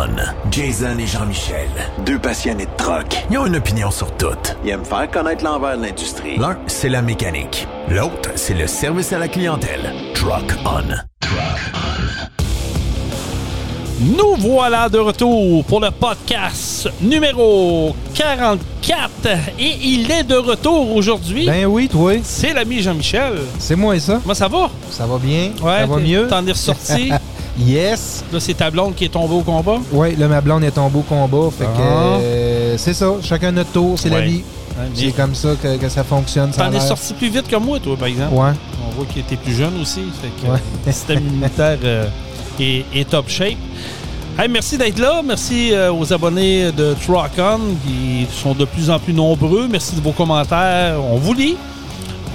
On. 0.00 0.50
Jason 0.52 0.96
et 0.98 1.06
Jean-Michel, 1.08 1.68
deux 2.06 2.20
passionnés 2.20 2.66
de 2.66 2.76
troc. 2.76 3.16
Ils 3.32 3.38
ont 3.38 3.46
une 3.46 3.56
opinion 3.56 3.90
sur 3.90 4.08
tout. 4.16 4.26
Ils 4.64 4.70
aiment 4.70 4.84
faire 4.84 5.10
connaître 5.10 5.42
l'envers 5.42 5.76
de 5.76 5.82
l'industrie. 5.82 6.36
L'un, 6.38 6.56
c'est 6.68 6.88
la 6.88 7.02
mécanique. 7.02 7.66
L'autre, 7.88 8.30
c'est 8.36 8.54
le 8.54 8.68
service 8.68 9.12
à 9.12 9.18
la 9.18 9.26
clientèle. 9.26 9.92
Truck 10.14 10.54
On. 10.64 10.82
Truck 11.20 11.72
On. 11.74 11.78
Nous 14.16 14.36
voilà 14.36 14.88
de 14.88 14.98
retour 14.98 15.64
pour 15.64 15.80
le 15.80 15.90
podcast 15.90 16.88
numéro 17.00 17.96
44 18.14 19.10
et 19.58 19.74
il 19.82 20.08
est 20.12 20.22
de 20.22 20.36
retour 20.36 20.94
aujourd'hui. 20.94 21.46
Ben 21.46 21.66
oui, 21.66 21.88
toi. 21.88 22.12
C'est 22.22 22.54
l'ami 22.54 22.82
Jean-Michel. 22.82 23.40
C'est 23.58 23.74
moi 23.74 23.98
ça. 23.98 24.20
Comment 24.22 24.34
ça 24.34 24.46
va? 24.46 24.70
Ça 24.92 25.06
va 25.06 25.18
bien? 25.18 25.50
Ouais, 25.60 25.80
ça 25.80 25.86
va 25.86 25.96
mieux? 25.96 26.28
T'en 26.28 26.46
es 26.46 26.52
ressorti. 26.52 27.10
Yes. 27.58 28.24
Là, 28.32 28.38
c'est 28.40 28.54
ta 28.54 28.70
blonde 28.70 28.94
qui 28.94 29.04
est 29.06 29.08
tombée 29.08 29.34
au 29.34 29.42
combat? 29.42 29.78
Oui, 29.92 30.14
là, 30.16 30.28
ma 30.28 30.40
blonde 30.40 30.64
est 30.64 30.70
tombée 30.70 30.98
au 30.98 31.02
combat. 31.02 31.48
Fait 31.56 31.64
que 31.64 31.70
Ah. 31.80 32.18
euh, 32.20 32.74
c'est 32.78 32.94
ça. 32.94 33.06
Chacun 33.22 33.52
notre 33.52 33.72
tour, 33.72 33.98
c'est 33.98 34.08
la 34.10 34.16
Ouais. 34.16 34.26
vie. 34.26 34.42
C'est 34.94 35.10
comme 35.10 35.34
ça 35.34 35.48
que, 35.60 35.76
que 35.76 35.88
ça 35.88 36.04
fonctionne. 36.04 36.52
ça 36.52 36.62
a 36.62 36.64
T'en 36.66 36.70
es 36.70 36.74
l'air. 36.74 36.82
sorti 36.86 37.12
plus 37.14 37.28
vite 37.30 37.48
que 37.48 37.56
moi, 37.56 37.80
toi, 37.80 37.96
par 37.96 38.06
exemple. 38.06 38.32
Ouais. 38.34 38.50
On 38.88 38.94
voit 38.94 39.06
qu'il 39.06 39.22
était 39.22 39.34
plus 39.36 39.54
jeune 39.54 39.72
aussi. 39.82 40.02
Fait 40.22 40.28
que 40.46 40.52
Ouais. 40.52 40.58
le 40.86 40.92
système 40.92 41.18
immunitaire 41.26 41.78
euh, 41.82 42.06
est, 42.60 42.84
est 42.94 43.08
top 43.10 43.28
shape. 43.28 43.56
Hey, 44.38 44.48
merci 44.48 44.78
d'être 44.78 45.00
là. 45.00 45.20
Merci 45.24 45.70
euh, 45.72 45.92
aux 45.92 46.12
abonnés 46.12 46.70
de 46.70 46.94
Truckon 47.04 47.58
qui 47.84 48.24
sont 48.40 48.54
de 48.54 48.64
plus 48.66 48.88
en 48.88 49.00
plus 49.00 49.12
nombreux. 49.12 49.66
Merci 49.68 49.96
de 49.96 50.00
vos 50.00 50.12
commentaires. 50.12 50.94
On 51.10 51.16
vous 51.16 51.34
lit. 51.34 51.56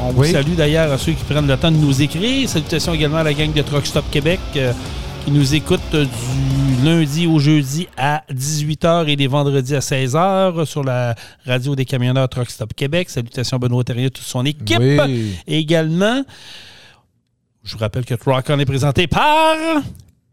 On 0.06 0.12
vous 0.12 0.24
Oui. 0.24 0.32
salue 0.34 0.56
d'ailleurs 0.58 0.92
à 0.92 0.98
ceux 0.98 1.14
qui 1.14 1.24
prennent 1.24 1.48
le 1.48 1.56
temps 1.56 1.72
de 1.72 1.78
nous 1.78 2.02
écrire. 2.02 2.50
Salutations 2.50 2.94
également 2.94 3.20
à 3.20 3.24
la 3.24 3.34
gang 3.34 3.54
de 3.54 3.62
Truck 3.62 3.86
Stop 3.88 4.04
Québec 4.12 4.40
euh, 4.58 4.74
qui 5.26 5.32
nous 5.32 5.56
écoute 5.56 5.80
euh, 5.94 6.06
du 6.06 6.86
lundi 6.86 7.28
au 7.28 7.40
jeudi 7.40 7.88
à 7.98 8.24
18h 8.32 9.08
et 9.08 9.16
les 9.16 9.28
vendredis 9.28 9.76
à 9.76 9.80
16h 9.80 10.66
sur 10.66 10.84
la 10.84 11.16
radio 11.46 11.76
des 11.76 11.86
camionneurs 11.86 12.28
Truck 12.28 12.50
Stop 12.50 12.74
Québec. 12.74 13.10
Salutations 13.10 13.58
à 13.58 13.60
Benoît 13.60 13.84
Terrier 13.84 14.08
et 14.08 14.10
toute 14.10 14.26
son 14.26 14.46
équipe. 14.46 14.80
Oui. 14.80 15.36
Également, 15.48 16.24
je 17.64 17.74
vous 17.74 17.80
rappelle 17.80 18.06
que 18.06 18.16
Truckon 18.16 18.60
est 18.60 18.66
présenté 18.66 19.08
par... 19.08 19.56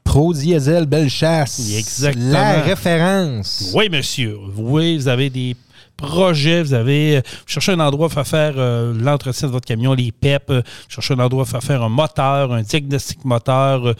Pro 0.03 0.33
Diesel 0.35 0.87
Bellechasse. 0.87 1.73
Exactement. 1.79 2.33
La 2.33 2.63
référence. 2.63 3.73
Oui, 3.77 3.89
monsieur. 3.89 4.37
Oui, 4.57 4.97
vous 4.97 5.07
avez 5.07 5.31
des 5.31 5.55
projets, 5.97 6.65
vous 6.65 6.75
avez 6.75 7.19
euh, 7.19 7.21
vous 7.25 7.45
cherchez 7.47 7.71
un 7.73 7.79
endroit 7.79 8.09
pour 8.09 8.27
faire 8.27 8.55
euh, 8.57 8.93
l'entretien 8.99 9.47
de 9.47 9.53
votre 9.53 9.67
camion, 9.69 9.93
les 9.95 10.11
PEP, 10.11 10.51
euh, 10.51 10.63
vous 10.65 10.95
cherchez 10.95 11.15
un 11.15 11.21
endroit 11.21 11.45
pour 11.45 11.63
faire 11.63 11.83
un 11.85 11.89
moteur, 11.89 12.53
un 12.53 12.63
diagnostic 12.63 13.25
moteur. 13.25 13.87
euh, 13.87 13.95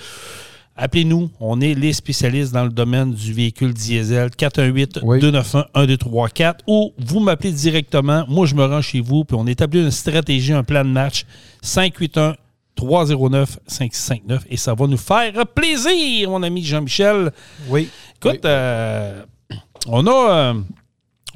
Appelez-nous, 0.83 1.29
on 1.41 1.61
est 1.61 1.75
les 1.75 1.93
spécialistes 1.93 2.55
dans 2.55 2.65
le 2.65 2.71
domaine 2.71 3.13
du 3.13 3.35
véhicule 3.35 3.75
diesel 3.75 4.31
418-291-1234 4.31 6.55
ou 6.67 6.93
vous 6.99 7.21
m'appelez 7.21 7.53
directement, 7.53 8.25
moi 8.29 8.47
je 8.47 8.55
me 8.55 8.65
rends 8.65 8.81
chez 8.81 9.01
vous, 9.01 9.25
puis 9.25 9.37
on 9.39 9.47
établit 9.47 9.81
une 9.83 9.91
stratégie, 9.91 10.53
un 10.55 10.65
plan 10.65 10.83
de 10.85 10.89
match 10.91 11.25
581 11.63 12.35
309 12.77 13.59
5659 13.67 14.47
et 14.49 14.57
ça 14.57 14.73
va 14.75 14.87
nous 14.87 14.97
faire 14.97 15.33
plaisir, 15.55 16.31
mon 16.31 16.43
ami 16.43 16.65
Jean-Michel. 16.65 17.31
Oui. 17.69 17.89
Écoute, 18.17 18.41
Oui. 18.43 18.47
euh, 18.47 19.23
on 19.87 20.07
a. 20.07 20.31
euh, 20.31 20.55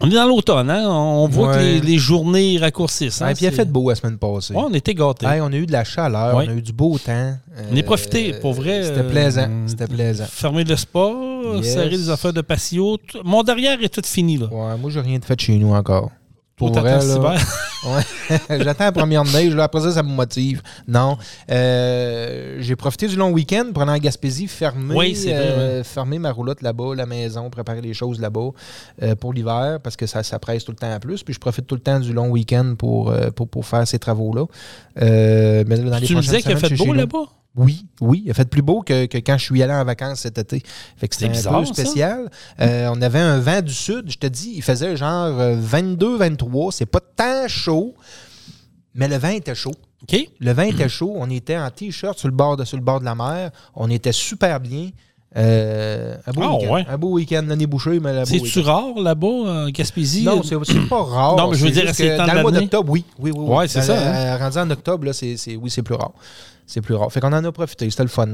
on 0.00 0.11
est 0.11 0.14
dans 0.14 0.27
l'automne, 0.27 0.69
hein? 0.70 0.89
On 0.89 1.28
voit 1.28 1.55
que 1.55 1.61
les, 1.61 1.81
les 1.81 1.98
journées 1.98 2.59
raccourcissent. 2.59 3.23
hein? 3.23 3.27
Ouais, 3.28 3.34
puis 3.34 3.45
il 3.45 3.48
a 3.48 3.53
fait 3.53 3.64
beau 3.70 3.89
la 3.89 3.95
semaine 3.95 4.19
passée. 4.19 4.55
Ouais, 4.55 4.62
on 4.67 4.75
était 4.75 4.95
gâtés. 4.95 5.27
On 5.27 5.53
a 5.53 5.56
eu 5.56 5.67
de 5.67 5.73
la 5.73 5.84
chaleur, 5.84 6.34
on 6.37 6.41
a 6.41 6.45
eu 6.53 6.62
du 6.62 6.73
beau 6.73 6.98
temps. 6.98 7.37
on 7.73 7.77
est 7.77 7.81
Euh, 7.81 7.83
profité, 7.84 8.33
pour 8.34 8.53
vrai. 8.55 8.83
C'était 8.84 9.00
euh, 9.00 9.11
plaisant. 9.11 9.48
C'était 9.67 9.87
plaisant. 9.87 10.25
Fermer 10.28 10.65
le 10.65 10.77
spa, 10.77 11.11
Yes. 11.56 11.72
serrer 11.75 11.91
les 11.91 12.11
affaires 12.11 12.33
de 12.33 12.41
patio. 12.41 12.98
Mon 13.25 13.42
derrière 13.42 13.81
est 13.83 13.89
tout 13.89 14.03
fini, 14.05 14.37
là. 14.39 14.47
Ouais, 14.47 14.77
moi, 14.78 14.91
j'ai 14.91 15.00
rien 15.00 15.19
de 15.19 15.25
fait 15.25 15.39
chez 15.41 15.56
nous 15.56 15.72
encore. 15.75 16.11
Pour 16.56 16.70
Tout 16.70 16.80
vrai, 16.80 17.05
là. 17.05 17.36
Ouais. 17.84 18.02
J'attends 18.62 18.84
la 18.84 18.92
première 18.92 19.25
neige. 19.25 19.54
Là, 19.54 19.65
après 19.65 19.81
ça, 19.81 19.91
ça 19.91 20.03
me 20.04 20.09
motive. 20.09 20.62
Non. 20.87 21.19
Euh, 21.50 22.59
j'ai 22.60 22.76
profité 22.76 23.09
du 23.09 23.16
long 23.16 23.31
week-end 23.31 23.72
aller 23.75 23.91
en 23.91 23.98
Gaspésie, 23.98 24.47
fermer, 24.47 24.94
Oui, 24.94 25.25
euh, 25.26 25.82
fermer 25.82 26.20
ma 26.20 26.31
roulotte 26.31 26.62
là-bas, 26.62 26.94
la 26.94 27.06
maison, 27.06 27.50
préparer 27.50 27.81
les 27.81 27.93
choses 27.93 28.20
là-bas 28.20 28.50
euh, 29.03 29.16
pour 29.16 29.32
l'hiver 29.32 29.81
parce 29.82 29.97
que 29.97 30.06
ça, 30.06 30.22
ça 30.22 30.38
presse 30.38 30.64
tout 30.64 30.72
le 30.72 30.78
temps 30.78 30.93
à 30.93 31.00
plus. 31.00 31.25
Puis 31.25 31.34
je 31.34 31.41
profite 31.41 31.66
tout 31.66 31.75
le 31.75 31.81
temps 31.81 31.98
du 31.98 32.12
long 32.12 32.28
week-end 32.28 32.75
pour, 32.78 33.12
pour, 33.34 33.48
pour 33.48 33.66
faire 33.66 33.87
ces 33.88 33.98
travaux-là. 33.98 34.44
Mais 35.00 35.64
dans 35.64 35.98
les 35.98 36.06
Tu 36.06 36.14
me 36.14 36.20
disais 36.20 36.41
qu'il 36.41 36.53
a 36.53 36.56
fait 36.56 36.75
beau 36.76 36.93
là-bas? 36.93 37.26
Oui, 37.56 37.87
oui. 38.00 38.22
Il 38.25 38.31
a 38.31 38.34
fait 38.34 38.48
plus 38.48 38.62
beau 38.62 38.82
que, 38.82 39.06
que 39.06 39.19
quand 39.19 39.38
je 39.38 39.44
suis 39.44 39.62
allé 39.62 39.72
en 39.72 39.84
vacances 39.84 40.20
cet 40.20 40.38
été. 40.38 40.60
Fait 40.97 41.06
que 41.06 41.15
c'était 41.15 41.28
un 41.28 41.32
bizarre, 41.32 41.60
peu 41.60 41.66
ça. 41.66 41.72
spécial. 41.75 42.28
Euh, 42.60 42.88
on 42.92 43.00
avait 43.00 43.20
un 43.20 43.38
vent 43.38 43.62
du 43.62 43.72
sud. 43.72 44.10
Je 44.10 44.19
te 44.19 44.26
dis, 44.26 44.54
il 44.56 44.62
faisait 44.62 44.97
genre 44.97 45.31
22-23. 45.31 46.72
C'est 46.72 46.87
pas 46.87 47.00
tant 47.00 47.47
chaud, 47.47 47.94
mais 48.94 49.06
le 49.09 49.16
vent 49.19 49.28
était 49.28 49.54
chaud. 49.54 49.75
Le 50.41 50.53
vent 50.53 50.62
était 50.62 50.88
chaud. 50.88 51.12
On 51.16 51.31
était 51.31 51.56
en 51.56 51.70
t-shirt 51.70 52.19
sur, 52.19 52.28
le 52.28 52.34
bord 52.34 52.56
de- 52.56 52.64
sur 52.64 52.76
le 52.76 52.82
bord 52.82 53.00
de 53.00 53.04
la 53.04 53.14
mer. 53.14 53.50
On 53.75 53.88
était 53.88 54.12
super 54.12 54.59
bien. 54.60 54.91
Euh, 55.37 56.16
un 56.26 56.32
beau 56.32 56.43
Ah, 56.44 56.54
week-end. 56.56 56.72
ouais. 56.75 56.87
Un 56.88 56.98
beau 56.98 57.10
week-end. 57.12 57.44
L'année 57.47 57.66
bouchée, 57.66 57.98
mais 58.00 58.10
un 58.10 58.20
beau 58.20 58.26
C'est-tu 58.26 58.60
rare 58.60 58.94
là-bas, 59.00 59.26
en 59.26 59.69
Gaspésie? 59.70 60.22
Non, 60.25 60.43
c'est 60.43 60.56
pas 60.88 61.03
rare. 61.04 61.37
Non, 61.37 61.50
mais 61.50 61.56
je 61.56 61.64
veux 61.64 61.70
dire, 61.72 61.93
c'est 61.94 62.16
dans 62.16 62.26
le 62.32 62.43
mois 62.43 62.53
d'octobre, 62.53 62.91
oui. 62.93 63.04
oui, 63.19 63.31
oui, 63.34 63.44
oui. 63.48 63.54
Ouais, 63.56 63.69
c'est 63.69 63.82
ça, 63.82 63.94
hein? 63.97 64.14
euh, 64.14 64.37
Rendu 64.38 64.59
en 64.59 64.70
octobre, 64.70 65.06
là, 65.06 65.12
c'est- 65.12 65.56
oui, 65.56 65.70
c'est 65.70 65.82
plus 65.82 65.94
rare. 65.97 66.12
C'est 66.66 66.80
plus 66.80 66.94
rare. 66.94 67.12
Fait 67.12 67.20
qu'on 67.20 67.32
en 67.32 67.44
a 67.44 67.52
profité. 67.52 67.88
C'était 67.91 68.02
le 68.04 68.08
fun. 68.08 68.28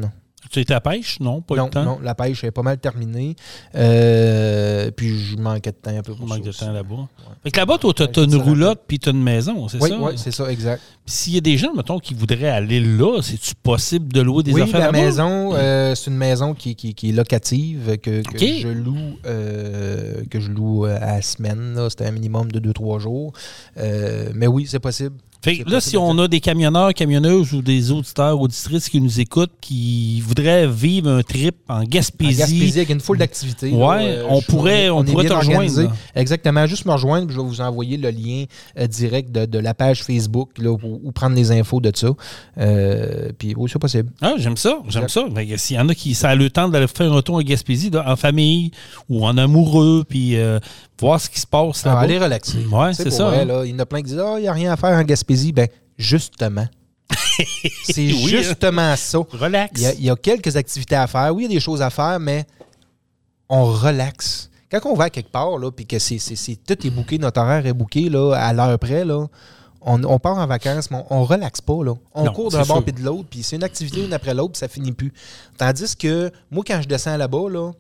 Tu 0.51 0.59
étais 0.61 0.73
à 0.73 0.81
pêche? 0.81 1.21
Non, 1.21 1.43
pas 1.43 1.55
non, 1.55 1.65
le 1.67 1.71
temps? 1.71 1.85
non, 1.85 1.99
la 2.03 2.15
pêche 2.15 2.43
est 2.45 2.51
pas 2.51 2.63
mal 2.63 2.79
terminée. 2.79 3.37
Euh, 3.75 4.91
puis 4.91 5.19
je 5.19 5.37
manquais 5.37 5.71
de 5.71 5.77
temps 5.77 5.97
un 5.97 6.03
peu 6.03 6.15
pour 6.15 6.27
manque 6.27 6.43
de 6.43 6.51
temps 6.53 6.73
là-bas. 6.73 7.09
Fait 7.43 7.51
que 7.51 7.59
là-bas, 7.61 7.77
toi, 7.79 7.93
t'as 7.95 8.05
Ouais, 8.07 8.13
t'as 8.13 8.23
je 8.23 8.27
une 8.27 8.37
roulotte 8.37 8.81
puis 8.89 8.99
t'as 8.99 9.11
une 9.11 9.23
maison, 9.23 9.69
c'est 9.69 9.81
Oui, 9.83 9.91
ça? 9.91 9.99
oui, 10.01 10.13
c'est 10.17 10.31
ça, 10.31 10.51
exact. 10.51 10.83
Puis 11.05 11.15
s'il 11.15 11.35
y 11.35 11.39
a 11.39 11.41
des 11.43 11.59
gens, 11.59 11.75
mettons, 11.75 11.99
qui 11.99 12.15
voudraient 12.15 12.49
aller 12.49 12.81
là, 12.81 13.21
c'est-tu 13.23 13.55
possible 13.55 14.13
de 14.13 14.21
louer 14.23 14.43
des 14.43 14.53
oui, 14.53 14.63
affaires 14.63 14.81
la 14.81 14.93
maison, 14.93 15.51
euh, 15.55 15.95
c'est 15.95 16.11
une 16.11 16.17
maison 16.17 16.55
qui, 16.55 16.75
qui- 16.75 16.95
qui 16.95 17.11
est 17.11 17.13
locative, 17.13 17.99
que, 17.99 18.23
je 18.35 18.69
loue 18.69 18.97
euh, 19.27 20.23
que 20.31 20.41
je 20.41 20.51
loue 20.51 20.85
à 20.87 20.99
la 21.01 21.23
semaine. 21.23 21.79
C'était 21.91 22.07
un 22.07 22.13
minimum 22.13 22.51
de 22.51 22.61
2-3 22.73 22.99
jours. 22.99 23.33
Mais 23.77 24.47
oui, 24.47 24.67
c'est 24.69 24.81
possible. 24.81 25.17
Fait 25.43 25.59
que 25.59 25.71
là, 25.71 25.81
si 25.81 25.97
on 25.97 26.19
a 26.19 26.29
des 26.29 26.41
camionneurs, 26.41 26.93
camionneuses 26.93 27.55
ou 27.55 27.63
des 27.63 27.91
auditeurs, 27.91 28.39
auditrices 28.41 28.89
qui 28.91 29.01
nous 29.01 29.21
écoutent, 29.21 29.53
qui 29.61 30.21
voudraient 30.21 30.67
vivre 30.67 31.09
un 31.11 31.23
trip 31.23 31.57
en 31.69 31.81
En 31.81 31.85
Gaspésie, 31.85 32.39
Gaspésie, 32.41 32.79
avec 32.79 32.91
une 32.91 33.01
foule 33.01 33.17
d'activités. 33.19 33.71
Ouais, 33.73 34.17
là, 34.19 34.23
on 34.29 34.43
pourrait- 34.43 34.91
on 34.91 35.03
pourrait 35.03 35.27
te 35.29 35.33
rejoindre, 35.33 35.61
organisé. 35.61 35.87
Exactement. 36.15 36.67
Juste 36.67 36.85
me 36.85 36.93
rejoindre, 36.93 37.27
puis 37.27 37.35
je 37.37 37.41
vais 37.41 37.47
vous 37.47 37.61
envoyer 37.63 37.97
le 37.97 38.11
lien 38.11 38.45
euh, 38.79 38.87
direct 38.87 39.33
de, 39.33 39.47
de 39.47 39.59
la 39.59 39.73
page 39.73 40.03
Facebook 40.05 40.51
là, 40.59 40.71
ou, 40.73 40.79
ou 41.05 41.11
prendre 41.13 41.35
les 41.37 41.51
infos 41.53 41.81
de 41.81 41.91
ça. 41.95 42.09
Euh, 42.59 43.31
puis 43.39 43.55
oui, 43.57 43.71
c'est 43.73 43.79
possible. 43.79 44.11
Ah, 44.21 44.35
j'aime 44.37 44.57
ça, 44.59 44.79
j'aime 44.89 45.09
ça. 45.09 45.23
Que 45.35 45.57
S'il 45.57 45.77
y 45.77 45.79
en 45.81 45.89
a 45.89 45.95
qui 45.95 46.15
ça 46.15 46.31
a 46.31 46.35
le 46.35 46.51
temps 46.51 46.69
d'aller 46.69 46.87
faire 46.87 47.13
un 47.13 47.23
tour 47.23 47.37
en 47.37 47.41
Gaspésie, 47.43 47.89
là, 47.91 48.05
en 48.07 48.17
famille 48.17 48.73
ou 49.09 49.25
en 49.25 49.39
amoureux, 49.39 50.05
puis 50.09 50.37
euh, 50.37 50.59
voir 51.01 51.19
ce 51.19 51.31
qui 51.31 51.41
se 51.41 51.47
passe 51.47 51.81
Ah, 51.85 51.89
là-bas. 51.91 52.01
allez 52.01 52.19
relaxer. 52.19 52.59
Ouais, 52.71 52.93
c'est 52.93 53.11
ça. 53.11 53.25
vrai, 53.25 53.41
hein. 53.41 53.45
là, 53.47 53.65
il 53.65 53.71
y 53.71 53.75
en 53.75 53.79
a 53.79 53.87
plein 53.87 53.99
qui 54.03 54.09
disent 54.11 54.19
Ah, 54.23 54.35
il 54.37 54.43
n'y 54.43 54.49
a 54.49 54.53
rien 54.53 54.73
à 54.73 54.77
faire 54.77 54.91
en 54.91 55.03
Gaspésie. 55.03 55.30
Ben, 55.53 55.69
justement. 55.97 56.67
c'est 57.85 58.13
Oui, 58.13 58.35
hein. 58.37 58.43
justement 58.43 58.97
ça. 58.97 59.19
Relax. 59.31 59.81
Il 59.81 59.83
y, 59.83 59.87
a, 59.87 59.95
il 59.95 60.05
y 60.05 60.11
a 60.11 60.17
quelques 60.17 60.57
activités 60.57 60.97
à 60.97 61.07
faire. 61.07 61.35
Oui, 61.35 61.45
il 61.45 61.51
y 61.51 61.53
a 61.53 61.55
des 61.57 61.61
choses 61.61 61.83
à 61.83 61.91
faire, 61.91 62.21
mais 62.21 62.47
on 63.49 63.65
relaxe. 63.65 64.51
Quand 64.71 64.81
on 64.87 64.95
va 64.95 65.05
à 65.05 65.11
quelque 65.11 65.31
part, 65.31 65.59
là, 65.59 65.71
puis 65.73 65.87
que 65.87 65.99
c'est, 65.99 66.19
tout 66.65 66.87
est 66.87 66.91
bouqué, 66.91 67.19
notre 67.19 67.41
horaire 67.41 67.67
est 67.67 67.73
bouqué 67.73 68.09
là, 68.09 68.35
à 68.35 68.53
l'heure 68.53 68.79
près, 68.79 69.05
là, 69.05 69.27
on, 69.81 70.03
on 70.05 70.19
part 70.21 70.39
en 70.39 70.47
vacances, 70.47 70.91
mais 70.91 70.99
on, 71.11 71.21
on 71.21 71.25
relaxe 71.25 71.61
pas. 71.61 71.83
Là. 71.83 71.95
On 72.15 72.25
Non, 72.25 72.33
court 72.33 72.51
d'un 72.51 72.65
bord 72.65 72.83
puis 72.85 72.93
de 72.93 73.03
l'autre, 73.03 73.27
puis 73.29 73.43
c'est 73.43 73.57
une 73.57 73.65
activité 73.65 74.05
une 74.05 74.13
après 74.13 74.35
l'autre, 74.35 74.53
puis 74.53 74.61
ça 74.61 74.69
finit 74.69 74.93
plus. 74.93 75.13
Tandis 75.59 75.97
que 75.97 76.31
moi, 76.51 76.63
quand 76.65 76.81
je 76.83 76.89
descends 76.89 77.17
là-bas, 77.17 77.51
là, 77.51 77.73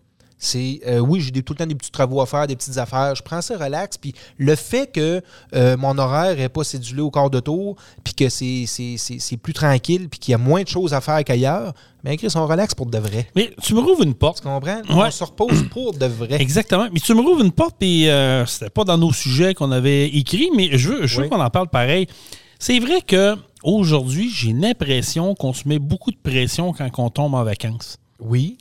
c'est 0.42 0.80
euh, 0.86 1.00
oui, 1.00 1.20
j'ai 1.20 1.30
tout 1.42 1.52
le 1.52 1.58
temps 1.58 1.66
des 1.66 1.74
petits 1.74 1.90
travaux 1.90 2.22
à 2.22 2.26
faire, 2.26 2.46
des 2.46 2.56
petites 2.56 2.78
affaires. 2.78 3.14
Je 3.14 3.22
prends 3.22 3.42
ça 3.42 3.58
relax. 3.58 3.98
Puis 3.98 4.14
le 4.38 4.56
fait 4.56 4.90
que 4.90 5.20
euh, 5.54 5.76
mon 5.76 5.96
horaire 5.98 6.34
n'est 6.34 6.48
pas 6.48 6.64
cédulé 6.64 7.02
au 7.02 7.10
quart 7.10 7.28
de 7.28 7.40
tour, 7.40 7.76
puis 8.02 8.14
que 8.14 8.30
c'est, 8.30 9.36
plus 9.42 9.52
tranquille, 9.52 10.08
puis 10.08 10.18
qu'il 10.18 10.32
y 10.32 10.34
a 10.34 10.38
moins 10.38 10.62
de 10.62 10.68
choses 10.68 10.94
à 10.94 11.02
faire 11.02 11.22
qu'ailleurs, 11.24 11.74
bien, 12.02 12.16
Chris, 12.16 12.32
on 12.36 12.46
relaxe 12.46 12.74
pour 12.74 12.86
de 12.86 12.96
vrai. 12.96 13.28
Mais 13.36 13.52
tu 13.62 13.74
me 13.74 13.80
rouvres 13.80 14.02
une 14.02 14.14
porte. 14.14 14.38
Tu 14.38 14.44
comprends? 14.44 14.78
Ouais. 14.78 15.08
On 15.08 15.10
se 15.10 15.22
repose 15.22 15.68
pour 15.70 15.92
de 15.92 16.06
vrai. 16.06 16.40
Exactement. 16.40 16.88
Mais 16.90 17.00
tu 17.00 17.14
me 17.14 17.20
rouvres 17.20 17.42
une 17.42 17.52
porte, 17.52 17.76
puis 17.78 18.08
euh, 18.08 18.46
c'était 18.46 18.70
pas 18.70 18.84
dans 18.84 18.96
nos 18.96 19.12
sujets 19.12 19.52
qu'on 19.52 19.70
avait 19.70 20.08
écrits, 20.08 20.50
mais 20.56 20.78
je 20.78 20.88
veux, 20.88 21.06
je 21.06 21.20
veux 21.20 21.28
qu'on 21.28 21.40
en 21.40 21.50
parle 21.50 21.68
pareil. 21.68 22.06
C'est 22.58 22.78
vrai 22.78 23.02
que 23.02 23.36
aujourd'hui, 23.62 24.30
j'ai 24.30 24.54
l'impression 24.54 25.34
qu'on 25.34 25.52
se 25.52 25.68
met 25.68 25.78
beaucoup 25.78 26.10
de 26.10 26.16
pression 26.16 26.72
quand 26.72 26.88
on 26.96 27.10
tombe 27.10 27.34
en 27.34 27.44
vacances. 27.44 27.98
Oui. 28.20 28.56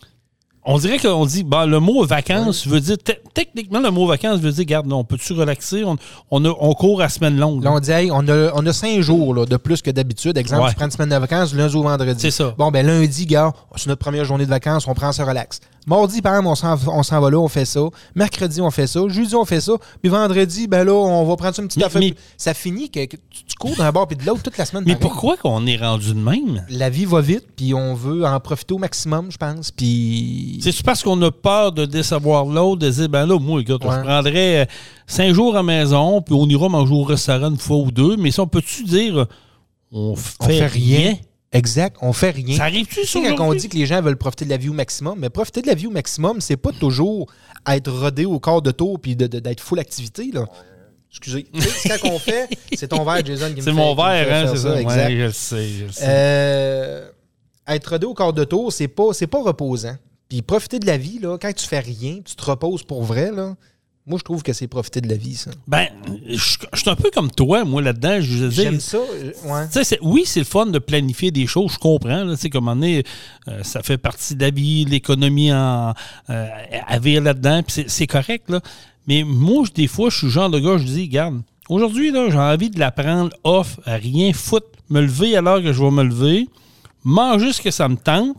On 0.72 0.78
dirait 0.78 1.00
qu'on 1.00 1.26
dit, 1.26 1.44
bah, 1.44 1.66
le 1.66 1.80
mot 1.80 2.06
vacances 2.06 2.68
veut 2.68 2.80
dire, 2.80 2.98
te- 3.04 3.12
techniquement, 3.34 3.80
le 3.80 3.90
mot 3.90 4.06
vacances 4.06 4.40
veut 4.40 4.52
dire, 4.52 4.60
regarde, 4.60 4.94
on 4.94 5.04
peut-tu 5.04 5.34
relaxer? 5.34 5.84
On, 5.84 5.98
on, 6.30 6.46
a- 6.46 6.56
on 6.60 6.74
court 6.76 7.02
à 7.02 7.10
semaine 7.10 7.38
longue. 7.40 7.64
Là, 7.64 7.72
on 7.72 7.80
dit, 7.80 7.90
hey, 7.90 8.12
on 8.12 8.20
a, 8.28 8.52
on 8.54 8.64
a 8.68 8.72
cinq 8.72 9.02
jours 9.02 9.34
là, 9.34 9.48
de 9.48 9.58
plus 9.58 9.82
que 9.82 9.90
d'habitude. 9.90 10.38
Exemple, 10.38 10.62
Ouais. 10.64 10.70
tu 10.70 10.76
prends 10.76 10.86
une 10.86 10.92
semaine 10.92 11.10
de 11.10 11.16
vacances 11.16 11.56
lundi 11.56 11.76
au 11.76 11.82
vendredi. 11.82 12.20
C'est 12.22 12.30
ça. 12.30 12.54
Bon, 12.56 12.70
ben 12.70 12.86
lundi, 12.86 13.26
gars, 13.26 13.52
c'est 13.78 13.88
notre 13.88 14.00
première 14.02 14.26
journée 14.26 14.46
de 14.46 14.50
vacances, 14.52 14.88
on 14.88 14.94
prend 14.94 15.12
ça 15.12 15.26
relax. 15.26 15.60
Mardi, 15.90 16.22
par 16.22 16.34
exemple, 16.36 16.50
on 16.50 16.56
s'en, 16.56 16.78
on 16.88 17.02
s'en 17.04 17.20
va 17.20 17.32
là, 17.32 17.40
on 17.40 17.48
fait 17.48 17.66
ça. 17.66 17.82
Mercredi, 18.14 18.62
on 18.62 18.70
fait 18.70 18.86
ça. 18.86 19.02
Jeudi, 19.08 19.36
on 19.36 19.44
fait 19.44 19.60
ça. 19.60 19.74
Puis 20.02 20.10
vendredi, 20.12 20.68
ben 20.68 20.84
là, 20.84 20.94
on 20.94 21.26
va 21.26 21.36
prendre 21.36 21.56
ça 21.56 21.62
une 21.64 21.68
petite 21.68 21.80
Mais- 21.80 21.86
affaire. 21.88 22.02
mais- 22.02 22.14
Ça 22.38 22.54
finit 22.54 22.90
que, 22.92 23.06
que 23.06 23.16
tu, 23.18 23.44
tu 23.44 23.56
cours 23.60 23.76
d'un 23.76 23.92
bord 23.92 24.08
puis 24.08 24.16
de 24.16 24.24
l'autre 24.24 24.44
toute 24.44 24.58
la 24.58 24.66
semaine. 24.66 24.84
Mais 24.86 24.94
pareil. 24.96 25.10
pourquoi 25.10 25.36
qu'on 25.38 25.66
est 25.66 25.78
rendu 25.78 26.10
de 26.14 26.20
même? 26.20 26.64
La 26.70 26.90
vie 26.92 27.06
va 27.06 27.22
vite, 27.22 27.46
puis 27.56 27.74
on 27.74 27.96
veut 27.96 28.24
en 28.26 28.40
profiter 28.40 28.74
au 28.76 28.78
maximum, 28.78 29.32
je 29.32 29.38
pense. 29.38 29.72
Puis. 29.72 30.60
C'est 30.62 30.84
parce 30.84 31.02
qu'on 31.04 31.20
a 31.24 31.32
peur 31.32 31.72
de 31.72 31.86
décevoir 31.86 32.46
l'autre, 32.46 32.82
de 32.82 32.90
dire, 32.92 33.10
ben 33.10 33.26
là, 33.26 33.40
moi, 33.40 33.60
écoute, 33.62 33.84
Ouais. 33.84 33.96
je 33.98 34.02
prendrais 34.04 34.62
euh, 34.62 34.66
cinq 35.08 35.34
jours 35.34 35.56
à 35.58 35.64
maison, 35.64 36.22
puis 36.22 36.36
on 36.36 36.46
ira 36.48 36.70
manger 36.70 36.94
au 36.94 37.04
restaurant 37.04 37.50
une 37.50 37.58
fois 37.58 37.78
ou 37.78 37.90
deux. 37.92 38.16
Mais 38.16 38.30
ça, 38.32 38.44
on 38.44 38.48
peut-tu 38.48 38.84
dire, 38.84 39.18
euh, 39.20 39.26
on 39.92 40.16
fait, 40.16 40.36
On 40.42 40.46
fait 40.46 40.68
rien? 40.68 41.16
Exact, 41.52 41.98
on 42.02 42.14
fait 42.14 42.30
rien. 42.30 42.58
Ça 42.58 42.66
arrive-tu, 42.66 43.06
sais, 43.06 43.22
quand 43.36 43.48
on 43.48 43.54
dit 43.56 43.70
que 43.70 43.76
les 43.76 43.88
gens 43.88 44.02
veulent 44.02 44.18
profiter 44.18 44.46
de 44.46 44.52
la 44.52 44.58
vie 44.58 44.70
au 44.70 44.74
maximum, 44.74 45.18
mais 45.20 45.30
profiter 45.30 45.62
de 45.64 45.68
la 45.68 45.74
vie 45.74 45.88
au 45.88 45.92
maximum, 45.92 46.42
c'est 46.42 46.58
pas 46.58 46.72
toujours 46.72 47.26
être 47.68 47.92
rodé 47.92 48.26
au 48.26 48.40
corps 48.40 48.62
de 48.62 48.70
tour 48.72 49.00
puis 49.00 49.16
de- 49.16 49.26
de- 49.26 49.40
d'être 49.40 49.60
full 49.60 49.80
activité. 49.80 50.30
Là. 50.32 50.46
Excusez. 51.10 51.48
C'est 51.60 51.90
quand 52.00 52.10
on 52.10 52.20
fait, 52.20 52.50
c'est 52.76 52.90
ton 52.90 53.04
verre, 53.04 53.26
Jason, 53.26 53.52
qui 53.54 53.64
C'est 53.64 53.72
mon 53.72 53.96
verre, 53.96 54.32
hein, 54.48 54.52
c'est 54.54 54.60
ça. 54.62 54.80
exact. 54.80 55.08
Ouais, 55.10 55.16
je 55.18 55.24
le 55.24 55.32
sais, 55.32 55.68
je 55.70 55.86
le 55.86 55.92
sais. 55.92 56.04
Euh, 56.08 57.10
être 57.68 57.90
rodé 57.90 58.06
au 58.06 58.14
corps 58.14 58.34
de 58.34 58.44
tour, 58.44 58.72
c'est 58.72 58.88
pas, 58.88 59.12
c'est 59.14 59.26
pas 59.28 59.42
reposant. 59.42 59.96
Puis 60.28 60.44
profiter 60.44 60.78
de 60.78 60.86
la 60.86 60.98
vie, 60.98 61.18
là, 61.18 61.40
quand 61.42 61.52
tu 61.52 61.66
fais 61.66 61.80
rien, 61.80 62.20
tu 62.24 62.36
te 62.36 62.46
reposes 62.46 62.84
pour 62.84 63.02
vrai, 63.04 63.32
là, 63.32 63.56
moi, 64.10 64.18
je 64.20 64.24
trouve 64.24 64.42
que 64.44 64.52
c'est 64.54 64.68
profiter 64.68 65.00
de 65.02 65.08
la 65.08 65.16
vie, 65.16 65.36
ça. 65.36 65.52
Ben, 65.68 65.88
je 66.28 66.36
je 66.74 66.80
suis 66.80 66.90
un 66.90 66.96
peu 66.96 67.12
comme 67.14 67.30
toi, 67.32 67.64
moi, 67.64 67.82
là-dedans. 67.82 68.20
Je 68.22 68.50
J'aime 68.50 68.80
ça. 68.80 68.98
euh, 68.98 69.32
Ouais. 69.46 69.68
C'est- 69.84 70.00
oui, 70.02 70.24
c'est 70.26 70.40
le 70.42 70.46
fun 70.46 70.66
de 70.66 70.80
planifier 70.80 71.32
des 71.32 71.48
choses, 71.48 71.74
je 71.74 71.78
comprends. 71.78 72.24
Là, 72.24 72.36
tu 72.36 72.42
sais, 72.42 72.50
comme 72.50 72.68
on 72.68 72.82
est, 72.82 73.06
euh, 73.48 73.64
ça 73.64 73.82
fait 73.84 73.98
partie 73.98 74.36
de 74.36 74.42
la 74.42 74.50
vie, 74.50 74.84
l'économie 74.86 75.54
en, 75.54 75.94
euh, 76.30 76.48
à 76.88 77.00
vivre 77.00 77.24
là-dedans, 77.24 77.62
puis 77.64 77.72
c'est- 77.74 77.90
c'est 77.90 78.08
correct. 78.08 78.50
Là. 78.50 78.60
Mais 79.08 79.24
moi, 79.24 79.64
je- 79.68 79.72
des 79.72 79.88
fois, 79.88 80.10
je 80.10 80.18
suis 80.18 80.28
le 80.28 80.32
genre 80.34 80.50
de 80.50 80.60
gars, 80.60 80.78
je 80.78 80.84
dis, 80.84 81.02
regarde, 81.04 81.42
aujourd'hui, 81.70 82.12
là, 82.12 82.30
j'ai 82.30 82.38
envie 82.38 82.70
de 82.70 82.80
la 82.80 82.92
prendre 82.92 83.32
off, 83.44 83.80
à 83.86 83.96
rien 83.96 84.34
foutre, 84.34 84.68
me 84.90 85.02
lever 85.02 85.36
à 85.38 85.42
l'heure 85.42 85.62
que 85.62 85.72
je 85.72 85.84
vais 85.84 85.92
me 85.92 86.04
lever, 86.04 86.48
manger 87.04 87.54
ce 87.54 87.62
que 87.62 87.72
ça 87.72 87.88
me 87.88 87.96
tente, 87.96 88.36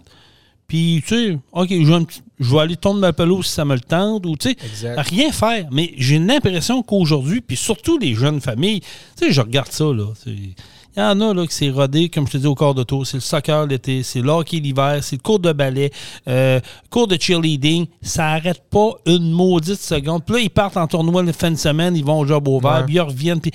puis, 0.67 1.03
tu 1.07 1.15
sais, 1.33 1.39
OK, 1.53 1.69
je 1.71 1.85
vais, 1.87 1.95
un 1.95 2.05
petit- 2.05 2.23
je 2.41 2.51
vais 2.53 2.61
aller 2.61 2.77
tourner 2.77 3.01
ma 3.01 3.13
pelouse 3.13 3.47
si 3.47 3.53
ça 3.53 3.65
me 3.65 3.75
le 3.75 3.81
tente, 3.81 4.27
ou, 4.27 4.35
tu 4.37 4.51
sais, 4.51 4.57
rien 4.97 5.31
faire. 5.31 5.67
Mais 5.71 5.93
j'ai 5.97 6.19
l'impression 6.19 6.83
qu'aujourd'hui, 6.83 7.41
puis 7.43 7.57
surtout 7.57 7.99
les 7.99 8.15
jeunes 8.15 8.41
familles, 8.41 8.81
tu 8.81 9.27
sais, 9.27 9.33
je 9.33 9.41
regarde 9.41 9.71
ça, 9.71 9.85
là. 9.85 10.07
Il 10.27 10.55
y 10.99 11.03
en 11.03 11.21
a 11.21 11.33
là, 11.33 11.47
qui 11.47 11.55
s'est 11.55 11.71
rodé, 11.71 12.09
comme 12.09 12.27
je 12.27 12.33
te 12.33 12.39
dis, 12.39 12.47
au 12.49 12.57
corps 12.57 12.75
de 12.75 12.83
tour. 12.83 13.07
C'est 13.07 13.17
le 13.19 13.21
soccer 13.21 13.65
l'été, 13.67 14.03
c'est 14.03 14.21
l'hockey 14.21 14.57
l'hiver, 14.59 14.99
c'est 15.03 15.15
le 15.17 15.23
cours 15.23 15.39
de 15.39 15.53
ballet, 15.53 15.93
euh, 16.27 16.59
cours 16.91 17.07
de 17.07 17.17
cheerleading. 17.21 17.87
Ça 18.03 18.23
n'arrête 18.25 18.63
pas 18.69 18.95
une 19.07 19.31
maudite 19.31 19.79
seconde. 19.81 20.25
Puis 20.25 20.35
là, 20.35 20.41
ils 20.41 20.51
partent 20.51 20.77
en 20.77 20.89
tournoi 20.89 21.23
le 21.23 21.31
fin 21.31 21.53
de 21.53 21.57
semaine, 21.57 21.95
ils 21.95 22.05
vont 22.05 22.19
au 22.19 22.27
job 22.27 22.49
au 22.49 22.59
vert, 22.59 22.79
Ouais. 22.79 22.85
puis 22.87 22.95
ils 22.97 23.01
reviennent. 23.01 23.41
Puis, 23.41 23.53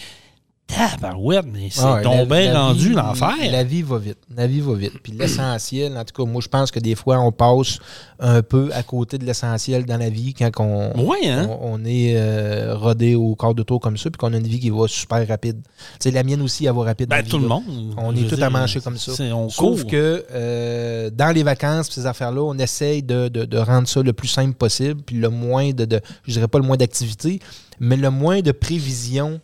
tabarouette, 0.67 1.45
mais 1.51 1.67
c'est 1.69 1.81
Ah 1.83 1.95
ouais, 1.95 2.03
la- 2.47 2.53
la 2.53 2.61
rendu 2.67 2.89
l'enfer. 2.93 3.33
La 3.51 3.63
vie 3.63 3.81
va 3.83 3.97
vite. 3.97 4.17
La 4.35 4.47
vie 4.47 4.61
va 4.61 4.73
vite. 4.73 4.93
Puis 5.03 5.11
l'essentiel, 5.13 5.95
en 5.97 6.03
tout 6.03 6.13
cas, 6.23 6.29
moi, 6.29 6.41
je 6.43 6.47
pense 6.47 6.71
que 6.71 6.79
des 6.79 6.95
fois, 6.95 7.19
on 7.19 7.31
passe 7.31 7.77
un 8.19 8.41
peu 8.41 8.69
à 8.73 8.81
côté 8.83 9.17
de 9.17 9.25
l'essentiel 9.25 9.85
dans 9.85 9.97
la 9.97 10.09
vie 10.09 10.33
quand 10.33 10.49
on, 10.59 11.05
Ouais, 11.07 11.27
hein? 11.29 11.47
on, 11.61 11.73
on 11.81 11.85
est 11.85 12.13
euh, 12.17 12.75
rodé 12.75 13.15
au 13.15 13.35
corps 13.35 13.53
de 13.55 13.63
tour 13.63 13.79
comme 13.79 13.97
ça, 13.97 14.09
puis 14.09 14.17
qu'on 14.17 14.33
a 14.33 14.37
une 14.37 14.47
vie 14.47 14.59
qui 14.59 14.69
va 14.69 14.87
super 14.87 15.25
rapide. 15.27 15.61
Sais, 15.99 16.11
la 16.11 16.23
mienne 16.23 16.41
aussi, 16.41 16.65
elle 16.65 16.73
va 16.75 16.83
rapide. 16.83 17.09
Ben, 17.09 17.21
vie, 17.21 17.29
tout 17.29 17.37
le 17.37 17.43
là. 17.47 17.49
monde. 17.55 17.93
On 17.97 18.15
est 18.15 18.27
tout 18.27 18.35
dire, 18.35 18.45
à 18.45 18.49
manger 18.49 18.79
comme 18.81 18.97
ça. 18.97 19.11
On 19.33 19.49
Sauf 19.49 19.81
court. 19.83 19.91
que 19.91 20.25
euh, 20.31 21.09
dans 21.11 21.33
les 21.33 21.43
vacances, 21.43 21.89
ces 21.91 22.05
affaires-là, 22.05 22.41
on 22.41 22.57
essaye 22.57 23.03
de, 23.03 23.27
de- 23.27 23.45
de 23.45 23.57
rendre 23.57 23.87
ça 23.87 24.01
le 24.01 24.13
plus 24.13 24.27
simple 24.27 24.53
possible, 24.55 25.01
puis 25.05 25.17
le 25.17 25.29
moins 25.29 25.71
de, 25.71 25.85
de 25.85 26.01
je 26.27 26.31
dirais 26.33 26.47
pas 26.47 26.57
le 26.59 26.65
moins 26.65 26.77
d'activité, 26.77 27.39
mais 27.79 27.95
le 27.97 28.09
moins 28.09 28.41
de 28.41 28.51
prévision. 28.51 29.39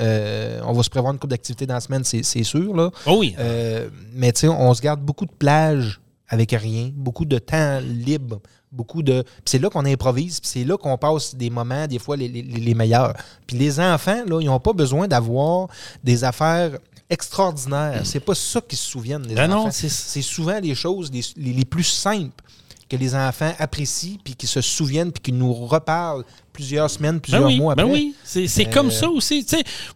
Euh, 0.00 0.60
on 0.64 0.72
va 0.72 0.82
se 0.82 0.90
prévoir 0.90 1.12
une 1.12 1.18
couple 1.18 1.30
d'activités 1.32 1.66
dans 1.66 1.74
la 1.74 1.80
semaine, 1.80 2.02
c'est 2.04 2.22
sûr. 2.44 2.74
Là. 2.74 2.90
Oh 3.06 3.16
oui. 3.20 3.34
Euh, 3.38 3.88
mais 4.14 4.32
on 4.44 4.72
se 4.74 4.80
garde 4.82 5.00
beaucoup 5.00 5.26
de 5.26 5.32
plages 5.32 6.00
avec 6.28 6.52
rien, 6.52 6.90
beaucoup 6.94 7.26
de 7.26 7.38
temps 7.38 7.78
libre, 7.80 8.40
beaucoup 8.72 9.02
de. 9.02 9.22
C'est 9.44 9.58
là 9.58 9.68
qu'on 9.68 9.84
improvise, 9.84 10.40
c'est 10.42 10.64
là 10.64 10.78
qu'on 10.78 10.96
passe 10.96 11.34
des 11.34 11.50
moments, 11.50 11.86
des 11.86 11.98
fois, 11.98 12.16
les, 12.16 12.26
les- 12.28 12.42
les 12.42 12.74
meilleurs. 12.74 13.12
Puis 13.46 13.58
les 13.58 13.78
enfants, 13.80 14.24
là, 14.26 14.40
ils 14.40 14.46
n'ont 14.46 14.60
pas 14.60 14.72
besoin 14.72 15.06
d'avoir 15.08 15.68
des 16.02 16.24
affaires 16.24 16.78
extraordinaires. 17.10 18.00
C'est 18.04 18.20
pas 18.20 18.34
ça 18.34 18.60
qu'ils 18.62 18.78
se 18.78 18.86
souviennent, 18.90 19.26
les 19.26 19.34
Ben 19.34 19.52
enfants. 19.52 19.70
c'est- 19.70 19.88
C'est 19.90 20.22
souvent 20.22 20.58
les 20.58 20.74
choses 20.74 21.10
les 21.36 21.64
plus 21.66 21.84
simples 21.84 22.42
que 22.96 22.96
les 23.02 23.14
enfants 23.14 23.52
apprécient, 23.58 24.18
puis 24.22 24.34
qui 24.34 24.46
se 24.46 24.60
souviennent, 24.60 25.12
puis 25.12 25.22
qui 25.22 25.32
nous 25.32 25.52
reparlent 25.52 26.24
plusieurs 26.52 26.90
semaines, 26.90 27.20
plusieurs 27.20 27.42
Ben 27.42 27.48
oui, 27.48 27.56
mois 27.58 27.74
ben 27.74 27.84
après. 27.84 27.94
oui. 27.94 28.14
C'est 28.24 28.68
Euh, 28.68 28.70
comme 28.70 28.90
ça 28.90 29.08
aussi. 29.08 29.46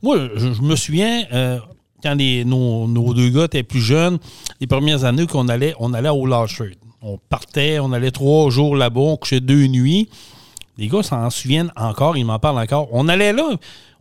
Moi, 0.03 0.29
je, 0.35 0.53
je 0.55 0.63
me 0.63 0.75
souviens, 0.77 1.25
euh, 1.33 1.59
quand 2.03 2.15
les- 2.15 2.45
nos, 2.45 2.87
nos 2.89 3.13
deux 3.13 3.29
gars 3.31 3.45
étaient 3.45 3.63
plus 3.63 3.81
jeunes, 3.81 4.19
les 4.61 4.67
premières 4.67 5.05
années 5.05 5.27
qu'on 5.27 5.49
allait, 5.49 5.75
on 5.79 5.93
allait 5.95 6.09
au 6.09 6.25
Lashford. 6.27 6.75
On 7.03 7.19
partait, 7.29 7.79
on 7.79 7.93
allait 7.93 8.11
trois 8.11 8.51
jours 8.51 8.75
là-bas, 8.77 9.01
on 9.01 9.17
couchait 9.17 9.41
deux 9.41 9.67
nuits. 9.67 10.09
Les 10.79 10.89
gars 10.89 11.03
s'en 11.03 11.29
souviennent 11.31 11.73
encore, 11.77 12.17
ils 12.17 12.25
m'en 12.25 12.39
parlent 12.39 12.59
encore. 12.59 12.89
On 12.93 13.09
allait 13.09 13.33
là, 13.33 13.49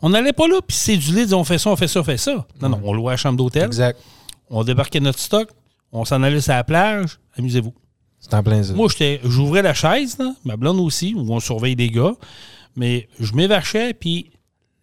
on 0.02 0.10
n'allait 0.10 0.34
pas 0.34 0.48
là, 0.48 0.60
puis 0.66 0.76
c'est 0.78 0.98
du 0.98 1.14
lit, 1.14 1.34
on 1.34 1.44
fait 1.44 1.58
ça, 1.58 1.70
on 1.70 1.76
fait 1.76 1.88
ça, 1.88 2.00
on 2.00 2.04
fait 2.04 2.18
ça. 2.18 2.46
Non, 2.62 2.70
non, 2.70 2.82
on 2.84 2.94
louait 2.94 3.12
la 3.14 3.18
chambre 3.18 3.38
d'hôtel, 3.38 3.64
Exact. 3.66 4.00
on 4.50 4.64
débarquait 4.64 5.00
notre 5.02 5.20
stock, 5.20 5.50
on 5.92 6.04
s'en 6.06 6.22
allait 6.24 6.42
sur 6.42 6.54
la 6.54 6.64
plage, 6.64 7.18
amusez-vous. 7.38 7.74
C'est 8.28 8.34
en 8.36 8.42
plein. 8.42 8.62
Moi, 8.74 8.88
j'ouvrais 9.24 9.62
la 9.62 9.76
chaise, 9.76 10.18
là, 10.18 10.34
ma 10.44 10.58
blonde 10.58 10.80
aussi, 10.80 11.14
où 11.16 11.32
on 11.32 11.40
surveille 11.40 11.76
des 11.76 11.90
gars, 11.90 12.14
mais 12.76 13.08
je 13.20 13.34
m'évachais, 13.36 13.94
puis 13.94 14.32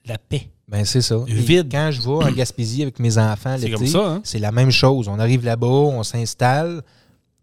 la 0.07 0.17
paix. 0.17 0.49
Ben, 0.69 0.85
c'est 0.85 1.01
ça. 1.01 1.19
Vide. 1.27 1.67
Quand 1.71 1.91
je 1.91 2.01
vais 2.01 2.25
en 2.25 2.31
Gaspésie 2.31 2.83
avec 2.83 3.01
mes 3.01 3.19
enfants 3.19 3.57
C'est 3.59 3.67
l'été, 3.67 3.79
comme 3.79 3.87
ça, 3.89 4.07
hein? 4.07 4.21
c'est 4.23 4.39
la 4.39 4.53
même 4.53 4.71
chose. 4.71 5.09
On 5.09 5.19
arrive 5.19 5.45
là-bas, 5.45 5.67
on 5.67 6.05
s'installe, 6.05 6.83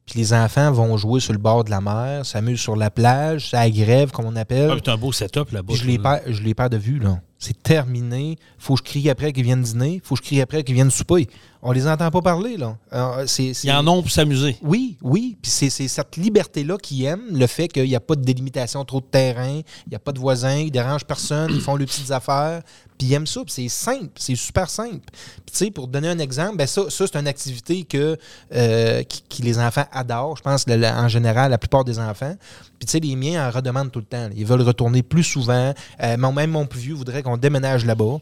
puis 0.05 0.19
les 0.19 0.33
enfants 0.33 0.71
vont 0.71 0.95
jouer 0.95 1.19
sur 1.19 1.33
le 1.33 1.39
bord 1.39 1.65
de 1.65 1.69
la 1.69 1.81
mer, 1.81 2.25
s'amusent 2.25 2.61
sur 2.61 2.77
la 2.77 2.89
plage, 2.89 3.49
ça 3.49 3.69
grève, 3.69 4.11
comme 4.11 4.25
on 4.25 4.37
appelle. 4.37 4.71
Ah, 4.71 4.77
c'est 4.83 4.89
un 4.89 4.97
beau 4.97 5.11
setup 5.11 5.51
là-bas. 5.51 5.73
puis 5.73 5.75
je 5.75 5.85
les, 5.85 5.97
là. 5.97 6.21
perds, 6.21 6.33
je 6.33 6.41
les 6.41 6.53
perds 6.53 6.69
de 6.69 6.77
vue, 6.77 6.99
là. 6.99 7.19
C'est 7.41 7.63
terminé. 7.63 8.37
Faut 8.57 8.73
que 8.75 8.79
je 8.79 8.83
crie 8.83 9.09
après 9.09 9.31
qu'ils 9.31 9.45
viennent 9.45 9.61
dîner. 9.63 10.01
Faut 10.03 10.15
que 10.15 10.21
je 10.21 10.25
crie 10.27 10.41
après 10.41 10.61
qu'ils 10.63 10.75
viennent 10.75 10.91
souper. 10.91 11.27
On 11.61 11.71
les 11.71 11.87
entend 11.87 12.11
pas 12.11 12.21
parler, 12.21 12.57
là. 12.57 12.77
Euh, 12.93 13.23
c'est, 13.27 13.53
c'est- 13.53 13.67
Ils 13.67 13.71
en 13.71 13.87
ont 13.87 14.01
pour 14.01 14.11
s'amuser. 14.11 14.57
oui, 14.61 14.97
oui. 15.01 15.37
Puis 15.41 15.49
c'est, 15.49 15.69
c'est 15.69 15.87
cette 15.87 16.17
liberté-là 16.17 16.77
qu'ils 16.77 17.03
aiment, 17.05 17.27
le 17.31 17.47
fait 17.47 17.69
qu'il 17.69 17.85
n'y 17.85 17.95
a 17.95 17.99
pas 18.01 18.15
de 18.15 18.23
délimitation 18.23 18.83
trop 18.83 18.99
de 18.99 19.05
terrain, 19.05 19.61
il 19.85 19.89
n'y 19.89 19.95
a 19.95 19.99
pas 19.99 20.11
de 20.11 20.19
voisins, 20.19 20.57
ils 20.57 20.71
dérangent 20.71 21.05
personne, 21.05 21.51
ils 21.53 21.61
font 21.61 21.75
leurs 21.77 21.87
petites 21.87 22.11
affaires. 22.11 22.61
Puis 22.99 23.07
ils 23.07 23.13
aiment 23.13 23.25
ça, 23.25 23.41
puis 23.45 23.51
c'est 23.53 23.69
simple, 23.69 24.09
c'est 24.17 24.35
super 24.35 24.69
simple. 24.69 24.99
Puis 25.09 25.51
tu 25.53 25.57
sais, 25.57 25.71
pour 25.71 25.87
donner 25.87 26.09
un 26.09 26.19
exemple, 26.19 26.57
ben 26.57 26.67
ça, 26.67 26.83
ça 26.89 27.05
c'est 27.07 27.17
une 27.17 27.27
activité 27.27 27.85
que, 27.85 28.17
euh, 28.53 29.03
qui, 29.03 29.23
qui 29.29 29.41
les 29.41 29.57
enfants 29.57 29.85
adorent. 29.93 30.35
Je 30.37 30.41
pense 30.43 30.67
le- 30.67 30.85
en 30.85 31.07
général, 31.07 31.49
la 31.49 31.57
plupart 31.57 31.85
des 31.85 31.97
enfants. 31.97 32.35
Puis 32.77 32.85
tu 32.85 32.91
sais, 32.91 32.99
les 32.99 33.15
miens 33.15 33.47
en 33.47 33.51
redemandent 33.51 33.89
tout 33.91 33.99
le 33.99 34.05
temps. 34.05 34.27
Ils 34.35 34.45
veulent 34.45 34.61
retourner 34.61 35.01
plus 35.01 35.23
souvent. 35.23 35.73
Euh, 36.03 36.17
mon- 36.17 36.33
même 36.33 36.51
mon 36.51 36.65
plus 36.65 36.81
vieux 36.81 36.93
voudrait 36.93 37.23
qu'on 37.23 37.37
déménage 37.37 37.85
là-bas. 37.85 38.17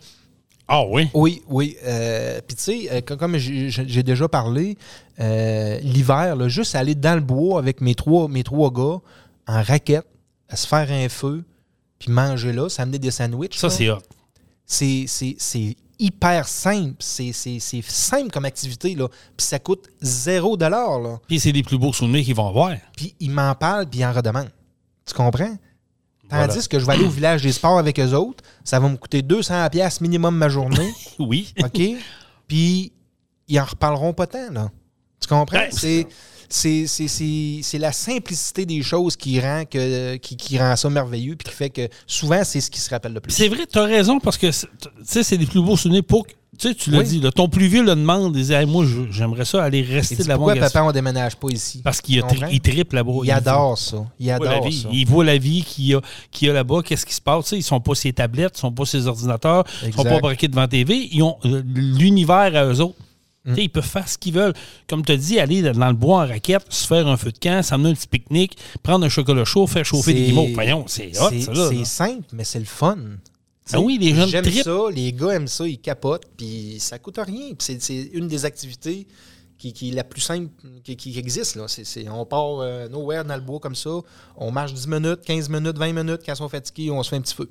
Ah 0.68 0.84
oui? 0.86 1.10
Oui, 1.16 1.42
oui. 1.48 1.76
Euh, 1.84 2.40
Puis 2.48 2.56
tu 2.58 2.64
sais, 2.64 2.88
euh, 2.92 3.02
comme- 3.02 3.18
comme 3.18 3.38
j'ai 3.38 4.04
déjà 4.04 4.28
parlé, 4.28 4.78
euh, 5.20 5.80
l'hiver, 5.80 6.50
juste 6.50 6.76
aller 6.76 6.94
dans 6.94 7.16
le 7.16 7.22
bois 7.22 7.58
avec 7.58 7.82
mes 7.82 7.96
trois, 7.96 8.28
mes 8.28 8.44
trois 8.44 8.70
gars 8.72 9.00
en 9.48 9.64
raquette, 9.64 10.06
à 10.50 10.56
se 10.56 10.68
faire 10.68 10.92
un 10.92 11.10
feu, 11.10 11.44
puis 11.98 12.12
manger 12.12 12.54
là, 12.54 12.70
s'amener 12.70 13.00
des 13.00 13.10
sandwichs. 13.12 13.58
Ça, 13.58 13.70
c'est 13.72 13.90
hot. 13.90 14.00
C'est 14.68 15.76
hyper 16.00 16.48
simple. 16.48 16.96
C'est 17.00 17.32
simple 17.34 18.30
comme 18.32 18.46
activité. 18.46 18.94
là. 18.96 19.08
Puis 19.36 19.48
ça 19.48 19.58
coûte 19.60 19.88
zéro 20.02 20.58
dollar. 20.58 21.00
là. 21.00 21.20
Puis 21.28 21.40
c'est 21.40 21.52
les 21.52 21.64
plus 21.64 21.78
beaux 21.78 21.94
souvenirs 21.94 22.24
qu'ils 22.24 22.36
vont 22.36 22.50
avoir. 22.50 22.76
Puis 22.96 23.16
ils 23.20 23.32
m'en 23.32 23.56
parlent, 23.56 23.88
puis 23.88 24.02
ils 24.02 24.06
en 24.06 24.14
redemandent. 24.14 24.52
Tu 25.06 25.14
comprends? 25.14 25.58
Voilà. 26.30 26.48
Tandis 26.50 26.68
que 26.68 26.78
je 26.78 26.86
vais 26.86 26.92
aller 26.94 27.06
au 27.06 27.10
village 27.10 27.42
des 27.42 27.54
sports 27.54 27.78
avec 27.78 27.98
eux 28.02 28.12
autres, 28.14 28.44
ça 28.66 28.80
va 28.82 28.90
me 28.90 28.98
coûter 28.98 29.22
200$ 29.22 29.70
piastres 29.70 30.02
minimum 30.04 30.36
ma 30.36 30.50
journée. 30.50 30.92
Oui. 31.20 31.54
OK? 31.64 31.82
Puis, 32.48 32.92
ils 33.48 33.60
en 33.60 33.64
reparleront 33.66 34.14
pas 34.14 34.28
tant, 34.28 34.52
là. 34.52 34.70
Tu 35.22 35.28
comprends? 35.30 35.58
Ben, 35.58 35.72
c'est, 35.72 36.06
c'est, 36.50 37.78
la 37.80 37.92
simplicité 37.92 38.66
des 38.66 38.82
choses 38.82 39.16
qui 39.16 39.40
rend, 39.40 39.64
que, 39.70 40.16
qui, 40.18 40.36
qui 40.38 40.58
rend 40.60 40.76
ça 40.76 40.90
merveilleux, 40.90 41.36
puis 41.36 41.50
qui 41.50 41.56
fait 41.56 41.70
que 41.70 41.88
souvent, 42.06 42.44
c'est 42.44 42.62
ce 42.62 42.70
qui 42.72 42.80
se 42.80 42.90
rappelle 42.90 43.14
le 43.14 43.20
plus. 43.20 43.32
C'est 43.32 43.48
vrai, 43.48 43.66
tu 43.72 43.78
as 43.80 43.84
raison, 43.84 44.20
parce 44.20 44.38
que 44.38 44.52
c'est- 44.52 44.68
tu 44.82 44.90
sais, 45.04 45.24
c'est 45.24 45.38
les 45.38 45.46
plus 45.46 45.62
beaux 45.62 45.78
souvenirs 45.78 46.04
pour. 46.04 46.26
que- 46.26 46.34
Tu 46.58 46.70
sais, 46.70 46.74
tu 46.74 46.90
l'as 46.90 47.00
Oui. 47.00 47.04
dit, 47.06 47.20
là, 47.20 47.30
ton 47.32 47.48
plus 47.50 47.68
vieux 47.68 47.84
le 47.84 47.90
demande, 47.94 48.36
il 48.36 48.44
dit 48.44 48.52
Hey, 48.54 48.66
Moi, 48.66 48.84
j'aimerais 49.12 49.46
ça 49.46 49.64
aller 49.64 49.84
rester 49.84 50.16
dit, 50.16 50.24
là-bas. 50.24 50.36
pourquoi 50.38 50.56
papa, 50.56 50.82
on 50.82 50.92
déménage 50.92 51.36
pas 51.36 51.50
ici? 51.52 51.82
Parce 51.84 52.02
qu'il 52.02 52.24
il 52.52 52.62
triple 52.62 52.96
là-bas. 52.96 53.12
Il 53.24 53.30
adore 53.32 53.78
ça. 53.78 53.98
Il 54.20 54.26
Il 54.28 54.36
voit 54.38 54.46
la 54.48 54.52
adore 54.54 54.68
vie. 54.68 54.82
ça. 54.82 54.90
Il 54.92 55.06
voit 55.06 55.24
la 55.24 55.38
vie 55.38 55.62
qu'il 55.64 55.86
y 55.86 55.94
a, 55.94 56.00
a 56.00 56.54
là-bas, 56.54 56.82
qu'est-ce 56.84 57.06
qui 57.06 57.14
se 57.14 57.22
passe? 57.22 57.44
Tu 57.44 57.50
sais, 57.50 57.58
ils 57.58 57.64
sont 57.64 57.80
pas 57.80 57.94
ses 57.94 58.12
tablettes, 58.12 58.54
ils 58.56 58.62
sont 58.62 58.72
pas 58.72 58.86
ses 58.86 59.06
ordinateurs, 59.06 59.66
ils 59.84 59.94
sont 59.94 60.00
Exact. 60.02 60.10
pas 60.16 60.20
braqués 60.20 60.48
devant 60.48 60.68
TV. 60.68 61.08
Ils 61.12 61.22
ont 61.22 61.38
euh, 61.46 61.62
l'univers 61.64 62.56
à 62.56 62.66
eux 62.66 62.80
autres. 62.82 62.96
Ils 63.56 63.70
peuvent 63.70 63.86
faire 63.86 64.10
ce 64.10 64.18
qu'ils 64.18 64.34
veulent. 64.34 64.54
Comme 64.90 65.06
tu 65.06 65.12
as 65.14 65.18
dit, 65.18 65.40
aller 65.40 65.62
dans 65.62 65.88
le 65.88 65.94
bois 65.94 66.24
en 66.24 66.28
raquette, 66.28 66.66
se 66.70 66.86
faire 66.88 67.08
un 67.08 67.16
feu 67.18 67.32
de 67.32 67.38
camp, 67.38 67.64
s'amener 67.64 67.90
un 67.90 67.94
petit 67.94 68.08
pique-nique, 68.08 68.58
prendre 68.84 69.06
un 69.06 69.10
chocolat 69.10 69.46
chaud, 69.46 69.68
faire 69.68 69.86
chauffer 69.86 70.14
des 70.14 70.26
guimauves. 70.26 70.52
Voyons, 70.54 70.86
c'est 70.88 71.12
hot, 71.20 71.32
ça. 71.40 71.70
C'est 71.70 71.86
simple, 71.86 72.26
mais 72.34 72.44
c'est 72.44 72.60
le 72.60 72.66
fun. 72.66 72.98
Ah 73.74 73.82
oui, 73.82 73.98
les 74.00 74.16
jeunes 74.16 74.30
J'aime 74.30 74.46
ça, 74.46 74.78
les 74.94 75.12
gars 75.12 75.32
aiment 75.32 75.48
ça, 75.48 75.68
ils 75.68 75.78
capotent, 75.80 76.26
puis 76.38 76.78
ça 76.80 77.00
coûte 77.00 77.20
rien. 77.26 77.52
C'est- 77.60 78.10
une 78.14 78.28
des 78.28 78.46
activités 78.46 79.08
qui, 79.58 79.74
qui 79.74 79.90
est 79.90 79.94
la 79.94 80.04
plus 80.04 80.22
simple 80.22 80.50
qui, 80.84 80.96
qui 80.96 81.18
existe. 81.18 81.56
Là. 81.56 81.66
On 82.12 82.26
part 82.26 82.60
euh, 82.60 82.88
nowhere 82.88 83.26
dans 83.26 83.36
le 83.36 83.42
bois 83.42 83.60
comme 83.60 83.76
ça, 83.76 83.90
on 84.38 84.52
marche 84.52 84.74
10 84.74 84.88
minutes, 84.88 85.22
15 85.26 85.50
minutes, 85.50 85.78
20 85.78 85.94
minutes, 85.94 86.22
quand 86.26 86.34
ils 86.34 86.38
sont 86.38 86.50
fatigués, 86.50 86.92
on 86.92 87.02
se 87.04 87.10
fait 87.10 87.16
un 87.18 87.22
petit 87.22 87.36
feu. 87.36 87.50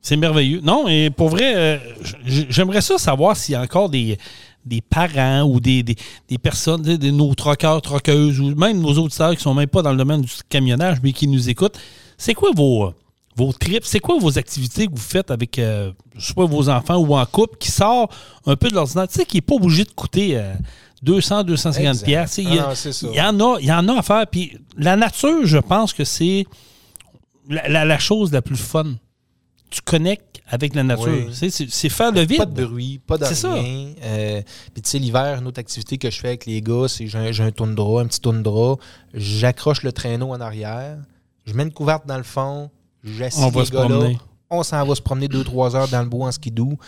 C'est 0.00 0.16
merveilleux. 0.16 0.60
Non, 0.60 0.86
et 0.86 1.10
pour 1.10 1.30
vrai, 1.30 1.54
euh, 1.56 1.78
j'aimerais 2.24 2.82
ça 2.82 2.98
savoir 2.98 3.36
s'il 3.36 3.54
y 3.54 3.56
a 3.56 3.62
encore 3.62 3.88
des, 3.88 4.18
des 4.64 4.80
parents 4.80 5.42
ou 5.42 5.60
des, 5.60 5.82
des, 5.82 5.96
des 6.28 6.38
personnes, 6.38 6.82
tu 6.82 6.90
sais, 6.92 6.98
de 6.98 7.10
nos 7.10 7.34
troqueurs, 7.34 7.82
troqueuses, 7.82 8.40
ou 8.40 8.54
même 8.54 8.80
nos 8.80 8.94
auditeurs 8.98 9.34
qui 9.36 9.42
sont 9.42 9.54
même 9.54 9.68
pas 9.68 9.82
dans 9.82 9.90
le 9.92 9.98
domaine 9.98 10.22
du 10.22 10.30
camionnage, 10.48 10.98
mais 11.02 11.12
qui 11.12 11.28
nous 11.28 11.48
écoutent. 11.50 11.78
C'est 12.16 12.34
quoi 12.34 12.50
vos, 12.56 12.92
vos 13.36 13.52
trips? 13.52 13.84
C'est 13.84 14.00
quoi 14.00 14.18
vos 14.18 14.38
activités 14.38 14.86
que 14.86 14.92
vous 14.92 14.96
faites 14.96 15.30
avec, 15.30 15.58
euh, 15.58 15.92
pas, 16.34 16.44
vos 16.46 16.68
enfants 16.68 16.96
ou 16.96 17.14
en 17.16 17.26
couple 17.26 17.58
qui 17.58 17.70
sort 17.70 18.08
un 18.46 18.56
peu 18.56 18.68
de 18.68 18.74
l'ordinaire? 18.74 19.08
Tu 19.08 19.14
sais, 19.14 19.24
qui 19.26 19.36
n'est 19.36 19.42
pas 19.42 19.54
obligé 19.56 19.84
de 19.84 19.90
coûter 19.90 20.36
euh, 20.38 20.54
200, 21.02 21.44
250 21.44 21.86
Exact. 21.92 22.06
piastres. 22.06 22.38
Il 22.38 22.54
y 22.54 23.18
Ah, 23.18 23.30
en 23.30 23.40
a, 23.40 23.60
il 23.60 23.66
y 23.66 23.72
en 23.72 23.86
a 23.88 23.98
à 23.98 24.02
faire. 24.02 24.26
Puis 24.26 24.56
la 24.78 24.96
nature, 24.96 25.44
je 25.44 25.58
pense 25.58 25.92
que 25.92 26.04
c'est 26.04 26.46
la, 27.50 27.68
la- 27.68 27.84
la 27.84 27.98
chose 27.98 28.32
la 28.32 28.40
plus 28.40 28.56
fun. 28.56 28.94
Tu 29.70 29.80
connectes 29.82 30.40
avec 30.46 30.74
la 30.74 30.82
nature. 30.84 31.08
Oui. 31.08 31.50
C'est 31.50 31.88
faire 31.88 32.12
le 32.12 32.20
vide. 32.20 32.38
Pas 32.38 32.46
de 32.46 32.64
bruit, 32.64 33.00
pas 33.04 33.18
de 33.18 33.24
C'est 33.24 33.34
ça. 33.34 33.54
rien. 33.54 33.92
Euh, 34.02 34.42
Puis 34.72 34.82
tu 34.82 34.90
sais, 34.90 34.98
l'hiver, 34.98 35.38
une 35.40 35.46
autre 35.46 35.58
activité 35.58 35.98
que 35.98 36.10
je 36.10 36.20
fais 36.20 36.28
avec 36.28 36.46
les 36.46 36.60
gars, 36.60 36.86
c'est 36.86 37.06
j'ai 37.06 37.18
un, 37.18 37.32
j'ai 37.32 37.42
un 37.42 37.50
toundra, 37.50 38.02
un 38.02 38.06
petit 38.06 38.20
toundra. 38.20 38.76
J'accroche 39.14 39.82
le 39.82 39.92
traîneau 39.92 40.30
en 40.32 40.40
arrière, 40.40 40.98
je 41.46 41.54
mets 41.54 41.64
une 41.64 41.72
couverte 41.72 42.06
dans 42.06 42.16
le 42.18 42.22
fond, 42.22 42.70
j'assieds 43.02 43.50
les 43.50 43.64
se 43.64 43.70
gars 43.72 43.80
là. 43.80 43.88
promener. 43.88 44.18
On 44.50 44.62
s'en 44.62 44.84
va 44.86 44.94
se 44.94 45.02
promener 45.02 45.26
2-3 45.26 45.74
heures 45.74 45.88
dans 45.88 46.02
le 46.02 46.08
bois 46.08 46.28
en 46.28 46.32
skidoo. 46.32 46.78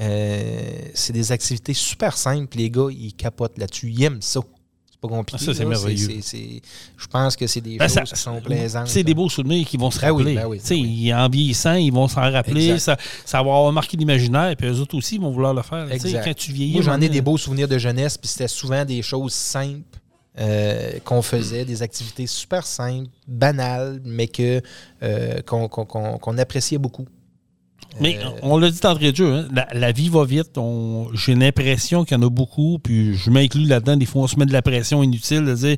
Euh, 0.00 0.62
c'est 0.94 1.12
des 1.12 1.30
activités 1.30 1.74
super 1.74 2.16
simples. 2.16 2.56
Les 2.56 2.70
gars, 2.70 2.88
ils 2.90 3.12
capotent 3.14 3.58
là-dessus. 3.58 3.90
Ils 3.90 4.02
aiment 4.04 4.22
ça. 4.22 4.40
Pas 5.02 5.08
compliqué. 5.08 5.42
Ah, 5.42 5.44
ça, 5.46 5.54
c'est 5.54 5.64
merveilleux. 5.64 6.06
c'est- 6.06 6.22
c'est- 6.22 6.60
Je 6.96 7.06
pense 7.08 7.34
que 7.36 7.46
c'est 7.48 7.60
des 7.60 7.76
Ben, 7.76 7.88
choses 7.88 7.94
ça- 7.94 8.02
qui 8.04 8.16
sont 8.16 8.40
plaisantes. 8.40 8.86
C'est 8.86 9.02
des 9.02 9.14
beaux 9.14 9.28
souvenirs 9.28 9.66
qui 9.66 9.76
vont 9.76 9.90
se 9.90 10.00
Ben 10.00 10.12
rappeler. 10.12 10.34
ben 10.36 10.46
oui, 10.46 10.60
ben 10.66 10.76
oui. 10.80 11.12
En 11.12 11.28
vieillissant, 11.28 11.74
ils 11.74 11.92
vont 11.92 12.06
s'en 12.06 12.20
rappeler. 12.30 12.78
Ça, 12.78 12.96
ça 13.24 13.38
va 13.42 13.50
avoir 13.50 13.72
marqué 13.72 13.96
l'imaginaire. 13.96 14.54
Puis 14.56 14.68
eux 14.68 14.78
autres 14.80 14.96
aussi, 14.96 15.16
ils 15.16 15.20
vont 15.20 15.32
vouloir 15.32 15.52
le 15.54 15.62
faire. 15.62 15.88
Quand 15.90 16.34
tu 16.36 16.52
vieillis. 16.52 16.74
Moi, 16.74 16.82
j'en 16.82 17.00
ai 17.00 17.08
des 17.08 17.20
beaux 17.20 17.36
souvenirs 17.36 17.66
de 17.68 17.78
jeunesse, 17.78 18.16
puis 18.16 18.28
c'était 18.28 18.46
souvent 18.48 18.84
des 18.84 19.02
choses 19.02 19.32
simples 19.32 19.82
euh, 20.38 20.92
qu'on 21.04 21.20
faisait, 21.20 21.66
des 21.66 21.82
activités 21.82 22.26
super 22.26 22.64
simples, 22.66 23.10
banales, 23.28 24.00
mais 24.04 24.28
que 24.28 24.62
euh, 25.02 25.40
qu'on 25.42 25.68
qu'on- 25.68 25.84
qu'on- 25.84 26.16
qu'on 26.16 26.38
appréciait 26.38 26.78
beaucoup. 26.78 27.06
Mais 28.00 28.18
Euh, 28.18 28.28
on 28.42 28.58
l'a 28.58 28.70
dit 28.70 28.80
d'entrée 28.80 29.12
de 29.12 29.16
jeu, 29.16 29.32
hein, 29.32 29.48
la, 29.52 29.66
la 29.72 29.92
vie 29.92 30.08
va 30.08 30.24
vite. 30.24 30.58
J'ai 31.14 31.34
l'impression 31.34 32.04
qu'il 32.04 32.16
y 32.16 32.20
en 32.20 32.26
a 32.26 32.30
beaucoup, 32.30 32.78
puis 32.82 33.14
je 33.14 33.30
m'inclus 33.30 33.66
là-dedans. 33.66 33.96
Des 33.96 34.06
fois, 34.06 34.22
on 34.22 34.26
se 34.26 34.38
met 34.38 34.46
de 34.46 34.52
la 34.52 34.62
pression 34.62 35.02
inutile 35.02 35.44
de 35.44 35.54
dire 35.54 35.76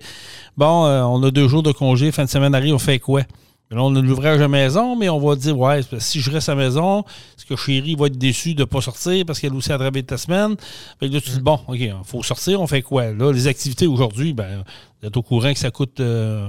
Bon, 0.56 0.86
euh, 0.86 1.02
on 1.02 1.22
a 1.22 1.30
deux 1.30 1.48
jours 1.48 1.62
de 1.62 1.72
congé, 1.72 2.12
fin 2.12 2.24
de 2.24 2.30
semaine 2.30 2.54
arrive, 2.54 2.74
on 2.74 2.78
fait 2.78 2.98
quoi? 2.98 3.22
Là, 3.70 3.82
on 3.82 3.96
a 3.96 4.00
de 4.00 4.06
l'ouvrage 4.06 4.36
à 4.36 4.42
la 4.42 4.48
maison, 4.48 4.94
mais 4.94 5.08
on 5.08 5.18
va 5.18 5.34
dire 5.34 5.58
Ouais, 5.58 5.80
si 5.98 6.20
je 6.20 6.30
reste 6.30 6.48
à 6.48 6.54
la 6.54 6.64
maison, 6.64 7.00
est-ce 7.36 7.46
que 7.46 7.56
chérie 7.56 7.96
va 7.96 8.06
être 8.06 8.18
déçue 8.18 8.54
de 8.54 8.60
ne 8.60 8.64
pas 8.66 8.80
sortir 8.80 9.24
parce 9.26 9.40
qu'elle 9.40 9.54
aussi 9.54 9.72
a 9.72 9.78
travaillé 9.78 10.04
ta 10.04 10.18
semaine? 10.18 10.54
Fait 11.00 11.08
que 11.08 11.14
là, 11.14 11.20
tu 11.20 11.30
dis 11.30 11.40
Bon, 11.40 11.58
OK, 11.66 11.78
il 11.80 11.92
faut 12.04 12.22
sortir, 12.22 12.60
on 12.60 12.66
fait 12.66 12.82
quoi? 12.82 13.12
Là, 13.12 13.32
les 13.32 13.46
activités 13.48 13.86
aujourd'hui, 13.86 14.32
ben, 14.34 14.62
vous 15.00 15.08
êtes 15.08 15.16
au 15.16 15.22
courant 15.22 15.52
que 15.52 15.58
ça 15.58 15.70
coûte 15.70 15.98
euh, 16.00 16.46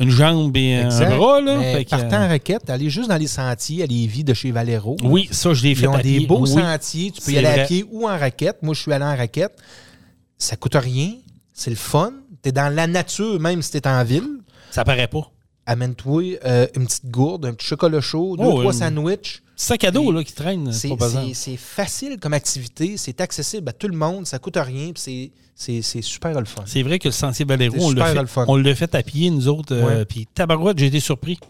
une 0.00 0.10
jambe 0.10 0.56
et 0.56 0.80
exact. 0.80 1.12
un 1.12 1.16
bras. 1.16 1.40
Là. 1.40 1.58
Mais 1.58 1.84
partant 1.84 2.16
euh, 2.20 2.24
en 2.26 2.28
raquette, 2.28 2.70
aller 2.70 2.88
juste 2.90 3.08
dans 3.08 3.16
les 3.16 3.26
sentiers 3.26 3.82
à 3.82 3.86
Lévis 3.86 4.24
de 4.24 4.34
chez 4.34 4.50
Valero. 4.50 4.96
oui, 5.02 5.28
ça, 5.30 5.52
je 5.54 5.62
l'ai 5.62 5.74
fait 5.74 5.82
Ils 5.84 5.88
ont 5.88 5.94
à 5.94 6.02
des 6.02 6.16
pied. 6.18 6.26
beaux 6.26 6.40
Oui. 6.40 6.48
sentiers. 6.50 7.10
Tu 7.10 7.20
peux 7.20 7.32
y 7.32 7.38
aller 7.38 7.48
vrai. 7.48 7.60
à 7.60 7.64
pied 7.66 7.84
ou 7.90 8.04
en 8.08 8.18
raquette. 8.18 8.62
Moi, 8.62 8.74
je 8.74 8.80
suis 8.82 8.92
allé 8.92 9.04
en 9.04 9.16
raquette. 9.16 9.56
Ça 10.38 10.56
coûte 10.56 10.74
rien. 10.76 11.12
C'est 11.52 11.70
le 11.70 11.76
fun. 11.76 12.12
Tu 12.42 12.50
es 12.50 12.52
dans 12.52 12.72
la 12.72 12.86
nature, 12.86 13.40
même 13.40 13.62
si 13.62 13.72
tu 13.72 13.78
es 13.78 13.86
en 13.88 14.04
ville. 14.04 14.28
Ça 14.70 14.84
paraît 14.84 15.08
pas. 15.08 15.30
Amène-toi 15.66 16.38
euh, 16.44 16.66
une 16.76 16.86
petite 16.86 17.06
gourde, 17.10 17.44
un 17.46 17.52
petit 17.52 17.66
chocolat 17.66 18.00
chaud, 18.00 18.36
deux, 18.36 18.44
Oh, 18.44 18.60
trois 18.60 18.74
euh, 18.74 18.78
sandwichs. 18.78 19.42
Sac 19.60 19.82
à 19.82 19.90
dos 19.90 20.12
là, 20.12 20.22
qui 20.22 20.32
traîne. 20.32 20.72
C'est 20.72 21.56
facile 21.56 22.16
comme 22.20 22.32
activité, 22.32 22.96
c'est 22.96 23.20
accessible 23.20 23.68
à 23.68 23.72
tout 23.72 23.88
le 23.88 23.96
monde, 23.96 24.24
ça 24.24 24.38
coûte 24.38 24.56
rien, 24.56 24.92
c'est- 24.94 25.32
super 26.00 26.38
le 26.38 26.46
fun. 26.46 26.62
C'est 26.64 26.84
vrai 26.84 27.00
que 27.00 27.08
le 27.08 27.12
Sentier 27.12 27.44
Valero, 27.44 27.74
on 27.80 27.90
l'a 27.90 28.14
fait, 28.14 28.62
le 28.62 28.74
fait 28.74 28.94
à 28.94 29.02
pied, 29.02 29.30
nous 29.30 29.48
autres. 29.48 29.74
euh. 29.74 30.04
Puis 30.04 30.28
tabarouette, 30.32 30.78
j'ai 30.78 30.86
été 30.86 31.00
surpris. 31.00 31.40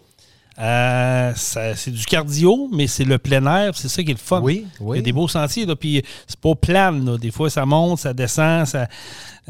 Euh, 0.58 1.32
c'est 1.36 1.90
du 1.90 2.04
cardio, 2.06 2.68
mais 2.72 2.86
c'est 2.86 3.04
le 3.04 3.18
plein 3.18 3.44
air, 3.46 3.76
c'est 3.76 3.88
ça 3.88 4.02
qui 4.02 4.10
est 4.10 4.14
le 4.14 4.18
fun. 4.18 4.40
Oui, 4.40 4.66
Il 4.80 4.82
y 4.82 4.86
oui. 4.88 4.98
a 4.98 5.02
des 5.02 5.12
beaux 5.12 5.28
sentiers, 5.28 5.66
là, 5.66 5.76
puis 5.76 6.02
c'est 6.26 6.40
pas 6.40 6.54
plane. 6.54 7.04
là. 7.04 7.18
Des 7.18 7.30
fois, 7.30 7.50
ça 7.50 7.64
monte, 7.66 7.98
ça 8.00 8.14
descend, 8.14 8.66
ça, 8.66 8.88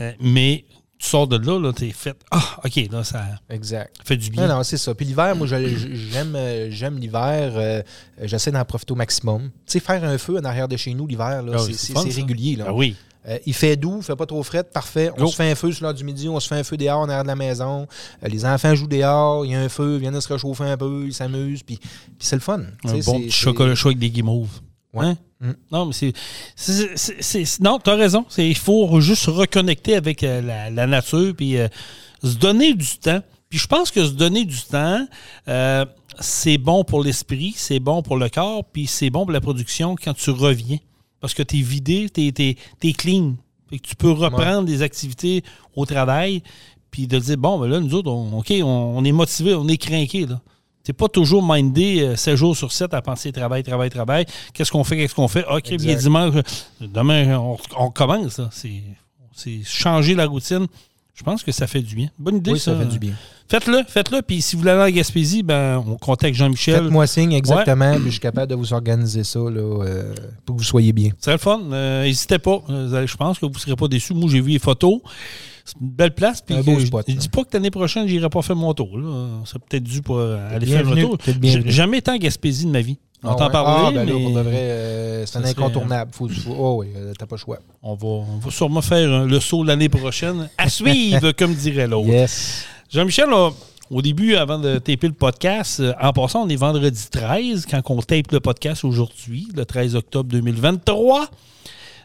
euh, 0.00 0.12
mais 0.21 0.65
tu 0.99 1.07
sors 1.09 1.26
de 1.28 1.37
là, 1.37 1.59
là 1.61 1.73
t'es 1.73 1.90
fait. 1.90 2.17
Ah, 2.31 2.59
OK, 2.64 2.76
là, 2.90 3.05
ça 3.05 3.25
Exact. 3.49 3.95
fait 4.05 4.17
du 4.17 4.31
bien. 4.31 4.47
Non, 4.49 4.57
non, 4.57 4.62
c'est 4.64 4.76
ça. 4.78 4.95
Puis 4.95 5.07
l'hiver, 5.07 5.35
moi, 5.37 5.47
j'aime 5.47 6.35
euh, 6.37 6.69
j'aime 6.71 6.99
l'hiver. 6.99 7.52
euh, 7.57 7.83
J'essaie 8.23 8.50
d'en 8.50 8.64
profiter 8.64 8.93
au 8.93 8.97
maximum. 8.97 9.45
Tu 9.45 9.50
sais, 9.67 9.81
faire 9.81 10.02
un 10.05 10.19
feu 10.19 10.38
en 10.38 10.45
arrière 10.45 10.67
de 10.69 10.76
chez 10.76 10.93
nous 10.95 11.07
l'hiver, 11.07 11.43
là, 11.43 11.57
Ah 11.59 11.62
c'est 11.73 11.93
régulier. 12.12 12.57
Là. 12.57 12.64
Ah 12.69 12.73
oui. 12.73 12.97
Euh, 13.26 13.37
il 13.47 13.52
fait 13.52 13.76
doux, 13.76 13.97
il 13.99 14.02
fait 14.05 14.17
pas 14.17 14.26
trop 14.26 14.43
frais, 14.43 14.62
parfait. 14.64 15.11
On 15.19 15.26
se 15.26 15.37
fait 15.37 15.50
un 15.50 15.55
feu 15.55 15.71
sur 15.73 15.85
l'heure 15.85 15.93
du 15.93 16.02
midi, 16.05 16.28
on 16.28 16.40
se 16.40 16.49
fait 16.49 16.55
un 16.55 16.64
feu 16.64 16.76
dehors 16.76 17.00
en 17.00 17.09
arrière 17.09 17.25
de 17.25 17.28
la 17.28 17.37
maison. 17.37 17.87
Euh, 18.25 18.28
les 18.28 18.45
enfants 18.47 18.75
jouent 18.75 18.87
dehors, 18.87 19.45
il 19.45 19.50
y 19.52 19.55
a 19.55 19.61
un 19.61 19.69
feu, 19.69 19.95
ils 19.97 20.00
viennent 20.00 20.14
de 20.14 20.21
se 20.21 20.33
réchauffer 20.33 20.64
un 20.64 20.76
peu, 20.76 21.05
ils 21.07 21.12
s'amusent, 21.12 21.62
puis, 21.62 21.76
puis 21.76 21.88
c'est 22.21 22.37
le 22.37 22.40
fun. 22.40 22.61
Un 22.85 22.99
bon 23.00 23.28
chocolat 23.28 23.75
chaud 23.75 23.88
avec 23.88 23.99
des 23.99 24.09
guimauves. 24.11 24.61
Ouais. 24.95 25.07
Hein? 25.07 25.16
Mm. 25.40 25.52
Non, 25.71 25.87
mais 25.87 25.92
c'est. 25.92 27.61
Non, 27.61 27.78
tu 27.78 27.90
as 27.90 27.95
raison. 27.95 28.25
C'est- 28.28 28.49
Il 28.49 28.57
faut 28.57 29.00
juste 29.00 29.23
se 29.23 29.30
reconnecter 29.30 29.95
avec 29.95 30.23
euh, 30.23 30.40
la, 30.42 30.71
la 30.71 30.87
nature 30.87 31.35
puis 31.37 31.57
euh, 31.59 31.68
se 32.23 32.35
donner 32.37 32.75
du 32.75 32.87
temps. 32.99 33.21
Puis 33.49 33.59
je 33.59 33.66
pense 33.66 33.90
que 33.90 34.04
se 34.04 34.11
donner 34.12 34.45
du 34.45 34.61
temps, 34.62 35.07
euh, 35.49 35.87
c'est 36.21 36.59
bon 36.59 36.85
pour 36.85 37.02
l'esprit, 37.02 37.54
c'est 37.57 37.78
bon 37.80 38.02
pour 38.02 38.16
le 38.16 38.28
corps, 38.28 38.64
puis 38.64 38.87
c'est 38.87 39.09
bon 39.11 39.25
pour 39.25 39.33
la 39.33 39.40
production 39.40 39.95
quand 39.97 40.12
tu 40.14 40.30
reviens. 40.30 40.78
Parce 41.21 41.35
que 41.35 41.42
tu 41.42 41.59
es 41.59 41.62
vidé, 41.62 42.11
tu 42.12 42.26
es, 42.26 42.92
clean. 42.92 43.37
Fait 43.71 43.78
que 43.78 43.87
tu 43.88 43.97
peux 43.97 44.11
reprendre 44.11 44.64
des 44.64 44.83
activités 44.83 45.42
au 45.75 45.87
travail, 45.87 46.42
puis 46.90 47.07
de 47.07 47.18
dire, 47.18 47.37
bon, 47.38 47.59
ben 47.59 47.68
là, 47.68 47.80
nous 47.80 47.95
autres, 47.95 48.11
on, 48.11 48.38
OK, 48.38 48.52
on, 48.62 48.66
on 48.66 49.04
est 49.04 49.12
motivé, 49.12 49.54
on 49.54 49.66
est 49.68 49.76
craqué, 49.78 50.26
T'es 50.85 50.92
pas 50.94 51.08
toujours 51.08 51.42
mindé 51.47 52.00
euh, 52.00 52.16
7 52.16 52.37
jours 52.37 52.56
sur 52.56 52.73
7 52.73 52.94
à 52.94 53.02
penser 53.02 53.30
travail, 53.30 53.62
travail, 53.62 53.90
travail. 53.90 54.25
Qu'est-ce 54.54 54.73
qu'on 54.73 54.85
fait, 54.85 54.97
qu'est-ce 54.97 55.14
qu'on 55.14 55.28
fait? 55.28 55.44
OK, 55.50 55.70
Exact. 55.73 55.76
bien 55.87 55.97
dimanche, 55.97 56.35
euh, 56.37 56.42
demain, 56.80 57.38
on, 57.38 57.58
on 57.76 57.90
commence. 57.90 58.40
C'est, 58.52 59.61
changer 59.64 60.14
la 60.14 60.26
routine. 60.26 60.66
Je 61.14 61.23
pense 61.25 61.42
que 61.42 61.50
ça 61.52 61.66
fait 61.66 61.82
du 61.82 61.94
bien. 61.97 62.08
Bonne 62.18 62.37
idée, 62.37 62.52
Oui, 62.52 62.58
ça 62.61 62.73
ça. 62.73 62.78
fait 62.78 62.87
du 62.87 62.99
bien. 62.99 63.12
Faites-le, 63.49 63.82
faites-le. 63.88 64.23
Puis 64.23 64.40
si 64.40 64.54
vous 64.54 64.61
voulez 64.61 64.70
aller 64.73 64.82
à 64.82 64.90
Gaspésie, 64.92 65.42
ben, 65.42 65.82
on 65.87 65.97
contacte 65.97 66.37
Jean-Michel. 66.37 66.82
Faites-moi 66.82 67.06
signe 67.08 67.32
exactement, 67.32 67.94
puis 67.97 68.04
je 68.06 68.11
suis 68.11 68.20
capable 68.20 68.49
de 68.49 68.54
vous 68.54 68.73
organiser 68.73 69.25
ça 69.25 69.40
là, 69.40 69.61
euh, 69.85 70.14
pour 70.47 70.54
que 70.56 70.61
vous 70.61 70.66
soyez 70.66 70.92
bien. 70.92 71.11
C'est 71.18 71.32
le 71.32 71.38
fun. 71.38 71.61
Euh, 71.73 72.04
N'hésitez 72.04 72.38
pas. 72.38 72.62
Je 72.68 73.16
pense 73.16 73.38
que 73.38 73.47
vous 73.47 73.52
ne 73.52 73.58
serez 73.58 73.75
pas 73.75 73.88
déçus. 73.88 74.14
Moi, 74.14 74.28
j'ai 74.30 74.40
vu 74.40 74.50
les 74.52 74.58
photos. 74.58 75.00
C'est 75.68 75.80
une 75.80 75.90
belle 75.90 76.14
place. 76.14 76.40
Puis 76.40 76.54
Un 76.56 76.62
beau 76.62 76.80
spot, 76.80 77.04
je 77.08 77.12
ne 77.14 77.18
dis 77.18 77.28
pas 77.28 77.42
que 77.44 77.50
l'année 77.52 77.70
prochaine, 77.70 78.08
je 78.08 78.14
n'irai 78.14 78.28
pas 78.30 78.42
faire 78.42 78.56
mon 78.56 78.72
tour. 78.75 78.96
là. 78.98 79.28
C'est 79.44 79.58
peut-être 79.58 79.82
dû 79.84 80.00
pour 80.02 80.16
euh, 80.18 80.38
aller 80.54 80.66
faire 80.66 80.88
un 80.88 80.96
tour. 81.00 81.18
J'ai 81.42 81.70
jamais 81.70 81.98
été 81.98 82.10
en 82.10 82.16
Gaspésie 82.16 82.64
de 82.66 82.70
ma 82.70 82.80
vie. 82.80 82.96
On 83.22 83.30
Ah 83.30 83.34
t'en 83.34 83.46
ouais? 83.46 83.52
parlait, 83.52 83.98
Ah, 83.98 84.04
ben 84.04 84.44
mais 84.44 84.54
euh, 84.54 85.26
c'est 85.26 85.32
ça 85.32 85.38
un 85.40 85.42
serait- 85.42 85.50
incontournable. 85.50 86.10
Faut, 86.14 86.28
faut- 86.28 86.54
oh 86.56 86.76
oui, 86.80 86.87
euh, 86.96 87.12
t'as 87.18 87.26
pas 87.26 87.34
le 87.34 87.40
choix. 87.40 87.58
on 87.82 87.94
va, 87.94 88.06
on 88.06 88.38
va 88.38 88.50
sûrement 88.50 88.80
faire 88.80 89.26
le 89.26 89.40
saut 89.40 89.64
l'année 89.64 89.88
prochaine. 89.88 90.48
À 90.56 90.68
suivre, 90.68 91.32
comme 91.32 91.52
dirait 91.54 91.88
l'autre. 91.88 92.08
Yes. 92.08 92.64
Jean-Michel, 92.90 93.26
au 93.90 94.02
début, 94.02 94.37
avant 94.37 94.58
de 94.60 94.78
taper 94.78 95.08
le 95.08 95.14
podcast, 95.14 95.82
en 96.00 96.12
passant, 96.12 96.44
on 96.44 96.48
est 96.48 96.54
vendredi 96.56 97.06
13, 97.10 97.66
quand 97.68 97.82
on 97.90 98.00
tape 98.02 98.30
le 98.30 98.38
podcast 98.38 98.84
aujourd'hui, 98.84 99.48
le 99.56 99.64
13 99.64 99.96
octobre 99.96 100.30
2023. 100.30 101.26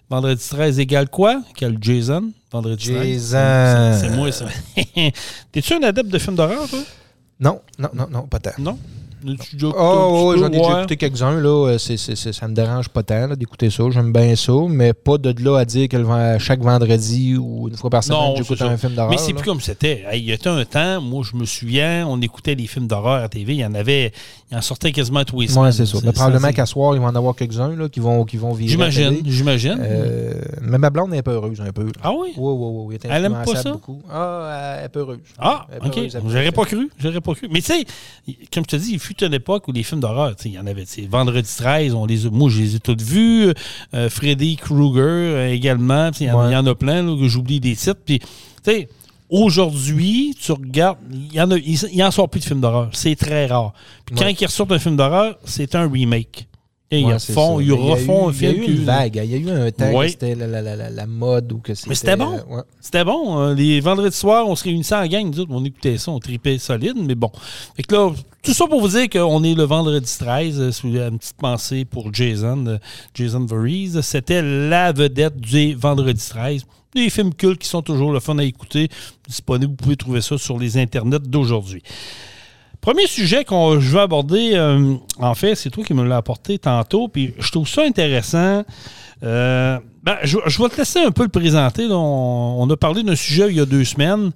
Vendredi 0.10 0.48
13 0.48 0.80
égale 0.80 1.10
quoi? 1.10 1.42
Quel 1.56 1.78
Jason? 1.82 2.32
Vendredi 2.52 2.94
13. 2.94 3.32
Jason. 3.32 4.00
C'est 4.00 4.10
c'est 4.10 4.16
moi, 4.16 4.32
ça. 4.32 4.46
T'es-tu 5.52 5.74
un 5.74 5.84
adepte 5.84 6.10
de 6.10 6.20
films 6.20 6.36
d'horreur, 6.36 6.68
toi? 6.70 6.80
Non, 7.40 7.62
non, 7.80 7.90
non, 7.94 8.08
non, 8.10 8.28
pas 8.28 8.40
tant. 8.40 8.52
Non? 8.60 8.78
As-tu 9.26 9.56
déjà 9.56 9.68
écouté 9.68 9.80
Oh, 9.84 10.28
ouais, 10.30 10.36
peu? 10.36 10.40
j'en 10.42 10.48
ai 10.48 10.50
déjà 10.58 10.78
écouté 10.80 10.98
quelques-uns. 10.98 11.40
Là. 11.40 11.68
Euh, 11.70 11.78
c'est- 11.78 11.98
c'est- 11.98 12.16
c'est- 12.16 12.34
ça 12.34 12.48
me 12.48 12.54
dérange 12.54 12.90
pas 12.90 13.04
tant 13.04 13.28
là, 13.28 13.36
d'écouter 13.36 13.70
ça. 13.70 13.84
J'aime 13.90 14.12
bien 14.12 14.36
ça, 14.36 14.54
mais 14.70 14.94
pas 14.94 15.18
de 15.18 15.34
là 15.44 15.58
à 15.60 15.66
dire 15.66 15.88
que 15.90 15.98
chaque 16.40 16.62
vendredi 16.62 17.36
ou 17.38 17.70
une 17.70 17.76
fois 17.78 17.90
par 17.90 18.04
semaine, 18.04 18.20
Non, 18.20 18.36
j'écoute 18.36 18.62
un 18.62 18.78
film 18.78 18.94
d'horreur. 18.94 19.12
Mais 19.12 19.18
c'est 19.18 19.32
là. 19.32 19.40
plus 19.40 19.46
comme 19.46 19.62
c'était. 19.62 20.04
Il 20.14 20.24
y 20.24 20.32
a 20.34 20.38
un 20.52 20.66
temps, 20.66 21.02
moi, 21.02 21.24
je 21.30 21.36
me 21.38 21.46
souviens, 21.46 22.06
on 22.08 22.22
écoutait 22.22 22.56
les 22.56 22.68
films 22.68 22.88
d'horreur 22.88 23.24
à 23.24 23.30
TV. 23.30 23.54
Il 23.54 23.60
y 23.60 23.66
en 23.66 23.74
avait, 23.74 24.12
il 24.52 24.58
en 24.58 24.62
sortait 24.62 24.92
quasiment 24.92 25.24
tous 25.24 25.42
les 25.42 25.48
semaines. 25.48 25.72
c'est 25.72 25.86
ça. 25.86 25.98
Mais 26.04 26.12
probablement 26.12 26.52
qu'à 26.52 26.66
soir, 26.66 26.96
il 26.96 27.02
va 27.02 27.08
en 27.08 27.16
avoir 27.16 27.36
quelques-uns 27.36 27.76
là, 27.76 27.90
qui 27.90 28.00
vont, 28.00 28.26
qui 28.26 28.38
vont 28.38 28.56
la 28.56 28.66
J'imagine, 28.68 29.18
j'imagine. 29.26 29.78
Euh, 29.80 30.34
mais 30.62 30.78
ma 30.78 30.90
blonde 30.90 31.14
est 31.14 31.20
un 31.20 31.22
peu 31.24 31.32
heureuse, 31.32 31.62
un 31.62 31.72
peu. 31.72 31.86
là. 31.86 31.92
ah 32.04 32.12
oui? 32.12 32.30
Oui, 32.38 32.54
oui, 32.56 32.84
oui. 32.88 32.98
Elle, 33.04 33.12
Elle 33.12 33.26
aime 33.26 33.42
pas 33.46 33.56
ça? 33.56 33.72
beaucoup. 33.72 34.02
Ah, 34.12 34.78
elle 34.80 34.86
est 34.86 34.90
peureuse. 34.90 35.20
Ah, 35.40 35.68
Elle 35.72 35.88
est 35.88 36.16
OK. 36.16 36.24
J'aurais 36.30 36.52
pas 36.52 36.66
cru. 36.66 36.90
J'aurais 37.00 37.22
pas 37.22 37.34
cru. 37.34 37.48
Mais 37.52 37.62
tu 37.62 37.68
sais, 37.74 37.86
comme 38.54 38.64
je 38.64 38.70
te 38.70 38.76
dis, 38.76 38.92
il 38.94 39.00
fut 39.00 39.13
une 39.22 39.34
époque 39.34 39.68
où 39.68 39.72
les 39.72 39.84
films 39.84 40.02
d'horreur, 40.02 40.36
tu 40.36 40.44
sais, 40.44 40.50
il 40.50 40.56
y 40.56 40.60
en 40.60 40.66
avait. 40.68 40.86
Vendredi 41.10 41.50
13, 41.58 41.94
on 41.94 42.06
les 42.06 42.30
moi, 42.32 42.50
je 42.50 42.62
les 42.62 42.76
ai 42.76 42.80
tous 42.80 42.98
vus. 43.02 43.54
Euh, 43.94 44.10
Freddy 44.10 44.56
Krueger 44.56 45.02
euh, 45.04 45.52
également. 45.54 46.10
Il 46.20 46.28
y, 46.28 46.32
Ouais. 46.32 46.48
il 46.50 46.54
y 46.54 46.56
en 46.56 46.66
a 46.66 46.76
plein 46.76 47.04
là, 47.04 47.16
que 47.20 47.28
j'oublie 47.28 47.60
des 47.60 47.76
titres. 47.76 48.00
Puis, 48.06 48.20
tu 48.20 48.28
sais, 48.64 48.90
aujourd'hui, 49.30 50.36
tu 50.40 50.52
regardes, 50.52 50.98
il 51.12 51.34
y 51.34 51.42
en 51.42 51.52
a, 51.52 51.58
il, 51.58 51.78
il 51.92 52.04
en 52.04 52.12
sort 52.12 52.30
plus 52.30 52.40
de 52.40 52.46
films 52.46 52.62
d'horreur. 52.62 52.90
C'est 52.94 53.16
très 53.16 53.46
rare. 53.48 53.74
Puis 54.06 54.16
quand 54.16 54.26
Ouais. 54.26 54.34
ils 54.40 54.46
ressortent 54.46 54.72
un 54.72 54.80
film 54.80 54.96
d'horreur, 54.96 55.38
c'est 55.44 55.76
un 55.76 55.90
remake. 55.90 56.48
Ils 57.00 57.06
Ouais, 57.06 57.14
refont, 57.14 57.58
ça. 57.58 57.64
ils 57.64 57.70
Mais 57.70 57.76
il 57.76 57.86
y 57.86 57.90
a 57.90 57.94
refont 57.96 58.26
eu- 58.28 58.30
un 58.30 58.34
film. 58.34 58.52
Il 58.56 58.58
y 58.58 58.62
a 58.62 58.68
eu 58.68 58.72
une 58.78 58.84
vague. 58.86 59.22
Il 59.24 59.32
y 59.32 59.34
a 59.36 59.38
eu 59.38 59.50
un 59.50 59.72
temps 59.72 59.92
Ouais. 59.92 60.06
que 60.08 60.12
c'était 60.12 60.36
la, 60.36 60.48
la- 60.48 60.62
la- 60.62 60.90
la- 60.90 61.08
mode 61.08 61.52
ou 61.52 61.58
que 61.60 61.74
c'était. 61.74 61.96
c'était 61.96 62.16
bon. 62.16 62.34
ouais. 62.50 62.62
C'était 62.82 63.04
bon. 63.04 63.38
hein. 63.38 63.54
Les 63.56 63.80
vendredis 63.80 64.16
soirs, 64.16 64.48
on 64.48 64.56
se 64.56 64.64
réunissait 64.64 64.96
en 64.96 65.08
gang. 65.08 65.34
nous 65.36 65.46
on 65.50 65.64
écoutait 65.66 65.98
ça, 65.98 66.12
on 66.12 66.20
tripait 66.20 66.58
solide, 66.58 66.96
mais 66.98 67.16
bon. 67.16 67.32
Fait 67.76 67.84
que 67.84 67.96
là, 67.96 68.12
tout 68.42 68.54
ça 68.54 68.66
pour 68.68 68.82
vous 68.82 68.90
dire 68.90 69.10
qu'on 69.10 69.44
est 69.44 69.54
le 69.54 69.64
vendredi 69.64 70.12
13. 70.20 70.60
euh, 70.60 70.72
une 70.84 71.18
petite 71.18 71.38
pensée 71.38 71.86
pour 71.86 72.14
Jason, 72.14 72.66
euh, 72.68 72.78
Jason 73.14 73.46
Voorhees. 73.46 74.02
C'était 74.02 74.42
la 74.42 74.92
vedette 74.92 75.38
du 75.38 75.74
vendredi 75.76 76.22
13. 76.30 76.64
Des 76.96 77.10
films 77.10 77.34
cultes 77.34 77.60
qui 77.60 77.68
sont 77.68 77.82
toujours 77.82 78.12
le 78.12 78.20
fun 78.20 78.38
à 78.38 78.44
écouter. 78.44 78.88
Disponibles, 79.28 79.72
vous 79.72 79.78
pouvez 79.78 79.96
trouver 79.96 80.22
ça 80.22 80.38
sur 80.38 80.60
les 80.60 80.78
internets 80.78 81.18
d'aujourd'hui. 81.28 81.82
Premier 82.84 83.08
sujet 83.08 83.46
que 83.46 83.80
je 83.80 83.94
vais 83.94 84.02
aborder, 84.02 84.52
euh, 84.56 84.96
en 85.18 85.34
fait, 85.36 85.56
c'est 85.56 85.70
toi 85.70 85.86
qui 85.86 85.94
me 85.94 86.04
l'as 86.04 86.18
apporté 86.18 86.60
tantôt, 86.60 87.08
puis 87.08 87.34
je 87.40 87.50
trouve 87.50 87.66
ça 87.68 87.84
intéressant. 87.84 88.64
Euh, 89.24 89.80
ben, 90.04 90.18
je, 90.24 90.38
je 90.48 90.62
vais 90.62 90.68
te 90.68 90.78
laisser 90.78 91.00
un 91.00 91.12
peu 91.12 91.24
le 91.24 91.30
présenter. 91.30 91.88
là. 91.88 91.96
On, 91.98 92.62
on 92.62 92.70
a 92.70 92.76
parlé 92.76 93.02
d'un 93.04 93.16
sujet 93.16 93.48
il 93.50 93.56
y 93.56 93.62
a 93.62 93.66
deux 93.66 93.86
semaines, 93.86 94.32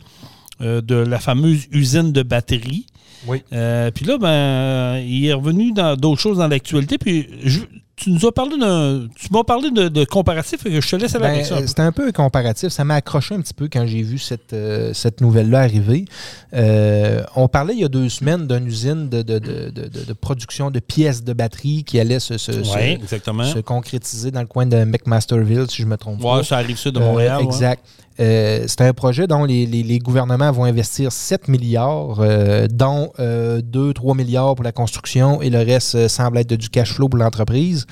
euh, 0.62 0.80
de 0.82 0.96
la 0.96 1.20
fameuse 1.20 1.68
usine 1.72 2.14
de 2.14 2.24
batterie. 2.24 2.86
Oui. 3.28 3.44
Euh, 3.52 3.92
puis 3.92 4.06
là, 4.06 4.18
ben, 4.18 4.98
il 5.06 5.26
est 5.26 5.34
revenu 5.34 5.74
dans 5.74 5.98
d'autres 5.98 6.22
choses 6.22 6.38
dans 6.38 6.48
l'actualité. 6.48 6.98
Puis 6.98 7.28
je- 7.44 7.60
tu 7.98 8.12
nous 8.12 8.26
as 8.26 8.32
parlé 8.32 8.58
d'un. 8.58 9.08
Tu 9.16 9.28
m'as 9.32 9.44
parlé 9.44 9.72
de, 9.72 9.88
de 9.90 10.06
comparatif, 10.06 10.62
fait 10.62 10.70
que 10.70 10.80
je 10.80 10.88
te 10.90 10.96
laisse 10.96 11.16
aller 11.16 11.24
Ben, 11.26 11.34
avec 11.34 11.46
ça. 11.46 11.66
C'était 11.66 11.82
un 11.82 11.92
peu 11.92 12.08
un 12.08 12.12
comparatif. 12.12 12.70
Ça 12.70 12.84
m'a 12.86 12.96
accroché 12.96 13.36
un 13.36 13.42
petit 13.42 13.54
peu 13.56 13.68
quand 13.72 13.86
j'ai 13.88 14.04
vu 14.04 14.20
cette, 14.20 14.54
euh, 14.54 14.94
cette 14.94 15.20
nouvelle-là 15.20 15.60
arriver. 15.62 16.06
Euh, 16.54 17.24
on 17.36 17.48
parlait 17.48 17.74
il 17.74 17.80
y 17.80 17.84
a 17.84 17.88
deux 17.90 18.08
semaines 18.10 18.48
d'une 18.48 18.68
usine 18.68 19.10
de, 19.10 19.22
de- 19.24 19.40
de- 19.40 20.14
production 20.14 20.70
de 20.72 20.80
pièces 20.80 21.24
de 21.24 21.34
batterie 21.34 21.84
qui 21.84 22.00
allait 22.00 22.20
se, 22.20 22.38
se- 22.38 22.52
se- 22.52 23.60
concrétiser 23.62 24.30
dans 24.32 24.42
le 24.42 24.48
coin 24.48 24.66
de 24.66 24.84
McMasterville, 24.84 25.66
si 25.70 25.82
je 25.82 25.88
me 25.88 25.98
trompe 25.98 26.22
pas. 26.22 26.38
Ouais, 26.38 26.44
ça 26.44 26.58
arrive 26.58 26.78
ça 26.78 26.92
de 26.92 27.00
Euh, 27.00 27.02
Montréal. 27.02 27.38
ouais. 27.40 27.44
exact. 27.46 27.84
Euh, 28.20 28.64
c'est 28.68 28.82
un 28.82 28.94
projet 28.94 29.28
dont 29.28 29.46
les, 29.46 29.66
les- 29.68 29.84
les 29.84 30.00
gouvernements 30.00 30.52
vont 30.52 30.64
investir 30.66 31.12
7 31.12 31.48
milliards, 31.48 32.18
euh, 32.20 32.68
dont 32.68 33.12
2-3 33.20 34.16
milliards 34.16 34.56
pour 34.56 34.64
la 34.64 34.72
construction 34.72 35.42
et 35.42 35.50
le 35.50 35.60
reste 35.60 35.96
euh, 35.96 36.08
semble 36.08 36.40
être 36.40 36.50
de 36.50 36.56
du 36.56 36.70
cash 36.70 36.94
flow 36.94 37.10
pour 37.10 37.20
l'entreprise. 37.20 37.86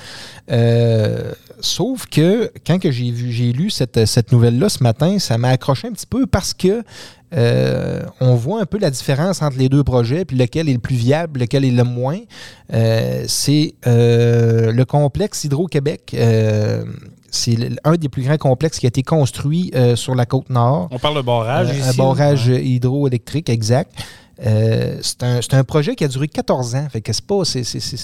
Euh, 0.50 1.32
sauf 1.60 2.06
que 2.06 2.50
quand 2.66 2.78
que 2.78 2.90
j'ai 2.90 3.10
vu, 3.10 3.32
j'ai 3.32 3.52
lu 3.52 3.70
cette, 3.70 4.04
cette 4.06 4.32
nouvelle-là 4.32 4.68
ce 4.68 4.82
matin, 4.82 5.18
ça 5.18 5.38
m'a 5.38 5.48
accroché 5.48 5.88
un 5.88 5.92
petit 5.92 6.06
peu 6.06 6.26
parce 6.26 6.54
que 6.54 6.82
euh, 7.34 8.02
on 8.20 8.34
voit 8.34 8.60
un 8.60 8.66
peu 8.66 8.78
la 8.78 8.90
différence 8.90 9.42
entre 9.42 9.58
les 9.58 9.68
deux 9.68 9.82
projets, 9.82 10.24
puis 10.24 10.36
lequel 10.36 10.68
est 10.68 10.72
le 10.72 10.78
plus 10.78 10.96
viable, 10.96 11.40
lequel 11.40 11.64
est 11.64 11.70
le 11.70 11.84
moins. 11.84 12.18
Euh, 12.72 13.24
c'est 13.26 13.74
euh, 13.86 14.72
le 14.72 14.84
complexe 14.84 15.44
Hydro-Québec. 15.44 16.16
c'est 17.30 17.56
un 17.84 17.94
des 17.96 18.08
plus 18.08 18.22
grands 18.22 18.36
complexes 18.38 18.78
qui 18.78 18.86
a 18.86 18.88
été 18.88 19.02
construit 19.02 19.72
sur 19.96 20.14
la 20.14 20.26
côte 20.26 20.50
nord. 20.50 20.88
On 20.90 20.98
parle 20.98 21.16
de 21.16 21.22
barrage 21.22 21.76
ici. 21.76 21.88
un 21.88 21.92
barrage 21.92 22.46
hydroélectrique, 22.46 23.50
exact. 23.50 23.92
Euh, 24.44 24.98
c'est 25.02 25.54
un, 25.54 25.64
projet 25.64 25.96
qui 25.96 26.04
a 26.04 26.08
duré 26.08 26.28
14 26.28 26.74
ans. 26.74 26.86
Fait 26.90 27.00
que 27.00 27.12
c'est 27.12 27.24
pas, 27.24 27.44
c'est, 27.44 27.60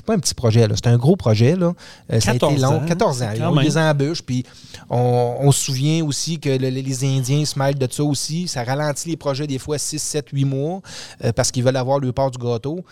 un 0.08 0.18
petit 0.18 0.34
projet. 0.34 0.66
là. 0.66 0.74
C'est 0.76 0.88
un 0.88 0.96
gros 0.96 1.16
projet. 1.16 1.56
Là. 1.56 1.72
Euh, 2.12 2.20
ça 2.20 2.30
a 2.30 2.34
été 2.34 2.46
14 2.46 2.62
long. 2.62 2.68
ans, 2.68 2.86
14 2.86 3.22
ans. 3.22 3.30
Ils 3.36 3.42
ont 3.42 3.56
des 3.56 3.76
embûches. 3.76 4.22
Puis 4.22 4.44
on, 4.88 5.36
on 5.40 5.52
se 5.52 5.62
souvient 5.64 6.04
aussi 6.04 6.38
que 6.38 6.48
le- 6.48 6.68
les 6.68 7.04
Indiens 7.04 7.44
se 7.44 7.58
mêlent 7.58 7.78
de 7.78 7.88
ça 7.90 8.02
aussi. 8.02 8.48
Ça 8.48 8.64
ralentit 8.64 9.10
les 9.10 9.16
projets 9.16 9.46
des 9.46 9.58
fois 9.58 9.78
6, 9.78 9.98
7, 9.98 10.28
8 10.32 10.44
mois 10.44 10.80
euh, 11.24 11.32
parce 11.32 11.50
qu'ils 11.50 11.64
veulent 11.64 11.76
avoir 11.76 11.98
le 11.98 12.12
part 12.12 12.30
du 12.30 12.38
gâteau. 12.38 12.84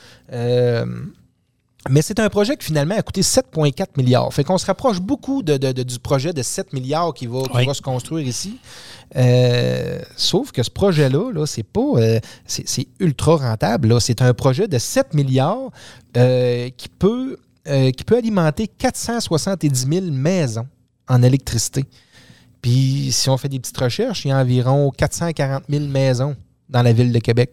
Mais 1.88 2.03
c'est 2.03 2.21
un 2.21 2.29
projet 2.29 2.57
qui 2.57 2.66
finalement 2.66 2.95
a 2.95 3.03
coûté 3.03 3.23
7,4 3.23 3.97
milliards. 3.97 4.33
Fait 4.35 4.45
qu'on 4.45 4.59
se 4.59 4.66
rapproche 4.66 5.01
beaucoup 5.01 5.43
de- 5.43 5.57
de- 5.57 5.73
de- 5.73 5.83
du 5.83 5.99
projet 5.99 6.33
de 6.35 6.43
7 6.43 6.73
milliards 6.75 7.14
qui 7.14 7.27
va, 7.27 7.43
qui 7.43 7.57
Oui. 7.57 7.64
va 7.66 7.73
se 7.73 7.81
construire 7.81 8.27
ici. 8.27 8.59
Euh, 9.16 9.99
sauf 10.16 10.53
que 10.53 10.62
ce 10.62 10.71
projet-là, 10.71 11.33
là, 11.33 11.47
c'est 11.47 11.62
pas. 11.62 11.81
euh, 11.97 12.21
c'est 12.47 12.87
ultra 12.99 13.37
rentable. 13.37 13.99
C'est 14.01 14.21
un 14.21 14.35
projet 14.35 14.69
de 14.69 14.79
7 14.79 15.14
milliards 15.14 15.71
euh, 16.16 16.69
qui, 16.77 16.88
peut, 16.88 17.38
qui 17.64 18.05
peut 18.05 18.16
alimenter 18.19 18.66
470 18.69 19.87
000 19.90 20.07
maisons 20.11 20.66
en 21.09 21.23
électricité. 21.23 21.85
Puis 22.62 23.09
si 23.11 23.31
on 23.31 23.38
fait 23.38 23.49
des 23.49 23.59
petites 23.59 23.79
recherches, 23.79 24.25
il 24.25 24.29
y 24.29 24.33
a 24.33 24.38
environ 24.38 24.90
440 24.90 25.62
000 25.69 25.87
maisons 25.87 26.37
dans 26.69 26.83
la 26.83 26.93
ville 26.93 27.11
de 27.12 27.19
Québec. 27.21 27.53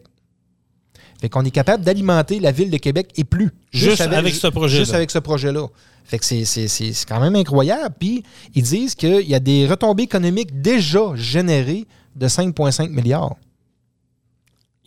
Fait 1.20 1.28
qu'on 1.28 1.44
est 1.44 1.50
capable 1.50 1.84
d'alimenter 1.84 2.38
la 2.38 2.52
ville 2.52 2.70
de 2.70 2.76
Québec 2.76 3.10
et 3.16 3.24
plus. 3.24 3.50
Juste 3.72 4.00
avec 4.00 4.34
ce 4.34 4.46
projet-là. 4.46 4.80
Juste 4.84 4.94
avec 4.94 5.10
ce 5.10 5.18
projet-là. 5.18 5.66
Fait 6.04 6.18
que 6.18 6.24
c'est 6.24 6.92
quand 7.08 7.20
même 7.20 7.36
incroyable. 7.36 7.94
Puis 7.98 8.22
ils 8.54 8.62
disent 8.62 8.94
qu'il 8.94 9.28
y 9.28 9.34
a 9.34 9.40
des 9.40 9.66
retombées 9.66 10.04
économiques 10.04 10.60
déjà 10.60 11.14
générées 11.14 11.86
de 12.16 12.28
5,5 12.28 12.88
milliards. 12.88 13.36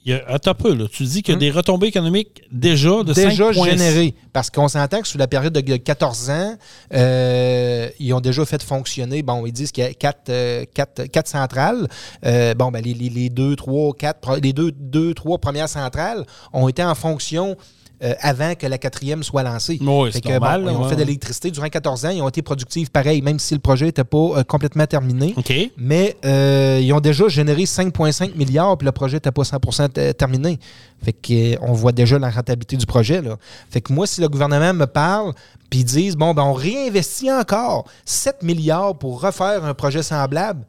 Il 0.03 0.11
y 0.11 0.15
a, 0.15 0.23
attends 0.27 0.51
un 0.51 0.53
peu, 0.55 0.73
là. 0.73 0.85
Tu 0.91 1.03
dis 1.03 1.21
qu'il 1.21 1.31
y 1.31 1.35
a 1.35 1.35
Hum. 1.35 1.39
des 1.39 1.51
retombées 1.51 1.87
économiques 1.87 2.41
déjà 2.51 3.03
de 3.03 3.13
déjà 3.13 3.51
5,6. 3.51 3.63
générées. 3.69 4.15
Parce 4.33 4.49
qu'on 4.49 4.67
s'entend 4.67 5.01
que 5.01 5.07
sous 5.07 5.19
la 5.19 5.27
période 5.27 5.53
de 5.53 5.75
14 5.77 6.29
ans, 6.31 6.55
euh, 6.93 7.89
ils 7.99 8.13
ont 8.13 8.19
déjà 8.21 8.45
fait 8.45 8.61
fonctionner. 8.63 9.21
Bon, 9.21 9.45
ils 9.45 9.51
disent 9.51 9.71
qu'il 9.71 9.83
y 9.83 9.87
a 9.87 9.93
quatre, 9.93 10.29
euh, 10.29 10.65
quatre- 10.73 11.03
quatre 11.05 11.27
centrales. 11.27 11.87
Euh, 12.25 12.53
bon, 12.55 12.71
ben, 12.71 12.83
les, 12.83 12.93
les- 12.93 13.09
les 13.09 13.29
deux, 13.29 13.55
trois, 13.55 13.93
quatre, 13.93 14.19
pro- 14.21 14.37
les 14.37 14.53
deux, 14.53 14.71
deux, 14.71 15.13
trois 15.13 15.37
premières 15.37 15.69
centrales 15.69 16.25
ont 16.53 16.67
été 16.67 16.83
en 16.83 16.95
fonction 16.95 17.55
euh, 18.03 18.13
avant 18.21 18.55
que 18.55 18.65
la 18.67 18.77
quatrième 18.77 19.23
soit 19.23 19.43
lancée. 19.43 19.77
Oui, 19.81 20.07
Fait 20.07 20.13
c'est 20.17 20.21
que, 20.21 20.29
normal. 20.31 20.61
bon, 20.61 20.65
là, 20.67 20.71
ils 20.71 20.75
ont 20.77 20.83
ouais. 20.83 20.89
fait 20.89 20.95
de 20.95 21.03
l'électricité 21.03 21.51
durant 21.51 21.67
14 21.69 22.05
ans. 22.05 22.09
Ils 22.09 22.21
ont 22.21 22.29
été 22.29 22.41
productifs 22.41 22.89
pareil, 22.89 23.21
même 23.21 23.37
si 23.39 23.53
le 23.53 23.59
projet 23.59 23.85
n'était 23.85 24.03
pas 24.03 24.17
euh, 24.17 24.43
complètement 24.43 24.85
terminé. 24.87 25.33
Mais 25.77 26.17
euh, 26.25 26.79
ils 26.81 26.91
ont 26.93 26.99
déjà 26.99 27.27
généré 27.27 27.63
5,5 27.63 28.35
milliards, 28.35 28.77
puis 28.77 28.85
le 28.85 28.91
projet 28.91 29.17
n'était 29.17 29.31
pas 29.31 29.43
100 29.43 29.89
t- 29.89 30.13
terminé. 30.13 30.59
Fait 31.03 31.13
que, 31.13 31.57
on 31.63 31.73
voit 31.73 31.91
déjà 31.91 32.17
la 32.19 32.29
rentabilité 32.29 32.77
du 32.77 32.85
projet. 32.85 33.21
Là. 33.21 33.37
Fait 33.69 33.81
que 33.81 33.91
moi, 33.93 34.07
si 34.07 34.21
le 34.21 34.29
gouvernement 34.29 34.73
me 34.73 34.85
parle, 34.85 35.33
puis 35.69 35.79
ils 35.79 35.85
disent, 35.85 36.15
bon, 36.15 36.33
ben, 36.33 36.43
on 36.43 36.53
réinvestit 36.53 37.31
encore 37.31 37.85
7 38.05 38.43
milliards 38.43 38.97
pour 38.97 39.21
refaire 39.21 39.63
un 39.63 39.73
projet 39.73 40.03
semblable, 40.03 40.65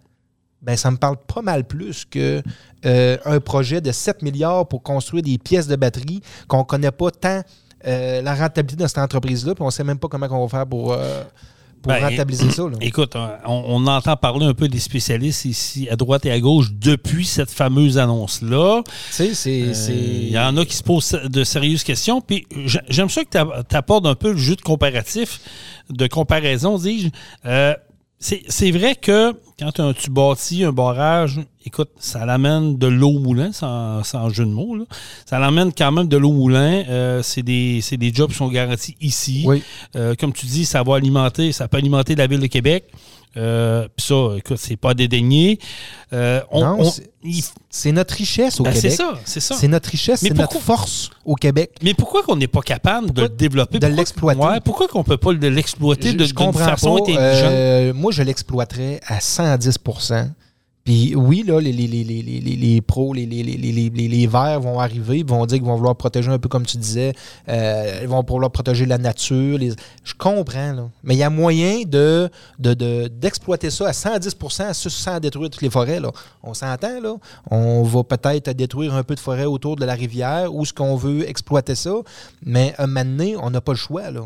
ben, 0.63 0.77
ça 0.77 0.91
me 0.91 0.97
parle 0.97 1.17
pas 1.27 1.43
mal 1.43 1.65
plus 1.65 2.05
que 2.05 2.43
euh, 2.87 3.17
un 3.25 3.41
projet 3.41 3.81
de 3.81 3.93
7 3.93 4.23
milliards 4.23 4.67
pour 4.69 4.83
construire 4.83 5.23
des 5.23 5.39
pièces 5.39 5.67
de 5.67 5.77
batterie 5.77 6.21
qu'on 6.49 6.59
ne 6.61 6.65
connaît 6.65 6.91
pas 6.93 7.11
tant 7.11 7.43
euh, 7.87 8.23
la 8.23 8.35
rentabilité 8.35 8.83
de 8.85 8.89
cette 8.89 8.99
entreprise-là, 8.99 9.55
puis 9.55 9.63
on 9.63 9.67
ne 9.67 9.71
sait 9.73 9.85
même 9.85 9.99
pas 9.99 10.09
comment 10.09 10.29
on 10.31 10.47
va 10.47 10.49
faire 10.59 10.67
pour, 10.69 10.93
euh, 10.93 11.23
pour 11.83 11.93
Ben, 11.93 12.01
rentabiliser 12.11 12.51
ça. 12.53 12.63
là. 12.63 12.77
Écoute, 12.81 13.17
on, 13.17 13.65
on 13.67 13.87
entend 13.89 14.17
parler 14.17 14.47
un 14.47 14.55
peu 14.55 14.69
des 14.69 14.79
spécialistes 14.79 15.45
ici 15.47 15.89
à 15.91 15.97
droite 15.97 16.25
et 16.27 16.31
à 16.31 16.39
gauche 16.39 16.69
depuis 16.73 17.27
cette 17.27 17.51
fameuse 17.51 17.99
annonce-là. 17.99 18.83
Euh. 19.89 19.93
Il 19.93 20.31
y 20.31 20.39
en 20.39 20.57
a 20.57 20.65
qui 20.65 20.77
se 20.77 20.83
posent 20.85 21.11
de 21.25 21.43
sérieuses 21.43 21.83
questions. 21.83 22.21
Puis 22.21 22.47
j'a- 22.67 22.85
j'aime 22.89 23.09
ça 23.11 23.25
que 23.25 23.31
tu 23.31 23.77
apportes 23.77 24.07
un 24.07 24.15
peu 24.15 24.31
le 24.31 24.39
jeu 24.39 24.55
de 24.55 24.63
comparatif, 24.63 25.41
de 25.91 26.07
comparaison, 26.07 26.79
dis-je. 26.79 27.09
C'est 28.21 28.71
vrai 28.71 28.95
que 28.95 29.35
quand 29.63 29.81
un- 29.81 29.93
tu 29.93 30.11
bâtis 30.11 30.65
un 30.65 30.73
barrage 30.73 31.41
écoute, 31.65 31.91
ça 31.99 32.27
l'amène 32.27 32.77
de 32.77 32.87
l'eau 32.89 33.11
au 33.11 33.19
moulin, 33.21 33.53
sans, 33.53 34.03
sans 34.03 34.29
jeu 34.31 34.45
de 34.45 34.51
mots. 34.51 34.75
Là. 34.77 34.85
Ça 35.25 35.39
l'amène 35.39 35.73
quand 35.73 35.93
même 35.93 36.09
de 36.09 36.17
l'eau 36.17 36.31
au 36.31 36.33
moulin. 36.33 36.83
Euh, 36.89 37.23
c'est 37.23 37.43
des, 37.43 37.81
c'est 37.83 37.97
des 37.97 38.13
jobs 38.13 38.31
qui 38.31 38.37
sont 38.37 38.49
garantis 38.49 38.97
ici. 39.01 39.45
Oui. 39.47 39.63
Euh, 39.95 40.15
comme 40.19 40.33
tu 40.33 40.47
dis, 40.47 40.65
ça 40.65 40.83
va 40.83 40.97
alimenter, 40.97 41.53
ça 41.53 41.69
peut 41.69 41.77
alimenter 41.77 42.15
la 42.17 42.27
ville 42.27 42.41
de 42.41 42.47
Québec. 42.47 42.85
Euh, 43.37 43.89
Puis 43.97 44.07
ça, 44.07 44.15
écoute, 44.37 44.59
c'est 44.59 44.77
pas 44.77 44.93
dédaigné. 44.95 45.59
Euh, 46.13 46.41
on, 46.51 46.61
Non, 46.61 46.77
on- 46.81 46.91
c'est- 46.91 47.11
il- 47.25 47.43
C'est 47.71 47.93
notre 47.93 48.15
richesse 48.15 48.61
au 48.61 48.65
ben, 48.65 48.73
c'est 48.75 48.83
Québec. 48.91 48.97
ça, 48.99 49.15
c'est 49.25 49.41
ça. 49.41 49.55
C'est 49.55 49.69
notre 49.69 49.89
richesse, 49.89 50.21
c'est 50.21 50.35
notre 50.35 50.59
force 50.61 51.09
au 51.25 51.35
Québec. 51.35 51.71
Mais 51.83 51.95
pourquoi 51.95 52.23
qu'on 52.23 52.37
n'est 52.37 52.47
pas 52.47 52.61
capable 52.61 53.11
de 53.13 53.23
le 53.23 53.29
développer? 53.31 53.79
de 53.79 53.87
Pourquoi- 53.87 53.97
l'exploiter? 53.97 54.41
Ouais, 54.41 54.61
pourquoi 54.63 54.89
qu'on 54.89 55.05
peut 55.05 55.17
pas 55.17 55.33
le- 55.33 55.49
l'exploiter 55.49 56.13
de, 56.13 56.27
façon 56.27 56.97
pas. 56.97 57.01
intelligente? 57.03 57.23
Euh, 57.53 57.95
moi, 57.95 58.13
je 58.13 58.23
l'exploiterais 58.23 59.01
à 59.07 59.21
110 59.21 59.79
Puis 60.85 61.15
oui, 61.15 61.45
là, 61.47 61.61
les, 61.61 61.73
les, 61.73 61.87
les, 61.87 62.03
les, 62.03 62.23
les, 62.23 62.81
pros, 62.81 63.15
les, 63.15 63.25
les, 63.25 63.43
les, 63.45 64.09
les, 64.09 64.27
verts 64.27 64.61
vont 64.61 64.81
arriver, 64.81 65.19
ils 65.19 65.25
vont 65.25 65.47
dire 65.47 65.59
qu'ils 65.59 65.67
vont 65.67 65.77
vouloir 65.77 65.95
protéger 65.95 66.29
un 66.31 66.39
peu 66.41 66.49
comme 66.49 66.67
tu 66.67 66.77
disais, 66.77 67.13
euh, 67.49 68.01
ils 68.03 68.09
vont 68.09 68.25
vouloir 68.29 68.51
protéger 68.51 68.85
la 68.85 68.99
nature. 68.99 69.59
Je 70.03 70.15
comprends, 70.19 70.73
là. 70.73 70.89
Mais 71.05 71.15
il 71.15 71.19
y 71.19 71.23
a 71.23 71.31
moyen 71.31 71.83
de, 71.87 72.29
de, 72.59 72.75
de- 72.75 73.07
d'exploiter 73.07 73.71
ça 73.71 73.89
à 73.89 73.93
110 73.93 74.37
sans, 74.49 74.73
sans 74.75 75.21
détruire 75.21 75.51
toutes 75.51 75.63
les 75.63 75.71
forêts. 75.71 76.01
Là. 76.01 76.11
On 76.43 76.53
s'entend, 76.53 77.01
là. 77.01 77.15
On 77.51 77.85
va 77.85 78.03
peut-être 78.03 78.51
détruire 78.51 78.95
un 78.95 79.05
peu 79.05 79.15
de 79.15 79.21
forêt 79.21 79.45
autour 79.45 79.77
de 79.77 79.85
la 79.85 79.95
rivière 79.95 80.53
ou 80.53 80.65
ce 80.65 80.73
qu'on 80.73 80.97
veut 80.97 81.29
exploiter 81.29 81.77
ça, 81.77 81.95
mais 82.45 82.75
un 82.79 82.89
moment 82.89 83.05
donné, 83.05 83.37
on 83.37 83.51
n'a 83.51 83.61
pas 83.61 83.73
le 83.73 83.79
choix, 83.79 84.11
là. 84.11 84.23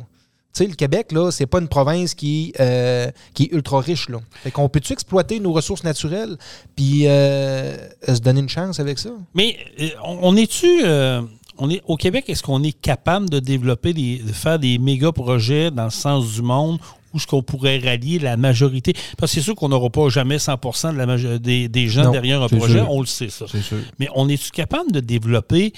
Tu 0.57 0.62
sais, 0.64 0.69
le 0.71 0.75
Québec, 0.75 1.12
là, 1.12 1.31
c'est 1.31 1.45
pas 1.45 1.59
une 1.61 1.69
province 1.69 2.14
qui, 2.14 2.55
euh, 2.61 3.11
qui 3.35 3.42
est 3.45 3.53
ultra 3.53 3.81
riche, 3.81 4.09
là. 4.09 4.21
Fait 4.42 4.51
qu'on 4.51 4.71
peut-tu 4.71 4.95
exploiter 4.95 5.38
nos 5.38 5.53
ressources 5.53 5.85
naturelles 5.85 6.38
puis 6.75 7.07
euh, 7.07 7.77
se 8.09 8.21
donner 8.21 8.40
une 8.40 8.49
chance 8.49 8.81
avec 8.81 8.99
ça? 8.99 9.11
Mais 9.35 9.59
euh, 9.83 9.88
on, 10.03 10.19
on 10.23 10.37
est-tu. 10.37 10.81
euh, 10.83 11.21
on 11.59 11.69
est, 11.69 11.83
au 11.87 11.97
Québec, 11.97 12.25
est-ce 12.29 12.42
qu'on 12.42 12.62
est 12.62 12.73
capable 12.73 13.29
de 13.29 13.38
développer, 13.38 13.92
des, 13.92 14.19
de 14.19 14.33
faire 14.33 14.59
des 14.59 14.79
méga 14.79 15.12
projets 15.12 15.71
dans 15.71 15.85
le 15.85 15.90
sens 15.90 16.33
du 16.33 16.40
monde 16.42 16.79
où 17.12 17.19
ce 17.19 17.27
qu'on 17.27 17.42
pourrait 17.42 17.79
rallier 17.79 18.19
la 18.19 18.38
majorité? 18.38 18.95
Parce 19.19 19.33
que 19.33 19.40
c'est 19.40 19.45
sûr 19.45 19.55
qu'on 19.57 19.69
n'aura 19.69 19.90
pas 19.90 20.09
jamais 20.09 20.37
100% 20.38 20.92
de 20.95 20.99
la 20.99 21.38
des, 21.38 21.69
des 21.69 21.88
gens 21.88 22.05
Non, 22.05 22.11
derrière 22.12 22.42
un 22.42 22.49
projet, 22.49 22.79
sûr. 22.81 22.90
on 22.90 23.01
le 23.01 23.07
sait, 23.07 23.29
ça. 23.29 23.47
Sûr. 23.47 23.79
Mais 23.99 24.09
on 24.14 24.27
est-tu 24.31 24.51
capable 24.51 24.90
de 24.90 25.01
développer, 25.01 25.73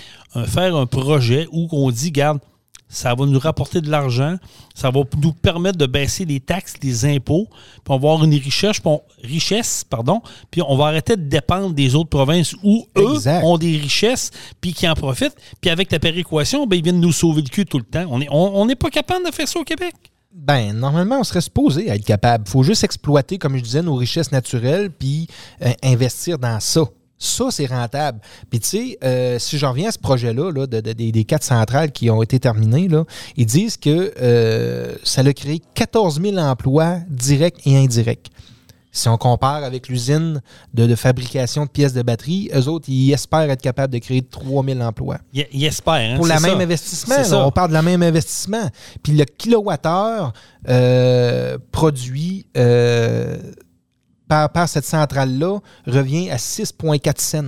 faire 0.46 0.76
un 0.76 0.86
projet 0.86 1.48
où 1.52 1.68
on 1.72 1.90
dit, 1.90 2.12
garde, 2.12 2.38
ça 2.88 3.14
va 3.14 3.26
nous 3.26 3.38
rapporter 3.38 3.80
de 3.80 3.90
l'argent, 3.90 4.36
ça 4.74 4.90
va 4.90 5.00
nous 5.22 5.32
permettre 5.32 5.76
de 5.78 5.86
baisser 5.86 6.24
les 6.24 6.40
taxes, 6.40 6.74
les 6.82 7.04
impôts, 7.04 7.46
puis 7.50 7.80
on 7.88 7.98
va 7.98 8.08
avoir 8.10 8.24
une 8.24 8.32
richesse, 8.34 8.80
puis 8.80 8.88
on- 8.90 9.02
richesse, 9.22 9.84
pardon, 9.88 10.20
puis 10.50 10.62
on 10.66 10.76
va 10.76 10.86
arrêter 10.86 11.16
de 11.16 11.22
dépendre 11.22 11.74
des 11.74 11.94
autres 11.94 12.10
provinces 12.10 12.54
où 12.62 12.86
eux 12.96 13.14
Exact. 13.14 13.44
ont 13.44 13.58
des 13.58 13.76
richesses, 13.76 14.30
puis 14.60 14.72
qui 14.72 14.88
en 14.88 14.94
profitent, 14.94 15.36
puis 15.60 15.70
avec 15.70 15.92
la 15.92 15.98
péréquation, 15.98 16.66
ben, 16.66 16.76
ils 16.76 16.82
viennent 16.82 17.00
nous 17.00 17.12
sauver 17.12 17.42
le 17.42 17.48
cul 17.48 17.66
tout 17.66 17.78
le 17.78 17.84
temps. 17.84 18.06
On 18.10 18.18
n'est 18.18 18.28
on, 18.30 18.60
on 18.60 18.66
n'est 18.66 18.76
pas 18.76 18.90
capable 18.90 19.26
de 19.26 19.32
faire 19.32 19.46
ça 19.48 19.58
au 19.60 19.64
Québec. 19.64 19.94
Ben, 20.34 20.72
normalement, 20.72 21.18
on 21.20 21.24
serait 21.24 21.40
supposé 21.40 21.88
être 21.88 22.04
capable. 22.04 22.44
Il 22.46 22.50
faut 22.50 22.62
juste 22.62 22.84
exploiter, 22.84 23.38
comme 23.38 23.56
je 23.56 23.62
disais, 23.62 23.82
nos 23.82 23.96
richesses 23.96 24.30
naturelles 24.30 24.90
puis 24.90 25.26
euh, 25.62 25.72
investir 25.82 26.38
dans 26.38 26.60
ça. 26.60 26.82
Ça, 27.18 27.46
c'est 27.50 27.66
rentable. 27.66 28.20
Puis, 28.48 28.60
tu 28.60 28.66
sais, 28.68 28.98
euh, 29.02 29.38
si 29.38 29.58
je 29.58 29.66
reviens 29.66 29.88
à 29.88 29.92
ce 29.92 29.98
projet-là, 29.98 30.52
là, 30.52 30.66
de- 30.66 30.80
de- 30.80 30.92
des, 30.92 31.10
des 31.12 31.24
quatre 31.24 31.42
centrales 31.42 31.90
qui 31.92 32.10
ont 32.10 32.22
été 32.22 32.38
terminées, 32.38 32.86
là, 32.88 33.04
ils 33.36 33.46
disent 33.46 33.76
que 33.76 34.12
euh, 34.20 34.94
ça 35.02 35.22
a 35.22 35.32
créé 35.32 35.60
14 35.74 36.20
000 36.22 36.36
emplois 36.38 36.98
directs 37.08 37.60
et 37.66 37.76
indirects. 37.76 38.28
Si 38.90 39.06
on 39.08 39.18
compare 39.18 39.64
avec 39.64 39.88
l'usine 39.88 40.40
de, 40.74 40.86
de 40.86 40.94
fabrication 40.94 41.64
de 41.66 41.70
pièces 41.70 41.92
de 41.92 42.02
batterie, 42.02 42.50
eux 42.54 42.66
autres, 42.68 42.86
ils 42.88 43.12
espèrent 43.12 43.50
être 43.50 43.60
capables 43.60 43.92
de 43.92 43.98
créer 43.98 44.22
3 44.22 44.64
000 44.64 44.80
emplois 44.80 45.18
Il, 45.34 45.46
il 45.52 45.64
espère. 45.66 45.94
hein, 45.94 46.16
pour 46.16 46.26
ça. 46.38 46.48
même 46.48 46.60
investissement. 46.60 47.14
C'est 47.16 47.22
là. 47.22 47.28
ça. 47.28 47.46
on 47.46 47.50
parle 47.52 47.68
de 47.68 47.74
la 47.74 47.82
même 47.82 48.02
investissement. 48.02 48.70
Puis 49.02 49.12
le 49.12 49.24
kilowattheure 49.24 50.32
euh, 50.68 51.58
produit 51.70 52.46
euh, 52.56 53.36
par, 54.28 54.50
par 54.50 54.68
cette 54.68 54.84
centrale-là 54.84 55.58
revient 55.86 56.30
à 56.30 56.36
6,4 56.36 57.20
cents 57.20 57.42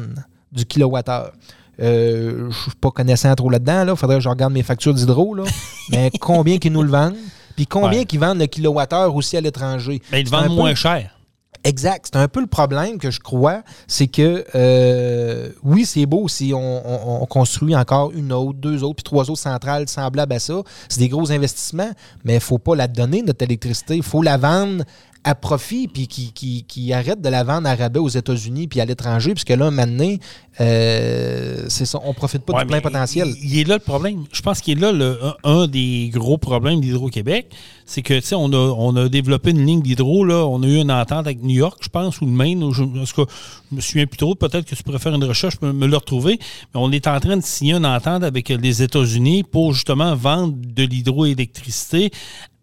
du 0.53 0.65
kilowattheure. 0.65 1.33
Euh, 1.81 2.39
je 2.41 2.45
ne 2.47 2.51
suis 2.53 2.71
pas 2.81 2.91
connaissant 2.91 3.35
trop 3.35 3.49
là-dedans. 3.51 3.87
Il 3.89 3.97
faudrait 3.97 4.17
que 4.17 4.23
je 4.23 4.29
regarde 4.29 4.53
mes 4.53 4.63
factures 4.63 4.93
d'hydro. 4.95 5.35
là. 5.35 5.45
Mais 5.91 6.11
combien 6.21 6.59
qu'ils 6.59 6.73
nous 6.73 6.83
le 6.83 6.91
vendent? 6.91 7.17
Puis 7.57 7.67
combien 7.67 8.01
Ouais. 8.01 8.05
qu'ils 8.05 8.21
vendent 8.21 8.39
le 8.39 8.47
kilowattheure 8.47 9.15
aussi 9.15 9.37
à 9.37 9.41
l'étranger? 9.41 10.03
Ben, 10.11 10.19
ils 10.19 10.35
un 10.35 10.39
vendent 10.41 10.49
peu- 10.49 10.55
moins 10.55 10.75
cher. 10.75 11.17
Exact. 11.63 12.07
C'est 12.11 12.19
un 12.19 12.27
peu 12.29 12.41
le 12.41 12.47
problème 12.47 12.97
que 12.99 13.11
je 13.11 13.21
crois. 13.21 13.63
C'est 13.87 14.07
que, 14.07 14.47
euh, 14.55 15.51
oui, 15.63 15.85
c'est 15.85 16.07
beau 16.07 16.27
si 16.27 16.53
on, 16.55 16.59
on- 16.59 17.23
on 17.23 17.27
construit 17.27 17.77
encore 17.77 18.13
une 18.13 18.33
autre, 18.33 18.59
deux 18.59 18.83
autres, 18.83 18.97
puis 18.97 19.03
trois 19.05 19.31
autres 19.31 19.41
centrales 19.43 19.87
semblables 19.87 20.33
à 20.33 20.39
ça. 20.39 20.55
C'est 20.89 21.01
des 21.01 21.09
gros 21.11 21.31
investissements, 21.31 21.91
mais 22.25 22.33
il 22.33 22.37
ne 22.37 22.41
faut 22.41 22.57
pas 22.59 22.75
la 22.77 22.89
donner, 22.89 23.21
notre 23.21 23.45
électricité. 23.45 23.97
Il 23.97 24.03
faut 24.03 24.23
la 24.23 24.39
vendre 24.39 24.85
à 25.23 25.35
profit, 25.35 25.87
puis 25.87 26.09
qui, 26.09 26.33
qui, 26.33 26.65
qui 26.65 26.93
arrête 26.93 27.21
de 27.21 27.29
la 27.29 27.45
vendre 27.45 27.69
à 27.69 27.75
rabais 27.75 27.99
aux 27.99 28.09
États-Unis 28.09 28.69
puis 28.69 28.81
à 28.81 28.87
l'étranger, 28.87 29.33
puisque 29.35 29.51
là, 29.51 29.71
maintenant, 29.71 30.17
euh, 30.61 31.67
c'est 31.69 31.85
ça, 31.85 31.99
on 32.05 32.09
ne 32.09 32.15
profite 32.15 32.43
pas 32.43 32.55
Ouais, 32.55 32.63
du 32.63 32.69
plein 32.69 32.81
potentiel. 32.81 33.29
Il, 33.43 33.53
il 33.53 33.59
est 33.61 33.65
là 33.69 33.75
le 33.75 33.83
problème. 33.83 34.25
Je 34.33 34.41
pense 34.41 34.61
qu'il 34.61 34.79
est 34.79 34.81
là 34.81 34.93
le, 34.93 35.19
un, 35.23 35.35
un 35.45 35.67
des 35.67 36.11
gros 36.13 36.39
problèmes 36.39 36.81
d'Hydro-Québec. 36.81 37.51
C'est 37.85 38.03
que, 38.03 38.15
tu 38.15 38.23
sais, 38.23 38.35
on 38.35 38.53
a, 38.53 38.57
on 38.57 38.97
a 38.97 39.09
développé 39.09 39.51
une 39.51 39.67
ligne 39.67 39.83
d'hydro, 39.83 40.25
là. 40.25 40.47
On 40.47 40.63
a 40.63 40.67
eu 40.67 40.77
une 40.77 40.93
entente 40.93 41.27
avec 41.27 41.43
New 41.43 41.57
York, 41.57 41.79
je 41.83 41.89
pense, 41.89 42.21
ou 42.21 42.25
le 42.27 42.33
Maine. 42.33 42.63
ou 42.63 42.73
je, 42.73 42.83
en 42.83 43.05
tout 43.05 43.27
cas, 43.27 43.33
je 43.71 43.77
me 43.77 43.81
souviens 43.81 44.07
plus 44.07 44.17
trop. 44.17 44.35
Peut-être 44.35 44.65
que 44.65 44.75
tu 44.75 44.83
pourrais 44.83 44.99
faire 44.99 45.15
une 45.15 45.25
recherche, 45.25 45.61
me, 45.61 45.73
me 45.73 45.87
le 45.87 45.97
retrouver. 45.97 46.39
Mais 46.75 46.81
on 46.81 46.91
est 46.93 47.07
en 47.07 47.21
train 47.21 47.37
de 47.37 47.43
signer 47.43 47.75
une 47.75 47.87
entente 47.87 48.23
avec 48.23 48.49
les 48.49 48.83
États-Unis 48.83 49.43
pour 49.43 49.75
justement 49.75 50.15
vendre 50.15 50.55
de 50.57 50.85
l'hydroélectricité 50.85 52.11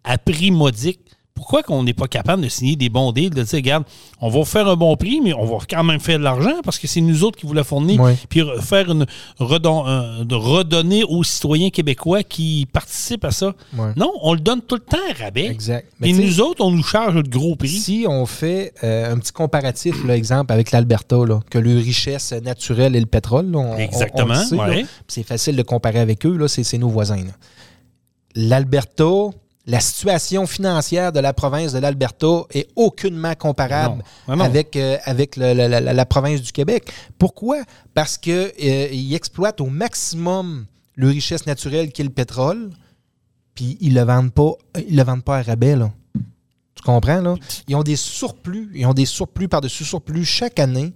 à 0.02 0.18
prix 0.18 0.50
modique. 0.50 1.00
Pourquoi 1.38 1.62
qu'on 1.62 1.84
n'est 1.84 1.94
pas 1.94 2.08
capable 2.08 2.42
de 2.42 2.48
signer 2.48 2.74
des 2.74 2.88
bons 2.88 3.12
deals, 3.12 3.30
de 3.30 3.44
dire, 3.44 3.54
regarde, 3.54 3.84
on 4.20 4.28
va 4.28 4.44
faire 4.44 4.66
un 4.66 4.74
bon 4.74 4.96
prix, 4.96 5.20
mais 5.22 5.32
on 5.34 5.44
va 5.44 5.58
quand 5.70 5.84
même 5.84 6.00
faire 6.00 6.18
de 6.18 6.24
l'argent 6.24 6.56
parce 6.64 6.80
que 6.80 6.88
c'est 6.88 7.00
nous 7.00 7.22
autres 7.22 7.38
qui 7.38 7.46
vous 7.46 7.52
la 7.52 7.62
fournir, 7.62 8.00
Ouais. 8.00 8.16
puis 8.28 8.40
re- 8.40 8.60
faire 8.60 8.90
une 8.90 9.06
redon- 9.38 9.86
un- 9.86 10.24
de 10.24 10.34
redonner 10.34 11.04
aux 11.04 11.22
citoyens 11.22 11.70
québécois 11.70 12.24
qui 12.24 12.66
participent 12.72 13.24
à 13.24 13.30
ça. 13.30 13.54
Non, 13.96 14.12
on 14.22 14.34
le 14.34 14.40
donne 14.40 14.62
tout 14.62 14.74
le 14.74 14.80
temps 14.80 14.98
à 15.16 15.22
rabais. 15.24 15.46
Exact. 15.46 15.86
Et 16.02 16.12
Mais 16.12 16.24
nous 16.24 16.40
autres, 16.40 16.64
on 16.64 16.72
nous 16.72 16.82
charge 16.82 17.14
le 17.14 17.22
gros 17.22 17.54
prix. 17.54 17.68
Si 17.68 18.04
on 18.08 18.26
fait 18.26 18.74
euh, 18.82 19.12
un 19.14 19.18
petit 19.18 19.32
comparatif, 19.32 20.04
là, 20.04 20.16
exemple, 20.16 20.52
avec 20.52 20.72
l'Alberta, 20.72 21.18
que 21.50 21.58
le 21.58 21.76
richesse 21.78 22.32
naturelle 22.32 22.96
est 22.96 23.00
le 23.00 23.06
pétrole, 23.06 23.50
là, 23.52 23.58
on- 23.58 23.76
Exactement, 23.78 24.34
ouais. 24.66 24.84
C'est 25.06 25.22
facile 25.22 25.54
de 25.54 25.62
comparer 25.62 26.00
avec 26.00 26.26
eux, 26.26 26.36
là, 26.36 26.48
c'est 26.48 26.78
nos 26.78 26.88
voisins. 26.88 27.22
L'Alberta, 28.34 29.04
la 29.70 29.80
situation 29.80 30.46
financière 30.46 31.12
de 31.12 31.20
la 31.20 31.32
province 31.34 31.72
de 31.74 31.78
l'Alberta 31.78 32.44
est 32.54 32.68
aucunement 32.74 33.34
comparable 33.34 34.02
Non. 34.26 34.36
Non. 34.36 34.44
avec, 34.44 34.74
euh, 34.76 34.96
avec 35.04 35.36
le- 35.36 35.52
la, 35.52 35.68
la- 35.68 35.80
la- 35.80 35.92
la 35.92 36.06
province 36.06 36.40
du 36.40 36.52
Québec. 36.52 36.90
Pourquoi? 37.18 37.58
Parce 37.94 38.16
qu'ils 38.18 39.14
exploitent 39.14 39.60
au 39.60 39.66
maximum 39.66 40.64
le 40.94 41.08
richesse 41.08 41.46
naturelle 41.46 41.92
qui 41.92 42.00
est 42.00 42.04
le 42.04 42.10
pétrole, 42.10 42.70
puis 43.54 43.76
ils 43.80 43.92
ne 43.94 44.00
le 44.00 44.06
vendent 44.06 44.32
pas, 44.32 44.52
ils 44.88 44.96
le 44.96 45.02
vendent 45.02 45.22
pas 45.22 45.38
à 45.38 45.42
rabais. 45.42 45.76
Là. 45.76 45.90
Tu 46.78 46.82
comprends, 46.84 47.20
là? 47.20 47.34
Ils 47.66 47.74
ont 47.76 47.82
des 47.82 47.96
surplus. 47.96 48.70
Ils 48.74 48.86
ont 48.86 48.94
des 48.94 49.04
surplus 49.04 49.48
par-dessus 49.48 49.84
surplus 49.84 50.24
chaque 50.24 50.58
année. 50.60 50.92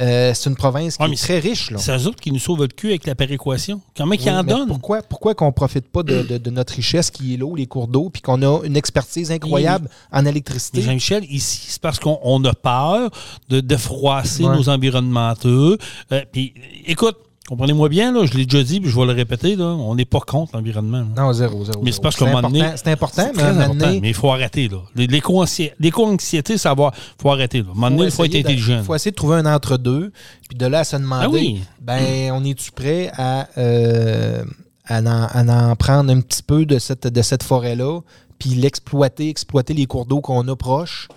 Euh, 0.00 0.32
c'est 0.34 0.48
une 0.48 0.56
province 0.56 0.96
qui 0.96 1.02
Ouais, 1.02 1.12
est 1.12 1.16
très 1.16 1.38
riche, 1.38 1.70
là. 1.70 1.76
C'est 1.78 1.94
eux 1.96 2.06
autres 2.06 2.20
qui 2.20 2.32
nous 2.32 2.38
sauvent 2.38 2.60
le 2.60 2.68
cul 2.68 2.88
avec 2.88 3.06
la 3.06 3.14
péréquation. 3.14 3.80
Comment 3.96 4.12
ils 4.14 4.20
Oui, 4.22 4.30
en 4.30 4.42
donnent? 4.44 4.68
Pourquoi, 4.68 5.02
pourquoi 5.02 5.34
qu'on 5.34 5.46
ne 5.46 5.50
profite 5.50 5.86
pas 5.88 6.02
de, 6.02 6.22
de- 6.22 6.38
de 6.38 6.50
notre 6.50 6.74
richesse 6.74 7.10
qui 7.10 7.34
est 7.34 7.36
l'eau, 7.36 7.54
les 7.56 7.66
cours 7.66 7.88
d'eau, 7.88 8.08
puis 8.08 8.22
qu'on 8.22 8.40
a 8.42 8.64
une 8.64 8.76
expertise 8.76 9.30
incroyable 9.30 9.88
en 10.12 10.24
électricité? 10.24 10.80
Jean-Michel, 10.82 11.24
ici, 11.30 11.66
c'est 11.68 11.82
parce 11.82 11.98
qu'on 11.98 12.18
on 12.22 12.42
a 12.44 12.54
peur 12.54 13.10
de, 13.50 13.60
de 13.60 13.76
froisser 13.76 14.44
Ouais. 14.44 14.56
nos 14.56 14.68
environnementaux. 14.70 15.76
Euh, 16.12 16.24
puis, 16.32 16.54
écoute, 16.86 17.16
comprenez-moi 17.52 17.88
bien, 17.90 18.12
là, 18.12 18.24
je 18.24 18.32
l'ai 18.36 18.46
déjà 18.46 18.64
dit, 18.64 18.80
puis 18.80 18.88
je 18.90 18.98
vais 18.98 19.04
le 19.04 19.12
répéter, 19.12 19.56
là, 19.56 19.64
on 19.66 19.94
n'est 19.94 20.06
pas 20.06 20.20
contre 20.20 20.56
l'environnement. 20.56 21.00
là. 21.16 21.22
Non, 21.22 21.32
zéro, 21.34 21.64
zéro. 21.64 21.80
Mais 21.82 21.90
zéro. 21.90 21.94
c'est 21.96 22.02
parce 22.02 22.16
qu'à 22.16 22.24
un 22.24 22.28
moment 22.28 22.38
important, 22.38 22.58
donné- 22.58 22.72
C'est 22.76 22.88
important, 22.90 23.22
mais 23.22 23.26
à 23.26 23.28
un 23.28 23.32
très 23.32 23.52
moment 23.52 23.64
important, 23.64 23.86
donné, 23.86 24.00
mais 24.00 24.08
il 24.08 24.14
faut 24.14 24.30
arrêter. 24.30 24.68
là. 24.68 24.78
Les- 24.94 25.06
L'éco-anxi- 25.06 25.72
L'éco-anxiété, 25.78 26.56
ça 26.56 26.72
va. 26.74 26.92
faut 27.20 27.30
arrêter. 27.30 27.58
Là. 27.58 27.66
À 27.68 27.70
un 27.70 27.74
moment 27.74 27.90
donné, 27.90 28.04
il 28.06 28.10
faut 28.10 28.24
être 28.24 28.30
essayer 28.30 28.42
de- 28.42 28.48
intelligent. 28.48 28.82
faut 28.84 28.94
essayer 28.94 29.10
de 29.10 29.16
trouver 29.16 29.36
un 29.36 29.46
entre-deux, 29.46 30.12
puis 30.48 30.56
de 30.56 30.66
là 30.66 30.78
à 30.80 30.84
se 30.84 30.96
demander, 30.96 31.24
Ah 31.26 31.30
oui. 31.30 31.60
ben, 31.80 32.32
on 32.32 32.42
est-tu 32.44 32.72
prêt 32.72 33.10
à, 33.16 33.48
euh, 33.58 34.42
à, 34.86 35.00
en, 35.00 35.06
à 35.50 35.70
en 35.70 35.76
prendre 35.76 36.10
un 36.10 36.20
petit 36.20 36.42
peu 36.42 36.64
de 36.64 36.78
cette, 36.78 37.06
de 37.06 37.22
cette 37.22 37.42
forêt-là, 37.42 38.00
puis 38.38 38.50
l'exploiter, 38.50 39.28
exploiter 39.28 39.74
les 39.74 39.86
cours 39.86 40.06
d'eau 40.06 40.20
qu'on 40.20 40.46
a 40.48 40.56
proches, 40.56 41.08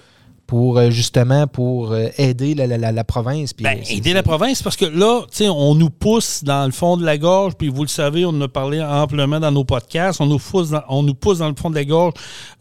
pour 0.47 0.77
euh, 0.77 0.91
justement 0.91 1.47
pour 1.47 1.91
euh, 1.91 2.07
aider 2.17 2.53
la, 2.53 2.67
la- 2.67 2.77
la- 2.77 2.91
la 2.91 3.03
province. 3.03 3.53
puis, 3.53 3.63
Ben, 3.63 3.79
euh, 3.79 3.83
aider 3.95 4.13
la 4.13 4.21
province 4.23 4.61
parce 4.61 4.75
que 4.75 4.85
là, 4.85 5.21
on 5.51 5.75
nous 5.75 5.89
pousse 5.89 6.43
dans 6.43 6.65
le 6.65 6.71
fond 6.71 6.97
de 6.97 7.03
la 7.05 7.17
gorge, 7.17 7.55
puis 7.55 7.67
vous 7.69 7.81
le 7.81 7.87
savez, 7.87 8.25
on 8.25 8.29
en 8.29 8.41
a 8.41 8.47
parlé 8.47 8.81
amplement 8.81 9.39
dans 9.39 9.51
nos 9.51 9.63
podcasts, 9.63 10.21
on 10.21 10.27
nous 10.27 10.37
pousse 10.37 10.69
dans, 10.69 10.83
on 10.89 11.01
nous 11.03 11.15
pousse 11.15 11.39
dans 11.39 11.49
le 11.49 11.55
fond 11.55 11.69
de 11.69 11.75
la 11.75 11.85
gorge 11.85 12.13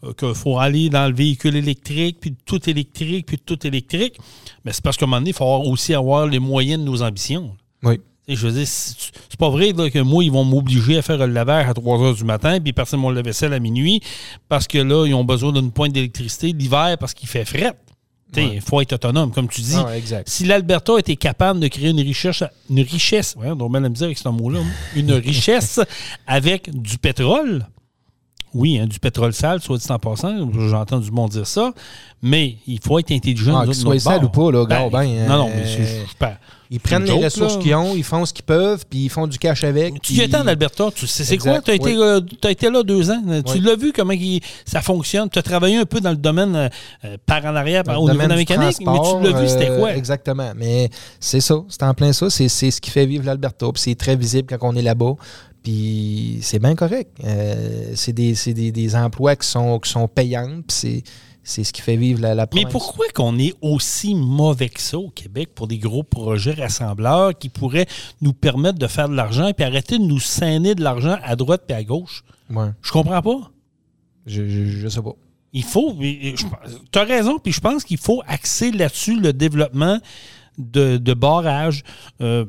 euh, 0.03 0.13
qu'il 0.13 0.33
faut 0.33 0.57
aller 0.57 0.89
dans 0.89 1.07
le 1.07 1.13
véhicule 1.15 1.55
électrique, 1.55 2.17
puis 2.19 2.35
tout 2.45 2.67
électrique, 2.69 3.27
puis 3.27 3.37
tout 3.37 3.65
électrique. 3.67 4.17
Mais 4.63 4.73
c'est 4.73 4.83
parce 4.83 4.97
qu'à 4.97 5.05
un 5.05 5.07
moment 5.07 5.17
donné, 5.21 5.29
il 5.29 5.33
faut 5.35 5.43
avoir- 5.43 5.67
aussi 5.67 5.93
avoir 5.93 6.25
les 6.27 6.39
moyens 6.39 6.79
de 6.79 6.85
nos 6.85 7.01
ambitions. 7.03 7.51
Oui. 7.83 7.99
Je 8.27 8.47
veux 8.47 8.53
dire, 8.53 8.67
c'est 8.67 9.37
pas 9.37 9.49
vrai 9.49 9.71
là, 9.71 9.89
que 9.89 9.99
moi, 9.99 10.23
ils 10.23 10.31
vont 10.31 10.43
m'obliger 10.43 10.97
à 10.97 11.01
faire 11.03 11.17
le 11.17 11.27
lavage 11.27 11.67
à 11.69 11.73
3 11.73 12.01
heures 12.01 12.15
du 12.15 12.23
matin, 12.23 12.59
puis 12.59 12.73
personne 12.73 12.99
mon 12.99 13.11
lave-vaisselle 13.11 13.53
à 13.53 13.59
minuit, 13.59 14.01
parce 14.49 14.67
que 14.67 14.79
là, 14.79 15.05
ils 15.05 15.13
ont 15.13 15.23
besoin 15.23 15.51
d'une 15.51 15.71
pointe 15.71 15.91
d'électricité 15.93 16.51
l'hiver 16.51 16.97
parce 16.99 17.13
qu'il 17.13 17.29
fait 17.29 17.45
fret. 17.45 17.73
Il 18.37 18.59
faut 18.59 18.81
être 18.81 18.93
autonome, 18.93 19.31
comme 19.31 19.47
tu 19.47 19.61
dis. 19.61 19.75
Ah 19.77 19.95
exact. 19.95 20.27
Si 20.27 20.43
l'Alberta 20.43 20.97
était 20.99 21.15
capable 21.15 21.59
de 21.59 21.67
créer 21.67 21.89
une 21.91 21.99
richesse, 22.01 22.43
une 22.69 22.81
richesse, 22.81 23.35
ouais, 23.37 23.49
on 23.51 23.69
dire 23.69 24.05
avec 24.05 24.17
ce 24.17 24.27
mot-là, 24.27 24.59
une 24.95 25.11
richesse 25.13 25.79
avec 26.27 26.69
du 26.77 26.97
pétrole, 26.97 27.65
oui, 28.53 28.77
hein, 28.79 28.87
du 28.87 28.99
pétrole 28.99 29.33
sale, 29.33 29.61
soit 29.61 29.77
dit 29.77 29.85
en 29.89 29.99
passant, 29.99 30.49
j'entends 30.67 30.99
du 30.99 31.11
monde 31.11 31.31
dire 31.31 31.47
ça, 31.47 31.73
mais 32.21 32.57
il 32.67 32.79
faut 32.81 32.97
être 32.99 33.11
intelligent. 33.11 33.57
Ah, 33.57 33.65
qu'il 33.65 33.75
soit 33.75 33.99
sale 33.99 34.23
ou 34.25 34.29
pas, 34.29 34.51
là, 34.51 34.65
gars, 34.65 34.89
ben, 34.89 35.27
non, 35.27 35.37
non, 35.37 35.49
euh, 35.49 35.53
mais 35.55 35.65
je- 35.67 36.09
je 36.09 36.15
parle. 36.17 36.37
Ils 36.71 36.79
prennent 36.79 37.03
les 37.05 37.11
ressources 37.25 37.57
qu'ils 37.57 37.75
ont, 37.75 37.95
ils 37.95 38.03
font 38.03 38.25
ce 38.25 38.33
qu'ils 38.33 38.43
peuvent, 38.45 38.83
puis 38.89 39.05
ils 39.05 39.09
font 39.09 39.27
du 39.27 39.37
cash 39.37 39.63
avec. 39.63 40.01
Tu 40.01 40.13
y 40.13 40.21
étais 40.21 40.35
en 40.37 40.47
Alberta, 40.47 40.89
tu 40.93 41.05
sais 41.07 41.23
c'est 41.23 41.37
quoi? 41.37 41.61
Tu 41.61 41.71
as, 41.71 41.75
oui. 41.75 41.95
euh, 41.97 42.21
été 42.49 42.69
là 42.69 42.81
deux 42.83 43.11
ans. 43.11 43.21
Tu 43.45 43.53
Oui. 43.53 43.59
l'as 43.61 43.75
vu 43.75 43.93
comment 43.93 44.13
il- 44.13 44.41
ça 44.65 44.81
fonctionne. 44.81 45.29
Tu 45.29 45.37
as 45.39 45.43
travaillé 45.43 45.77
un 45.77 45.85
peu 45.85 46.01
dans 46.01 46.09
le 46.11 46.15
domaine 46.17 46.55
euh, 46.55 46.69
euh, 47.05 47.17
par 47.25 47.45
en 47.45 47.55
arrière, 47.55 47.83
par- 47.83 48.01
au 48.01 48.09
niveau 48.09 48.23
de 48.23 48.27
la 48.29 48.35
mécanique, 48.35 48.77
mais 48.79 48.85
tu 48.85 49.23
l'as 49.31 49.39
vu, 49.39 49.47
c'était 49.47 49.69
euh, 49.69 49.79
quoi? 49.79 49.95
Exactement. 49.95 50.51
Mais 50.55 50.89
c'est 51.19 51.41
ça, 51.41 51.55
c'est 51.69 51.83
en 51.83 51.93
plein 51.93 52.13
ça. 52.13 52.29
C'est 52.29 52.49
ce 52.49 52.81
qui 52.81 52.89
fait 52.89 53.05
vivre 53.05 53.25
l'Alberta. 53.25 53.67
Puis 53.73 53.81
c'est 53.83 53.95
très 53.95 54.15
visible 54.15 54.47
quand 54.57 54.67
on 54.67 54.75
est 54.75 54.81
là-bas. 54.81 55.13
Puis 55.63 56.39
c'est 56.41 56.59
bien 56.59 56.75
correct. 56.75 57.09
Euh, 57.23 57.91
c'est 57.95 58.13
des, 58.13 58.33
des- 58.53 58.71
des 58.71 58.95
emplois 58.95 59.35
qui 59.35 59.47
sont, 59.47 59.79
qui 59.79 59.89
sont 59.89 60.07
payants. 60.07 60.61
Puis 60.67 60.77
c'est- 60.77 61.03
c'est 61.47 61.63
ce 61.63 61.71
qui 61.71 61.81
fait 61.81 61.95
vivre 61.95 62.19
la, 62.21 62.33
la 62.35 62.43
Mais 62.53 62.63
province. 62.63 62.71
pourquoi 62.71 63.05
qu'on 63.13 63.37
est 63.39 63.53
aussi 63.61 64.15
mauvais 64.15 64.67
que 64.67 64.81
ça 64.81 64.97
au 64.97 65.09
Québec 65.09 65.49
pour 65.55 65.67
des 65.67 65.77
gros 65.77 66.03
projets 66.03 66.53
rassembleurs 66.53 67.37
qui 67.37 67.49
pourraient 67.49 67.85
nous 68.21 68.33
permettre 68.33 68.79
de 68.79 68.87
faire 68.87 69.07
de 69.07 69.15
l'argent 69.15 69.47
et 69.47 69.53
puis 69.53 69.63
arrêter 69.63 69.97
de 69.97 70.03
nous 70.03 70.19
saigner 70.19 70.75
de 70.75 70.83
l'argent 70.83 71.17
à 71.23 71.35
droite 71.37 71.63
et 71.69 71.73
à 71.73 71.83
gauche? 71.83 72.23
Ouais. 72.49 72.69
Je 72.81 72.91
comprends 72.91 73.21
pas. 73.21 73.51
Je, 74.25 74.47
je, 74.49 74.65
je 74.65 74.87
sais 74.87 75.01
pas. 75.01 75.13
Il 75.53 75.63
faut. 75.63 75.95
Tu 75.97 76.35
as 76.99 77.03
raison, 77.03 77.39
puis 77.39 77.53
je 77.53 77.61
pense 77.61 77.83
qu'il 77.85 77.97
faut 77.99 78.21
axer 78.27 78.71
là-dessus 78.71 79.19
le 79.19 79.31
développement 79.31 79.99
de, 80.57 80.97
de 80.97 81.13
barrages. 81.13 81.83
euh, 82.21 82.45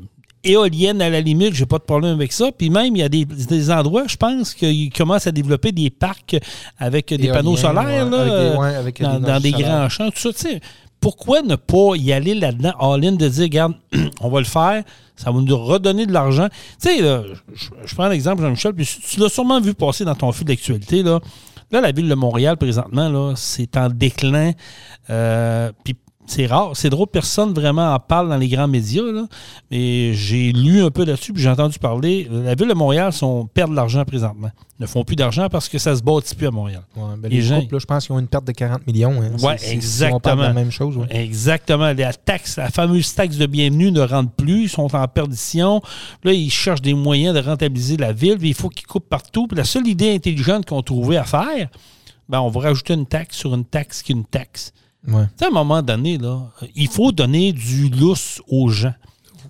éoliennes 0.51 1.03
à 1.03 1.11
la 1.11 1.21
limite, 1.21 1.55
j'ai 1.55 1.67
pas 1.67 1.79
de 1.79 1.85
problème 1.85 2.15
avec 2.15 2.33
ça. 2.33 2.51
Puis 2.57 2.71
même, 2.71 2.95
il 2.97 3.01
y 3.01 3.03
a 3.03 3.09
des, 3.09 3.25
des 3.25 3.71
endroits, 3.71 4.05
je 4.07 4.17
pense 4.17 4.55
qu'ils 4.55 4.91
commencent 4.93 5.27
à 5.27 5.33
développer 5.33 5.73
des 5.73 5.91
parcs 5.91 6.37
avec 6.79 7.13
des 7.13 7.29
panneaux 7.29 7.57
solaires 7.57 7.85
ouais, 7.85 8.11
là, 8.11 8.21
avec 8.21 8.53
des- 8.53 8.59
ouais, 8.59 8.75
avec 8.75 9.03
dans, 9.03 9.15
des 9.15 9.21
dans 9.21 9.27
énergies 9.27 9.43
des 9.43 9.51
solaires. 9.53 9.69
grands 9.69 9.89
champs, 9.89 10.11
tout 10.11 10.19
ça. 10.21 10.33
tu 10.33 10.39
sais. 10.39 10.61
Pourquoi 10.99 11.43
ne 11.43 11.57
pas 11.57 11.95
y 11.97 12.13
aller 12.13 12.35
là-dedans, 12.35 12.73
all-in, 12.81 13.13
de 13.13 13.29
dire, 13.29 13.43
regarde, 13.45 13.75
on 14.21 14.29
va 14.31 14.39
le 14.41 14.47
faire, 14.47 14.83
ça 15.15 15.31
va 15.31 15.41
nous 15.41 15.57
redonner 15.57 16.07
de 16.07 16.13
l'argent. 16.13 16.49
Tu 16.83 16.89
sais, 16.89 16.99
je 17.85 17.95
prends 17.95 18.09
l'exemple, 18.09 18.43
Jean-Michel, 18.43 18.73
puis 18.73 18.87
tu 19.09 19.21
l'as 19.21 19.29
sûrement 19.29 19.61
vu 19.61 19.75
passer 19.75 20.05
dans 20.05 20.15
ton 20.15 20.33
fil 20.33 20.47
d'actualité, 20.47 21.03
là. 21.03 21.21
Là, 21.73 21.81
la 21.81 21.91
ville 21.91 22.09
de 22.09 22.15
Montréal, 22.15 22.57
présentement, 22.57 23.09
là, 23.09 23.35
c'est 23.37 23.77
en 23.77 23.89
déclin. 23.89 24.53
Euh, 25.11 25.73
puis 25.85 25.97
c'est 26.27 26.47
rare. 26.47 26.71
C'est 26.75 26.91
drôle, 26.91 27.07
personne 27.07 27.53
vraiment 27.55 27.95
en 27.95 27.99
parle 27.99 28.29
dans 28.29 28.37
les 28.37 28.49
grands 28.49 28.69
médias. 28.69 29.03
Là. 29.03 29.27
Mais 29.71 30.13
j'ai 30.15 30.53
lu 30.53 30.83
un 30.83 30.91
peu 30.91 31.05
là-dessus, 31.05 31.33
puis 31.33 31.43
j'ai 31.43 31.49
entendu 31.49 31.79
parler. 31.79 32.29
La 32.31 32.55
ville 32.55 32.69
de 32.69 32.75
Montréal 32.75 33.13
sont, 33.13 33.47
perd 33.53 33.71
de 33.71 33.77
l'argent 33.77 34.05
présentement. 34.05 34.51
Ils 34.79 34.83
ne 34.83 34.87
font 34.87 35.05
plus 35.05 35.17
d'argent 35.17 35.49
parce 35.49 35.69
que 35.71 35.79
ça 35.79 35.97
se 35.97 36.03
bâtit 36.03 36.35
plus 36.35 36.49
à 36.49 36.51
Montréal. 36.51 36.83
Ouais, 36.97 37.03
ben, 37.19 37.31
Les 37.31 37.37
les 37.37 37.43
gens- 37.43 37.59
groupes, 37.59 37.73
là, 37.73 37.79
je 37.79 37.87
pense 37.87 38.07
qu'ils 38.07 38.15
ont 38.15 38.19
une 38.19 38.29
perte 38.29 38.45
de 38.47 38.53
40 38.53 38.87
millions. 38.87 39.23
hein. 39.23 39.31
C'est- 39.59 39.81
si 39.81 40.05
On 40.13 40.21
parle 40.21 40.37
de 40.39 40.43
la 40.43 40.49
exactement. 40.49 40.55
même 40.55 40.71
chose. 40.71 40.97
ouais. 40.99 41.07
Exactement. 41.11 41.93
La 41.97 42.13
taxe, 42.13 42.57
la 42.59 42.69
fameuse 42.71 43.15
taxe 43.15 43.37
de 43.37 43.47
bienvenue 43.47 43.91
ne 43.91 44.01
rentre 44.03 44.33
plus. 44.33 44.65
Ils 44.65 44.69
sont 44.69 44.95
en 44.95 45.09
perdition. 45.09 45.81
Là, 46.25 46.33
ils 46.33 46.51
cherchent 46.51 46.83
des 46.83 46.93
moyens 46.95 47.35
de 47.35 47.41
rentabiliser 47.41 47.97
la 47.97 48.13
ville. 48.13 48.37
Puis 48.37 48.49
il 48.49 48.55
faut 48.55 48.69
qu'ils 48.69 48.87
coupent 48.87 49.09
partout. 49.09 49.47
Puis 49.47 49.57
la 49.57 49.65
seule 49.65 49.87
idée 49.87 50.15
intelligente 50.15 50.67
qu'on 50.67 50.83
trouvait 50.83 51.17
à 51.17 51.25
faire, 51.25 51.69
ben, 52.29 52.41
on 52.41 52.51
va 52.51 52.61
rajouter 52.61 52.93
une 52.95 53.07
taxe 53.07 53.37
sur 53.39 53.55
une 53.55 53.65
taxe 53.65 54.03
qui 54.03 54.13
est 54.13 54.15
une 54.17 54.25
taxe. 54.27 54.73
Ouais. 55.09 55.25
Tu 55.25 55.31
sais, 55.39 55.45
à 55.45 55.49
un 55.49 55.53
moment 55.53 55.83
donné, 55.83 56.19
là, 56.19 56.41
il 56.75 56.89
faut 56.89 57.13
donner 57.13 57.53
du 57.53 57.89
lousse 57.89 58.41
aux 58.49 58.69
gens. 58.69 58.95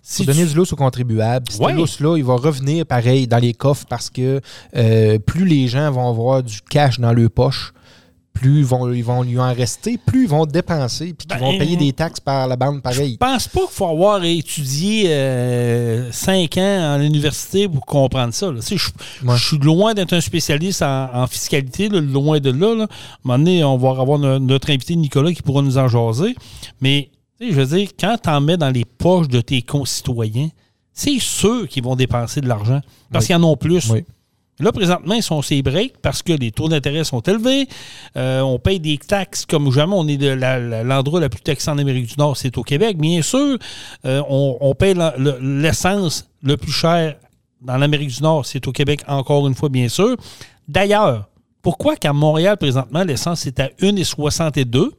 Si 0.03 0.25
Faut 0.25 0.33
donner 0.33 0.47
du 0.47 0.55
lousse 0.55 0.73
aux 0.73 0.77
contribuables. 0.77 1.47
Puis 1.49 1.59
Ouais. 1.59 1.73
Ce 1.73 1.77
lousse-là, 1.77 2.17
il 2.17 2.25
va 2.25 2.35
revenir 2.37 2.87
pareil 2.87 3.27
dans 3.27 3.39
les 3.39 3.55
coffres 3.55 3.87
parce 3.89 4.09
que 4.11 4.41
euh, 4.77 5.19
plus 5.19 5.45
les 5.45 5.67
gens 5.67 5.91
vont 5.91 6.09
avoir 6.09 6.43
du 6.43 6.61
cash 6.63 7.01
dans 7.01 7.13
leur 7.13 7.31
poche, 7.31 7.73
plus 8.37 8.59
ils 8.59 8.65
vont, 8.65 8.93
ils 8.93 9.03
vont 9.05 9.23
lui 9.23 9.39
en 9.39 9.53
rester, 9.55 9.99
plus 9.99 10.25
ils 10.25 10.29
vont 10.29 10.45
dépenser, 10.47 11.15
puis 11.15 11.27
qu'ils 11.27 11.39
Ben, 11.41 11.45
vont 11.53 11.59
payer 11.59 11.77
des 11.77 11.93
taxes 11.93 12.21
par 12.21 12.47
la 12.47 12.57
bande 12.57 12.83
pareil. 12.83 13.13
Je 13.13 13.17
pense 13.17 13.49
pas 13.49 13.61
qu'il 13.61 13.71
faut 13.71 13.87
avoir 13.89 14.23
étudié 14.25 15.05
euh, 15.09 16.13
cinq 16.13 16.59
ans 16.59 16.97
en 16.97 17.01
université 17.01 17.69
pour 17.69 17.85
comprendre 17.87 18.33
ça. 18.35 18.53
là. 18.53 18.61
Tu 18.61 18.67
sais, 18.67 18.77
Je, 18.77 19.27
Ouais. 19.27 19.37
je 19.37 19.45
suis 19.47 19.59
loin 19.59 19.95
d'être 19.95 20.13
un 20.13 20.21
spécialiste 20.21 20.83
en, 20.83 21.09
en 21.15 21.27
fiscalité, 21.27 21.89
là, 21.89 22.01
loin 22.01 22.39
de 22.39 22.51
là, 22.51 22.75
là. 22.75 22.83
À 22.85 22.87
un 22.87 22.89
moment 23.25 23.39
donné, 23.39 23.65
on 23.65 23.77
va 23.79 24.01
avoir 24.01 24.19
no- 24.19 24.39
notre 24.39 24.71
invité 24.71 24.95
Nicolas 24.97 25.33
qui 25.33 25.43
pourra 25.43 25.63
nous 25.63 25.79
en 25.79 25.89
jaser. 25.89 26.35
Mais 26.81 27.11
tu 27.41 27.47
sais, 27.47 27.53
je 27.53 27.61
veux 27.61 27.77
dire, 27.79 27.89
quand 27.99 28.17
tu 28.23 28.29
en 28.31 28.41
mets 28.41 28.57
dans 28.57 28.71
les 28.71 28.85
poches 28.85 29.29
de 29.29 29.41
tes 29.41 29.63
concitoyens, 29.63 30.49
c'est 30.93 31.19
sûr 31.19 31.69
qu'ils 31.69 31.83
vont 31.83 31.97
dépenser 31.97 32.41
de 32.41 32.49
l'argent 32.49 32.81
parce 33.13 33.25
Oui. 33.25 33.27
qu'ils 33.29 33.37
en 33.37 33.45
ont 33.45 33.57
plus. 33.57 33.91
Oui. 33.91 34.05
Là, 34.59 34.73
présentement, 34.73 35.15
ils 35.15 35.23
sont 35.23 35.43
ces 35.43 35.61
breaks 35.63 35.99
parce 36.01 36.23
que 36.23 36.33
les 36.33 36.51
taux 36.51 36.69
d'intérêt 36.69 37.05
sont 37.05 37.21
élevés. 37.21 37.69
Euh, 38.17 38.41
on 38.41 38.59
paye 38.59 38.81
des 38.81 38.97
taxes 38.97 39.45
comme 39.45 39.71
jamais. 39.71 39.95
On 39.95 40.09
est 40.09 40.17
de 40.17 40.29
la- 40.29 40.59
la- 40.59 40.83
l'endroit 40.83 41.21
le 41.21 41.29
plus 41.29 41.43
taxé 41.43 41.71
en 41.71 41.77
Amérique 41.77 42.07
du 42.07 42.15
Nord, 42.17 42.37
c'est 42.39 42.57
au 42.57 42.63
Québec. 42.63 42.97
Bien 42.97 43.21
sûr, 43.21 43.59
euh, 44.07 44.23
on, 44.29 44.75
paye 44.75 44.95
la- 44.95 45.15
le- 45.19 45.39
l'essence 45.61 46.29
le 46.43 46.57
plus 46.57 46.73
cher 46.73 47.17
dans 47.61 47.77
l'Amérique 47.77 48.09
du 48.09 48.23
Nord, 48.23 48.47
c'est 48.47 48.67
au 48.67 48.73
Québec, 48.73 49.01
encore 49.09 49.47
une 49.47 49.55
fois, 49.55 49.69
bien 49.69 49.89
sûr. 49.89 50.17
D'ailleurs, 50.69 51.29
pourquoi 51.63 51.97
qu'à 51.97 52.13
Montréal, 52.13 52.57
présentement, 52.57 53.03
l'essence 53.05 53.45
est 53.47 53.61
à 53.61 53.69
1,62 53.81 54.93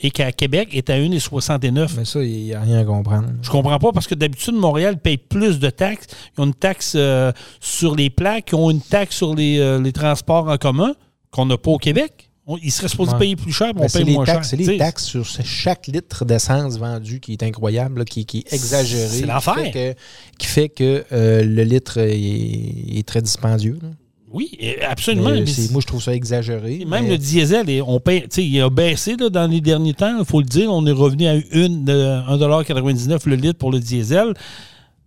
et 0.00 0.10
qu'à 0.10 0.32
Québec 0.32 0.68
est 0.72 0.90
à 0.90 0.94
1,69? 0.98 1.90
Mais 1.96 2.04
ça, 2.04 2.22
il 2.22 2.44
n'y 2.44 2.52
a 2.54 2.60
rien 2.60 2.78
à 2.80 2.84
comprendre. 2.84 3.28
Je 3.42 3.50
comprends 3.50 3.78
pas 3.78 3.92
parce 3.92 4.06
que 4.06 4.14
d'habitude, 4.14 4.54
Montréal 4.54 4.98
paye 4.98 5.16
plus 5.18 5.58
de 5.58 5.70
taxes. 5.70 6.06
Ils 6.36 6.40
ont 6.42 6.46
une 6.46 6.54
taxe 6.54 6.92
euh, 6.96 7.32
sur 7.60 7.94
les 7.96 8.10
plaques, 8.10 8.48
ils 8.52 8.56
ont 8.56 8.70
une 8.70 8.80
taxe 8.82 9.16
sur 9.16 9.34
les, 9.34 9.58
euh, 9.58 9.80
les 9.80 9.92
transports 9.92 10.48
en 10.48 10.56
commun 10.58 10.94
qu'on 11.30 11.46
n'a 11.46 11.56
pas 11.58 11.70
au 11.70 11.78
Québec. 11.78 12.30
On- 12.48 12.58
ils 12.58 12.70
seraient 12.70 12.86
supposés 12.88 13.10
Ouais. 13.12 13.18
payer 13.18 13.36
plus 13.36 13.52
cher, 13.52 13.72
mais 13.74 13.82
on 13.84 13.88
paye 13.88 14.04
les 14.04 14.12
moins 14.12 14.24
taxes, 14.24 14.50
cher. 14.50 14.58
c'est 14.58 14.64
les 14.72 14.78
taxes 14.78 15.04
sur 15.04 15.24
chaque 15.26 15.88
litre 15.88 16.24
d'essence 16.24 16.78
vendu 16.78 17.18
qui 17.18 17.32
est 17.32 17.42
incroyable, 17.42 17.98
là, 17.98 18.04
qui, 18.04 18.24
qui 18.24 18.38
est 18.38 18.52
exagéré. 18.52 19.08
C'est 19.08 19.20
qui 19.22 19.26
l'enfer. 19.26 19.54
fait 19.56 19.70
que- 19.72 19.94
Qui 20.38 20.46
fait 20.46 20.68
que 20.68 21.04
euh, 21.12 21.42
le 21.42 21.64
litre 21.64 21.98
est, 21.98 22.98
est 22.98 23.04
très 23.06 23.20
dispendieux. 23.20 23.78
là. 23.82 23.88
Oui, 24.36 24.58
absolument. 24.86 25.30
Mais 25.30 25.40
mais 25.40 25.68
moi, 25.70 25.80
je 25.80 25.86
trouve 25.86 26.02
ça 26.02 26.14
exagéré. 26.14 26.84
même 26.84 27.04
mais- 27.04 27.10
le 27.12 27.18
diesel, 27.18 27.82
on 27.86 28.00
paye, 28.00 28.26
il 28.36 28.60
a 28.60 28.68
baissé 28.68 29.16
là, 29.16 29.30
dans 29.30 29.50
les 29.50 29.62
derniers 29.62 29.94
temps, 29.94 30.18
il 30.18 30.26
faut 30.26 30.40
le 30.40 30.46
dire. 30.46 30.70
On 30.70 30.84
est 30.84 30.92
revenu 30.92 31.26
à 31.26 31.36
une 31.52 31.86
de 31.86 32.20
1,99 32.28 33.24
le 33.24 33.36
litre 33.36 33.58
pour 33.58 33.72
le 33.72 33.80
diesel. 33.80 34.34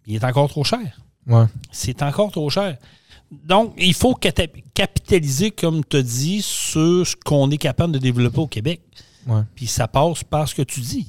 Il 0.07 0.15
est 0.15 0.23
encore 0.23 0.49
trop 0.49 0.63
cher. 0.63 0.79
Ouais. 1.27 1.45
c'est 1.71 2.01
encore 2.01 2.31
trop 2.31 2.49
cher. 2.49 2.75
Donc, 3.45 3.75
il 3.77 3.93
faut 3.93 4.15
capitaliser, 4.15 5.51
comme 5.51 5.85
tu 5.85 5.97
as 5.97 6.01
dit, 6.01 6.41
sur 6.41 7.05
ce 7.05 7.15
qu'on 7.15 7.51
est 7.51 7.57
capable 7.57 7.93
de 7.93 7.99
développer 7.99 8.39
au 8.39 8.47
Québec. 8.47 8.81
Ouais. 9.27 9.41
Puis 9.53 9.67
ça 9.67 9.87
passe 9.87 10.23
par 10.23 10.49
ce 10.49 10.55
que 10.55 10.63
tu 10.63 10.79
dis, 10.79 11.05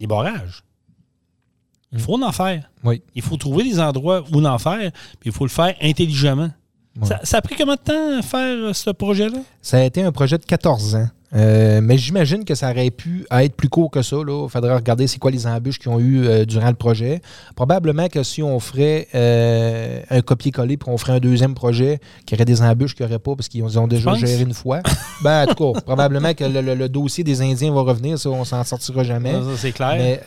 les 0.00 0.08
barrages. 0.08 0.64
Il 1.92 2.00
faut 2.00 2.20
en 2.20 2.32
faire. 2.32 2.68
Oui. 2.82 3.00
Il 3.14 3.22
faut 3.22 3.36
trouver 3.36 3.62
des 3.62 3.78
endroits 3.78 4.24
où 4.32 4.44
en 4.44 4.58
faire, 4.58 4.90
puis 5.20 5.30
il 5.30 5.32
faut 5.32 5.44
le 5.44 5.50
faire 5.50 5.74
intelligemment. 5.80 6.50
Ouais. 7.00 7.06
Ça, 7.08 7.20
ça 7.22 7.38
a 7.38 7.40
pris 7.42 7.54
combien 7.56 7.74
de 7.74 7.80
temps 7.80 8.18
à 8.18 8.22
faire 8.22 8.56
euh, 8.56 8.72
ce 8.72 8.90
projet-là? 8.90 9.38
Ça 9.62 9.78
a 9.78 9.82
été 9.82 10.02
un 10.02 10.12
projet 10.12 10.38
de 10.38 10.44
14 10.44 10.94
ans. 10.96 11.08
Euh, 11.34 11.80
mais 11.82 11.98
j'imagine 11.98 12.46
que 12.46 12.54
ça 12.54 12.70
aurait 12.70 12.90
pu 12.90 13.26
être 13.30 13.54
plus 13.54 13.68
court 13.68 13.90
que 13.90 14.00
ça. 14.00 14.16
Il 14.16 14.48
faudrait 14.48 14.74
regarder 14.74 15.06
c'est 15.06 15.18
quoi 15.18 15.30
les 15.30 15.46
embûches 15.46 15.78
qu'ils 15.78 15.90
ont 15.90 16.00
eu 16.00 16.26
euh, 16.26 16.46
durant 16.46 16.68
le 16.70 16.74
projet. 16.74 17.20
Probablement 17.54 18.08
que 18.08 18.22
si 18.22 18.42
on 18.42 18.58
ferait 18.60 19.08
euh, 19.14 20.00
un 20.08 20.22
copier-coller 20.22 20.78
puis 20.78 20.88
on 20.90 20.96
ferait 20.96 21.12
un 21.12 21.18
deuxième 21.20 21.54
projet 21.54 22.00
qui 22.24 22.34
aurait 22.34 22.46
des 22.46 22.62
embûches 22.62 22.94
qu'il 22.94 23.04
n'y 23.04 23.12
aurait 23.12 23.18
pas 23.18 23.36
parce 23.36 23.48
qu'ils 23.48 23.62
ont, 23.78 23.86
déjà 23.86 24.14
géré 24.14 24.42
une 24.42 24.54
fois, 24.54 24.80
ben, 25.22 25.42
en 25.46 25.54
tout 25.54 25.72
cas, 25.74 25.80
probablement 25.82 26.32
que 26.32 26.44
le, 26.44 26.62
le- 26.62 26.74
le 26.74 26.88
dossier 26.88 27.24
des 27.24 27.42
Indiens 27.42 27.72
va 27.74 27.82
revenir. 27.82 28.18
Ça, 28.18 28.30
on 28.30 28.44
s'en 28.46 28.64
sortira 28.64 29.04
jamais. 29.04 29.34
C'est 29.58 29.72
clair. 29.72 29.96
Mais 29.98 30.22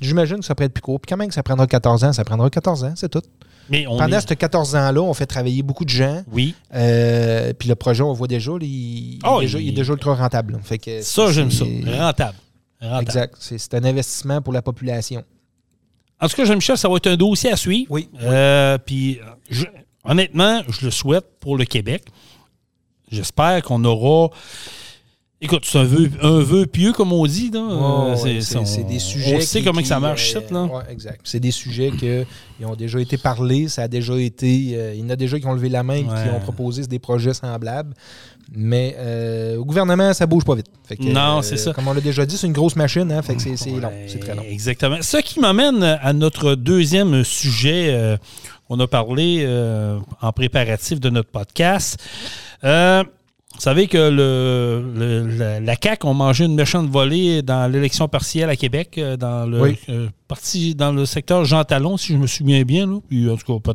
j'imagine 0.00 0.38
que 0.38 0.46
ça 0.46 0.54
pourrait 0.54 0.66
être 0.66 0.72
plus 0.72 0.80
court. 0.82 0.98
Puis 0.98 1.10
quand 1.10 1.18
même 1.18 1.28
que 1.28 1.34
ça 1.34 1.42
prendra 1.42 1.66
14 1.66 2.04
ans, 2.04 2.12
ça 2.14 2.24
prendra 2.24 2.48
14 2.48 2.84
ans, 2.84 2.92
c'est 2.96 3.10
tout. 3.10 3.22
Mais 3.70 3.86
on 3.86 3.96
Pendant 3.96 4.18
est- 4.18 4.28
ces 4.28 4.36
14 4.36 4.74
ans-là, 4.74 5.00
on 5.00 5.14
fait 5.14 5.26
travailler 5.26 5.62
beaucoup 5.62 5.84
de 5.84 5.90
gens. 5.90 6.22
Oui. 6.30 6.54
Euh, 6.74 7.52
puis 7.58 7.68
le 7.68 7.74
projet, 7.76 8.02
on 8.02 8.12
voit 8.12 8.26
déjà, 8.28 8.50
il, 8.60 8.66
il 8.66 9.18
Oh, 9.24 9.38
est 9.38 9.42
déjà, 9.42 9.58
il- 9.58 9.64
il 9.64 9.68
est 9.68 9.70
déjà 9.72 9.80
déjà 9.82 9.92
ultra 9.94 10.14
rentable. 10.14 10.54
là. 10.54 10.58
Fait 10.62 10.78
que 10.78 11.00
Ça, 11.02 11.30
j'aime 11.32 11.50
ça. 11.50 11.64
Rentable. 11.64 12.36
Rentable. 12.80 13.02
Exact. 13.02 13.34
C'est 13.38 13.74
un 13.74 13.84
investissement 13.84 14.42
pour 14.42 14.52
la 14.52 14.62
population. 14.62 15.22
En 16.20 16.28
tout 16.28 16.36
cas, 16.36 16.44
Jean-Michel, 16.44 16.76
ça 16.76 16.88
va 16.88 16.96
être 16.96 17.06
un 17.06 17.16
dossier 17.16 17.50
à 17.52 17.56
suivre. 17.56 17.86
Oui. 17.90 18.08
Euh, 18.22 18.76
Puis, 18.84 19.18
honnêtement, 20.04 20.62
je 20.68 20.84
le 20.84 20.90
souhaite 20.90 21.24
pour 21.40 21.56
le 21.56 21.64
Québec. 21.64 22.02
J'espère 23.10 23.62
qu'on 23.62 23.84
aura. 23.84 24.30
Écoute, 25.42 25.62
c'est 25.64 25.78
un 25.78 25.84
vœu, 25.84 26.10
un 26.22 26.40
vœu 26.40 26.66
pieux, 26.66 26.92
comme 26.92 27.14
on 27.14 27.24
dit. 27.26 27.50
Ouais, 27.54 28.40
c'est 28.42 28.56
on- 28.58 28.86
des 28.86 28.98
sujets. 28.98 29.36
On 29.36 29.40
sait 29.40 29.60
qui- 29.60 29.64
comment 29.64 29.80
que 29.80 29.86
ça 29.88 29.98
marche, 29.98 30.36
euh, 30.36 30.40
là. 30.50 30.64
ouais, 30.64 30.82
exact. 30.90 31.20
C'est 31.24 31.40
des 31.40 31.50
sujets 31.50 31.90
qui 31.98 32.64
ont 32.64 32.76
déjà 32.76 33.00
été 33.00 33.16
parlés, 33.16 33.68
ça 33.68 33.84
a 33.84 33.88
déjà 33.88 34.14
été. 34.18 34.72
euh, 34.74 34.92
il 34.94 35.00
y 35.00 35.02
en 35.02 35.08
a 35.08 35.16
déjà 35.16 35.40
qui 35.40 35.46
ont 35.46 35.54
levé 35.54 35.70
la 35.70 35.82
main 35.82 35.94
et 35.94 36.02
qui 36.04 36.08
ont 36.34 36.40
proposé 36.40 36.86
des 36.86 36.98
projets 36.98 37.32
semblables. 37.32 37.94
Mais 38.52 38.96
euh, 38.98 39.56
au 39.56 39.64
gouvernement, 39.64 40.12
ça 40.12 40.26
bouge 40.26 40.44
pas 40.44 40.56
vite. 40.56 40.66
Fait 40.84 40.96
que, 40.96 41.04
Non, 41.04 41.38
euh, 41.38 41.42
c'est 41.42 41.56
ça. 41.56 41.72
Comme 41.72 41.88
on 41.88 41.94
l'a 41.94 42.00
déjà 42.02 42.26
dit, 42.26 42.36
c'est 42.36 42.46
une 42.48 42.52
grosse 42.52 42.76
machine. 42.76 43.10
Hein, 43.10 43.22
fait 43.22 43.36
que 43.36 43.40
c'est 43.42 43.56
c'est 43.56 43.70
long. 43.70 43.92
C'est 44.08 44.18
très 44.18 44.34
long. 44.34 44.42
Exactement. 44.42 44.96
Ce 45.00 45.16
qui 45.18 45.40
m'amène 45.40 45.82
à 45.82 46.12
notre 46.12 46.54
deuxième 46.54 47.24
sujet 47.24 47.86
euh, 47.94 48.16
qu'on 48.68 48.78
a 48.80 48.86
parlé 48.88 49.42
euh, 49.46 49.98
en 50.20 50.32
préparatif 50.32 51.00
de 51.00 51.08
notre 51.10 51.30
podcast. 51.30 51.96
Euh, 52.64 53.04
vous 53.54 53.60
savez 53.60 53.88
que 53.88 53.98
le, 53.98 54.82
le- 54.96 55.36
la, 55.36 55.60
la 55.60 55.74
CAQ 55.80 56.06
ont 56.06 56.14
mangé 56.14 56.44
une 56.46 56.54
méchante 56.54 56.88
volée 56.88 57.42
dans 57.42 57.70
l'élection 57.70 58.08
partielle 58.08 58.48
à 58.48 58.56
Québec, 58.56 58.94
euh, 58.96 59.16
dans 59.18 59.44
le 59.44 59.60
Oui. 59.60 59.76
euh, 59.90 60.08
parti 60.28 60.74
dans 60.74 60.92
le 60.92 61.04
secteur 61.04 61.44
Jean 61.44 61.64
Talon, 61.64 61.96
si 61.98 62.12
je 62.14 62.16
me 62.18 62.26
souviens 62.26 62.62
bien. 62.62 62.86
Là. 62.86 63.00
Puis, 63.08 63.28
en 63.28 63.36
tout 63.36 63.58
cas, 63.60 63.72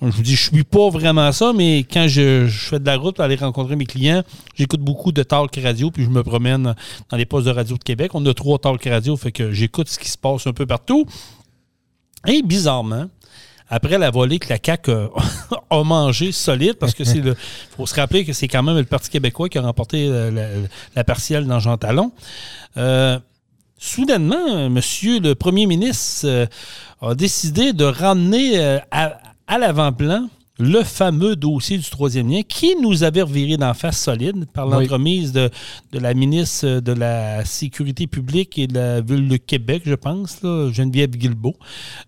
je 0.00 0.06
vous 0.06 0.22
dis, 0.22 0.34
je 0.36 0.50
suis 0.50 0.64
pas 0.64 0.88
vraiment 0.88 1.32
ça, 1.32 1.52
mais 1.54 1.80
quand 1.80 2.06
je, 2.08 2.46
je 2.46 2.58
fais 2.68 2.78
de 2.78 2.86
la 2.86 2.96
route 2.96 3.16
pour 3.16 3.24
aller 3.24 3.34
rencontrer 3.36 3.76
mes 3.76 3.84
clients, 3.84 4.22
j'écoute 4.54 4.80
beaucoup 4.80 5.12
de 5.12 5.22
talk 5.22 5.54
radio, 5.62 5.90
puis 5.90 6.04
je 6.04 6.10
me 6.10 6.22
promène 6.22 6.74
dans 7.10 7.16
les 7.16 7.26
postes 7.26 7.46
de 7.46 7.52
radio 7.52 7.76
de 7.76 7.82
Québec. 7.84 8.12
On 8.14 8.24
a 8.24 8.32
trois 8.32 8.58
talk 8.58 8.82
radio, 8.84 9.16
fait 9.18 9.32
que 9.32 9.52
j'écoute 9.52 9.88
ce 9.88 9.98
qui 9.98 10.08
se 10.08 10.16
passe 10.16 10.46
un 10.46 10.52
peu 10.52 10.64
partout. 10.64 11.04
Et 12.26 12.42
bizarrement, 12.42 13.06
après 13.70 13.96
la 13.98 14.10
volée 14.10 14.38
que 14.38 14.48
la 14.48 14.58
CAQ 14.62 14.90
a, 14.90 15.10
a 15.70 15.82
mangé 15.84 16.32
solide, 16.32 16.74
parce 16.74 16.92
que 16.92 17.04
c'est 17.04 17.20
le. 17.20 17.34
faut 17.76 17.86
se 17.86 17.94
rappeler 17.94 18.24
que 18.24 18.32
c'est 18.32 18.48
quand 18.48 18.62
même 18.62 18.76
le 18.76 18.84
Parti 18.84 19.08
québécois 19.08 19.48
qui 19.48 19.58
a 19.58 19.62
remporté 19.62 20.08
euh, 20.10 20.66
la, 20.96 21.04
partielle 21.04 21.46
dans 21.46 21.60
Jean 21.60 21.76
Talon. 21.78 22.12
Euh, 22.76 23.18
soudainement, 23.78 24.68
monsieur 24.68 25.20
le 25.20 25.34
premier 25.34 25.66
ministre 25.66 26.26
euh, 26.26 26.46
a 27.00 27.14
décidé 27.14 27.72
de 27.72 27.84
ramener 27.84 28.58
euh, 28.58 28.78
à 28.90 29.58
l'avant-plan 29.58 30.28
le 30.60 30.84
fameux 30.84 31.36
dossier 31.36 31.78
du 31.78 31.88
troisième 31.88 32.30
lien 32.30 32.42
qui 32.46 32.76
nous 32.82 33.02
avait 33.02 33.22
reviré 33.22 33.56
d'en 33.56 33.72
face 33.74 33.98
solide 33.98 34.44
par 34.52 34.68
Oui. 34.68 34.74
l'entremise 34.82 35.32
de, 35.32 35.48
de 35.92 35.98
la 35.98 36.12
ministre 36.14 36.80
de 36.80 36.92
la 36.92 37.44
Sécurité 37.46 38.06
publique 38.06 38.58
et 38.58 38.66
de 38.66 38.74
la 38.74 39.00
Ville 39.00 39.26
de 39.26 39.36
Québec, 39.38 39.82
je 39.86 39.94
pense, 39.94 40.42
là, 40.42 40.70
Geneviève 40.70 41.10
Guilbeault, 41.10 41.56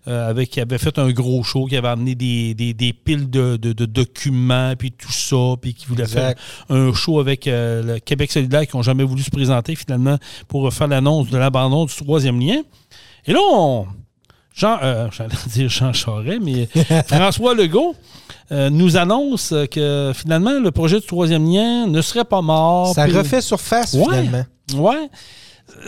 euh, 0.07 0.29
avec, 0.29 0.51
qui 0.51 0.61
avait 0.61 0.77
fait 0.77 0.99
un 0.99 1.09
gros 1.11 1.41
show, 1.43 1.65
qui 1.65 1.75
avait 1.75 1.87
amené 1.87 2.13
des, 2.15 2.53
des- 2.53 2.73
des 2.75 2.93
piles 2.93 3.29
de, 3.29 3.57
de- 3.57 3.73
de 3.73 3.85
documents, 3.85 4.73
puis 4.77 4.91
tout 4.91 5.11
ça, 5.11 5.55
puis 5.59 5.73
qui 5.73 5.87
voulait 5.87 6.03
Exact. 6.03 6.39
faire 6.39 6.77
un 6.77 6.93
show 6.93 7.19
avec 7.19 7.47
euh, 7.47 7.81
le 7.95 7.99
Québec 7.99 8.31
solidaire 8.31 8.67
qui 8.67 8.77
n'ont 8.77 8.83
jamais 8.83 9.03
voulu 9.03 9.23
se 9.23 9.31
présenter 9.31 9.75
finalement 9.75 10.17
pour 10.47 10.71
faire 10.71 10.87
l'annonce 10.87 11.29
de 11.29 11.37
l'abandon 11.37 11.85
du 11.85 11.93
troisième 11.95 12.39
lien. 12.39 12.61
Et 13.25 13.33
là, 13.33 13.39
on, 13.51 13.87
Jean, 14.55 14.77
euh, 14.83 15.07
j'allais 15.17 15.33
dire 15.47 15.69
Jean 15.69 15.91
Charest, 15.93 16.39
mais 16.43 16.67
François 17.07 17.55
Legault 17.55 17.95
euh, 18.51 18.69
nous 18.69 18.97
annonce 18.97 19.53
que 19.71 20.11
finalement 20.15 20.59
le 20.59 20.71
projet 20.71 20.99
du 20.99 21.05
troisième 21.05 21.45
lien 21.51 21.87
ne 21.87 22.01
serait 22.01 22.25
pas 22.25 22.41
mort. 22.41 22.93
Ça 22.93 23.05
refait 23.05 23.41
surface, 23.41 23.93
Ouais. 23.93 24.03
finalement. 24.03 24.45
Ouais. 24.75 25.09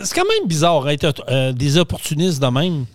C'est 0.02 0.14
quand 0.14 0.24
même 0.24 0.48
bizarre, 0.48 0.88
être 0.88 1.12
euh, 1.28 1.52
des 1.52 1.76
opportunistes 1.78 2.40
de 2.42 2.46
même. 2.48 2.86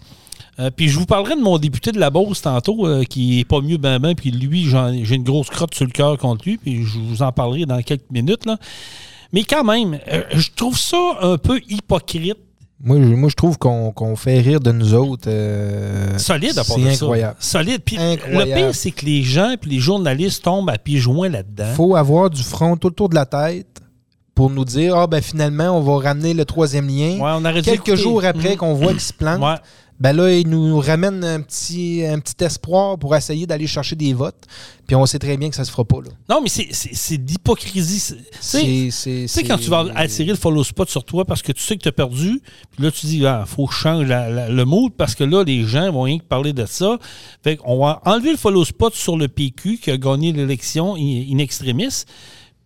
Euh, 0.60 0.70
puis 0.76 0.90
je 0.90 1.00
vous 1.00 1.06
parlerai 1.06 1.36
de 1.36 1.42
mon 1.42 1.58
député 1.58 1.92
de 1.92 2.00
la 2.00 2.10
Beauce 2.10 2.42
tantôt, 2.42 2.86
euh, 2.86 3.04
qui 3.04 3.40
est 3.40 3.46
pas 3.46 3.62
mieux 3.62 3.78
ben 3.78 4.00
ben, 4.00 4.14
puis 4.16 4.32
lui, 4.32 4.66
j'ai 5.04 5.16
une 5.16 5.24
grosse 5.24 5.50
crotte 5.50 5.74
sur 5.74 5.86
le 5.86 5.92
cœur 5.92 6.18
contre 6.18 6.44
lui, 6.46 6.58
puis 6.58 6.84
je 6.84 7.00
vous 7.00 7.22
en 7.22 7.32
parlerai 7.32 7.66
dans 7.66 7.82
quelques 7.82 8.10
minutes. 8.12 8.46
Là. 8.46 8.58
Mais 9.32 9.44
quand 9.44 9.64
même, 9.64 9.98
euh, 10.12 10.24
je 10.34 10.50
trouve 10.56 10.78
ça 10.78 10.98
un 11.22 11.38
peu 11.38 11.62
hypocrite. 11.70 12.38
Moi, 12.84 12.98
je, 13.00 13.06
moi, 13.14 13.30
je 13.30 13.36
trouve 13.36 13.58
qu'on 13.60 14.16
fait 14.16 14.40
rire 14.40 14.60
de 14.60 14.72
nous 14.72 14.94
autres. 14.94 15.26
euh, 15.28 16.18
Solide 16.18 16.58
à 16.58 16.64
part 16.64 16.78
C'est 16.78 16.84
ça. 16.96 17.04
incroyable. 17.06 17.36
Solide. 17.40 17.82
Puis 17.86 17.98
le 17.98 18.44
pire, 18.46 18.74
c'est 18.74 18.92
que 18.92 19.06
les 19.06 19.22
gens 19.24 19.56
puis 19.60 19.70
les 19.72 19.80
journalistes 19.80 20.44
tombent 20.44 20.70
à 20.70 20.78
pieds 20.78 20.98
joints 21.00 21.30
là-dedans. 21.30 21.74
faut 21.76 21.96
avoir 21.96 22.30
du 22.30 22.42
front 22.44 22.78
tout 22.78 22.88
autour 22.88 23.10
de 23.10 23.16
la 23.16 23.26
tête 23.26 23.68
pour 24.34 24.50
nous 24.50 24.66
dire 24.66 24.96
ah 24.96 25.08
ben 25.08 25.22
finalement 25.22 25.78
on 25.78 25.82
va 25.82 26.10
ramener 26.10 26.34
le 26.34 26.46
troisième 26.46 26.88
lien. 26.88 27.20
Ouais, 27.20 27.32
on 27.36 27.62
Quelques 27.62 27.96
jours 27.96 28.24
après 28.26 28.52
Mhm. 28.52 28.58
qu'on 28.58 28.74
voit 28.74 28.92
qu'il 28.94 29.02
se 29.02 29.14
plante, 29.14 29.42
Ouais. 29.42 29.56
Ben 30.02 30.14
là 30.14 30.34
il 30.36 30.50
nous 30.50 30.80
ramène 30.80 31.24
un 31.24 31.42
petit 31.42 32.04
un 32.06 32.20
petit 32.20 32.44
espoir 32.44 32.98
pour 32.98 33.16
essayer 33.16 33.46
d'aller 33.46 33.68
chercher 33.68 33.96
des 33.96 34.14
votes. 34.14 34.46
Puis 34.88 34.96
on 34.96 35.06
sait 35.06 35.20
très 35.20 35.38
bien 35.38 35.50
que 35.50 35.56
ça 35.56 35.64
se 35.64 35.72
fera 35.72 35.86
pas 35.86 35.98
là. 36.04 36.10
Non, 36.28 36.42
mais 36.42 36.50
c'est- 36.50 37.18
d'hypocrisie. 37.18 38.16
Tu 38.42 38.92
sais, 39.28 39.44
quand 39.44 39.58
tu 39.58 39.70
vas 39.70 39.86
attirer 39.96 40.30
le 40.32 40.36
follow 40.36 40.64
spot 40.64 40.90
sur 40.90 41.04
toi 41.06 41.24
parce 41.24 41.42
que 41.44 41.52
tu 41.52 41.62
sais 41.62 41.78
que 41.78 41.84
tu 41.84 41.88
as 41.88 41.92
perdu, 41.94 42.42
puis 42.76 42.84
là, 42.84 42.92
tu 42.92 43.06
dis, 43.06 43.26
ah, 43.26 43.46
faut 43.48 43.68
que 43.68 43.74
je 43.74 43.80
change 43.80 44.08
la- 44.08 44.30
la- 44.30 44.50
le 44.50 44.66
mood 44.66 44.92
parce 44.98 45.16
que 45.16 45.24
là, 45.24 45.44
les 45.44 45.64
gens 45.66 45.92
vont 45.92 46.02
rien 46.02 46.18
que 46.18 46.24
parler 46.24 46.52
de 46.52 46.66
ça. 46.66 46.98
Fait 47.44 47.56
qu'on 47.58 47.78
va 47.80 48.02
enlever 48.06 48.32
le 48.32 48.38
follow 48.38 48.66
spot 48.66 48.94
sur 48.96 49.16
le 49.18 49.28
PQ 49.28 49.78
qui 49.78 49.92
a 49.92 49.98
gagné 49.98 50.34
l'élection 50.34 50.96
in 50.96 51.24
in 51.32 51.38
extremis, 51.38 52.04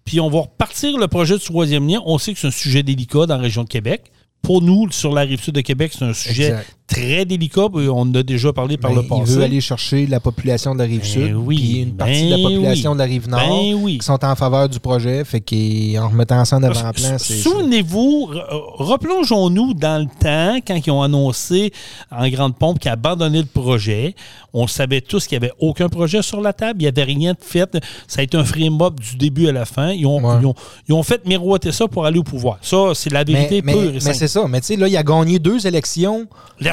puis 0.05 0.19
on 0.19 0.29
va 0.29 0.39
repartir 0.41 0.97
le 0.97 1.07
projet 1.07 1.37
du 1.37 1.43
troisième 1.43 1.87
lien. 1.87 1.99
On 2.05 2.17
sait 2.17 2.33
que 2.33 2.39
c'est 2.39 2.47
un 2.47 2.51
sujet 2.51 2.81
délicat 2.81 3.25
dans 3.27 3.35
la 3.35 3.41
région 3.43 3.63
de 3.63 3.69
Québec. 3.69 4.11
Pour 4.41 4.61
nous, 4.61 4.91
sur 4.91 5.11
la 5.11 5.21
rive 5.21 5.41
sud 5.41 5.55
de 5.55 5.61
Québec, 5.61 5.91
c'est 5.97 6.05
un 6.05 6.13
sujet 6.13 6.49
Exact. 6.49 6.75
Très 6.87 7.25
délicat. 7.25 7.67
On 7.73 7.89
en 8.01 8.13
a 8.15 8.23
déjà 8.23 8.53
parlé 8.53 8.77
par 8.77 8.91
Ben, 8.91 9.01
le 9.01 9.07
passé. 9.07 9.21
il 9.25 9.37
veut 9.37 9.43
aller 9.43 9.61
chercher 9.61 10.05
la 10.07 10.19
population 10.19 10.73
de 10.73 10.79
la 10.79 10.85
rive 10.85 11.01
Ben 11.01 11.05
sud, 11.07 11.33
oui, 11.35 11.55
puis 11.55 11.81
une 11.81 11.93
partie 11.95 12.25
de 12.25 12.29
ben 12.29 12.37
la 12.37 12.49
population 12.49 12.91
oui. 12.91 12.95
de 12.95 12.99
la 12.99 13.05
rive 13.05 13.29
nord 13.29 13.39
Ben 13.39 13.73
oui. 13.81 13.97
qui 13.97 14.05
sont 14.05 14.23
en 14.23 14.35
faveur 14.35 14.69
du 14.69 14.79
projet. 14.79 15.23
Fait 15.25 15.41
qu'en 15.41 16.09
remettant 16.09 16.43
ça 16.45 16.57
en 16.57 16.63
avant-plan, 16.63 17.17
c'est. 17.17 17.35
Souvenez-vous, 17.35 18.29
re- 18.33 18.45
replongeons-nous 18.77 19.73
dans 19.73 20.01
le 20.01 20.07
temps 20.19 20.57
quand 20.65 20.75
ils 20.85 20.91
ont 20.91 21.01
annoncé 21.01 21.71
en 22.11 22.27
grande 22.29 22.55
pompe 22.55 22.79
qu'ils 22.79 22.91
abandonnaient 22.91 23.39
le 23.41 23.45
projet. 23.45 24.15
On 24.53 24.67
savait 24.67 25.01
tous 25.01 25.27
qu'il 25.27 25.37
n'y 25.39 25.45
avait 25.45 25.53
aucun 25.59 25.89
projet 25.89 26.21
sur 26.21 26.39
la 26.39 26.53
table. 26.53 26.79
Il 26.79 26.83
n'y 26.83 26.87
avait 26.87 27.03
rien 27.03 27.33
de 27.33 27.37
fait. 27.41 27.77
Ça 28.07 28.21
a 28.21 28.23
été 28.23 28.37
un 28.37 28.45
frame-up 28.45 28.99
du 28.99 29.17
début 29.17 29.47
à 29.47 29.51
la 29.51 29.65
fin. 29.65 29.91
Ils 29.91 30.05
ont, 30.05 30.23
Ouais. 30.23 30.37
ils 30.41 30.45
ont- 30.45 30.55
ils 30.87 30.93
ont 30.93 31.03
fait 31.03 31.25
miroiter 31.25 31.71
ça 31.73 31.87
pour 31.87 32.05
aller 32.05 32.19
au 32.19 32.23
pouvoir. 32.23 32.57
Ça, 32.61 32.91
c'est 32.93 33.11
la 33.11 33.25
Mais, 33.25 33.33
vérité 33.33 33.61
mais- 33.63 33.73
pure 33.73 33.91
mais 33.93 33.99
simple. 33.99 34.15
c'est 34.15 34.27
ça. 34.29 34.45
Mais 34.47 34.61
tu 34.61 34.67
sais, 34.67 34.75
là, 34.77 34.87
il 34.87 34.95
a 34.95 35.03
gagné 35.03 35.39
deux 35.39 35.67
élections 35.67 36.25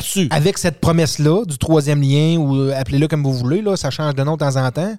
Là-dessus. 0.02 0.28
avec 0.30 0.58
cette 0.58 0.80
promesse-là 0.80 1.44
du 1.44 1.58
troisième 1.58 2.02
lien, 2.02 2.36
ou 2.38 2.56
euh, 2.56 2.74
appelez-le 2.78 3.08
comme 3.08 3.22
vous 3.22 3.32
voulez, 3.34 3.62
là, 3.62 3.76
ça 3.76 3.90
change 3.90 4.14
de 4.14 4.22
nom 4.22 4.34
de 4.34 4.38
temps 4.38 4.56
en 4.56 4.70
temps. 4.70 4.94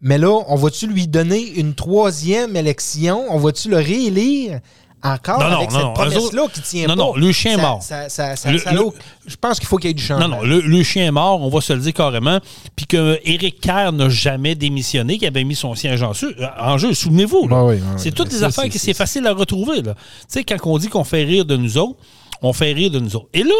Mais 0.00 0.18
là, 0.18 0.30
on 0.48 0.56
va-tu 0.56 0.86
lui 0.86 1.06
donner 1.08 1.40
une 1.56 1.74
troisième 1.74 2.56
élection? 2.56 3.24
On 3.30 3.38
va-tu 3.38 3.70
le 3.70 3.76
réélire 3.78 4.60
encore 5.02 5.38
Non, 5.38 5.50
non, 5.50 5.56
avec 5.58 5.70
non, 5.70 5.76
cette 5.76 5.84
non, 5.86 5.92
promesse-là 5.92 6.46
qui 6.52 6.60
tient 6.62 6.86
non, 6.88 6.96
pas? 6.96 7.02
non, 7.02 7.14
le 7.14 7.30
chien 7.32 7.58
est 7.58 7.60
mort. 7.60 7.82
ça- 7.82 8.08
ça- 8.08 8.36
ça- 8.36 8.50
Le- 8.52 8.58
ça- 8.58 8.72
le- 8.72 8.80
je 9.26 9.36
pense 9.36 9.58
qu'il 9.58 9.68
faut 9.68 9.76
qu'il 9.76 9.88
y 9.88 9.90
ait 9.90 9.94
du 9.94 10.02
changement. 10.02 10.28
Non, 10.28 10.36
non, 10.38 10.42
le, 10.42 10.60
le 10.60 10.82
chien 10.82 11.06
est 11.06 11.10
mort, 11.10 11.40
on 11.42 11.48
va 11.50 11.60
se 11.60 11.72
le 11.74 11.80
dire 11.80 11.92
carrément. 11.94 12.38
Puis 12.76 12.86
que 12.86 13.18
Éric 13.24 13.60
Kerr 13.60 13.92
n'a 13.92 14.08
jamais 14.08 14.54
démissionné, 14.54 15.18
qu'il 15.18 15.28
avait 15.28 15.44
mis 15.44 15.54
son 15.54 15.74
siège 15.74 16.02
en 16.02 16.12
jeu. 16.14 16.34
En 16.58 16.76
jeu 16.78 16.92
souvenez-vous. 16.94 17.46
ouais, 17.48 17.60
ouais, 17.62 17.80
c'est 17.98 18.12
toutes 18.14 18.28
des 18.28 18.38
Ça, 18.38 18.46
affaires 18.46 18.68
que 18.68 18.78
c'est- 18.78 18.94
facile 18.94 19.26
à 19.26 19.32
retrouver. 19.34 19.82
Tu 19.82 19.90
sais, 20.28 20.42
quand 20.44 20.56
on 20.64 20.78
dit 20.78 20.88
qu'on 20.88 21.04
fait 21.04 21.24
rire 21.24 21.44
de 21.44 21.56
nous 21.56 21.76
autres, 21.78 21.98
on 22.42 22.52
fait 22.54 22.72
rire 22.72 22.90
de 22.90 22.98
nous 22.98 23.14
autres. 23.16 23.28
Et 23.34 23.42
là, 23.42 23.54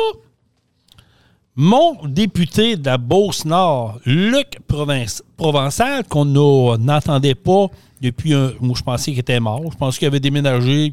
mon 1.57 2.07
député 2.07 2.77
de 2.77 2.85
la 2.87 2.99
Beauce-Nord, 2.99 4.01
Luc 4.05 4.59
Province- 4.67 5.23
Provençal, 5.37 6.05
qu'on 6.09 6.25
n'entendait 6.25 7.35
pas 7.37 7.67
depuis 8.01 8.35
un. 8.35 8.53
Moi, 8.61 8.75
je 8.77 8.83
pensais 8.83 9.11
qu'il 9.13 9.21
était 9.21 9.41
mort. 9.41 9.63
Je 9.73 9.77
pensais 9.77 9.99
qu'il 9.99 10.09
avait 10.09 10.21
déménagé 10.21 10.93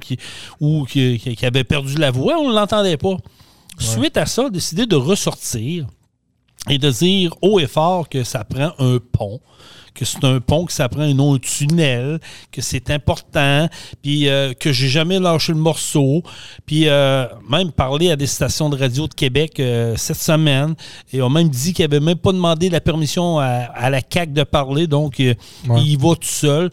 ou 0.60 0.86
qu'il 0.86 1.20
avait 1.44 1.64
perdu 1.64 1.96
la 1.96 2.12
voix. 2.12 2.38
On 2.40 2.50
ne 2.50 2.56
l'entendait 2.56 2.98
pas. 2.98 3.18
Suite 3.80 4.18
à 4.18 4.26
ça, 4.28 4.46
a 4.46 4.50
décidé 4.50 4.86
de 4.86 4.96
ressortir 4.96 5.88
et 6.70 6.78
de 6.78 6.92
dire 6.92 7.34
haut 7.42 7.60
et 7.60 7.66
fort 7.68 8.08
que 8.08 8.24
ça 8.24 8.44
prend 8.44 8.72
un 8.78 9.00
pont, 9.12 9.40
que 9.94 10.06
c'est 10.06 10.24
un 10.24 10.40
pont, 10.40 10.66
que 10.66 10.72
ça 10.74 10.88
prend 10.90 11.02
un 11.02 11.20
autre 11.20 11.48
tunnel, 11.48 12.20
que 12.52 12.62
c'est 12.62 12.90
important, 12.92 13.68
puis 14.02 14.30
euh, 14.30 14.54
que 14.54 14.72
j'ai 14.72 14.88
jamais 14.88 15.20
lâché 15.20 15.52
le 15.52 15.60
morceau, 15.60 16.24
puis 16.66 16.88
euh, 16.88 17.26
même 17.50 17.72
parlé 17.72 18.10
à 18.10 18.16
des 18.16 18.28
stations 18.28 18.70
de 18.70 18.78
radio 18.78 19.08
de 19.08 19.14
Québec 19.14 19.60
euh, 19.60 19.96
cette 19.98 20.18
semaine, 20.18 20.76
et 21.12 21.22
on 21.22 21.30
même 21.30 21.50
dit 21.50 21.74
qu'il 21.74 21.84
avait 21.86 22.00
même 22.00 22.18
pas 22.18 22.32
demandé 22.32 22.70
la 22.70 22.80
permission 22.82 23.40
à, 23.40 23.46
à 23.46 23.90
la 23.90 24.00
CAQ 24.02 24.32
de 24.34 24.44
parler, 24.44 24.88
donc 24.88 25.16
Ouais. 25.20 25.36
il 25.82 25.92
y 25.92 25.96
va 25.98 26.16
tout 26.16 26.28
seul. 26.28 26.70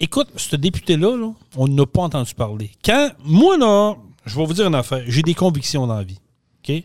Écoute, 0.00 0.28
ce 0.36 0.56
député-là, 0.56 1.16
là, 1.16 1.30
on 1.56 1.68
n'a 1.68 1.84
pas 1.86 2.02
entendu 2.02 2.32
parler. 2.34 2.70
Quand, 2.84 3.10
moi, 3.24 3.56
là, 3.58 3.94
je 4.24 4.36
vais 4.36 4.44
vous 4.46 4.54
dire 4.54 4.66
une 4.66 4.74
affaire, 4.74 5.02
j'ai 5.06 5.22
des 5.22 5.34
convictions 5.34 5.86
dans 5.86 5.96
la 5.96 6.04
vie. 6.04 6.18
OK? 6.68 6.82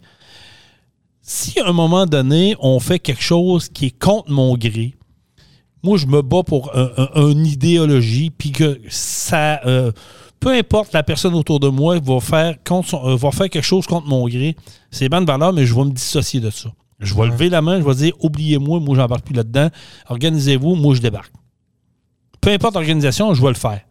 Si 1.22 1.60
à 1.60 1.68
un 1.68 1.74
moment 1.74 2.06
donné, 2.06 2.56
on 2.60 2.80
fait 2.80 3.00
quelque 3.00 3.22
chose 3.22 3.70
qui 3.70 3.88
est 3.88 4.00
contre 4.00 4.30
mon 4.32 4.56
gré, 4.56 4.96
moi, 5.84 5.98
je 5.98 6.06
me 6.08 6.22
bats 6.22 6.44
pour 6.44 6.76
un- 6.76 6.90
un- 6.98 7.30
une 7.32 7.46
idéologie, 7.46 8.30
puis 8.30 8.52
que 8.52 8.80
ça. 8.90 9.62
euh, 9.66 9.92
peu 10.40 10.50
importe 10.54 10.94
la 10.94 11.02
personne 11.04 11.34
autour 11.34 11.60
de 11.60 11.68
moi 11.68 11.98
va 12.00 12.20
faire, 12.20 12.56
contre 12.64 12.90
son- 12.90 13.08
euh, 13.08 13.16
va 13.16 13.32
faire 13.32 13.50
quelque 13.50 13.64
chose 13.66 13.88
contre 13.88 14.08
mon 14.08 14.28
gré. 14.28 14.56
C'est 14.92 15.10
bonne 15.10 15.26
valeur, 15.26 15.52
mais 15.54 15.66
je 15.66 15.74
vais 15.74 15.84
me 15.84 15.92
dissocier 15.92 16.40
de 16.40 16.50
ça. 16.50 16.70
Je 17.00 17.14
vais 17.16 17.28
lever 17.28 17.50
la 17.50 17.62
main, 17.62 17.80
je 17.80 17.86
vais 17.86 17.96
dire 17.96 18.14
oubliez-moi, 18.22 18.80
moi, 18.80 18.96
j'embarque 18.96 19.26
plus 19.26 19.36
là-dedans. 19.36 19.70
Organisez-vous, 20.10 20.76
moi, 20.76 20.96
je 20.96 21.02
débarque. 21.02 21.32
Peu 22.42 22.52
importe 22.52 22.76
l'organisation, 22.76 23.34
je 23.34 23.42
vais 23.42 23.50
le 23.50 23.54
faire. 23.56 23.82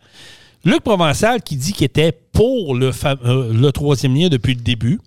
Luc 0.64 0.80
Provençal 0.80 1.42
qui 1.42 1.56
dit 1.56 1.72
qu'il 1.72 1.84
était 1.84 2.12
pour 2.32 2.74
le, 2.74 2.90
euh, 3.24 3.52
le 3.52 3.72
troisième 3.72 4.14
lien 4.16 4.28
depuis 4.28 4.54
le 4.54 4.60
début. 4.60 4.98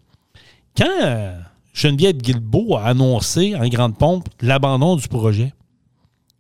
Quand 0.78 1.34
Geneviève 1.74 2.18
Guilbeault 2.18 2.76
a 2.78 2.84
annoncé 2.86 3.56
en 3.56 3.68
grande 3.68 3.98
pompe 3.98 4.28
l'abandon 4.42 4.96
du 4.96 5.08
projet, 5.08 5.54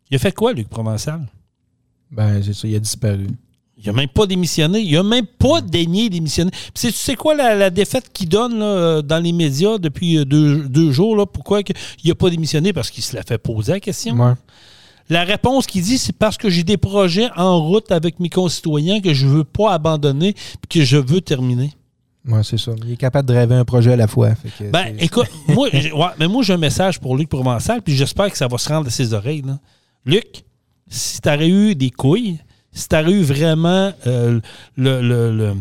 il 0.09 0.15
a 0.15 0.19
fait 0.19 0.33
quoi, 0.33 0.53
Luc 0.53 0.67
Provençal? 0.69 1.21
Ben, 2.11 2.41
c'est 2.43 2.53
ça, 2.53 2.67
il 2.67 2.75
a 2.75 2.79
disparu. 2.79 3.27
Il 3.81 3.85
n'a 3.85 3.93
même 3.93 4.09
pas 4.09 4.25
démissionné. 4.25 4.79
Il 4.81 4.91
n'a 4.93 5.03
même 5.03 5.25
pas 5.25 5.61
daigné 5.61 6.09
démissionner. 6.09 6.51
Puis 6.51 6.71
c'est- 6.75 6.91
tu 6.91 6.97
sais 6.97 7.15
quoi 7.15 7.33
la, 7.33 7.55
la 7.55 7.69
défaite 7.69 8.11
qu'il 8.11 8.27
donne 8.27 8.59
là, 8.59 8.65
euh, 8.65 9.01
dans 9.01 9.19
les 9.23 9.31
médias 9.31 9.77
depuis 9.77 10.17
euh, 10.17 10.25
deux, 10.25 10.67
deux 10.67 10.91
jours? 10.91 11.15
Là, 11.15 11.25
pourquoi 11.25 11.63
que- 11.63 11.71
il 12.03 12.09
n'a 12.09 12.15
pas 12.15 12.29
démissionné? 12.29 12.73
Parce 12.73 12.89
qu'il 12.91 13.03
se 13.03 13.15
l'a 13.15 13.23
fait 13.23 13.37
poser 13.37 13.71
la 13.73 13.79
question. 13.79 14.15
Ouais. 14.19 14.33
La 15.07 15.23
réponse 15.23 15.65
qu'il 15.65 15.81
dit, 15.81 15.97
c'est 15.97 16.11
parce 16.15 16.37
que 16.37 16.49
j'ai 16.49 16.63
des 16.63 16.75
projets 16.77 17.29
en 17.37 17.59
route 17.65 17.89
avec 17.91 18.19
mes 18.19 18.29
concitoyens 18.29 18.99
que 18.99 19.13
je 19.13 19.25
ne 19.25 19.31
veux 19.31 19.43
pas 19.45 19.71
abandonner 19.73 20.29
et 20.29 20.67
que 20.69 20.83
je 20.83 20.97
veux 20.97 21.21
terminer. 21.21 21.71
Ouais, 22.27 22.43
c'est 22.43 22.57
ça. 22.59 22.73
Il 22.85 22.91
est 22.91 22.97
capable 22.97 23.29
de 23.29 23.33
rêver 23.33 23.55
un 23.55 23.65
projet 23.65 23.93
à 23.93 23.95
la 23.95 24.07
fois. 24.07 24.35
Fait 24.35 24.49
que 24.65 24.69
Ben, 24.71 24.93
écoute, 24.99 25.29
moi, 25.47 25.69
ouais, 25.73 25.91
mais 26.19 26.27
moi, 26.27 26.43
j'ai 26.43 26.53
un 26.53 26.57
message 26.57 26.99
pour 26.99 27.15
Luc 27.15 27.29
Provençal, 27.29 27.81
puis 27.81 27.95
j'espère 27.95 28.29
que 28.29 28.37
ça 28.37 28.47
va 28.47 28.57
se 28.57 28.67
rendre 28.67 28.87
à 28.87 28.89
ses 28.89 29.13
oreilles. 29.13 29.41
là. 29.43 29.57
Luc, 30.09 30.43
si 30.87 31.21
tu 31.21 31.29
aurais 31.29 31.49
eu 31.49 31.75
des 31.75 31.89
couilles, 31.91 32.37
si 32.71 32.87
tu 32.87 32.95
aurais 32.95 33.11
eu 33.11 33.21
vraiment 33.21 33.91
euh, 34.07 34.39
le- 34.75 35.01
le- 35.01 35.31
le- 35.35 35.55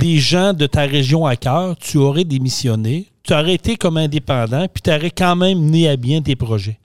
les 0.00 0.18
gens 0.18 0.52
de 0.52 0.66
ta 0.66 0.82
région 0.82 1.26
à 1.26 1.36
cœur, 1.36 1.76
tu 1.76 1.98
aurais 1.98 2.24
démissionné, 2.24 3.06
tu 3.22 3.32
aurais 3.32 3.54
été 3.54 3.76
comme 3.76 3.96
indépendant, 3.96 4.66
puis 4.72 4.82
tu 4.82 4.90
aurais 4.90 5.10
quand 5.10 5.36
même 5.36 5.60
mené 5.60 5.88
à 5.88 5.96
bien 5.96 6.20
tes 6.22 6.36
projets. 6.36 6.78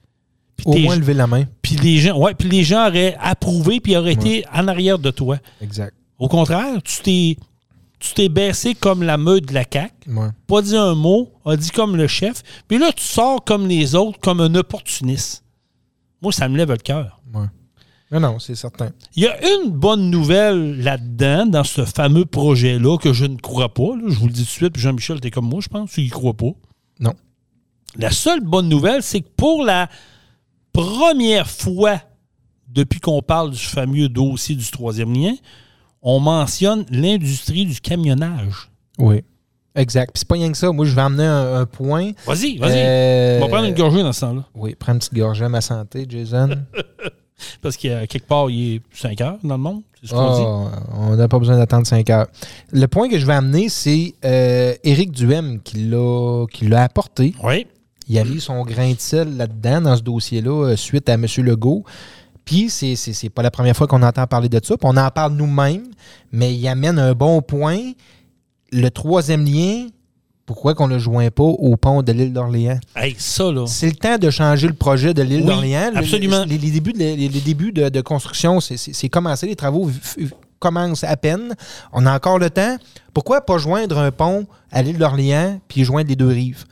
Au 0.65 0.77
moins 0.77 0.95
lever 0.95 1.15
la 1.15 1.25
main. 1.25 1.45
puis 1.63 1.75
les 1.77 1.97
gens, 1.97 2.17
ouais, 2.19 2.35
puis 2.35 2.47
les 2.47 2.63
gens 2.63 2.87
auraient 2.87 3.15
approuvé, 3.19 3.79
puis 3.79 3.97
auraient 3.97 4.13
été 4.13 4.43
en 4.53 4.67
arrière 4.67 4.99
de 4.99 5.09
toi. 5.09 5.37
Exact. 5.59 5.93
Au 6.19 6.27
contraire, 6.27 6.81
tu 6.83 7.01
t'es, 7.01 7.37
tu 7.97 8.13
t'es 8.13 8.29
baissé 8.29 8.75
comme 8.75 9.01
la 9.01 9.17
meute 9.17 9.47
de 9.47 9.53
la 9.55 9.63
CAQ 9.71 9.91
Ouais. 10.07 10.27
pas 10.45 10.61
dit 10.61 10.77
un 10.77 10.93
mot, 10.93 11.31
a 11.45 11.55
dit 11.55 11.71
comme 11.71 11.95
le 11.95 12.07
chef. 12.07 12.43
Puis 12.67 12.77
là, 12.77 12.91
tu 12.91 13.03
sors 13.03 13.43
comme 13.43 13.67
les 13.67 13.95
autres, 13.95 14.19
comme 14.19 14.39
un 14.39 14.53
opportuniste. 14.53 15.43
Moi, 16.21 16.31
ça 16.31 16.47
me 16.49 16.57
lève 16.57 16.69
le 16.71 16.77
cœur. 16.77 17.21
ouais. 17.33 17.45
Non, 18.11 18.19
non, 18.19 18.39
c'est 18.39 18.55
certain. 18.55 18.89
Il 19.15 19.23
y 19.23 19.27
a 19.27 19.37
une 19.55 19.69
bonne 19.71 20.09
nouvelle 20.09 20.81
là-dedans, 20.81 21.45
dans 21.45 21.63
ce 21.63 21.85
fameux 21.85 22.25
projet-là, 22.25 22.97
que 22.97 23.13
je 23.13 23.23
ne 23.25 23.37
crois 23.37 23.73
pas. 23.73 23.95
là. 23.95 24.03
Je 24.09 24.19
vous 24.19 24.27
le 24.27 24.33
dis 24.33 24.41
tout 24.41 24.47
de 24.47 24.51
suite, 24.51 24.73
puis 24.73 24.81
Jean-Michel, 24.81 25.21
t'es 25.21 25.31
comme 25.31 25.47
moi, 25.47 25.61
je 25.61 25.69
pense, 25.69 25.91
tu 25.91 26.01
y 26.01 26.09
crois 26.09 26.33
pas. 26.33 26.51
Non. 26.99 27.13
La 27.95 28.11
seule 28.11 28.41
bonne 28.41 28.67
nouvelle, 28.67 29.01
c'est 29.01 29.21
que 29.21 29.29
pour 29.37 29.63
la 29.63 29.89
première 30.73 31.49
fois 31.49 32.01
depuis 32.67 32.99
qu'on 32.99 33.21
parle 33.21 33.51
du 33.51 33.57
fameux 33.59 34.09
dossier 34.09 34.55
du 34.55 34.69
troisième 34.69 35.13
lien, 35.13 35.33
on 36.01 36.19
mentionne 36.19 36.85
l'industrie 36.89 37.65
du 37.65 37.79
camionnage. 37.79 38.69
Oui. 38.97 39.23
Exact. 39.75 40.11
Puis 40.13 40.19
c'est 40.19 40.27
pas 40.27 40.35
rien 40.35 40.51
que 40.51 40.57
ça. 40.57 40.71
Moi, 40.71 40.85
je 40.85 40.93
vais 40.93 41.01
amener 41.01 41.25
un, 41.25 41.61
un 41.61 41.65
point. 41.65 42.11
Vas-y, 42.25 42.57
vas-y. 42.57 42.73
Euh, 42.75 43.37
On 43.39 43.41
va 43.43 43.47
prendre 43.47 43.67
une 43.67 43.75
gorgée 43.75 44.03
dans 44.03 44.11
ce 44.13 44.21
temps-là. 44.21 44.43
Oui, 44.55 44.75
prends 44.77 44.93
une 44.93 44.99
petite 44.99 45.13
gorgée 45.13 45.45
à 45.45 45.49
ma 45.49 45.61
santé, 45.61 46.05
Jason. 46.09 46.49
Parce 47.61 47.75
qu'à 47.77 48.05
quelque 48.05 48.27
part, 48.27 48.49
il 48.49 48.75
est 48.75 48.81
5 48.93 49.19
heures 49.21 49.37
dans 49.43 49.55
le 49.55 49.61
monde. 49.63 49.81
C'est 50.01 50.09
ce 50.09 50.13
qu'on 50.13 50.35
dit. 50.37 50.43
Ah, 50.75 50.83
on 50.97 51.15
n'a 51.15 51.27
pas 51.27 51.39
besoin 51.39 51.57
d'attendre 51.57 51.87
5 51.87 52.07
heures. 52.09 52.27
Le 52.71 52.85
point 52.87 53.09
que 53.09 53.17
je 53.17 53.25
vais 53.25 53.33
amener, 53.33 53.69
c'est 53.69 54.13
euh, 54.25 54.73
Éric 54.83 55.11
Duhem 55.11 55.59
qui 55.61 55.77
l'a 55.89 56.45
qui 56.51 56.67
l'a 56.67 56.83
apporté. 56.83 57.33
Oui. 57.43 57.65
Il 58.07 58.19
a 58.19 58.23
mis 58.25 58.41
son 58.41 58.63
grain 58.63 58.91
de 58.91 58.99
sel 58.99 59.37
là-dedans, 59.37 59.81
dans 59.81 59.95
ce 59.95 60.01
dossier-là, 60.01 60.69
euh, 60.71 60.75
suite 60.75 61.07
à 61.07 61.13
M. 61.13 61.25
Legault. 61.37 61.83
Puis, 62.43 62.69
c'est, 62.69 62.95
c'est, 62.95 63.13
c'est 63.13 63.29
pas 63.29 63.41
la 63.43 63.51
première 63.51 63.75
fois 63.75 63.87
qu'on 63.87 64.01
entend 64.03 64.25
parler 64.27 64.49
de 64.49 64.59
ça. 64.61 64.75
Puis 64.75 64.87
on 64.89 64.97
en 64.97 65.09
parle 65.11 65.33
nous-mêmes, 65.33 65.85
mais 66.31 66.53
il 66.53 66.67
amène 66.67 66.99
un 66.99 67.13
bon 67.13 67.41
point. 67.41 67.79
Le 68.71 68.89
troisième 68.89 69.45
lien, 69.45 69.87
pourquoi 70.45 70.73
qu'on 70.75 70.87
ne 70.87 70.93
le 70.93 70.99
joint 70.99 71.29
pas 71.29 71.43
au 71.43 71.77
pont 71.77 72.01
de 72.01 72.11
l'île 72.11 72.33
d'Orléans? 72.33 72.79
Hey, 72.95 73.15
ça, 73.17 73.51
là. 73.51 73.65
C'est 73.67 73.87
le 73.87 73.95
temps 73.95 74.17
de 74.17 74.29
changer 74.29 74.67
le 74.67 74.73
projet 74.73 75.13
de 75.13 75.21
l'île 75.21 75.41
Oui, 75.41 75.47
d'Orléans. 75.47 75.91
Absolument. 75.95 76.43
Les, 76.45 76.57
les 76.57 76.71
débuts, 76.71 76.93
de, 76.93 76.99
les, 76.99 77.15
les 77.15 77.41
débuts 77.41 77.71
de, 77.71 77.89
de 77.89 78.01
construction, 78.01 78.59
c'est, 78.59 79.09
commencé. 79.09 79.47
Les 79.47 79.55
travaux 79.55 79.89
commencent 80.59 81.03
à 81.03 81.15
peine. 81.17 81.55
On 81.91 82.05
a 82.05 82.15
encore 82.15 82.39
le 82.39 82.49
temps. 82.49 82.77
Pourquoi 83.13 83.41
pas 83.41 83.57
joindre 83.57 83.97
un 83.97 84.11
pont 84.11 84.45
à 84.71 84.81
l'île 84.81 84.97
d'Orléans 84.97 85.59
puis 85.67 85.83
joindre 85.83 86.09
les 86.09 86.15
deux 86.15 86.27
rives? 86.27 86.65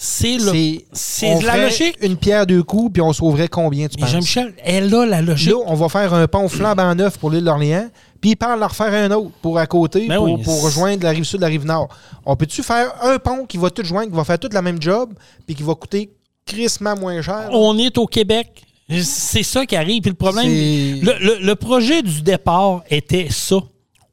C'est 0.00 0.36
la 0.36 1.56
logique. 1.56 1.96
Une 2.02 2.16
pierre 2.16 2.46
deux 2.46 2.62
coups, 2.62 2.92
puis 2.92 3.02
on 3.02 3.12
sauverait 3.12 3.48
combien, 3.48 3.88
tu 3.88 3.96
penses? 3.98 4.10
Jean-Michel, 4.10 4.54
elle 4.62 4.94
a 4.94 5.04
la 5.04 5.22
logique. 5.22 5.50
Là, 5.50 5.56
on 5.66 5.74
va 5.74 5.88
faire 5.88 6.14
un 6.14 6.28
pont 6.28 6.48
flambant 6.48 6.94
neuf 6.94 7.18
pour 7.18 7.30
l'île 7.30 7.42
d'Orléans, 7.42 7.88
puis 8.20 8.30
il 8.30 8.36
parle 8.36 8.60
d'en 8.60 8.68
refaire 8.68 8.92
un 8.92 9.10
autre 9.12 9.30
pour 9.42 9.58
à 9.58 9.66
côté, 9.66 10.06
Ben 10.08 10.16
pour, 10.16 10.24
oui, 10.26 10.42
pour 10.42 10.54
c'est- 10.54 10.64
rejoindre 10.66 11.02
la 11.04 11.10
rive 11.10 11.24
sud, 11.24 11.40
la 11.40 11.46
rive 11.48 11.64
nord. 11.66 11.88
On 12.26 12.36
peut-tu 12.36 12.62
faire 12.62 12.92
un 13.02 13.18
pont 13.18 13.44
qui 13.46 13.56
va 13.58 13.70
tout 13.70 13.84
joindre, 13.84 14.10
qui 14.10 14.16
va 14.16 14.24
faire 14.24 14.38
tout 14.38 14.48
la 14.52 14.62
même 14.62 14.80
job, 14.80 15.10
puis 15.46 15.54
qui 15.54 15.62
va 15.62 15.74
coûter 15.74 16.10
crissement 16.46 16.96
moins 16.96 17.20
cher? 17.22 17.48
On 17.52 17.76
est 17.78 17.96
au 17.98 18.06
Québec. 18.06 18.64
C'est 19.02 19.42
ça 19.42 19.66
qui 19.66 19.76
arrive. 19.76 20.00
Puis 20.00 20.10
le 20.10 20.16
problème, 20.16 20.46
le, 20.46 21.12
le- 21.20 21.38
le 21.44 21.54
projet 21.56 22.02
du 22.02 22.22
départ 22.22 22.82
était 22.88 23.28
ça. 23.30 23.56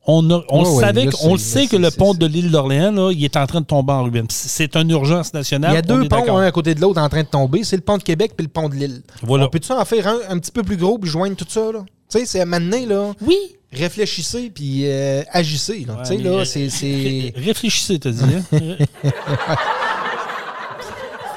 On, 0.07 0.29
a- 0.29 0.43
on 0.49 0.63
Ouais, 0.63 0.69
ouais, 0.69 0.81
savait, 0.83 1.05
là, 1.05 1.11
le 1.31 1.37
sait 1.39 1.61
là, 1.61 1.67
que 1.67 1.75
le 1.77 1.89
pont 1.89 2.13
de 2.13 2.27
l'île 2.27 2.51
d'Orléans, 2.51 3.09
il 3.09 3.23
est 3.23 3.37
en 3.37 3.47
train 3.47 3.61
de 3.61 3.65
tomber 3.65 3.91
en 3.93 4.03
ruine. 4.03 4.27
C'est 4.29 4.75
une 4.75 4.91
urgence 4.91 5.33
nationale. 5.33 5.71
Il 5.71 5.75
y 5.75 5.77
a 5.77 5.81
deux 5.81 6.07
ponts, 6.07 6.37
un 6.37 6.43
à 6.45 6.51
côté 6.51 6.75
de 6.75 6.81
l'autre, 6.81 7.01
en 7.01 7.09
train 7.09 7.23
de 7.23 7.27
tomber. 7.27 7.63
C'est 7.63 7.75
le 7.77 7.81
pont 7.81 7.97
de 7.97 8.03
Québec 8.03 8.33
puis 8.37 8.45
le 8.45 8.51
pont 8.51 8.69
de 8.69 8.75
l'île. 8.75 9.01
Voilà. 9.23 9.45
On 9.45 9.49
peut-tu 9.49 9.71
en 9.71 9.83
faire 9.83 10.07
un 10.07 10.17
un 10.29 10.37
petit 10.37 10.51
peu 10.51 10.61
plus 10.61 10.77
gros 10.77 10.99
puis 10.99 11.09
joindre 11.09 11.35
tout 11.35 11.45
ça? 11.49 11.71
là? 11.71 11.79
Tu 12.11 12.19
sais, 12.19 12.25
c'est 12.27 12.41
à 12.41 12.45
maintenant, 12.45 12.85
là. 12.87 13.13
Oui. 13.25 13.35
Réfléchissez 13.75 14.49
puis 14.53 14.81
euh, 14.85 15.23
agissez. 15.31 15.85
là. 15.87 16.01
Ouais, 16.09 16.17
là, 16.17 16.45
c'est- 16.45 16.59
ré- 16.63 16.69
c'est. 16.69 17.33
Réfléchissez, 17.35 17.99
t'as 17.99 18.11
dit. 18.11 18.23
Hein? 18.23 18.41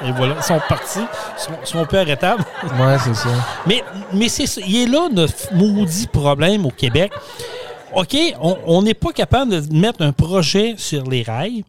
Et 0.07 0.13
voilà, 0.13 0.37
ils 0.39 0.43
sont 0.45 0.61
partis. 0.69 1.01
Ils 1.63 1.67
sont, 1.67 1.85
peu 1.87 1.99
arrêtables. 1.99 2.45
Ouais, 2.81 2.97
c'est 3.05 3.15
ça. 3.15 3.29
Mais, 3.67 3.83
mais 4.13 4.29
c'est 4.29 4.47
ça. 4.47 4.61
Il 4.67 4.77
est 4.77 4.87
là 4.87 5.09
notre 5.13 5.53
maudit 5.55 6.07
problème 6.07 6.67
au 6.67 6.71
Québec. 6.71 7.11
OK, 7.95 8.17
on- 8.41 8.83
n'est 8.83 8.95
pas 8.95 9.13
capable 9.13 9.51
de 9.67 9.75
mettre 9.77 10.03
un 10.03 10.13
projet 10.13 10.75
sur 10.77 11.03
les 11.09 11.23
rails. 11.23 11.65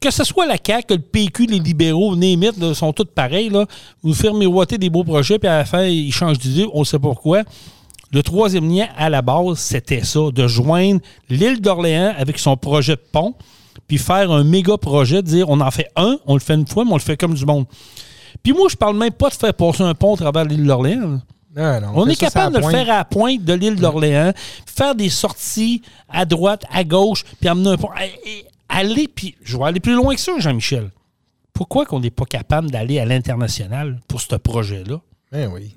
Que 0.00 0.10
ce 0.10 0.24
soit 0.24 0.46
la 0.46 0.56
CAQ, 0.62 0.94
le 0.94 0.98
PQ, 0.98 1.46
les 1.46 1.60
libéraux, 1.60 2.16
Némit, 2.16 2.50
là, 2.60 2.74
sont 2.74 2.92
tous 2.92 3.04
pareils. 3.04 3.48
Là. 3.48 3.64
Vous 4.02 4.12
faites 4.12 4.32
miroiter 4.34 4.76
des 4.76 4.90
beaux 4.90 5.04
projets, 5.04 5.38
puis 5.38 5.48
à 5.48 5.58
la 5.58 5.64
fin, 5.64 5.84
ils 5.84 6.12
changent 6.12 6.38
d'idée. 6.40 6.66
On 6.74 6.80
ne 6.80 6.84
sait 6.84 6.98
pas 6.98 7.08
pourquoi. 7.08 7.42
Le 8.12 8.22
troisième 8.22 8.68
lien, 8.68 8.88
à 8.96 9.08
la 9.08 9.22
base, 9.22 9.58
c'était 9.58 10.04
ça, 10.04 10.20
de 10.32 10.46
joindre 10.46 11.00
l'île 11.30 11.60
d'Orléans 11.60 12.12
avec 12.18 12.38
son 12.38 12.56
projet 12.56 12.96
de 12.96 13.00
pont, 13.10 13.34
puis 13.88 13.96
faire 13.96 14.30
un 14.30 14.44
méga 14.44 14.76
projet, 14.76 15.22
dire 15.22 15.48
on 15.48 15.60
en 15.60 15.70
fait 15.70 15.88
un, 15.96 16.18
on 16.26 16.34
le 16.34 16.40
fait 16.40 16.54
une 16.54 16.66
fois, 16.66 16.84
mais 16.84 16.92
on 16.92 16.96
le 16.96 17.00
fait 17.00 17.16
comme 17.16 17.34
du 17.34 17.46
monde. 17.46 17.64
Puis 18.42 18.52
moi, 18.52 18.66
je 18.70 18.76
parle 18.76 18.98
même 18.98 19.12
pas 19.12 19.30
de 19.30 19.34
faire 19.34 19.54
passer 19.54 19.82
un 19.82 19.94
pont 19.94 20.14
à 20.14 20.18
travers 20.18 20.44
l'île 20.44 20.66
d'Orléans. 20.66 21.20
Non, 21.54 21.80
non, 21.80 21.92
On 21.94 22.06
est 22.06 22.16
capable 22.16 22.56
de 22.56 22.60
le 22.60 22.68
faire 22.68 22.90
à 22.90 22.98
la 22.98 23.04
pointe 23.04 23.44
de 23.44 23.52
l'île 23.52 23.76
d'Orléans, 23.76 24.32
faire 24.66 24.94
des 24.94 25.10
sorties 25.10 25.82
à 26.08 26.24
droite, 26.24 26.64
à 26.70 26.84
gauche, 26.84 27.24
puis 27.40 27.48
amener 27.48 27.70
un 27.70 27.76
pont. 27.76 27.90
Aller, 28.68 29.08
puis 29.08 29.36
je 29.42 29.56
vais 29.56 29.64
aller 29.64 29.80
plus 29.80 29.94
loin 29.94 30.14
que 30.14 30.20
ça, 30.20 30.32
Jean-Michel. 30.38 30.90
Pourquoi 31.52 31.84
qu'on 31.84 32.00
n'est 32.00 32.10
pas 32.10 32.24
capable 32.24 32.70
d'aller 32.70 32.98
à 32.98 33.04
l'international 33.04 34.00
pour 34.08 34.20
ce 34.20 34.34
projet-là? 34.36 35.00
Eh 35.34 35.46
oui. 35.46 35.76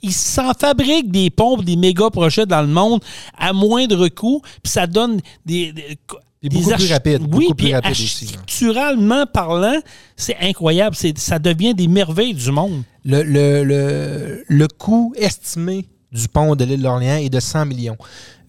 Ils 0.00 0.12
s'en 0.12 0.52
fabriquent 0.54 1.10
des 1.10 1.30
pompes, 1.30 1.64
des 1.64 1.76
méga 1.76 2.08
projets 2.10 2.46
dans 2.46 2.62
le 2.62 2.68
monde 2.68 3.00
à 3.36 3.52
moindre 3.52 4.08
coût, 4.08 4.40
puis 4.62 4.72
ça 4.72 4.86
donne 4.86 5.20
des. 5.44 5.72
des 5.72 5.98
Et 6.44 6.48
beaucoup 6.48 6.70
plus 6.74 6.92
rapide, 6.92 7.20
Oui, 7.22 7.28
beaucoup 7.28 7.54
plus 7.54 7.64
puis 7.66 7.74
rapide 7.74 7.90
aussi, 7.92 8.24
là. 8.26 8.30
architecturalement 8.40 9.26
parlant, 9.26 9.78
c'est 10.16 10.36
incroyable. 10.40 10.96
C'est- 10.96 11.16
Ça 11.18 11.38
devient 11.38 11.74
des 11.74 11.86
merveilles 11.88 12.34
du 12.34 12.50
monde. 12.50 12.82
Le, 13.04 13.22
le, 13.22 13.62
le, 13.64 14.44
le 14.48 14.68
coût 14.68 15.12
estimé 15.16 15.86
du 16.10 16.26
pont 16.28 16.54
de 16.56 16.64
l'île 16.64 16.82
d'Orléans 16.82 17.16
est 17.16 17.30
de 17.30 17.40
100 17.40 17.66
millions. 17.66 17.96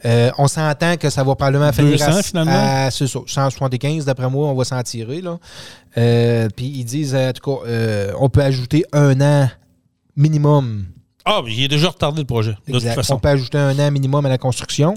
Euh, 0.06 0.32
on 0.38 0.48
s'entend 0.48 0.98
que 0.98 1.10
ça 1.10 1.24
va 1.24 1.34
probablement 1.36 1.72
finir 1.72 1.92
200 1.92 2.06
à, 2.08 2.24
finalement? 2.24 2.52
à- 2.54 2.92
c'est 2.92 3.08
ça, 3.08 3.20
175 3.26 4.04
d'après 4.06 4.30
moi, 4.30 4.50
on 4.50 4.54
va 4.54 4.66
s'en 4.66 4.82
tirer. 4.84 5.22
Là. 5.22 5.38
Euh, 5.98 6.50
Puis 6.56 6.66
ils 6.66 6.84
disent, 6.84 7.16
en 7.16 7.32
tout 7.32 7.58
cas, 7.60 7.66
euh, 7.70 8.12
on 8.20 8.28
peut 8.28 8.42
ajouter 8.44 8.84
un 8.92 9.22
an 9.22 9.50
minimum. 10.18 10.86
Ah, 11.26 11.42
mais 11.44 11.54
il 11.54 11.64
est 11.64 11.68
déjà 11.70 11.90
retardé 11.90 12.22
le 12.22 12.26
projet, 12.28 12.56
de 12.68 12.74
Exact. 12.76 12.90
toute 12.90 12.96
façon. 12.96 13.16
On 13.16 13.20
peut 13.20 13.30
ajouter 13.30 13.58
un 13.58 13.78
an 13.80 13.92
minimum 13.92 14.26
à 14.26 14.30
la 14.30 14.38
construction. 14.38 14.96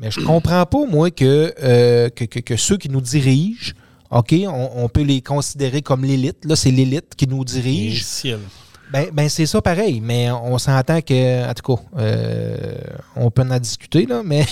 Mais 0.00 0.10
je 0.10 0.20
comprends 0.20 0.64
pas, 0.66 0.84
moi, 0.86 1.10
que, 1.10 1.54
euh, 1.62 2.08
que, 2.08 2.24
que- 2.24 2.40
que 2.40 2.56
ceux 2.56 2.76
qui 2.78 2.88
nous 2.88 3.00
dirigent, 3.02 3.72
OK, 4.10 4.34
on, 4.48 4.70
on 4.74 4.88
peut 4.88 5.02
les 5.02 5.20
considérer 5.20 5.82
comme 5.82 6.04
l'élite. 6.04 6.44
Là, 6.44 6.56
c'est 6.56 6.70
l'élite 6.70 7.14
qui 7.16 7.26
nous 7.28 7.44
dirige. 7.44 8.02
Ben, 8.92 9.08
ben 9.12 9.28
c'est 9.28 9.46
ça 9.46 9.62
pareil, 9.62 10.00
mais 10.00 10.30
on 10.30 10.58
s'entend 10.58 11.00
que, 11.00 11.48
en 11.48 11.54
tout 11.54 11.76
cas, 11.76 11.82
euh, 11.98 12.74
on 13.14 13.30
peut 13.30 13.44
en 13.48 13.58
discuter, 13.58 14.04
là, 14.04 14.22
mais 14.24 14.44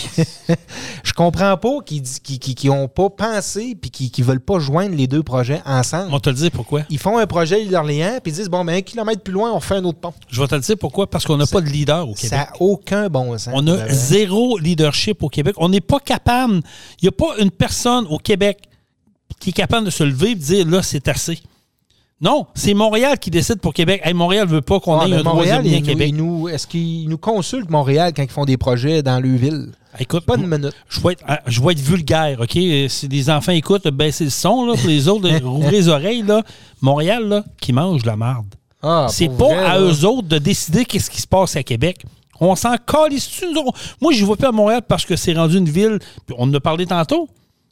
je 1.02 1.12
comprends 1.12 1.56
pas 1.56 1.80
qu'ils 1.84 2.02
n'ont 2.02 2.54
qui 2.54 2.70
ont 2.70 2.88
pas 2.88 3.10
pensé 3.10 3.76
puis 3.80 3.90
qu'ils 3.90 4.24
ne 4.24 4.28
veulent 4.30 4.40
pas 4.40 4.60
joindre 4.60 4.94
les 4.94 5.08
deux 5.08 5.24
projets 5.24 5.60
ensemble. 5.66 6.14
On 6.14 6.20
te 6.20 6.30
le 6.30 6.36
dit 6.36 6.50
pourquoi? 6.50 6.82
Ils 6.88 6.98
font 6.98 7.18
un 7.18 7.26
projet 7.26 7.64
d'Orléans 7.64 8.18
puis 8.22 8.32
ils 8.32 8.36
disent, 8.36 8.48
bon, 8.48 8.64
ben 8.64 8.76
un 8.76 8.82
kilomètre 8.82 9.22
plus 9.22 9.32
loin, 9.32 9.52
on 9.52 9.60
fait 9.60 9.76
un 9.76 9.84
autre 9.84 9.98
pont. 9.98 10.14
Je 10.28 10.40
vais 10.40 10.46
te 10.46 10.54
le 10.54 10.60
dire 10.60 10.76
pourquoi. 10.78 11.10
Parce 11.10 11.24
qu'on 11.24 11.36
n'a 11.36 11.46
pas 11.46 11.60
de 11.60 11.68
leader 11.68 12.08
au 12.08 12.14
Québec. 12.14 12.30
Ça 12.30 12.36
n'a 12.36 12.52
aucun 12.60 13.08
bon 13.08 13.36
sens. 13.38 13.52
On 13.56 13.66
a 13.66 13.88
zéro 13.88 14.58
leadership 14.58 15.22
au 15.22 15.28
Québec. 15.28 15.54
On 15.58 15.68
n'est 15.68 15.80
pas 15.80 16.00
capable. 16.00 16.60
Il 17.02 17.04
n'y 17.04 17.08
a 17.08 17.12
pas 17.12 17.34
une 17.40 17.50
personne 17.50 18.06
au 18.08 18.18
Québec 18.18 18.68
qui 19.40 19.50
est 19.50 19.52
capable 19.54 19.86
de 19.86 19.90
se 19.90 20.04
lever 20.04 20.30
et 20.30 20.34
de 20.34 20.40
dire 20.40 20.66
là, 20.68 20.82
c'est 20.82 21.08
assez. 21.08 21.40
Non, 22.20 22.46
c'est 22.54 22.74
Montréal 22.74 23.16
qui 23.20 23.30
décide 23.30 23.60
pour 23.60 23.72
Québec. 23.72 24.00
Hey, 24.04 24.12
Montréal 24.12 24.46
ne 24.48 24.52
veut 24.54 24.60
pas 24.60 24.80
qu'on 24.80 24.98
Ah, 24.98 25.06
ait 25.08 25.14
un 25.14 25.22
troisième 25.22 25.62
lien 25.62 25.80
Québec. 25.80 26.12
Est-ce 26.52 26.66
qu'ils 26.66 27.08
nous 27.08 27.18
consultent 27.18 27.70
Montréal 27.70 28.12
quand 28.14 28.24
ils 28.24 28.28
font 28.30 28.44
des 28.44 28.56
projets 28.56 29.04
dans 29.04 29.20
le 29.20 29.36
ville? 29.36 29.68
Écoute, 30.00 30.24
Pas 30.26 30.36
une 30.36 30.48
minute. 30.48 30.74
je 30.88 31.00
vais, 31.00 31.12
être, 31.12 31.22
ah, 31.28 31.40
je 31.46 31.62
vais 31.62 31.72
être 31.72 31.80
vulgaire, 31.80 32.40
OK? 32.40 32.56
Euh, 32.56 32.88
Si 32.88 33.06
les 33.08 33.30
enfants 33.30 33.52
écoutent, 33.52 33.86
baissez 33.88 34.24
le 34.24 34.30
son, 34.30 34.66
là, 34.66 34.74
pour 34.76 34.88
les 34.88 35.06
autres, 35.08 35.28
euh, 35.30 35.40
ouvrez 35.44 35.70
les 35.70 35.88
oreilles, 35.88 36.22
là. 36.22 36.42
Montréal, 36.80 37.24
là, 37.28 37.44
qui 37.60 37.72
mange 37.72 38.04
la 38.04 38.16
marde. 38.16 38.46
Ah, 38.82 39.06
C'est 39.10 39.28
pas 39.28 39.46
vrai, 39.46 39.56
à 39.56 39.80
eux 39.80 40.04
autres 40.04 40.28
de 40.28 40.38
décider 40.38 40.84
qu'est-ce 40.84 41.10
qui 41.10 41.20
se 41.20 41.26
passe 41.26 41.54
à 41.56 41.62
Québec. 41.62 42.02
On 42.40 42.54
s'en 42.54 42.74
calisse? 42.76 43.42
Moi, 44.00 44.12
je 44.12 44.24
ne 44.24 44.28
vais 44.28 44.36
pas 44.36 44.48
à 44.48 44.52
Montréal 44.52 44.82
parce 44.86 45.04
que 45.04 45.16
c'est 45.16 45.32
rendu 45.34 45.58
une 45.58 45.68
ville, 45.68 45.98
on 46.36 46.48
en 46.48 46.54
a 46.54 46.60
parlé 46.60 46.86
tantôt. 46.86 47.28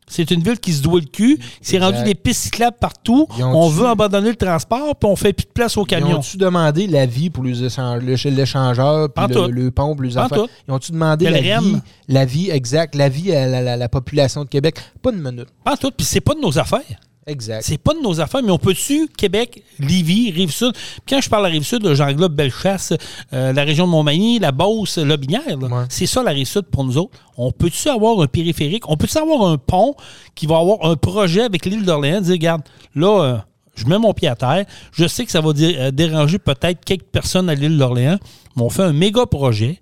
C'est 0.08 0.30
une 0.30 0.40
ville 0.42 0.58
qui 0.60 0.72
se 0.72 0.82
doit 0.82 1.00
le 1.00 1.06
cul. 1.06 1.38
C'est 1.60 1.78
rendu 1.78 1.94
Exact. 1.94 2.04
des 2.06 2.14
pistes 2.14 2.42
cyclables 2.44 2.76
partout. 2.80 3.26
Ils 3.36 3.42
On 3.44 3.68
veut 3.68 3.86
abandonner 3.86 4.30
le 4.30 4.36
transport, 4.36 4.94
puis 4.94 5.08
on 5.10 5.16
fait 5.16 5.32
plus 5.32 5.46
de 5.46 5.50
place 5.50 5.76
aux 5.76 5.82
Ils 5.84 5.88
camions. 5.88 6.18
ont-tu 6.18 6.36
demandé 6.36 6.86
l'avis 6.86 7.28
pour 7.28 7.42
l'échangeur, 7.44 9.08
puis 9.12 9.24
le, 9.34 9.50
le 9.50 9.70
pont, 9.70 9.94
pour 9.94 10.02
les 10.04 10.16
affaires? 10.16 10.38
tout. 10.44 10.48
Ils 10.68 10.72
ont-tu 10.72 10.92
demandé 10.92 11.28
l'avis, 11.28 11.76
l'avis 12.08 12.50
exact, 12.50 12.94
l'avis 12.94 13.32
à 13.34 13.46
la, 13.46 13.60
la- 13.60 13.76
la 13.76 13.88
population 13.88 14.44
de 14.44 14.48
Québec? 14.48 14.76
Pas 15.02 15.10
une 15.12 15.20
minute. 15.22 15.48
Pas 15.64 15.76
tout. 15.76 15.90
Puis 15.90 16.06
c'est 16.06 16.20
pas 16.20 16.34
de 16.34 16.40
nos 16.40 16.56
affaires. 16.58 16.80
Exact. 17.28 17.62
C'est 17.64 17.78
pas 17.78 17.92
de 17.92 17.98
nos 18.00 18.20
affaires, 18.20 18.40
mais 18.42 18.52
on 18.52 18.58
peut-tu, 18.58 19.08
Québec, 19.08 19.64
Lévis, 19.80 20.30
Rive-Sud? 20.30 20.72
Quand 21.08 21.20
je 21.20 21.28
parle 21.28 21.42
de 21.42 21.48
la 21.48 21.52
Rive-Sud, 21.54 21.92
j'englobe 21.94 22.32
Bellechasse, 22.34 22.92
euh, 23.32 23.52
la 23.52 23.64
région 23.64 23.86
de 23.86 23.90
Montmagny, 23.90 24.38
la 24.38 24.52
Beauce, 24.52 24.98
Lobinière. 24.98 25.42
Ouais. 25.60 25.84
C'est 25.88 26.06
ça 26.06 26.22
la 26.22 26.30
Rive-Sud 26.30 26.66
pour 26.70 26.84
nous 26.84 26.96
autres. 26.98 27.18
On 27.36 27.50
peut-tu 27.50 27.88
avoir 27.88 28.20
un 28.20 28.28
périphérique? 28.28 28.88
On 28.88 28.96
peut-tu 28.96 29.18
avoir 29.18 29.42
un 29.50 29.58
pont 29.58 29.96
qui 30.36 30.46
va 30.46 30.58
avoir 30.58 30.84
un 30.88 30.94
projet 30.94 31.42
avec 31.42 31.66
l'île 31.66 31.84
d'Orléans? 31.84 32.20
Dire, 32.20 32.32
regarde, 32.34 32.62
là, 32.94 33.20
euh, 33.24 33.36
je 33.74 33.86
mets 33.86 33.98
mon 33.98 34.12
pied 34.14 34.28
à 34.28 34.36
terre. 34.36 34.64
Je 34.92 35.06
sais 35.08 35.24
que 35.24 35.32
ça 35.32 35.40
va 35.40 35.52
dé- 35.52 35.74
euh, 35.76 35.90
déranger 35.90 36.38
peut-être 36.38 36.84
quelques 36.84 37.06
personnes 37.10 37.50
à 37.50 37.56
l'île 37.56 37.76
d'Orléans, 37.76 38.18
mais 38.54 38.62
on 38.62 38.70
fait 38.70 38.84
un 38.84 38.92
méga 38.92 39.26
projet, 39.26 39.80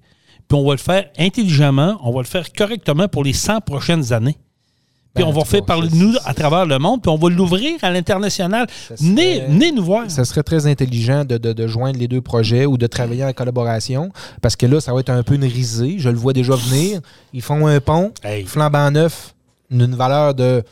puis 0.48 0.58
on 0.58 0.64
va 0.66 0.72
le 0.72 0.78
faire 0.78 1.10
intelligemment, 1.18 1.98
on 2.02 2.10
va 2.10 2.22
le 2.22 2.26
faire 2.26 2.50
correctement 2.54 3.06
pour 3.06 3.22
les 3.22 3.34
100 3.34 3.60
prochaines 3.60 4.14
années. 4.14 4.38
Puis 5.14 5.22
Ben, 5.22 5.30
on 5.30 5.32
va 5.32 5.44
faire 5.44 5.64
parler 5.64 5.88
de 5.88 5.94
nous 5.94 6.14
à 6.24 6.34
travers 6.34 6.66
le 6.66 6.78
monde, 6.80 7.00
puis 7.00 7.08
on 7.08 7.16
va 7.16 7.28
l'ouvrir 7.30 7.78
à 7.82 7.90
l'international. 7.90 8.66
Venez, 8.98 9.42
venez 9.46 9.70
nous 9.70 9.84
voir. 9.84 10.10
Ça 10.10 10.24
serait 10.24 10.42
très 10.42 10.66
intelligent 10.66 11.24
de, 11.24 11.38
de- 11.38 11.52
de 11.52 11.66
joindre 11.68 11.98
les 12.00 12.08
deux 12.08 12.20
projets 12.20 12.66
ou 12.66 12.76
de 12.76 12.86
travailler 12.88 13.24
en 13.24 13.32
collaboration 13.32 14.10
parce 14.42 14.56
que 14.56 14.66
là, 14.66 14.80
ça 14.80 14.92
va 14.92 15.00
être 15.00 15.10
un 15.10 15.22
peu 15.22 15.34
une 15.34 15.44
risée. 15.44 15.96
Je 15.98 16.08
le 16.08 16.16
vois 16.16 16.32
déjà 16.32 16.56
venir. 16.56 17.00
Ils 17.32 17.42
font 17.42 17.66
un 17.68 17.80
pont, 17.80 18.12
Hey. 18.24 18.44
flambant 18.44 18.90
neuf, 18.90 19.34
d'une 19.70 19.94
valeur 19.94 20.34
de 20.34 20.64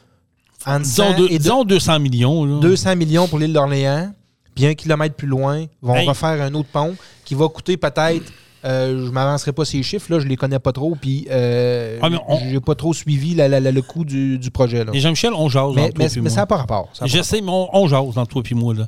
Disons, 0.66 0.84
100 1.10 1.16
deux- 1.16 1.26
et 1.30 1.38
de- 1.38 1.42
disons 1.42 1.64
200 1.64 1.98
millions. 2.00 2.44
là. 2.44 2.58
200 2.60 2.96
millions 2.96 3.28
pour 3.28 3.38
l'île 3.38 3.52
d'Orléans. 3.52 4.12
Puis 4.54 4.66
un 4.66 4.74
kilomètre 4.74 5.14
plus 5.14 5.28
loin, 5.28 5.64
vont 5.80 5.94
Hey. 5.94 6.06
refaire 6.08 6.42
un 6.42 6.52
autre 6.54 6.68
pont 6.72 6.94
qui 7.24 7.34
va 7.34 7.48
coûter 7.48 7.76
peut-être. 7.76 8.30
Euh, 8.64 9.06
je 9.06 9.10
m'avancerai 9.10 9.52
pas 9.52 9.64
ces 9.64 9.82
chiffres, 9.82 10.12
là, 10.12 10.20
je 10.20 10.26
les 10.28 10.36
connais 10.36 10.58
pas 10.58 10.72
trop, 10.72 10.94
puis 10.94 11.26
euh, 11.30 11.98
Ah, 12.02 12.08
on- 12.28 12.38
j'ai 12.48 12.60
pas 12.60 12.74
trop 12.74 12.92
suivi 12.94 13.34
la- 13.34 13.48
la- 13.48 13.60
la- 13.60 13.72
le 13.72 13.82
coût 13.82 14.04
du, 14.04 14.38
du 14.38 14.50
projet. 14.50 14.84
Là. 14.84 14.92
Et 14.94 15.00
Jean-Michel, 15.00 15.32
on 15.34 15.48
jase 15.48 15.74
Mais, 15.96 16.08
ça 16.08 16.40
n'a 16.42 16.46
pas 16.46 16.56
rapport. 16.58 16.88
Je 17.04 17.22
sais, 17.22 17.40
mais 17.40 17.50
on, 17.50 17.68
on 17.76 17.88
jase 17.88 18.16
entre 18.18 18.26
toi 18.26 18.42
et 18.50 18.54
moi. 18.54 18.74
Là. 18.74 18.86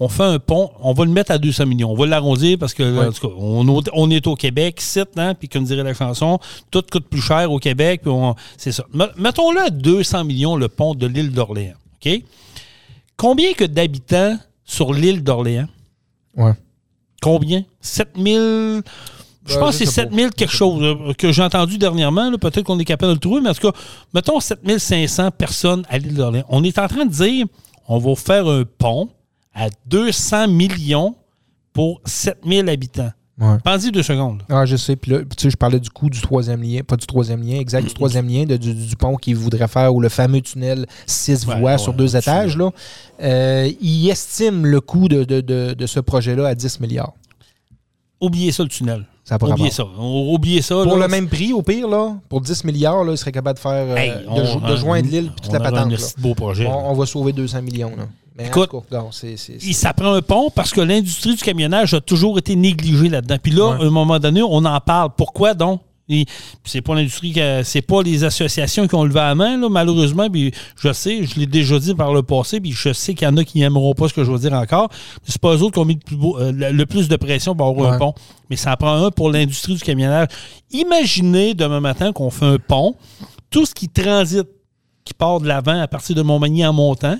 On 0.00 0.08
fait 0.08 0.24
un 0.24 0.38
pont, 0.40 0.70
on 0.80 0.92
va 0.92 1.04
le 1.04 1.12
mettre 1.12 1.30
à 1.30 1.38
200 1.38 1.66
millions. 1.66 1.90
On 1.90 1.94
va 1.96 2.06
l'arrondir 2.06 2.58
parce 2.58 2.74
que, 2.74 2.82
Ouais. 2.98 3.06
en 3.06 3.12
tout 3.12 3.28
cas, 3.28 3.34
on, 3.38 3.66
on 3.92 4.10
est 4.10 4.26
au 4.26 4.34
Québec, 4.34 4.80
site, 4.80 5.10
hein, 5.16 5.34
puis 5.34 5.48
comme 5.48 5.62
dirait 5.64 5.84
la 5.84 5.94
chanson, 5.94 6.38
tout 6.72 6.82
coûte 6.90 7.06
plus 7.08 7.20
cher 7.22 7.50
au 7.52 7.58
Québec. 7.60 8.00
puis 8.02 8.10
C'est 8.56 8.72
ça. 8.72 8.84
Me- 8.92 9.10
Mettons-le 9.16 9.60
à 9.60 9.70
200 9.70 10.24
millions, 10.24 10.56
le 10.56 10.68
pont 10.68 10.94
de 10.94 11.06
l'île 11.06 11.30
d'Orléans. 11.30 11.74
OK? 12.04 12.22
Combien 13.16 13.52
que 13.52 13.64
d'habitants 13.64 14.36
sur 14.64 14.92
l'île 14.92 15.22
d'Orléans? 15.22 15.68
Ouais. 16.36 16.52
Combien? 17.22 17.64
7000. 17.80 18.82
Je 19.46 19.52
Ouais, 19.54 19.60
pense 19.60 19.72
que 19.78 19.84
c'est 19.84 19.90
sais 19.90 20.02
pas. 20.04 20.08
7000 20.10 20.30
quelque 20.30 20.52
chose 20.52 20.80
là, 20.80 21.12
que 21.18 21.30
j'ai 21.30 21.42
entendu 21.42 21.76
dernièrement. 21.76 22.30
Peut-être 22.38 22.62
qu'on 22.62 22.78
est 22.78 22.84
capable 22.84 23.10
de 23.10 23.14
le 23.16 23.20
trouver, 23.20 23.40
mais 23.42 23.50
en 23.50 23.54
tout 23.54 23.70
cas, 23.70 23.78
mettons 24.14 24.40
7500 24.40 25.30
personnes 25.32 25.84
à 25.90 25.98
l'île 25.98 26.14
d'Orléans. 26.14 26.46
On 26.48 26.64
est 26.64 26.78
en 26.78 26.88
train 26.88 27.04
de 27.04 27.10
dire 27.12 27.46
on 27.86 27.98
va 27.98 28.14
faire 28.14 28.46
un 28.46 28.64
pont 28.78 29.10
à 29.54 29.68
200 29.86 30.48
millions 30.48 31.14
pour 31.74 32.00
7000 32.06 32.68
habitants. 32.70 33.10
Ouais. 33.40 33.56
Pensez 33.64 33.90
deux 33.90 34.04
secondes. 34.04 34.42
Ah, 34.48 34.64
je 34.64 34.76
sais. 34.76 34.94
Puis 34.94 35.10
là, 35.10 35.18
tu 35.18 35.26
sais, 35.38 35.50
je 35.50 35.56
parlais 35.56 35.80
du 35.80 35.90
coût 35.90 36.08
du 36.08 36.20
troisième 36.20 36.62
lien, 36.62 36.82
pas 36.86 36.96
du 36.96 37.04
troisième 37.04 37.42
lien, 37.42 37.58
exact, 37.58 37.82
du 37.86 37.92
troisième 37.94 38.28
lien 38.28 38.44
de- 38.44 38.56
du, 38.56 38.72
du 38.74 38.94
pont 38.96 39.16
qu'il 39.16 39.34
voudrait 39.36 39.66
faire 39.66 39.92
ou 39.92 40.00
le 40.00 40.08
fameux 40.08 40.40
tunnel 40.40 40.86
six 41.06 41.44
Ouais, 41.46 41.58
voies 41.58 41.72
ouais, 41.72 41.78
sur 41.78 41.94
deux 41.94 42.14
étages. 42.16 42.56
Là. 42.56 42.70
Euh, 43.22 43.68
il 43.80 44.08
estime 44.08 44.64
le 44.66 44.80
coût 44.80 45.08
de, 45.08 45.24
de- 45.24 45.40
de- 45.40 45.74
de 45.76 45.86
ce 45.86 45.98
projet-là 45.98 46.46
à 46.46 46.54
10 46.54 46.78
milliards. 46.80 47.12
Oubliez 48.20 48.52
ça, 48.52 48.62
le 48.62 48.68
tunnel. 48.68 49.04
Ça 49.24 49.36
Oubliez 49.36 49.50
rapport. 49.52 49.72
ça. 49.72 49.84
On- 49.98 50.34
Oubliez 50.34 50.62
ça. 50.62 50.74
Pour 50.82 50.96
là. 50.96 51.06
le 51.06 51.08
même 51.08 51.28
prix, 51.28 51.52
au 51.52 51.62
pire, 51.62 51.88
là, 51.88 52.14
pour 52.28 52.40
10 52.40 52.62
milliards, 52.64 53.02
là, 53.04 53.12
il 53.12 53.18
serait 53.18 53.32
capable 53.32 53.56
de 53.56 53.62
faire 53.62 53.72
euh, 53.72 53.96
Hey, 53.96 54.10
de, 54.10 54.28
on- 54.28 54.44
jo- 54.44 54.60
de 54.60 54.76
joindre 54.76 55.08
l'île 55.10 55.26
et 55.36 55.40
toute 55.42 55.50
on 55.50 55.52
la 55.54 55.60
patente. 55.60 55.86
un 55.86 55.96
là. 55.96 55.96
beau 56.18 56.34
projet. 56.34 56.64
là. 56.64 56.70
On, 56.70 56.90
on 56.90 56.94
va 56.94 57.06
sauver 57.06 57.32
200 57.32 57.62
millions. 57.62 57.96
Là. 57.96 58.04
Mais 58.36 58.46
Écoute, 58.48 58.70
cas, 58.70 58.98
non, 58.98 59.10
ça 59.72 59.92
prend 59.92 60.12
un 60.12 60.20
pont 60.22 60.50
parce 60.50 60.72
que 60.72 60.80
l'industrie 60.80 61.36
du 61.36 61.42
camionnage 61.42 61.94
a 61.94 62.00
toujours 62.00 62.36
été 62.38 62.56
négligée 62.56 63.08
là-dedans. 63.08 63.36
Puis 63.40 63.52
là, 63.52 63.68
Ouais. 63.76 63.84
à 63.84 63.86
un 63.86 63.90
moment 63.90 64.18
donné, 64.18 64.42
on 64.42 64.64
en 64.64 64.80
parle. 64.80 65.10
Pourquoi 65.16 65.54
donc? 65.54 65.80
C'est 66.64 66.82
pas 66.82 66.94
l'industrie, 66.94 67.32
qui 67.32 67.40
a- 67.40 67.64
c'est 67.64 67.80
pas 67.80 68.02
les 68.02 68.24
associations 68.24 68.86
qui 68.86 68.94
ont 68.94 69.04
levé 69.04 69.20
la 69.20 69.34
main, 69.34 69.56
là, 69.56 69.68
malheureusement. 69.70 70.28
Puis 70.28 70.52
je 70.78 70.92
sais, 70.92 71.24
je 71.24 71.38
l'ai 71.40 71.46
déjà 71.46 71.78
dit 71.78 71.94
par 71.94 72.12
le 72.12 72.22
passé, 72.22 72.60
puis 72.60 72.72
je 72.72 72.92
sais 72.92 73.14
qu'il 73.14 73.26
y 73.26 73.30
en 73.30 73.36
a 73.38 73.44
qui 73.44 73.60
n'aimeront 73.60 73.94
pas 73.94 74.08
ce 74.08 74.12
que 74.14 74.22
je 74.22 74.30
vais 74.30 74.38
dire 74.38 74.52
encore. 74.52 74.90
C'est 75.22 75.40
pas 75.40 75.54
eux 75.54 75.62
autres 75.62 75.72
qui 75.74 75.78
ont 75.78 75.84
mis 75.86 75.94
le 75.94 76.00
plus, 76.00 76.16
beau- 76.16 76.38
euh, 76.38 76.52
le, 76.52 76.72
le 76.72 76.86
plus 76.86 77.08
de 77.08 77.16
pression 77.16 77.54
pour 77.56 77.68
avoir 77.68 77.92
un 77.94 77.98
pont. 77.98 78.12
Mais 78.50 78.56
ça 78.56 78.72
en 78.72 78.76
prend 78.76 79.02
un 79.02 79.10
pour 79.12 79.30
l'industrie 79.30 79.74
du 79.76 79.80
camionnage. 79.80 80.28
Imaginez 80.72 81.54
demain 81.54 81.80
matin 81.80 82.12
qu'on 82.12 82.30
fait 82.30 82.44
un 82.46 82.58
pont, 82.58 82.96
tout 83.48 83.64
ce 83.64 83.74
qui 83.74 83.88
transite, 83.88 84.48
qui 85.04 85.14
part 85.14 85.40
de 85.40 85.46
l'avant 85.48 85.80
à 85.80 85.86
partir 85.88 86.14
de 86.16 86.22
Montmagny 86.22 86.66
en 86.66 86.72
montant, 86.74 87.16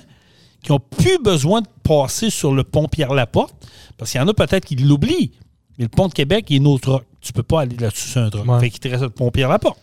qui 0.65 0.71
n'ont 0.71 0.79
plus 0.79 1.17
besoin 1.23 1.61
de 1.61 1.67
passer 1.83 2.29
sur 2.29 2.53
le 2.53 2.63
pont 2.63 2.87
Pierre-Laporte, 2.87 3.53
parce 3.97 4.11
qu'il 4.11 4.19
y 4.19 4.23
en 4.23 4.27
a 4.27 4.33
peut-être 4.33 4.65
qui 4.65 4.75
l'oublient. 4.75 5.31
Mais 5.77 5.85
le 5.85 5.89
pont 5.89 6.07
de 6.07 6.13
Québec, 6.13 6.45
il 6.49 6.57
est 6.57 6.59
notre 6.59 6.81
truck. 6.81 7.03
Tu 7.21 7.31
peux 7.33 7.43
pas 7.43 7.61
aller 7.61 7.75
là-dessus 7.77 8.09
sur 8.09 8.21
un 8.21 8.29
truck. 8.29 8.47
Ouais. 8.47 8.59
Fait 8.59 8.69
qu'il 8.69 8.79
te 8.79 8.87
reste 8.87 9.03
le 9.03 9.09
pont 9.09 9.29
Pierre-Laporte. 9.31 9.77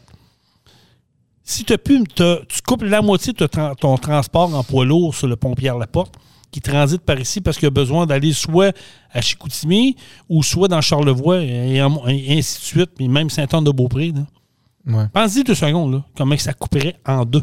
Si 1.45 1.65
t'as 1.65 1.79
pu, 1.79 2.03
tu 2.15 2.23
coupes 2.67 2.83
la 2.83 3.03
moitié 3.03 3.33
de 3.33 3.47
ton, 3.47 3.75
ton 3.75 3.97
transport 3.97 4.55
en 4.55 4.63
poids 4.63 4.85
lourd 4.85 5.15
sur 5.15 5.27
le 5.27 5.37
pont 5.37 5.55
Pierre-Laporte, 5.55 6.15
qui 6.51 6.61
transite 6.61 7.03
par 7.03 7.19
ici 7.19 7.41
parce 7.41 7.59
qu'il 7.59 7.67
a 7.67 7.71
besoin 7.71 8.07
d'aller 8.07 8.33
soit 8.33 8.77
à 9.11 9.21
Chicoutimi 9.21 9.97
ou 10.29 10.43
soit 10.43 10.69
dans 10.69 10.81
Charlevoix 10.81 11.41
et, 11.43 11.81
en- 11.83 12.07
et 12.07 12.39
ainsi 12.39 12.59
de 12.61 12.65
suite, 12.65 12.91
puis 12.97 13.09
même 13.09 13.31
Saint-Anne-de-Beaupré. 13.31 14.13
Ouais. 14.87 15.07
Pensez 15.13 15.43
deux 15.45 15.55
secondes, 15.55 15.93
là, 15.95 16.05
comment 16.17 16.37
ça 16.37 16.53
couperait 16.53 16.97
en 17.07 17.25
deux. 17.25 17.43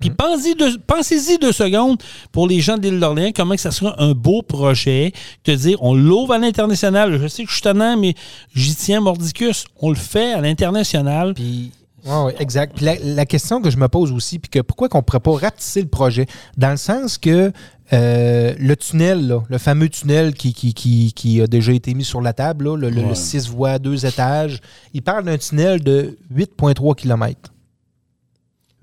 Puis 0.00 0.10
deux- 0.10 0.78
pensez-y 0.86 1.38
deux 1.38 1.50
secondes 1.52 2.00
pour 2.30 2.46
les 2.46 2.60
gens 2.60 2.76
de 2.78 2.82
l'île 2.88 3.00
d'Orléans, 3.00 3.30
comment 3.34 3.54
que 3.56 3.60
ça 3.60 3.72
sera 3.72 4.00
un 4.00 4.12
beau 4.12 4.42
projet. 4.42 5.12
Te 5.42 5.50
dire, 5.50 5.82
on 5.82 5.94
l'ouvre 5.94 6.34
à 6.34 6.38
l'international. 6.38 7.18
Je 7.20 7.26
sais 7.26 7.42
que 7.42 7.48
je 7.48 7.54
suis 7.54 7.62
tannant, 7.62 7.96
mais 7.96 8.14
j'y 8.54 8.74
tiens 8.76 9.00
mordicus. 9.00 9.64
On 9.80 9.90
le 9.90 9.96
fait 9.96 10.32
à 10.34 10.40
l'international. 10.40 11.34
Puis, 11.34 11.72
ouais, 12.06 12.22
ouais, 12.26 12.36
exact. 12.38 12.76
Puis 12.76 12.84
la, 12.84 12.94
la 13.02 13.26
question 13.26 13.60
que 13.60 13.70
je 13.70 13.76
me 13.76 13.88
pose 13.88 14.12
aussi, 14.12 14.38
puis 14.38 14.50
que 14.50 14.60
pourquoi 14.60 14.88
qu'on 14.88 14.98
ne 14.98 15.02
pourrait 15.02 15.18
pas 15.20 15.32
rapetisser 15.32 15.82
le 15.82 15.88
projet? 15.88 16.26
Dans 16.56 16.70
le 16.70 16.76
sens 16.76 17.18
que 17.18 17.50
euh, 17.92 18.54
le 18.58 18.76
tunnel, 18.76 19.26
là, 19.26 19.42
le 19.48 19.58
fameux 19.58 19.88
tunnel 19.88 20.34
qui, 20.34 20.52
qui, 20.52 20.74
qui, 20.74 21.12
qui 21.12 21.40
a 21.40 21.46
déjà 21.48 21.72
été 21.72 21.94
mis 21.94 22.04
sur 22.04 22.20
la 22.20 22.34
table, 22.34 22.66
là, 22.66 22.76
le, 22.76 22.90
le- 22.90 23.00
le 23.02 23.08
Ouais. 23.08 23.14
6 23.16 23.48
voies, 23.48 23.78
2 23.80 24.06
étages, 24.06 24.60
il 24.94 25.02
parle 25.02 25.24
d'un 25.24 25.38
tunnel 25.38 25.82
de 25.82 26.18
8,3 26.32 26.94
km. 26.94 27.50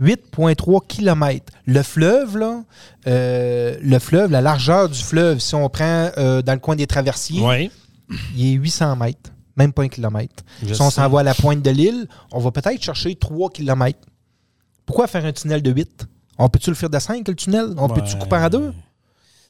8,3 0.02 0.86
km. 0.88 1.54
Le 1.66 1.82
fleuve, 1.84 2.38
là, 2.38 2.64
euh, 3.08 3.78
le 3.82 4.00
fleuve, 4.00 4.32
la 4.32 4.42
largeur 4.42 4.90
du 4.90 5.00
fleuve, 5.02 5.40
si 5.40 5.56
on 5.56 5.70
prend 5.70 6.12
euh, 6.18 6.42
dans 6.42 6.54
le 6.54 6.60
coin 6.60 6.76
des 6.76 6.88
traversiers, 6.88 7.42
il 8.36 8.48
est 8.48 8.54
800 8.54 8.96
mètres, 8.98 9.32
même 9.56 9.72
pas 9.74 9.84
un 9.84 9.88
kilomètre. 9.88 10.44
Je 10.66 10.74
Si 10.74 10.82
on 10.82 10.90
s'en 10.90 11.08
va 11.10 11.22
à 11.22 11.24
la 11.24 11.34
pointe 11.34 11.62
de 11.62 11.70
l'île, 11.72 12.08
on 12.32 12.40
va 12.40 12.52
peut-être 12.52 12.82
chercher 12.84 13.16
3 13.16 13.50
km. 13.52 13.98
Pourquoi 14.86 15.08
faire 15.08 15.26
un 15.26 15.32
tunnel 15.32 15.62
de 15.62 15.72
8? 15.72 16.08
On 16.38 16.50
peut-tu 16.50 16.70
le 16.70 16.76
faire 16.76 16.90
de 16.90 17.00
5, 17.00 17.28
le 17.28 17.36
tunnel? 17.36 17.74
On 17.78 17.88
peut-tu 17.88 18.18
couper 18.18 18.36
en 18.36 18.50
deux? 18.50 18.74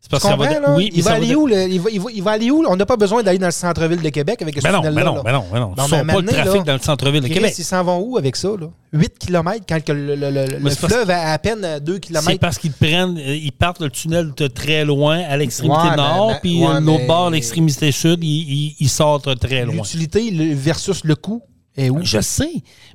C'est 0.08 0.12
parce 0.12 0.24
va 0.38 0.60
là? 0.60 0.76
oui, 0.76 0.92
il, 0.94 1.02
va 1.02 1.14
aller 1.14 1.30
de- 1.30 1.36
où, 1.36 1.48
le- 1.48 1.68
il, 1.68 1.82
va, 1.82 1.90
il 1.90 2.00
va- 2.00 2.12
il 2.14 2.22
va 2.22 2.32
aller 2.32 2.52
où? 2.52 2.64
On 2.68 2.76
n'a 2.76 2.86
pas 2.86 2.96
besoin 2.96 3.24
d'aller 3.24 3.40
dans 3.40 3.48
le 3.48 3.52
centre-ville 3.52 4.04
de 4.04 4.10
Québec 4.10 4.40
avec 4.40 4.56
ce 4.56 4.62
Ben 4.62 4.72
non, 4.72 4.82
ben 4.82 4.90
tunnel-là. 4.90 5.04
non, 5.10 5.16
là. 5.16 5.24
ben 5.24 5.32
non, 5.32 5.46
ben 5.52 5.60
non. 5.60 5.68
Non, 5.70 5.74
Tu 5.76 5.82
mais 5.82 5.88
sors 5.98 6.06
pas 6.06 6.22
le 6.22 6.28
trafic 6.28 6.54
là, 6.58 6.64
dans 6.64 6.74
le 6.74 6.80
centre-ville 6.80 7.22
de 7.22 7.28
Québec. 7.28 7.56
ils 7.58 7.64
s'en 7.64 7.84
vont 7.84 7.98
où 8.02 8.16
avec 8.16 8.36
ça? 8.36 8.50
Là? 8.50 8.68
8 8.94 9.18
km 9.18 9.66
quand 9.68 9.90
le, 9.90 10.16
le- 10.16 10.30
le- 10.30 10.46
le 10.60 10.70
c'est 10.70 10.88
fleuve 10.88 11.10
a 11.10 11.32
à 11.32 11.40
peine 11.40 11.80
2 11.82 11.94
C'est 11.96 12.00
km. 12.02 12.40
parce 12.40 12.60
qu'ils 12.60 12.72
prennent, 12.72 13.18
euh, 13.18 13.36
ils 13.36 13.52
partent 13.52 13.82
le 13.82 13.90
tunnel 13.90 14.32
de 14.38 14.46
très 14.46 14.86
loin 14.86 15.24
à 15.28 15.38
l'extrémité 15.38 15.82
Ouais, 15.90 15.96
nord, 15.96 16.34
puis 16.40 16.60
ouais, 16.64 16.80
l'autre 16.82 17.00
mais- 17.00 17.08
bord, 17.08 17.30
l'extrémité 17.32 17.92
sud, 17.92 18.24
ils, 18.24 18.28
ils- 18.28 18.76
ils 18.80 18.90
sortent 18.90 19.40
très 19.40 19.66
loin. 19.66 19.74
L'utilité 19.74 20.30
versus 20.54 21.04
le 21.04 21.16
coût 21.16 21.42
est 21.76 21.90
où? 21.90 21.98
Je 22.04 22.22
sais, 22.22 22.52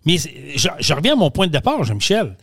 mais 0.06 0.16
c'est- 0.18 0.32
je, 0.54 0.68
je 0.78 0.94
reviens 0.94 1.14
à 1.14 1.16
mon 1.16 1.32
point 1.32 1.48
de 1.48 1.52
départ, 1.52 1.82
Jean-Michel. 1.82 2.36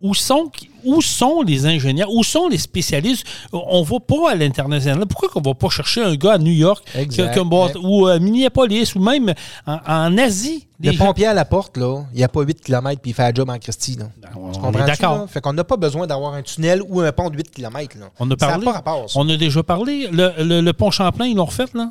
Où 0.00 0.14
sont, 0.14 0.48
où 0.84 1.02
sont 1.02 1.42
les 1.42 1.66
ingénieurs? 1.66 2.08
Où 2.12 2.22
sont 2.22 2.46
les 2.48 2.58
spécialistes? 2.58 3.26
On 3.52 3.80
ne 3.80 3.84
va 3.84 3.98
pas 3.98 4.30
à 4.30 4.34
l'international. 4.36 5.06
Pourquoi 5.06 5.28
qu'on 5.28 5.40
ne 5.40 5.44
va 5.46 5.54
pas 5.54 5.68
chercher 5.70 6.02
un 6.04 6.14
gars 6.14 6.34
à 6.34 6.38
New 6.38 6.52
York 6.52 6.84
Exact. 6.94 7.36
ou 7.82 8.06
à 8.06 8.20
Minneapolis 8.20 8.94
ou 8.94 9.00
même 9.00 9.34
en, 9.66 9.78
en 9.86 10.16
Asie? 10.18 10.68
Le 10.80 10.90
Les 10.90 10.96
gens- 10.96 11.06
pompier 11.06 11.26
à 11.26 11.34
la 11.34 11.44
porte, 11.44 11.76
là, 11.76 12.04
il 12.12 12.18
n'y 12.18 12.22
a 12.22 12.28
pas 12.28 12.42
8 12.42 12.60
km 12.62 13.00
puis 13.02 13.10
il 13.10 13.14
fait 13.14 13.22
la 13.24 13.34
job 13.34 13.50
en 13.50 13.58
Christie. 13.58 13.96
Là. 13.96 14.04
on 14.36 14.52
Tu 14.52 14.58
est 14.58 14.62
comprends? 14.62 14.86
d'accord. 14.86 15.26
Fait 15.28 15.40
qu'on 15.40 15.52
n'a 15.52 15.64
pas 15.64 15.76
besoin 15.76 16.06
d'avoir 16.06 16.34
un 16.34 16.42
tunnel 16.42 16.80
ou 16.88 17.00
un 17.00 17.10
pont 17.10 17.28
de 17.30 17.36
8 17.36 17.50
km. 17.50 17.98
Là. 17.98 18.06
On 18.20 18.30
a 18.30 18.34
Ça 18.38 18.46
parlé. 18.46 18.64
pas 18.64 18.72
rapport, 18.72 19.10
ça. 19.10 19.18
On 19.18 19.28
a 19.28 19.36
déjà 19.36 19.64
parlé. 19.64 20.06
Le, 20.12 20.32
le- 20.44 20.60
le 20.60 20.72
pont 20.72 20.92
Champlain, 20.92 21.26
ils 21.26 21.34
l'ont 21.34 21.46
refait, 21.46 21.64
là? 21.74 21.90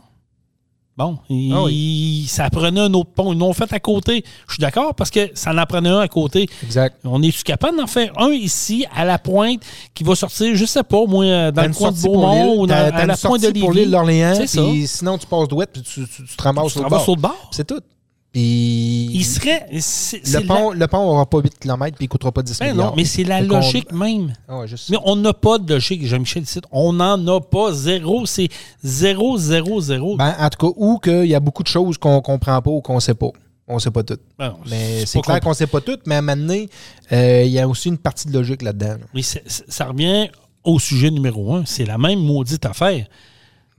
Bon, 0.97 1.19
il- 1.29 1.53
Ah 1.53 2.27
ça 2.27 2.49
prenait 2.49 2.79
un 2.81 2.93
autre 2.95 3.11
pont. 3.11 3.31
Ils 3.31 3.37
l'ont 3.37 3.53
fait 3.53 3.71
à 3.71 3.79
côté. 3.79 4.23
Je 4.47 4.53
suis 4.53 4.61
d'accord 4.61 4.95
parce 4.95 5.11
que 5.11 5.29
ça 5.35 5.53
en 5.53 5.65
prenait 5.67 5.89
un 5.89 5.99
à 5.99 6.07
côté. 6.07 6.49
Exact. 6.63 6.97
On 7.03 7.21
est-tu 7.21 7.43
capable 7.43 7.77
d'en 7.77 7.85
faire 7.85 8.11
un 8.19 8.31
ici, 8.31 8.83
à 8.95 9.05
la 9.05 9.19
pointe, 9.19 9.61
qui 9.93 10.03
va 10.03 10.15
sortir, 10.15 10.55
je 10.55 10.65
sais 10.65 10.81
pas, 10.81 11.05
moi, 11.05 11.51
dans 11.51 11.61
le 11.61 11.73
coin 11.73 11.91
de 11.91 12.01
Beaumont 12.01 12.33
l'île, 12.49 12.59
ou 12.59 12.65
dans- 12.67 12.73
à 12.73 13.05
la 13.05 13.15
pointe 13.15 13.41
de 13.41 13.45
sortie 13.45 13.59
pour 13.59 13.73
l'île 13.73 13.91
d'Orléans, 13.91 14.33
sinon 14.87 15.17
tu 15.19 15.27
passes 15.27 15.47
d'ouest 15.47 15.69
puis 15.71 15.81
tu, 15.83 16.07
tu, 16.07 16.23
tu 16.25 16.35
te 16.35 16.41
ramasses 16.43 16.73
Tu 16.73 16.79
au 16.79 16.83
te 16.83 16.89
bord. 16.89 17.03
sur 17.03 17.15
le 17.15 17.21
bord. 17.21 17.49
C'est 17.51 17.67
tout. 17.67 17.79
Il 18.39 19.23
serait... 19.25 19.67
le 19.71 20.45
pont, 20.47 20.71
la- 20.71 20.77
le 20.79 20.87
pont 20.87 20.97
n'aura 21.05 21.25
pas 21.25 21.39
8 21.39 21.59
km 21.59 21.95
puis 21.97 22.05
il 22.05 22.07
ne 22.07 22.09
coûtera 22.09 22.31
pas 22.31 22.41
10 22.43 22.59
Ben 22.59 22.71
milliards. 22.71 22.89
non, 22.91 22.93
mais 22.95 23.05
c'est 23.05 23.23
la 23.23 23.41
logique 23.41 23.91
même. 23.91 24.33
Ah 24.47 24.59
ouais, 24.59 24.67
juste 24.67 24.89
Mais 24.89 24.97
on 25.05 25.15
n'a 25.15 25.33
pas 25.33 25.57
de 25.57 25.73
logique, 25.73 26.05
Jean-Michel. 26.05 26.43
On 26.71 26.93
n'en 26.93 27.25
a 27.27 27.41
pas. 27.41 27.71
Zéro. 27.73 28.25
C'est 28.25 28.49
zéro, 28.83 29.37
zéro, 29.37 29.81
zéro. 29.81 30.15
Ben, 30.17 30.35
en 30.39 30.49
tout 30.49 30.67
cas, 30.67 30.73
ou 30.77 30.99
qu'il 30.99 31.25
y 31.25 31.35
a 31.35 31.39
beaucoup 31.39 31.63
de 31.63 31.67
choses 31.67 31.97
qu'on 31.97 32.21
comprend 32.21 32.61
pas 32.61 32.71
ou 32.71 32.81
qu'on 32.81 32.99
sait 32.99 33.13
pas. 33.15 33.29
On 33.67 33.79
sait 33.79 33.91
pas 33.91 34.03
tout. 34.03 34.17
Ben 34.39 34.49
non, 34.49 34.55
Mais 34.69 35.05
c'est 35.05 35.19
clair 35.21 35.41
qu'on 35.41 35.53
sait 35.53 35.67
pas 35.67 35.81
tout, 35.81 35.97
mais 36.05 36.15
à 36.15 36.17
un 36.19 36.21
moment 36.21 36.37
donné, 36.41 36.69
euh, 37.11 37.43
il 37.45 37.51
y 37.51 37.59
a 37.59 37.67
aussi 37.67 37.89
une 37.89 37.97
partie 37.97 38.27
de 38.27 38.33
logique 38.33 38.61
là-dedans. 38.61 38.95
là. 39.13 39.21
C'est- 39.21 39.43
ça 39.67 39.85
revient 39.85 40.29
au 40.63 40.79
sujet 40.79 41.11
numéro 41.11 41.53
un. 41.55 41.63
C'est 41.65 41.85
la 41.85 41.97
même 41.97 42.19
maudite 42.19 42.65
affaire. 42.65 43.05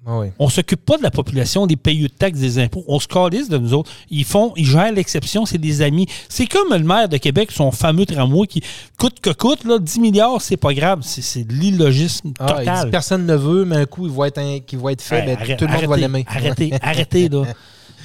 Ah 0.07 0.21
oui. 0.21 0.29
On 0.39 0.49
s'occupe 0.49 0.85
pas 0.87 0.97
de 0.97 1.03
la 1.03 1.11
population, 1.11 1.67
des 1.67 1.77
payeux 1.77 2.09
de 2.09 2.13
taxes, 2.13 2.39
des 2.39 2.59
impôts. 2.59 2.83
On 2.89 2.99
se 2.99 3.07
calisse 3.07 3.49
de 3.51 3.59
nous 3.59 3.75
autres. 3.75 3.91
Ils 4.11 4.25
font, 4.25 4.53
ils 4.57 4.65
gèrent 4.65 4.93
l'exception, 4.93 5.45
c'est 5.45 5.59
des 5.59 5.83
amis. 5.83 6.07
C'est 6.31 6.47
comme 6.47 6.71
le 6.73 6.79
maire 6.79 7.09
de 7.11 7.19
Québec, 7.19 7.51
son 7.53 7.71
fameux 7.73 8.07
tramway 8.07 8.47
qui 8.47 8.63
coûte 8.97 9.21
que 9.21 9.31
coûte, 9.31 9.65
là, 9.65 9.79
10 9.79 10.01
milliards, 10.01 10.41
c'est 10.41 10.57
pas 10.57 10.73
grave. 10.73 11.01
C'est 11.03 11.45
de 11.45 11.53
l'illogisme 11.53 12.33
Ah, 12.39 12.47
il 12.59 12.59
dit 12.61 12.65
total. 12.65 12.91
personne 12.91 13.27
ne 13.27 13.35
veut, 13.35 13.65
mais 13.67 13.77
un 13.77 13.85
coup, 13.87 14.07
il 14.07 14.13
va 14.13 14.29
être, 14.29 14.39
un- 14.39 14.59
va 14.79 14.93
être 14.93 15.03
fait, 15.03 15.19
Hey, 15.19 15.27
ben, 15.27 15.37
arrête- 15.37 15.59
tout 15.59 15.67
le 15.67 15.73
monde 15.73 15.81
va 15.83 15.87
arrêtez, 15.89 16.01
l'aimer. 16.01 16.25
Arrêtez, 16.29 16.73
arrêtez, 16.83 17.29
là. 17.29 17.43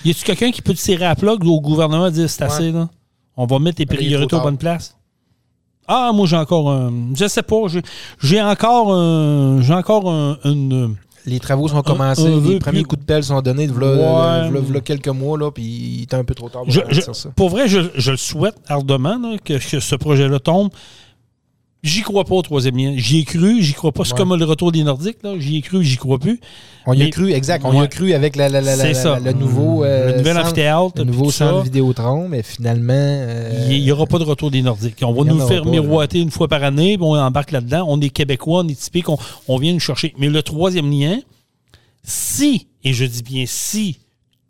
Y 0.03 0.11
a-tu 0.11 0.23
quelqu'un 0.25 0.51
qui 0.51 0.61
peut 0.61 0.73
tirer 0.73 1.05
à 1.05 1.15
plug 1.15 1.45
au 1.45 1.61
gouvernement 1.61 2.07
et 2.07 2.11
dire 2.11 2.29
c'est 2.29 2.43
assez, 2.43 2.71
là? 2.71 2.89
On 3.37 3.45
va 3.45 3.59
mettre 3.59 3.79
les 3.79 3.85
priorités 3.85 4.35
aux 4.35 4.41
bonnes 4.41 4.57
places? 4.57 4.95
Ah, 5.87 6.11
moi, 6.13 6.27
j'ai 6.27 6.35
encore 6.37 6.69
un. 6.71 6.91
Je 7.13 7.27
sais 7.27 7.43
pas. 7.43 7.55
j'ai- 7.67 7.81
J'ai 8.21 8.41
encore 8.41 8.93
un. 8.93 9.61
J'ai 9.61 9.73
encore 9.73 10.09
un- 10.09 10.37
une. 10.45 10.95
Les 11.25 11.39
travaux 11.39 11.67
sont 11.69 11.81
commencés, 11.83 12.27
un 12.27 12.39
les 12.41 12.59
premiers 12.59 12.79
plus- 12.79 12.83
coups 12.87 13.01
de 13.01 13.05
pelle 13.05 13.23
sont 13.23 13.41
donnés 13.41 13.67
de 13.67 13.71
Ouais. 13.73 14.81
quelques 14.81 15.07
mois, 15.07 15.37
là, 15.37 15.51
puis 15.51 15.63
il 15.63 16.03
était 16.03 16.15
un 16.17 16.23
peu 16.25 16.35
trop 16.35 16.49
tard 16.49 16.63
pour 16.63 16.71
Je- 16.71 17.11
ça. 17.13 17.29
pour 17.35 17.49
vrai, 17.49 17.67
je, 17.69 17.79
je 17.95 18.11
le 18.11 18.17
souhaite 18.17 18.55
ardemment 18.67 19.17
là, 19.17 19.37
que, 19.43 19.53
que 19.53 19.79
ce 19.79 19.95
projet-là 19.95 20.39
tombe. 20.39 20.69
J'y 21.83 22.01
crois 22.01 22.23
pas 22.23 22.35
au 22.35 22.41
troisième 22.41 22.77
lien. 22.77 22.93
J'y 22.95 23.19
ai 23.19 23.23
cru, 23.25 23.61
j'y 23.61 23.73
crois 23.73 23.91
pas. 23.91 24.05
C'est 24.05 24.13
Ouais. 24.13 24.17
comme 24.19 24.33
le 24.35 24.45
retour 24.45 24.71
des 24.71 24.83
Nordiques. 24.85 25.17
là. 25.21 25.33
J'y 25.37 25.57
ai 25.57 25.61
cru, 25.61 25.83
j'y 25.83 25.97
crois 25.97 26.17
plus. 26.17 26.39
On 26.85 26.93
y 26.93 27.01
a 27.01 27.03
Mais- 27.05 27.09
cru, 27.09 27.31
exact. 27.33 27.65
On 27.65 27.73
y 27.73 27.77
Ouais. 27.77 27.83
a 27.83 27.87
cru 27.87 28.13
avec 28.13 28.37
la, 28.37 28.47
la- 28.47 28.61
la- 28.61 28.75
la- 28.77 29.19
le 29.19 29.31
nouveau, 29.33 29.83
euh, 29.83 30.11
le 30.13 30.17
nouvel 30.19 30.33
centre, 30.33 30.45
amphithéâtre. 30.45 30.93
le 30.95 31.03
nouveau 31.03 31.29
centre 31.29 31.63
Vidéotron, 31.63 32.29
mais 32.29 32.41
finalement. 32.41 32.93
euh, 32.93 33.67
Il 33.69 33.81
n'y 33.83 33.91
aura 33.91 34.05
pas 34.05 34.17
de 34.17 34.23
retour 34.23 34.49
des 34.49 34.61
Nordiques. 34.61 34.99
On 35.03 35.11
va 35.11 35.21
y 35.29 35.33
nous 35.35 35.45
faire 35.45 35.63
pas, 35.63 35.69
miroiter 35.69 36.19
une 36.21 36.31
fois 36.31 36.47
par 36.47 36.63
année, 36.63 36.95
puis 36.97 37.05
on 37.05 37.15
embarque 37.17 37.51
là-dedans. 37.51 37.85
On 37.89 37.99
est 37.99 38.09
Québécois, 38.09 38.61
on 38.63 38.67
est 38.69 38.79
typique, 38.79 39.09
on, 39.09 39.17
on 39.49 39.57
vient 39.57 39.73
nous 39.73 39.79
chercher. 39.81 40.13
Mais 40.17 40.29
le 40.29 40.41
troisième 40.41 40.89
lien, 40.89 41.19
si, 42.03 42.67
et 42.83 42.93
je 42.93 43.05
dis 43.05 43.23
bien 43.23 43.43
si, 43.45 43.99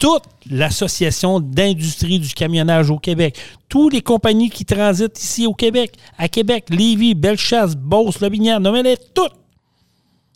toute 0.03 0.23
l'association 0.51 1.39
d'industrie 1.39 2.19
du 2.19 2.33
camionnage 2.33 2.89
au 2.89 2.99
Québec, 2.99 3.39
toutes 3.69 3.93
les 3.93 4.01
compagnies 4.01 4.49
qui 4.49 4.65
transitent 4.65 5.17
ici 5.17 5.47
au 5.47 5.53
Québec, 5.53 5.93
à 6.17 6.27
Québec, 6.27 6.65
Lévis, 6.69 7.15
Bellechasse, 7.15 7.73
Beauce, 7.77 8.19
Lobinière, 8.19 8.59
nommez-les 8.59 8.97
toutes, 9.13 9.31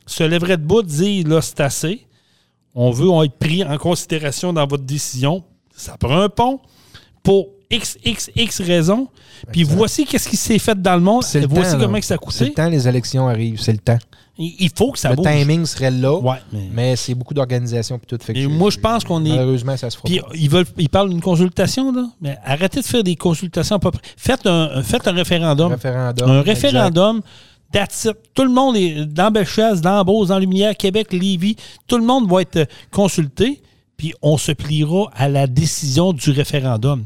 se 0.06 0.24
lèveraient 0.24 0.56
debout, 0.56 0.84
dire 0.84 1.28
là, 1.28 1.42
c'est 1.42 1.60
assez. 1.60 2.08
On 2.76 2.92
veut 2.92 3.10
on 3.10 3.24
être 3.24 3.38
pris 3.38 3.62
en 3.66 3.78
considération 3.78 4.54
dans 4.54 4.66
votre 4.66 4.86
décision. 4.86 5.44
Ça 5.76 5.98
prend 5.98 6.22
un 6.22 6.30
pont 6.30 6.62
pour 7.22 7.50
X, 7.70 7.98
X, 8.06 8.32
X 8.38 8.62
raisons. 8.62 9.10
Puis 9.52 9.64
voici 9.64 10.06
qu'est-ce 10.06 10.30
qui 10.30 10.38
s'est 10.38 10.60
fait 10.60 10.82
dans 10.82 10.96
le 10.96 11.02
monde. 11.02 11.26
voici 11.50 11.72
temps, 11.74 11.80
comment 11.80 12.00
que 12.00 12.06
ça 12.06 12.14
a 12.14 12.18
C'est 12.30 12.46
le 12.46 12.50
coûté. 12.52 12.54
temps, 12.54 12.70
les 12.70 12.88
élections 12.88 13.28
arrivent, 13.28 13.60
c'est 13.60 13.74
le 13.74 13.80
temps. 13.80 14.00
Il 14.40 14.70
faut 14.76 14.92
que 14.92 15.00
ça 15.00 15.10
le 15.10 15.16
bouge. 15.16 15.26
timing 15.26 15.66
serait 15.66 15.90
là, 15.92 16.16
Ouais, 16.20 16.36
mais, 16.54 16.70
mais 16.72 16.96
c'est 16.96 17.16
beaucoup 17.16 17.34
d'organisation 17.34 17.98
puis 17.98 18.06
tout. 18.08 18.24
Fait 18.24 18.34
que 18.34 18.46
moi, 18.46 18.70
je 18.70 18.78
pense 18.80 19.04
qu'on 19.04 19.26
est- 19.26 19.30
Malheureusement, 19.30 19.76
ça 19.78 19.90
se 19.90 19.98
fera 19.98 20.06
Puis 20.08 20.22
ils 20.36 20.50
veulent, 20.50 20.66
ils 20.78 20.90
parlent 20.90 21.10
d'une 21.10 21.22
consultation 21.22 21.92
là, 21.92 22.08
mais 22.22 22.38
arrêtez 22.46 22.82
de 22.82 22.86
faire 22.86 23.04
des 23.04 23.16
consultations 23.16 23.78
à 23.78 23.80
peu 23.80 23.90
près. 23.92 24.02
Faites 24.16 24.46
un, 24.46 24.84
faites 24.84 25.08
un 25.08 25.12
référendum. 25.14 25.72
référendum. 25.72 26.30
un 26.30 26.42
référendum. 26.42 27.22
That's 27.72 28.06
it. 28.06 28.14
Tout 28.34 28.44
le 28.44 28.52
monde 28.52 28.78
est 28.78 29.06
dans 29.06 29.30
Bellechasse, 29.32 29.82
dans 29.82 30.04
Beauce, 30.06 30.30
dans 30.30 30.40
Lumière, 30.40 30.78
Québec, 30.78 31.12
Lévis. 31.12 31.56
Tout 31.88 31.98
le 31.98 32.06
monde 32.06 32.30
va 32.32 32.42
être 32.44 32.66
consulté, 32.92 33.62
puis 33.98 34.14
on 34.22 34.38
se 34.38 34.52
pliera 34.52 35.10
à 35.16 35.28
la 35.28 35.48
décision 35.48 36.14
du 36.14 36.30
référendum. 36.32 37.06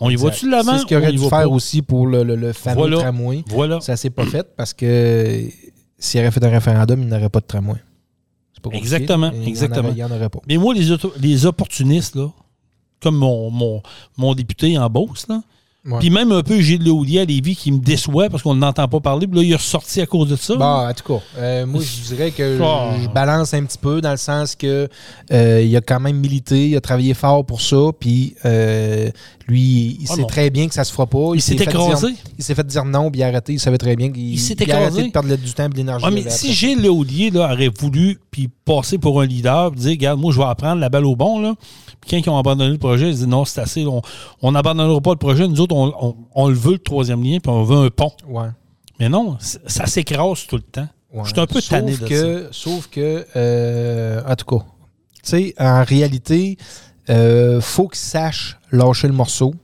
On 0.00 0.08
y 0.08 0.16
va-tu 0.16 0.46
de 0.46 0.50
l'avant? 0.52 0.72
C'est 0.72 0.78
ce 0.78 0.86
qu'il 0.86 0.96
aurait 0.96 1.12
dû 1.12 1.18
faire 1.18 1.28
pas? 1.28 1.46
aussi 1.48 1.82
pour 1.82 2.06
le, 2.06 2.22
le- 2.22 2.34
le 2.36 2.54
fameux 2.54 2.76
Voilà. 2.76 2.96
tramway. 3.00 3.44
Voilà. 3.48 3.80
Ça 3.82 3.96
s'est 3.96 4.08
pas 4.08 4.24
fait 4.24 4.46
parce 4.56 4.72
que 4.72 5.44
s'il 6.00 6.20
aurait 6.20 6.30
fait 6.32 6.44
un 6.44 6.50
référendum, 6.50 7.00
il 7.00 7.06
n'aurait 7.08 7.28
pas 7.28 7.38
de 7.40 7.46
tramway. 7.46 7.76
Pas. 8.62 8.70
Exactement, 8.72 9.30
exactement. 9.46 9.88
Il 9.90 9.94
n'y 9.94 10.04
en 10.04 10.10
aurait 10.10 10.28
pas. 10.28 10.40
Mais 10.46 10.58
moi, 10.58 10.74
les, 10.74 10.90
auto- 10.90 11.14
les 11.18 11.46
opportunistes, 11.46 12.14
là, 12.16 12.28
comme 13.00 13.16
mon, 13.16 13.50
mon, 13.50 13.80
mon 14.18 14.34
député 14.34 14.76
en 14.76 14.90
Beauce, 14.90 15.26
là, 15.28 15.40
puis 15.98 16.10
même 16.10 16.30
un 16.30 16.42
peu 16.42 16.60
Gilles 16.60 16.82
Léoulier 16.82 17.20
à 17.20 17.24
Lévis 17.24 17.56
qui 17.56 17.72
me 17.72 17.78
déçoit 17.78 18.28
parce 18.28 18.42
qu'on 18.42 18.54
n'entend 18.54 18.86
pas 18.86 19.00
parler, 19.00 19.26
puis 19.26 19.38
là, 19.38 19.42
il 19.44 19.52
est 19.52 19.56
ressorti 19.56 20.02
à 20.02 20.06
cause 20.06 20.28
de 20.28 20.36
ça. 20.36 20.54
Bon, 20.56 20.62
en 20.86 20.92
tout 20.92 21.14
cas, 21.14 21.24
euh, 21.38 21.64
moi, 21.64 21.80
je 21.80 22.08
dirais 22.14 22.30
que 22.32 22.58
Ah. 22.62 22.96
je, 22.98 23.04
je 23.04 23.08
balance 23.08 23.54
un 23.54 23.64
petit 23.64 23.78
peu 23.78 24.02
dans 24.02 24.10
le 24.10 24.18
sens 24.18 24.54
que 24.54 24.90
euh, 25.32 25.62
il 25.62 25.74
a 25.74 25.80
quand 25.80 25.98
même 26.00 26.18
milité, 26.18 26.68
il 26.68 26.76
a 26.76 26.82
travaillé 26.82 27.14
fort 27.14 27.46
pour 27.46 27.62
ça, 27.62 27.78
puis 27.98 28.34
euh, 28.44 29.10
lui, 29.50 29.98
il 30.00 30.06
Ah 30.08 30.14
sait 30.14 30.20
non. 30.22 30.26
très 30.26 30.48
bien 30.50 30.66
que 30.68 30.74
ça 30.74 30.84
se 30.84 30.92
fera 30.92 31.06
pas. 31.06 31.32
Il 31.34 31.42
s'est 31.42 31.56
fait 31.56 31.64
écrasé. 31.64 32.06
dire- 32.08 32.16
il 32.38 32.44
s'est 32.44 32.54
fait 32.54 32.66
dire 32.66 32.84
non, 32.84 33.10
puis 33.10 33.20
il 33.20 33.24
a 33.24 33.26
arrêté. 33.26 33.52
Il 33.52 33.60
savait 33.60 33.76
très 33.78 33.96
bien 33.96 34.10
qu'il 34.10 34.32
Il 34.32 34.38
s'est 34.38 34.54
écrasé. 34.58 35.02
de 35.04 35.10
perdre 35.10 35.34
du 35.36 35.52
temps 35.52 35.66
et 35.66 35.68
de 35.68 35.74
l'énergie. 35.76 36.04
Ouais, 36.04 36.10
mais 36.10 36.30
si. 36.30 36.52
Gilles 36.52 36.80
Léaudier 36.80 37.30
là, 37.30 37.52
aurait 37.52 37.68
voulu 37.78 38.18
puis 38.30 38.48
passer 38.64 38.98
pour 38.98 39.20
un 39.20 39.26
leader, 39.26 39.70
puis 39.72 39.80
dire, 39.80 39.90
regarde, 39.90 40.20
moi, 40.20 40.32
je 40.32 40.38
vais 40.38 40.44
apprendre 40.44 40.80
la 40.80 40.88
balle 40.88 41.04
au 41.04 41.16
bon, 41.16 41.40
là. 41.40 41.54
Puis 42.00 42.10
quand 42.10 42.16
ils 42.16 42.30
ont 42.30 42.38
abandonné 42.38 42.70
le 42.70 42.78
projet, 42.78 43.08
ils 43.08 43.14
disent, 43.14 43.26
non, 43.26 43.44
c'est 43.44 43.60
assez, 43.60 43.84
on- 43.84 44.00
on 44.40 44.52
n'abandonnera 44.52 45.00
pas 45.00 45.10
le 45.10 45.16
projet. 45.18 45.46
Nous 45.46 45.60
autres, 45.60 45.74
on, 45.76 45.92
on- 46.00 46.16
on 46.34 46.48
le 46.48 46.54
veut, 46.54 46.72
le 46.72 46.78
troisième 46.78 47.22
lien, 47.22 47.38
puis 47.42 47.50
on 47.52 47.62
veut 47.64 47.76
un 47.86 47.90
pont. 47.90 48.12
Ouais. 48.28 48.48
Mais 48.98 49.08
non, 49.08 49.36
ça 49.66 49.86
s'écrase 49.86 50.46
tout 50.46 50.56
le 50.56 50.62
temps. 50.62 50.88
Ouais. 51.12 51.22
Je 51.24 51.30
suis 51.32 51.40
un 51.40 51.46
peu 51.46 51.60
sauf 51.60 51.70
tanné 51.70 51.96
de 51.96 52.06
que, 52.06 52.48
Sauf 52.52 52.86
que, 52.86 53.26
euh, 53.34 54.22
en 54.28 54.36
tout 54.36 54.44
cas, 54.58 54.64
tu 54.64 55.20
sais, 55.24 55.54
en 55.58 55.82
réalité, 55.82 56.56
euh, 57.08 57.60
faut 57.60 57.88
qu'ils 57.88 57.98
sachent 57.98 58.56
lâcher 58.72 59.06
le 59.06 59.14
morceau 59.14 59.54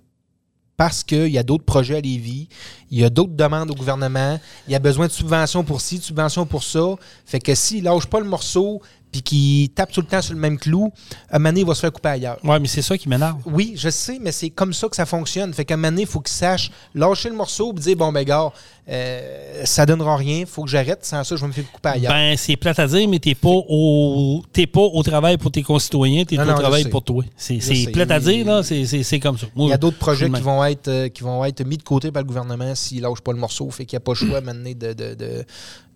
parce 0.77 1.03
qu'il 1.03 1.29
y 1.29 1.39
a 1.39 1.43
d'autres 1.43 1.65
projets 1.65 1.97
à 1.97 2.01
Lévis, 2.01 2.49
il 2.91 3.01
y 3.01 3.05
a 3.05 3.11
d'autres 3.11 3.35
demandes 3.35 3.71
au 3.71 3.75
gouvernement, 3.75 4.39
il 4.69 4.73
y 4.73 4.75
a 4.75 4.79
besoin 4.79 5.07
de 5.07 5.13
subventions 5.13 5.65
pour 5.65 5.81
ci, 5.81 5.99
de 5.99 6.05
subventions 6.05 6.45
pour 6.45 6.63
ça. 6.63 6.97
Fait 7.25 7.41
que 7.41 7.55
s'ils 7.55 7.83
ne 7.83 7.89
lâchent 7.89 8.07
pas 8.07 8.21
le 8.21 8.27
morceau 8.27 8.83
puis 9.11 9.23
qu'ils 9.23 9.71
tapent 9.71 9.93
tout 9.93 10.03
le 10.03 10.07
temps 10.07 10.21
sur 10.21 10.35
le 10.35 10.41
même 10.41 10.59
clou, 10.59 10.93
à 11.31 11.37
un 11.37 11.39
moment 11.39 11.51
donné, 11.51 11.61
il 11.61 11.67
va 11.67 11.75
se 11.75 11.81
faire 11.81 11.93
couper 11.93 12.11
ailleurs. 12.11 12.39
Ouais, 12.45 12.61
mais 12.61 12.69
c'est 12.69 12.83
ça 12.83 12.99
qui 12.99 13.09
m'énerve. 13.09 13.39
Oui, 13.47 13.75
je 13.77 13.89
sais, 13.89 14.19
mais 14.21 14.33
c'est 14.33 14.51
comme 14.51 14.75
ça 14.75 14.89
que 14.89 14.97
ça 14.97 15.07
fonctionne. 15.07 15.55
Fait 15.55 15.65
qu'à 15.65 15.75
un 15.75 15.77
moment 15.79 15.89
donné, 15.89 16.03
il 16.03 16.09
faut 16.09 16.21
qu'ils 16.21 16.35
sachent 16.35 16.71
lâcher 16.95 17.31
le 17.31 17.37
morceau 17.37 17.73
et 17.73 17.81
dire 17.81 17.97
bon, 17.97 18.13
ben, 18.13 18.25
gars, 18.25 18.53
euh, 18.89 19.63
ça 19.65 19.85
donnera 19.87 20.17
rien, 20.17 20.45
faut 20.47 20.63
que 20.65 20.71
j'arrête. 20.71 21.05
Sans 21.05 21.25
ça, 21.25 21.35
je 21.37 21.41
vais 21.41 21.49
me 21.49 21.53
faire 21.53 21.71
couper 21.73 21.89
ailleurs. 21.89 22.13
Ben, 22.13 22.37
c'est 22.37 22.57
plate 22.57 22.79
à 22.79 22.87
dire, 22.87 23.09
mais 23.09 23.19
t'es 23.19 23.35
pas 23.35 23.49
au 23.51 24.43
t'es 24.53 24.67
pas 24.67 24.81
au 24.81 25.03
travail 25.03 25.37
pour 25.39 25.51
tes 25.51 25.63
concitoyens, 25.63 26.25
t'es 26.25 26.39
au 26.39 26.45
non, 26.45 26.55
travail 26.55 26.89
pour 26.89 27.03
toi. 27.03 27.25
C'est 27.37 27.59
plate 27.93 28.11
à 28.11 28.21
dire, 28.21 28.47
là, 28.47 28.63
c'est- 28.63 29.21
comme 29.21 29.39
ça. 29.39 29.47
Il 29.57 29.69
y 29.69 29.73
a 29.73 29.79
d'autres 29.79 29.99
projets 29.99 30.31
qui 30.31 30.41
vont 30.41 30.65
être 30.65 30.89
euh, 30.89 31.09
qui 31.09 31.23
vont 31.23 31.45
être 31.45 31.65
mis 31.65 31.77
de 31.79 31.83
côté 31.83 32.11
par 32.13 32.23
le 32.23 32.27
gouvernement 32.29 32.75
s'ils 32.75 33.01
lâchent 33.03 33.21
pas 33.23 33.33
le 33.33 33.39
morceau. 33.39 33.69
Fait 33.71 33.85
qu'il 33.87 33.97
n'y 33.97 34.03
a 34.03 34.05
pas 34.05 34.13
le 34.13 34.17
choix 34.17 34.41
maintenant 34.41 34.71
de, 34.71 34.93
de, 34.93 35.15
de, 35.15 35.45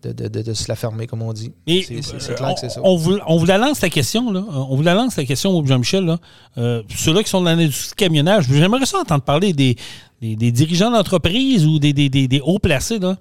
de, 0.03 0.13
de- 0.13 0.29
de- 0.29 0.43
de 0.43 0.55
se 0.55 0.67
la 0.69 0.75
fermer, 0.77 1.07
comme 1.07 1.23
on 1.23 1.33
dit. 1.33 1.53
C'est- 1.69 1.91
euh, 1.93 2.35
clair 2.35 2.55
que 2.55 2.61
c'est 2.61 2.71
ça. 2.71 2.81
On, 2.83 2.97
vous, 2.97 3.19
on 3.27 3.37
vous 3.37 3.45
la 3.47 3.59
lance 3.59 3.81
la 3.83 3.91
question, 3.91 4.33
là. 4.33 4.43
On 4.51 4.75
vous 4.75 4.83
la 4.83 4.95
lance 4.95 5.17
la 5.17 5.25
question, 5.25 5.65
Jean-Michel. 5.65 6.17
Euh, 6.59 6.83
Ceux-là 6.97 7.23
qui 7.23 7.29
sont 7.31 7.43
dans 7.43 7.51
l'industrie 7.55 7.91
de 7.91 7.95
camionnage, 7.97 8.47
j'aimerais 8.51 8.87
ça 8.87 8.99
entendre 8.99 9.23
parler 9.23 9.53
des, 9.53 9.77
des, 10.21 10.53
dirigeants 10.53 10.91
d'entreprise 10.91 11.67
ou 11.67 11.79
des, 11.79 11.93
des, 11.93 12.41
hauts 12.45 12.59
placés, 12.59 12.99
là. 12.99 13.19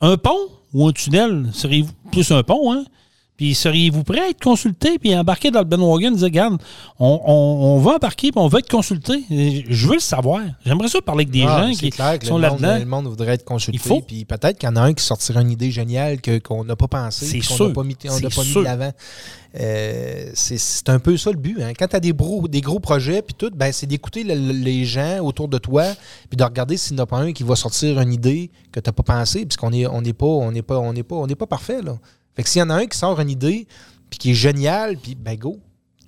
Un 0.00 0.16
pont 0.16 0.48
ou 0.72 0.86
un 0.88 0.92
tunnel, 0.92 1.50
seriez-vous 1.52 1.92
plus 2.10 2.30
un 2.30 2.42
pont, 2.42 2.72
hein? 2.72 2.84
Puis 3.40 3.54
seriez-vous 3.54 4.04
prêt 4.04 4.20
à 4.20 4.28
être 4.28 4.42
consulté 4.42 4.98
puis 4.98 5.16
embarquer 5.16 5.50
dans 5.50 5.60
le 5.60 5.64
Ben 5.64 5.80
Wagon 5.80 6.12
et 6.12 6.14
dire, 6.14 6.24
regarde, 6.24 6.60
on, 6.98 7.20
on, 7.24 7.32
on 7.32 7.78
va 7.78 7.92
embarquer 7.92 8.32
puis 8.32 8.38
on 8.38 8.48
va 8.48 8.58
être 8.58 8.68
consulté. 8.68 9.24
Je 9.30 9.86
veux 9.86 9.94
le 9.94 9.98
savoir. 10.00 10.42
J'aimerais 10.66 10.88
ça 10.88 11.00
parler 11.00 11.22
avec 11.22 11.30
des 11.32 11.44
Ah, 11.48 11.62
gens 11.68 11.72
qui, 11.72 11.88
clair 11.88 12.18
que 12.18 12.26
sont 12.26 12.36
là-dedans. 12.36 12.76
le 12.78 12.84
monde 12.84 13.06
voudrait 13.06 13.32
être 13.32 13.46
consulté. 13.46 13.80
Il 13.82 13.88
faut. 13.88 14.02
Puis 14.02 14.26
peut-être 14.26 14.58
qu'il 14.58 14.68
y 14.68 14.72
en 14.72 14.76
a 14.76 14.82
un 14.82 14.92
qui 14.92 15.02
sortira 15.02 15.40
une 15.40 15.50
idée 15.52 15.70
géniale 15.70 16.20
que- 16.20 16.38
qu'on 16.38 16.64
n'a 16.64 16.76
pas 16.76 16.86
pensé. 16.88 17.40
Qu'on 17.40 17.68
n'a 17.68 17.72
pas 17.72 17.82
mis, 17.82 17.96
on 18.10 18.20
n'a 18.20 18.28
pas 18.28 18.44
mis 18.44 18.52
de 18.54 18.60
l'avant. 18.60 18.92
Euh, 19.58 20.30
c'est- 20.34 20.88
un 20.90 20.98
peu 20.98 21.16
ça 21.16 21.30
le 21.30 21.38
but. 21.38 21.62
hein. 21.62 21.72
Quand 21.78 21.88
tu 21.88 21.96
as 21.96 22.00
des 22.00 22.12
gros, 22.12 22.46
des 22.46 22.60
gros 22.60 22.78
projets, 22.78 23.22
puis 23.22 23.34
tout, 23.36 23.50
ben, 23.54 23.72
c'est 23.72 23.86
d'écouter 23.86 24.22
le- 24.22 24.34
le- 24.34 24.52
les 24.52 24.84
gens 24.84 25.18
autour 25.24 25.48
de 25.48 25.56
toi, 25.58 25.84
puis 26.28 26.36
de 26.36 26.44
regarder 26.44 26.76
s'il 26.76 26.94
n'y 26.96 27.00
en 27.00 27.04
a 27.04 27.06
pas 27.06 27.18
un 27.18 27.32
qui 27.32 27.42
va 27.42 27.56
sortir 27.56 27.98
une 28.00 28.12
idée 28.12 28.50
que 28.70 28.80
tu 28.80 28.88
n'as 28.88 28.92
pas 28.92 29.02
pensé, 29.02 29.46
puisqu'on 29.46 29.70
n'est 29.70 29.86
on 29.86 30.02
n'est 30.02 30.12
pas, 30.12 30.26
on 30.26 30.52
pas, 30.62 30.76
on 30.78 30.92
pas, 30.94 31.16
on 31.16 31.26
pas 31.26 31.46
parfait. 31.46 31.80
Là. 31.82 31.96
Fait 32.34 32.42
que 32.42 32.48
s'il 32.48 32.60
y 32.60 32.62
en 32.62 32.70
a 32.70 32.74
un 32.74 32.86
qui 32.86 32.96
sort 32.96 33.20
une 33.20 33.30
idée, 33.30 33.66
puis 34.08 34.18
qui 34.18 34.30
est 34.32 34.34
génial, 34.34 34.96
puis 34.96 35.14
ben 35.14 35.36
go. 35.36 35.60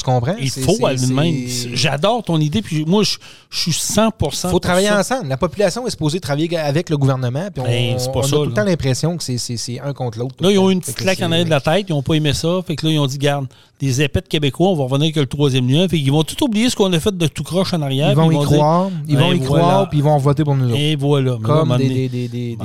Tu 0.05 0.11
comprends? 0.11 0.35
Il 0.41 0.51
faut 0.51 0.85
aller 0.87 1.07
de 1.07 1.13
même. 1.13 1.35
J'adore 1.75 2.23
ton 2.25 2.39
idée, 2.41 2.61
puis 2.61 2.85
moi, 2.85 3.03
je, 3.05 3.17
je 3.51 3.61
suis 3.61 3.71
100% 3.71 4.11
Il 4.49 4.51
faut 4.51 4.59
travailler 4.59 4.89
ça. 4.89 4.99
ensemble. 4.99 5.29
La 5.29 5.37
population 5.37 5.87
est 5.87 5.91
supposée 5.91 6.19
travailler 6.19 6.57
avec 6.59 6.91
le 6.91 6.97
gouvernement. 6.97 7.49
Puis 7.55 7.63
on, 7.63 7.65
Ben, 7.65 7.97
pas 8.13 8.21
on 8.21 8.23
ça, 8.23 8.29
a 8.37 8.39
tout 8.41 8.45
le 8.47 8.53
temps 8.53 8.65
l'impression 8.65 9.17
que 9.17 9.23
c'est- 9.23 9.81
un 9.81 9.93
contre 9.93 10.19
l'autre. 10.19 10.35
Là, 10.41 10.51
ils 10.51 10.59
ont 10.59 10.71
eu 10.71 10.73
une 10.73 10.81
petite 10.81 10.97
que 10.97 11.03
claque 11.03 11.21
en 11.23 11.31
arrière 11.31 11.45
de 11.45 11.51
la 11.51 11.61
tête, 11.61 11.87
ils 11.89 11.93
n'ont 11.93 12.03
pas 12.03 12.15
aimé 12.15 12.33
ça. 12.33 12.49
Fait 12.67 12.75
que 12.77 12.85
là, 12.87 12.93
ils 12.93 12.99
ont 12.99 13.07
dit, 13.07 13.19
garde, 13.19 13.47
des 13.81 14.01
épais 14.03 14.21
de 14.21 14.29
Québécois, 14.29 14.69
on 14.69 14.77
va 14.77 14.85
revenir 14.85 15.07
avec 15.07 15.17
le 15.17 15.27
troisième 15.27 15.69
lien. 15.69 15.89
Fait 15.89 15.99
qu'ils 15.99 16.13
vont 16.13 16.23
tout 16.23 16.45
oublier 16.45 16.71
ce 16.71 16.77
qu'on 16.77 16.93
a 16.93 17.01
fait 17.01 17.17
de 17.17 17.27
tout 17.27 17.43
croche 17.43 17.75
en 17.75 17.83
arrière. 17.83 18.11
Ils 18.11 18.17
vont 18.17 18.31
y 18.31 18.39
dire, 18.39 18.47
croire. 18.47 18.91
Ils 19.09 19.17
vont 19.19 19.31
Ben, 19.31 19.37
y 19.37 19.39
voilà. 19.41 19.63
croire, 19.65 19.89
puis 19.89 19.99
ils 19.99 20.05
vont 20.05 20.17
voter 20.19 20.45
pour 20.45 20.55
nous 20.57 20.67
autres. 20.69 20.77
Et 20.79 20.95
voilà. 20.97 21.37
Comme 21.43 21.77
des. 21.79 22.11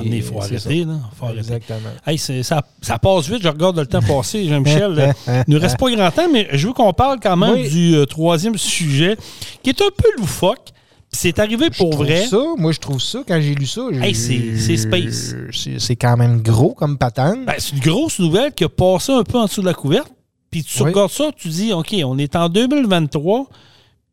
il 0.04 0.22
faut 0.22 0.34
c'est 0.42 0.54
arrêter. 0.56 0.82
ça. 0.82 0.88
là. 0.88 0.94
Faut 1.18 1.24
arrêter. 1.26 1.38
Exactement. 1.40 1.78
Hey, 2.06 2.18
ça, 2.18 2.62
ça 2.80 2.98
passe 2.98 3.28
vite, 3.28 3.42
je 3.42 3.48
regarde 3.48 3.78
le 3.78 3.86
temps 3.86 4.00
passer, 4.02 4.48
Jean-Michel. 4.48 5.14
Il 5.48 5.54
ne 5.54 5.58
reste 5.60 5.76
pas 5.76 5.90
grand 5.90 6.10
temps, 6.10 6.28
mais 6.32 6.48
je 6.52 6.66
veux 6.68 6.72
qu'on 6.72 6.92
parle 6.92 7.18
quand 7.28 7.36
même 7.36 7.54
Oui. 7.54 7.68
du 7.68 7.94
euh, 7.96 8.06
troisième 8.06 8.56
sujet, 8.56 9.16
qui 9.62 9.70
est 9.70 9.80
un 9.82 9.90
peu 9.96 10.08
loufoque. 10.18 10.68
C'est 11.10 11.38
arrivé 11.38 11.70
pour 11.70 11.92
Je 11.92 11.96
vrai. 11.98 12.26
Ça, 12.26 12.38
moi, 12.58 12.70
je 12.72 12.78
trouve 12.78 13.00
ça, 13.00 13.20
quand 13.26 13.40
j'ai 13.40 13.54
lu 13.54 13.64
ça. 13.66 13.80
Hey, 14.02 14.14
c'est- 14.14 14.76
space. 14.76 15.34
C'est 15.52 15.78
c'est 15.80 15.96
quand 15.96 16.16
même 16.18 16.42
gros 16.42 16.74
comme 16.74 16.98
patente. 16.98 17.46
Ben, 17.46 17.54
c'est 17.58 17.72
une 17.72 17.80
grosse 17.80 18.18
nouvelle 18.18 18.52
qui 18.52 18.64
a 18.64 18.68
passé 18.68 19.12
un 19.12 19.22
peu 19.24 19.38
en 19.38 19.46
dessous 19.46 19.62
de 19.62 19.66
la 19.66 19.74
couverte. 19.74 20.12
Puis 20.50 20.62
tu 20.64 20.82
Oui. 20.82 20.90
regardes 20.90 21.10
ça, 21.10 21.30
tu 21.36 21.48
dis, 21.48 21.72
OK, 21.72 21.94
on 22.04 22.18
est 22.18 22.36
en 22.36 22.48
2023, 22.50 23.46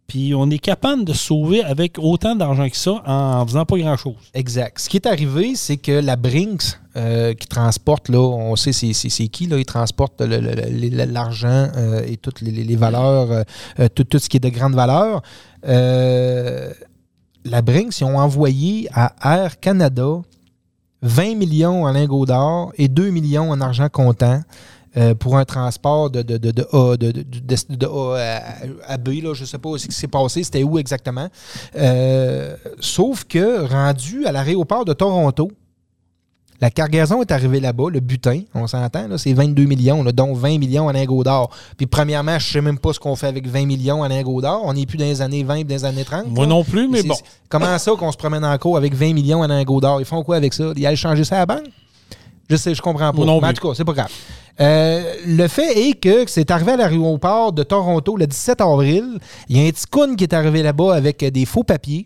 puis 0.08 0.36
on 0.36 0.50
est 0.52 0.60
capable 0.60 1.04
de 1.04 1.14
sauver 1.14 1.64
avec 1.64 1.98
autant 1.98 2.36
d'argent 2.36 2.70
que 2.70 2.78
ça 2.78 3.02
en 3.06 3.46
faisant 3.46 3.66
pas 3.66 3.78
grand-chose. 3.78 4.16
Exact. 4.34 4.80
Ce 4.80 4.88
qui 4.88 4.98
est 4.98 5.08
arrivé, 5.08 5.56
c'est 5.56 5.78
que 5.78 5.92
la 5.92 6.16
Brinks, 6.16 6.80
euh, 6.96 7.34
qui 7.34 7.48
transporte, 7.48 8.10
là, 8.10 8.20
on 8.20 8.56
sait 8.56 8.72
c'est, 8.72 9.28
qui, 9.28 9.48
là, 9.48 9.58
ils 9.58 9.66
l'argent 11.12 11.70
euh, 11.76 12.06
et 12.06 12.18
toutes 12.18 12.42
les, 12.42 12.76
valeurs, 12.76 13.44
euh, 13.80 13.88
tout, 13.94 14.04
tout 14.04 14.20
ce 14.20 14.30
qui 14.30 14.38
est 14.38 14.42
de 14.42 14.50
grande 14.50 14.76
valeur. 14.76 15.24
La 15.64 17.62
Brinks, 17.62 18.00
ils 18.00 18.04
ont 18.04 18.20
envoyé 18.20 18.88
à 18.94 19.14
Air 19.24 19.60
Canada 19.60 20.22
20 21.02 21.36
millions 21.36 21.84
en 21.84 21.92
lingots 21.92 22.26
d'or 22.26 22.72
et 22.78 22.88
2 22.88 23.10
millions 23.10 23.52
en 23.52 23.62
argent 23.62 23.90
comptant. 23.90 24.42
Euh, 24.98 25.14
pour 25.14 25.38
un 25.38 25.46
transport 25.46 26.10
de, 26.10 26.22
de, 26.22 26.38
de, 26.38 26.52
de 26.52 26.68
A, 26.72 26.98
de, 26.98 27.86
A 27.86 28.18
à, 28.18 28.94
à 28.94 28.98
B. 28.98 29.22
Là, 29.24 29.34
je 29.34 29.42
ne 29.42 29.46
sais 29.46 29.58
pas 29.58 29.78
ce 29.78 29.88
qui 29.88 29.96
s'est 29.96 30.08
passé, 30.08 30.44
c'était 30.44 30.64
où 30.64 30.78
exactement. 30.78 31.28
Euh, 31.76 32.56
sauf 32.80 33.26
que 33.26 33.66
rendu 33.66 34.26
à 34.26 34.32
l'aéroport 34.32 34.86
de 34.86 34.94
Toronto, 34.94 35.52
la 36.62 36.70
cargaison 36.70 37.22
est 37.22 37.32
arrivée 37.32 37.60
là-bas, 37.60 37.90
le 37.92 38.00
butin, 38.00 38.42
on 38.54 38.66
s'entend, 38.66 39.18
c'est 39.18 39.34
22 39.34 39.66
millions, 39.66 40.04
là, 40.04 40.14
dont 40.14 40.34
20 40.34 40.58
millions 40.58 40.88
en 40.88 40.92
lingots 40.92 41.24
d'or. 41.24 41.50
Puis 41.76 41.86
premièrement, 41.86 42.40
je 42.40 42.48
ne 42.48 42.54
sais 42.54 42.62
même 42.62 42.80
pas 42.80 42.94
ce 42.94 43.00
qu'on 43.00 43.16
fait 43.18 43.28
avec 43.28 43.46
20 43.48 43.66
millions 43.66 44.02
en 44.02 44.08
lingots 44.08 44.42
d'or. 44.42 44.62
On 44.64 44.74
n'est 44.74 44.86
plus 44.86 44.98
dans 44.98 45.06
les 45.06 45.22
années 45.22 45.44
20 45.44 45.64
dans 45.64 45.76
les 45.76 45.86
années 45.86 46.06
30. 46.06 46.28
Moi 46.28 46.46
là. 46.46 46.50
non 46.50 46.64
plus, 46.64 46.88
mais 46.88 47.04
bon. 47.04 47.16
Comment 47.50 47.78
ça 47.78 47.92
qu'on 48.00 48.12
se 48.12 48.18
promène 48.18 48.46
en 48.46 48.58
cours 48.58 48.78
avec 48.78 48.94
20 48.94 49.14
millions 49.14 49.42
en 49.42 49.48
lingots 49.48 49.82
d'or? 49.82 50.00
Ils 50.00 50.06
font 50.06 50.24
quoi 50.24 50.38
avec 50.38 50.54
ça? 50.54 50.72
Ils 50.76 50.86
allaient 50.86 50.96
changer 50.96 51.26
ça 51.26 51.36
à 51.36 51.40
la 51.40 51.46
banque? 51.46 51.66
Je 52.50 52.56
sais, 52.56 52.76
je 52.76 52.82
comprends 52.82 53.12
pas. 53.12 53.26
Non 53.26 53.42
Mais 53.42 53.48
en 53.48 53.54
tout 53.54 53.68
cas, 53.68 53.74
c'est 53.76 53.86
pas 53.86 53.94
grave. 53.94 54.12
Euh, 54.60 55.16
le 55.26 55.48
fait 55.48 55.90
est 55.90 55.94
que 56.00 56.30
c'est 56.30 56.50
arrivé 56.52 56.74
à 56.74 56.78
l'aéroport 56.78 57.52
de 57.52 57.64
Toronto 57.64 58.16
le 58.16 58.28
17 58.28 58.62
avril. 58.62 59.20
Il 59.50 59.58
y 59.58 59.64
a 59.64 59.68
un 59.68 59.72
petit 59.72 59.86
coon 59.90 60.16
qui 60.16 60.24
est 60.24 60.34
arrivé 60.34 60.64
là-bas 60.64 60.96
avec 60.96 61.24
des 61.26 61.46
faux 61.46 61.64
papiers. 61.64 62.06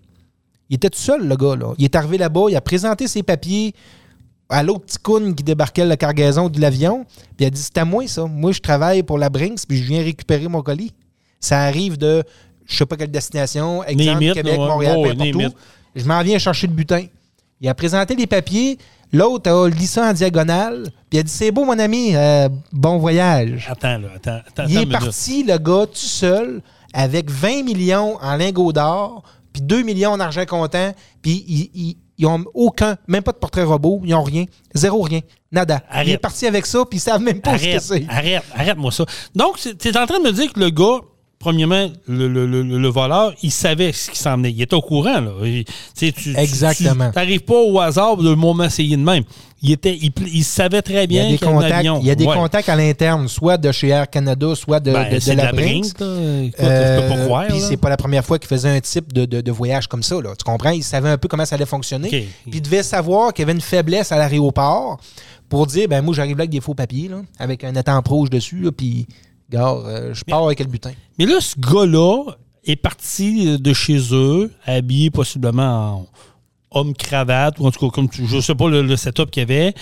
Il 0.70 0.76
était 0.76 0.90
tout 0.90 1.00
seul, 1.00 1.28
le 1.28 1.36
gars. 1.36 1.56
Là. 1.56 1.74
Il 1.78 1.86
est 1.86 1.96
arrivé 1.96 2.18
là-bas, 2.18 2.46
il 2.50 2.56
a 2.56 2.62
présenté 2.62 3.08
ses 3.08 3.24
papiers 3.24 3.74
à 4.50 4.64
l'autre 4.64 4.86
petit 4.86 4.98
coon 4.98 5.34
qui 5.34 5.44
débarquait 5.44 5.86
la 5.86 5.98
cargaison 5.98 6.50
de 6.50 6.60
l'avion. 6.60 7.06
Puis 7.06 7.26
il 7.42 7.46
a 7.46 7.50
dit 7.50 7.62
C'est 7.62 7.78
à 7.78 7.86
moi, 7.86 8.08
ça. 8.08 8.26
Moi, 8.26 8.52
je 8.52 8.60
travaille 8.62 9.04
pour 9.04 9.18
la 9.18 9.30
Brinks, 9.30 9.60
puis 9.68 9.78
je 9.78 9.84
viens 9.84 10.02
récupérer 10.04 10.48
mon 10.48 10.62
colis. 10.62 10.94
Ça 11.40 11.62
arrive 11.62 11.98
de 11.98 12.24
je 12.70 12.78
sais 12.78 12.86
pas 12.86 12.96
quelle 12.98 13.12
destination, 13.12 13.84
exemple, 13.84 14.06
Name 14.06 14.22
it, 14.22 14.34
Québec, 14.36 14.60
ouais. 14.60 14.68
Montréal, 14.68 14.98
Oh, 15.00 15.38
peu. 15.40 15.50
Je 15.96 16.06
m'en 16.06 16.22
viens 16.22 16.38
chercher 16.38 16.68
le 16.68 16.74
butin. 16.74 17.06
Il 17.60 17.68
a 17.68 17.74
présenté 17.74 18.16
les 18.16 18.28
papiers. 18.28 18.78
L'autre 19.12 19.50
a 19.52 19.68
lu 19.70 19.86
ça 19.86 20.10
en 20.10 20.14
diagonale. 20.14 20.84
Puis 21.10 21.18
il 21.18 21.20
a 21.20 21.24
dit 21.24 21.32
C'est 21.32 21.52
beau, 21.52 21.66
mon 21.66 21.80
ami, 21.80 22.16
euh, 22.16 22.48
bon 22.72 22.98
voyage. 22.98 23.68
Attends, 23.70 23.98
là, 23.98 24.08
attends, 24.16 24.40
attends. 24.48 24.66
Il 24.68 24.78
est 24.78 24.86
parti, 24.86 25.44
le 25.44 25.58
gars, 25.58 25.86
tout 25.88 25.96
seul, 25.96 26.62
avec 26.94 27.30
20 27.32 27.64
millions 27.64 28.18
en 28.22 28.36
lingots 28.36 28.72
d'or, 28.72 29.24
puis 29.52 29.62
2 29.62 29.82
millions 29.84 30.12
en 30.12 30.20
argent 30.20 30.46
comptant, 30.46 30.94
puis 31.22 31.44
ils, 31.48 31.70
ils, 31.74 31.98
ils 32.20 32.26
ont 32.28 32.44
aucun, 32.54 32.98
même 33.08 33.24
pas 33.24 33.32
de 33.32 33.38
portrait 33.38 33.64
robot, 33.64 34.02
ils 34.04 34.14
ont 34.14 34.24
rien, 34.24 34.46
zéro 34.76 35.02
rien, 35.02 35.22
nada. 35.52 35.82
Il 35.92 35.96
Arrête. 35.96 36.08
est 36.10 36.18
parti 36.18 36.46
avec 36.46 36.66
ça, 36.66 36.84
puis 36.88 36.98
ils 36.98 37.02
savent 37.02 37.22
même 37.22 37.42
pas 37.42 37.58
ce 37.58 37.64
que 37.64 37.80
c'est. 37.80 38.06
arrête, 38.10 38.44
arrête-moi 38.54 38.92
ça. 38.92 39.06
Donc, 39.36 39.58
tu 39.58 39.88
es 39.88 39.98
en 39.98 40.06
train 40.06 40.20
de 40.20 40.26
me 40.26 40.32
dire 40.32 40.54
que 40.54 40.60
le 40.60 40.70
gars, 40.70 41.00
premièrement, 41.40 41.88
le, 42.08 42.28
le- 42.28 42.46
le- 42.46 42.64
le 42.64 42.88
voleur, 42.90 43.34
il 43.42 43.52
savait 43.52 43.94
ce 43.94 44.12
qui 44.12 44.20
s'en 44.20 44.36
venait. 44.38 44.52
Il 44.52 44.62
était 44.62 44.76
au 44.76 44.82
courant, 44.82 45.22
là. 45.22 45.32
Il- 45.44 45.64
tu 45.98 46.36
Exactement. 46.36 47.10
Tu 47.12 47.16
n'arrives 47.18 47.44
pas 47.44 47.58
au 47.62 47.80
hasard 47.80 48.18
de 48.18 48.30
le 48.30 48.36
moment 48.36 48.66
essayer 48.66 48.98
de 48.98 49.02
même. 49.02 49.24
Il, 49.62 49.72
était, 49.72 49.98
il, 50.02 50.12
il 50.34 50.44
savait 50.44 50.82
très 50.82 51.06
bien 51.08 51.36
qu'il 51.36 51.48
y 51.48 52.00
il 52.02 52.06
y 52.08 52.12
a 52.12 52.16
des 52.16 52.26
Ouais. 52.26 52.34
contacts 52.36 52.70
à 52.70 52.76
l'interne, 52.76 53.28
soit 53.28 53.58
de 53.58 53.72
chez 53.72 53.90
Air 53.90 54.10
Canada, 54.10 54.54
soit 54.56 54.80
de, 54.80 54.92
Ben, 54.92 55.10
de- 55.10 55.32
la, 55.34 55.52
Brinks. 55.52 55.88
Euh. 56.02 56.48
Puis 57.50 57.60
c'est 57.60 57.78
pas 57.78 57.90
la 57.90 57.98
première 57.98 58.24
fois 58.26 58.40
qu'il 58.40 58.48
faisait 58.48 58.70
un 58.70 58.80
type 58.80 59.12
de, 59.14 59.52
voyage 59.52 59.88
comme 59.88 60.04
ça. 60.04 60.16
Là. 60.22 60.30
Tu 60.38 60.44
comprends? 60.44 60.70
Il 60.72 60.84
savait 60.84 61.10
un 61.10 61.18
peu 61.18 61.28
comment 61.28 61.46
ça 61.46 61.56
allait 61.56 61.66
fonctionner. 61.66 62.10
Puis 62.10 62.28
il 62.54 62.62
devait 62.62 62.84
savoir 62.84 63.34
qu'il 63.34 63.44
y 63.44 63.46
avait 63.46 63.54
une 63.54 63.62
faiblesse 63.62 64.12
à 64.12 64.18
l'aéroport 64.18 64.98
pour 65.50 65.66
dire 65.68 65.88
ben 65.88 66.02
moi 66.04 66.14
j'arrive 66.14 66.38
là 66.38 66.42
avec 66.42 66.52
des 66.52 66.62
faux 66.62 66.76
papiers, 66.76 67.08
là, 67.08 67.22
avec 67.40 67.64
un 67.64 67.74
étampes 67.76 68.08
rouge 68.08 68.30
dessus, 68.30 68.70
puis 68.76 69.08
gars, 69.50 69.74
euh, 69.74 70.14
je 70.14 70.24
pars 70.24 70.44
avec 70.44 70.60
le 70.60 70.66
butin. 70.66 70.92
Mais 71.18 71.26
là, 71.26 71.40
ce 71.42 71.56
gars-là 71.60 72.36
est 72.66 72.76
parti 72.76 73.58
de 73.58 73.74
chez 73.74 74.00
eux, 74.14 74.52
habillé 74.66 75.10
possiblement 75.10 76.08
en 76.72 76.80
homme 76.80 76.94
cravate, 76.94 77.60
ou 77.60 77.66
en 77.66 77.72
tout 77.72 77.80
cas, 77.80 77.94
comme 77.94 78.10
tu, 78.10 78.28
je 78.28 78.40
sais 78.40 78.56
pas 78.56 78.70
le, 78.70 78.82
le 78.84 78.96
setup 78.96 79.32
qu'il 79.32 79.42
y 79.42 79.44
avait. 79.44 79.74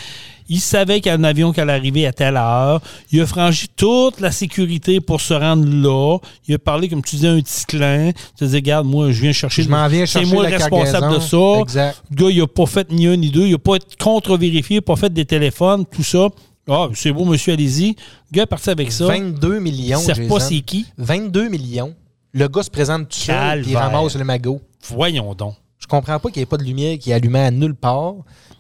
Il 0.49 0.61
savait 0.61 1.01
qu'il 1.01 1.11
y 1.11 1.13
a 1.13 1.17
un 1.17 1.23
avion 1.25 1.51
qui 1.51 1.59
allait 1.59 1.73
arriver 1.73 2.07
à 2.07 2.13
telle 2.13 2.37
heure. 2.37 2.79
Il 3.11 3.19
a 3.19 3.25
franchi 3.25 3.67
toute 3.75 4.21
la 4.21 4.31
sécurité 4.31 5.01
pour 5.01 5.19
se 5.19 5.33
rendre 5.33 5.65
là. 5.67 6.19
Il 6.47 6.55
a 6.55 6.57
parlé, 6.57 6.87
comme 6.87 7.01
tu 7.01 7.17
disais, 7.17 7.27
un 7.27 7.41
petit 7.41 7.65
clin. 7.65 8.11
Tu 8.37 8.45
disais, 8.45 8.57
regarde, 8.57 8.87
moi, 8.87 9.11
je 9.11 9.21
viens 9.21 9.33
chercher. 9.33 9.63
Je 9.63 9.69
m'en 9.69 9.85
viens 9.89 10.05
C'est 10.05 10.19
chercher 10.19 10.33
moi 10.33 10.47
le 10.47 10.55
responsable 10.55 11.15
de 11.15 11.19
ça. 11.19 11.59
Exact. 11.59 12.01
Le 12.09 12.15
gars, 12.15 12.29
il 12.31 12.41
a 12.41 12.47
pas 12.47 12.65
fait 12.65 12.89
ni 12.91 13.07
un 13.07 13.17
ni 13.17 13.29
deux. 13.29 13.45
Il 13.45 13.55
a 13.55 13.57
pas 13.57 13.75
été 13.75 13.87
contre-vérifié, 13.99 14.79
pas 14.79 14.95
fait 14.95 15.11
des 15.11 15.25
téléphones, 15.25 15.85
tout 15.85 16.03
ça. 16.03 16.29
Ah, 16.67 16.87
c'est 16.93 17.11
beau, 17.11 17.25
monsieur, 17.25 17.53
allez-y. 17.53 17.95
Le 18.31 18.35
gars 18.35 18.43
est 18.43 18.47
parti 18.47 18.69
avec 18.69 18.91
ça. 18.91 19.07
22 19.07 19.55
Il 19.55 19.61
millions. 19.61 19.99
ne 19.99 20.13
sait 20.13 20.27
pas 20.27 20.39
c'est 20.39 20.59
qui. 20.61 20.85
22 20.97 21.49
millions. 21.49 21.95
Le 22.33 22.47
gars 22.47 22.63
se 22.63 22.69
présente 22.69 23.09
tout 23.09 23.17
seul, 23.17 23.65
il 23.67 23.75
ramasse 23.77 24.15
le 24.15 24.23
magot. 24.25 24.61
Voyons 24.89 25.33
donc. 25.33 25.55
Je 25.79 25.87
comprends 25.87 26.19
pas 26.19 26.29
qu'il 26.29 26.39
n'y 26.39 26.43
ait 26.43 26.47
pas 26.47 26.57
de 26.57 26.63
lumière 26.63 26.97
qui 26.99 27.11
est 27.11 27.13
allumée 27.13 27.39
à 27.39 27.51
nulle 27.51 27.75
part. 27.75 28.15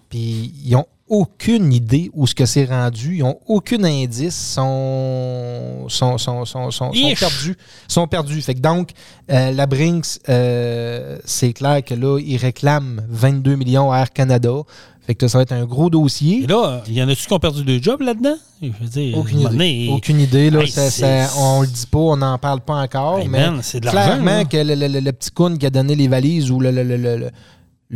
Puis 0.09 0.53
ils 0.63 0.75
ont 0.75 0.85
aucune 1.09 1.71
idée 1.73 2.09
où 2.13 2.27
ce 2.27 2.35
que 2.35 2.45
c'est 2.45 2.65
rendu. 2.65 3.17
Ils 3.17 3.23
ont 3.23 3.39
aucun 3.45 3.83
indice. 3.83 4.35
Sont, 4.35 5.85
sont, 5.89 6.17
sont, 6.17 6.45
sont, 6.45 6.71
sont, 6.71 6.91
perdus. 6.91 7.57
Sont 7.87 8.07
perdus. 8.07 8.41
Fait 8.41 8.55
que 8.55 8.59
donc, 8.59 8.91
euh, 9.31 9.51
la 9.51 9.65
Brinks, 9.65 10.19
euh, 10.29 11.17
c'est 11.25 11.53
clair 11.53 11.83
que 11.83 11.93
là, 11.93 12.19
ils 12.19 12.37
réclament 12.37 13.05
22 13.09 13.55
millions 13.55 13.91
à 13.91 13.99
Air 13.99 14.11
Canada. 14.13 14.63
Fait 15.07 15.15
que 15.15 15.27
ça 15.29 15.37
va 15.37 15.43
être 15.43 15.53
un 15.53 15.65
gros 15.65 15.89
dossier. 15.89 16.43
Et 16.43 16.47
là, 16.47 16.83
il 16.85 16.93
y 16.93 17.01
en 17.01 17.07
a-tu 17.07 17.25
qui 17.25 17.33
ont 17.33 17.39
perdu 17.39 17.63
deux 17.63 17.81
jobs 17.81 18.01
là-dedans? 18.01 18.35
Je 18.61 18.67
veux 18.67 18.87
dire, 18.89 19.17
Aucune 19.17 19.39
idée. 19.39 19.49
donné, 19.49 19.89
Aucune 19.91 20.19
idée. 20.19 20.49
Là, 20.49 20.59
Hey, 20.63 20.67
ça- 20.69 20.91
c'est- 20.91 21.25
ça- 21.27 21.33
on 21.39 21.61
le 21.61 21.67
dit 21.67 21.85
pas, 21.89 21.97
on 21.99 22.17
n'en 22.17 22.37
parle 22.37 22.59
pas 22.59 22.75
encore. 22.75 23.19
Hey, 23.19 23.29
mais 23.29 23.39
man, 23.49 23.57
de 23.61 23.79
clairement 23.89 24.43
que 24.45 24.57
le, 24.57 24.75
le- 24.75 24.87
le- 24.89 24.99
le 24.99 25.11
petit 25.13 25.31
coon 25.31 25.55
qui 25.57 25.65
a 25.65 25.69
donné 25.69 25.95
les 25.95 26.09
valises 26.09 26.51
ou 26.51 26.59
le, 26.59 26.71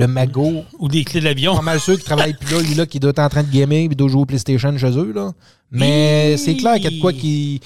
magot. 0.07 0.63
Ou 0.79 0.87
des 0.87 1.03
clés 1.03 1.19
de 1.19 1.25
l'avion. 1.25 1.53
Pas 1.55 1.61
mal 1.61 1.79
sûr 1.81 1.97
qui 1.97 2.05
travaille 2.05 2.33
plus 2.33 2.55
là, 2.55 2.61
lui 2.61 2.75
là, 2.75 2.85
qui 2.85 2.99
doit 2.99 3.09
être 3.11 3.19
en 3.19 3.27
train 3.27 3.43
de 3.43 3.51
gamer 3.51 3.87
puis 3.87 3.95
doit 3.97 4.07
jouer 4.07 4.21
au 4.21 4.25
PlayStation 4.25 4.77
chez 4.77 4.97
eux, 4.97 5.11
là. 5.13 5.31
Mais 5.69 6.37
c'est 6.37 6.55
clair 6.55 6.75
qu'il 6.75 6.83
y 6.85 6.87
a 6.87 6.91
de 6.91 6.99
quoi 7.01 7.11
qui. 7.11 7.59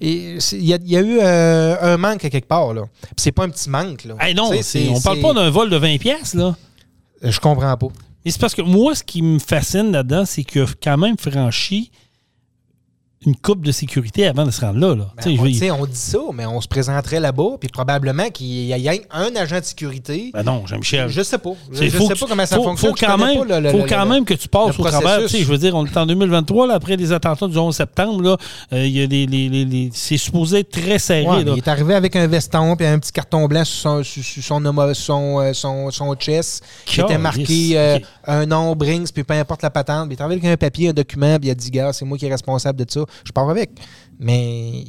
et 0.00 0.36
Il 0.52 0.64
y, 0.64 0.74
a, 0.74 0.78
il 0.84 0.90
y 0.90 0.96
a 0.96 1.00
eu 1.00 1.18
euh, 1.22 1.76
un 1.94 1.96
manque 1.96 2.22
à 2.24 2.28
quelque 2.30 2.48
part, 2.48 2.74
là. 2.74 2.82
C'est 3.16 3.32
pas 3.32 3.44
un 3.44 3.48
petit 3.48 3.70
manque, 3.70 4.04
là. 4.04 4.14
Hey, 4.20 4.34
non, 4.34 4.50
on 4.90 5.00
parle 5.00 5.20
pas 5.20 5.32
d'un 5.32 5.48
vol 5.48 5.70
de 5.70 5.76
20 5.76 5.98
pièces 5.98 6.34
là. 6.34 6.54
Je 7.22 7.38
comprends 7.40 7.76
pas. 7.78 7.88
Mais 8.24 8.30
c'est 8.30 8.40
parce 8.40 8.54
que 8.54 8.62
moi, 8.62 8.94
ce 8.94 9.02
qui 9.02 9.22
me 9.22 9.38
fascine 9.38 9.92
là-dedans, 9.92 10.24
c'est 10.24 10.44
qu'il 10.44 10.62
a 10.62 10.66
quand 10.82 10.98
même 10.98 11.16
franchi 11.18 11.90
une 13.26 13.36
coupe 13.36 13.62
de 13.66 13.70
sécurité 13.70 14.26
avant 14.26 14.46
de 14.46 14.50
se 14.50 14.62
rendre 14.62 14.78
là. 14.78 14.94
là. 14.94 15.04
Ben, 15.22 15.36
je 15.36 15.70
on, 15.70 15.82
on 15.82 15.84
dit 15.86 15.94
ça, 15.94 16.18
mais 16.32 16.46
on 16.46 16.58
se 16.62 16.66
présenterait 16.66 17.20
là-bas, 17.20 17.58
puis 17.60 17.68
probablement 17.68 18.30
qu'il 18.30 18.46
y 18.46 18.88
a 18.88 18.92
un 19.10 19.36
agent 19.36 19.58
de 19.60 19.64
sécurité. 19.64 20.30
Ben 20.32 20.42
non, 20.42 20.66
Jean-Michel. 20.66 21.10
Je 21.10 21.20
sais 21.20 21.36
pas. 21.36 21.50
Je, 21.70 21.86
sais 21.90 21.98
pas 21.98 22.14
tu- 22.14 22.24
comment 22.24 22.46
ça 22.46 22.56
faut- 22.56 22.62
fonctionne. 22.62 22.90
Faut 22.96 23.06
quand, 23.06 23.18
même, 23.18 23.46
pas 23.46 23.60
le- 23.60 23.60
le- 23.60 23.70
faut 23.78 23.86
quand 23.86 24.04
le- 24.04 24.08
même 24.08 24.24
que 24.24 24.32
tu 24.32 24.48
passes 24.48 24.78
au 24.78 24.82
travers. 24.82 25.28
je 25.28 25.44
veux 25.44 25.58
dire, 25.58 25.76
on 25.76 25.84
est 25.84 25.94
en 25.98 26.06
2023, 26.06 26.66
là, 26.66 26.74
après 26.74 26.96
les 26.96 27.12
attentats 27.12 27.46
du 27.46 27.58
11 27.58 27.76
septembre. 27.76 28.22
Là, 28.22 28.36
euh, 28.72 28.86
il 28.86 28.96
y 28.96 29.02
a 29.02 29.06
les, 29.06 29.26
les- 29.26 29.50
les- 29.50 29.64
les- 29.66 29.90
c'est 29.92 30.16
supposé 30.16 30.60
être 30.60 30.70
très 30.70 30.98
serré. 30.98 31.26
Ouais, 31.26 31.44
là. 31.44 31.52
il 31.54 31.58
est 31.58 31.68
arrivé 31.68 31.94
avec 31.94 32.16
un 32.16 32.26
veston 32.26 32.74
puis 32.74 32.86
un 32.86 32.98
petit 32.98 33.12
carton 33.12 33.44
blanc 33.46 33.66
sur 33.66 33.80
son, 33.82 34.02
sur- 34.02 34.24
sur 34.24 34.42
son, 34.42 34.64
homo- 34.64 34.94
son, 34.94 35.40
euh, 35.40 35.52
son, 35.52 35.90
son 35.90 36.14
chest 36.14 36.64
qui 36.86 37.02
était 37.02 37.18
marqué 37.18 37.72
euh, 37.78 37.98
un 38.26 38.46
nom, 38.46 38.74
Brinks, 38.74 39.12
puis 39.12 39.24
peu 39.24 39.34
importe 39.34 39.60
la 39.60 39.68
patente. 39.70 40.06
Il 40.10 40.14
est 40.14 40.20
arrivé 40.22 40.36
avec 40.40 40.44
un 40.54 40.56
papier, 40.56 40.88
un 40.88 40.92
document, 40.94 41.36
puis 41.38 41.48
il 41.48 41.50
a 41.50 41.54
dit, 41.54 41.70
gars, 41.70 41.92
c'est 41.92 42.06
moi 42.06 42.16
qui 42.16 42.24
est 42.24 42.30
responsable 42.30 42.82
de 42.82 42.90
ça. 42.90 43.00
Je 43.24 43.32
pars 43.32 43.48
avec. 43.48 43.70
Mais 44.18 44.84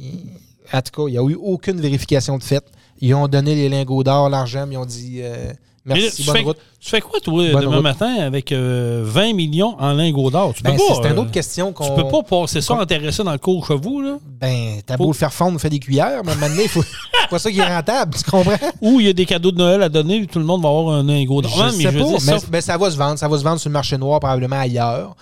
en 0.72 0.82
tout 0.82 0.92
cas, 0.92 1.08
il 1.08 1.12
n'y 1.12 1.18
a 1.18 1.22
eu 1.22 1.34
aucune 1.34 1.80
vérification 1.80 2.38
de 2.38 2.42
fait. 2.42 2.64
Ils 3.00 3.14
ont 3.14 3.28
donné 3.28 3.54
les 3.54 3.68
lingots 3.68 4.04
d'or, 4.04 4.28
l'argent, 4.28 4.66
mais 4.66 4.74
ils 4.74 4.78
ont 4.78 4.86
dit 4.86 5.20
euh, 5.22 5.52
merci, 5.84 6.16
tu, 6.16 6.22
bonne 6.24 6.36
fais, 6.36 6.42
route. 6.42 6.56
tu 6.80 6.90
fais 6.90 7.00
quoi, 7.00 7.20
toi, 7.20 7.32
Bonne 7.52 7.60
demain 7.62 7.74
route. 7.76 7.82
matin 7.82 8.14
avec 8.20 8.52
euh, 8.52 9.02
20 9.04 9.34
millions 9.34 9.74
en 9.80 9.92
lingots 9.92 10.30
d'or? 10.30 10.52
Tu 10.54 10.62
peux 10.62 10.70
Ben, 10.70 10.76
pas. 10.76 10.82
c'est 11.02 11.08
une 11.10 11.18
euh, 11.18 11.20
autre 11.22 11.30
question 11.30 11.68
Tu 11.68 11.74
qu'on. 11.74 11.94
peux 11.96 12.08
pas 12.08 12.22
passer 12.22 12.60
ça, 12.60 12.76
ça 13.10 13.24
dans 13.24 13.32
le 13.32 13.38
cours 13.38 13.66
chevaux, 13.66 14.00
là? 14.00 14.18
Ben, 14.40 14.80
t'as 14.86 14.96
beau 14.96 15.08
le 15.08 15.12
faire 15.12 15.32
fondre, 15.32 15.60
fait 15.60 15.70
des 15.70 15.78
cuillères, 15.78 16.22
mais 16.24 16.34
maintenant, 16.36 16.62
il 16.62 16.68
faut. 16.68 16.82
c'est 16.82 17.28
pas 17.30 17.38
ça 17.38 17.50
qui 17.50 17.58
est 17.58 17.64
rentable, 17.74 18.14
tu 18.16 18.30
comprends? 18.30 18.56
Ou 18.80 19.00
il 19.00 19.06
y 19.06 19.08
a 19.08 19.12
des 19.12 19.26
cadeaux 19.26 19.50
de 19.52 19.58
Noël 19.58 19.82
à 19.82 19.88
donner, 19.88 20.26
tout 20.26 20.38
le 20.38 20.44
monde 20.44 20.62
va 20.62 20.68
avoir 20.68 20.94
un 20.96 21.02
lingot 21.04 21.42
d'or. 21.42 21.50
Je 21.52 21.70
sais 21.70 21.76
mais 21.78 21.82
je 21.84 21.88
veux 21.88 22.00
pas, 22.04 22.18
dire, 22.18 22.40
mais, 22.50 22.60
ça- 22.60 22.76
va 22.78 22.90
se 22.90 22.96
vendre. 22.96 23.18
Ça 23.18 23.28
va 23.28 23.38
se 23.38 23.44
vendre 23.44 23.58
sur 23.60 23.68
le 23.68 23.74
marché 23.74 23.96
noir, 23.98 24.20
probablement 24.20 24.58
ailleurs. 24.60 25.16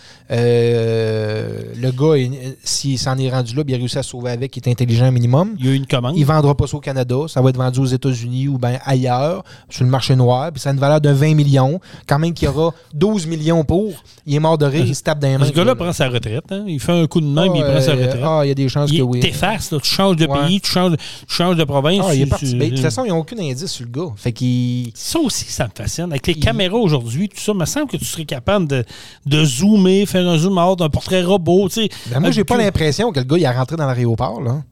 Euh, 0.65 1.63
le 1.77 1.91
gars, 1.91 2.17
il- 2.17 2.57
s'il 2.65 2.99
s'en 2.99 3.17
est 3.19 3.31
rendu 3.31 3.55
là, 3.55 3.63
il 3.67 3.75
a 3.75 3.77
réussi 3.79 3.99
à 3.99 4.03
se 4.03 4.11
sauver 4.11 4.31
avec, 4.31 4.57
il 4.57 4.63
est 4.67 4.71
intelligent 4.71 5.11
minimum. 5.13 5.55
il 5.59 5.67
y 5.67 5.69
a 5.69 5.73
eu 5.73 5.77
une 5.77 5.87
commande. 5.87 6.17
Il 6.17 6.21
ne 6.21 6.27
vendra 6.27 6.55
pas 6.55 6.67
ça 6.67 6.77
au 6.77 6.81
Canada. 6.81 7.17
Ça 7.29 7.41
va 7.41 7.51
être 7.51 7.57
vendu 7.57 7.81
aux 7.81 7.85
États-Unis 7.87 8.49
ou 8.49 8.59
bien 8.59 8.79
ailleurs, 8.85 9.45
sur 9.69 9.85
le 9.85 9.91
marché 9.91 10.17
noir. 10.17 10.50
Puis 10.53 10.61
ça 10.61 10.71
a 10.71 10.73
une 10.73 10.79
valeur 10.79 11.01
de 11.01 11.11
20 11.11 11.35
millions. 11.35 11.81
Quand 12.07 12.19
même 12.19 12.33
qu'il 12.35 12.47
y 12.47 12.49
aura 12.49 12.73
12 12.95 13.27
millions 13.27 13.65
pour. 13.65 13.93
Il 14.27 14.35
est 14.35 14.39
mort 14.41 14.59
de 14.59 14.67
rire, 14.67 14.85
il 14.87 14.95
se 14.95 15.03
tape 15.03 15.19
dans 15.19 15.29
les 15.29 15.39
mains. 15.39 15.47
Ce 15.47 15.51
gars-là 15.53 15.73
là. 15.73 15.75
prend 15.75 15.93
sa 15.93 16.09
retraite. 16.09 16.45
Hein? 16.51 16.65
Il 16.67 16.79
fait 16.81 16.93
un 16.93 17.07
coup 17.07 17.21
de 17.21 17.27
main, 17.27 17.49
puis 17.51 17.61
il 17.61 17.65
Ah, 17.67 17.71
prend 17.73 17.81
sa 17.81 17.93
euh, 17.93 18.07
retraite. 18.07 18.23
Ah, 18.25 18.41
il 18.45 18.49
y 18.49 18.51
a 18.51 18.55
des 18.55 18.69
chances 18.69 18.91
Il 18.93 18.99
que 18.99 19.03
oui. 19.03 19.21
t'effaces, 19.21 19.71
tu 19.71 19.89
changes 19.89 20.17
de 20.17 20.27
Ouais. 20.27 20.39
pays, 20.47 20.61
tu 20.61 20.71
changes, 20.71 20.97
tu 20.97 21.35
changes 21.35 21.57
de 21.57 21.65
province. 21.65 22.05
Ah, 22.09 22.15
il 22.15 22.23
est 22.23 22.27
parti. 22.27 22.55
Ben, 22.55 22.69
de 22.71 22.75
toute 22.75 22.83
façon, 22.85 23.05
ils 23.05 23.09
n'ont 23.09 23.19
aucun 23.19 23.39
indice 23.39 23.67
sur 23.67 23.85
le 23.87 23.91
gars. 23.91 24.13
Fait 24.17 24.33
qu'il. 24.33 24.91
Ça 24.95 25.19
aussi, 25.19 25.45
ça 25.47 25.65
me 25.65 25.71
fascine. 25.75 26.05
Avec 26.11 26.27
les 26.27 26.35
Il- 26.35 26.41
caméras 26.41 26.77
aujourd'hui, 26.79 27.29
tout 27.29 27.41
ça, 27.41 27.53
il 27.53 27.59
me 27.59 27.65
semble 27.65 27.89
que 27.89 27.97
tu 27.97 28.05
serais 28.05 28.25
capable 28.25 28.67
de, 28.69 28.85
de 29.27 29.45
zoomer, 29.45 30.07
faire 30.07 30.27
un 30.29 30.39
zoom 30.39 30.59
out, 30.59 30.81
un 30.83 30.89
portrait 30.91 31.23
robot. 31.23 31.69
Ben, 32.11 32.21
moi, 32.21 32.31
j'ai 32.31 32.45
pas 32.45 32.57
l'impression 32.57 33.11
que 33.13 33.19
le 33.21 33.25
gars 33.25 33.37
il 33.39 33.43
est 33.45 33.51
rentré 33.51 33.77
dans 33.77 33.87
l'aéroport. 33.87 34.41
là. 34.41 34.63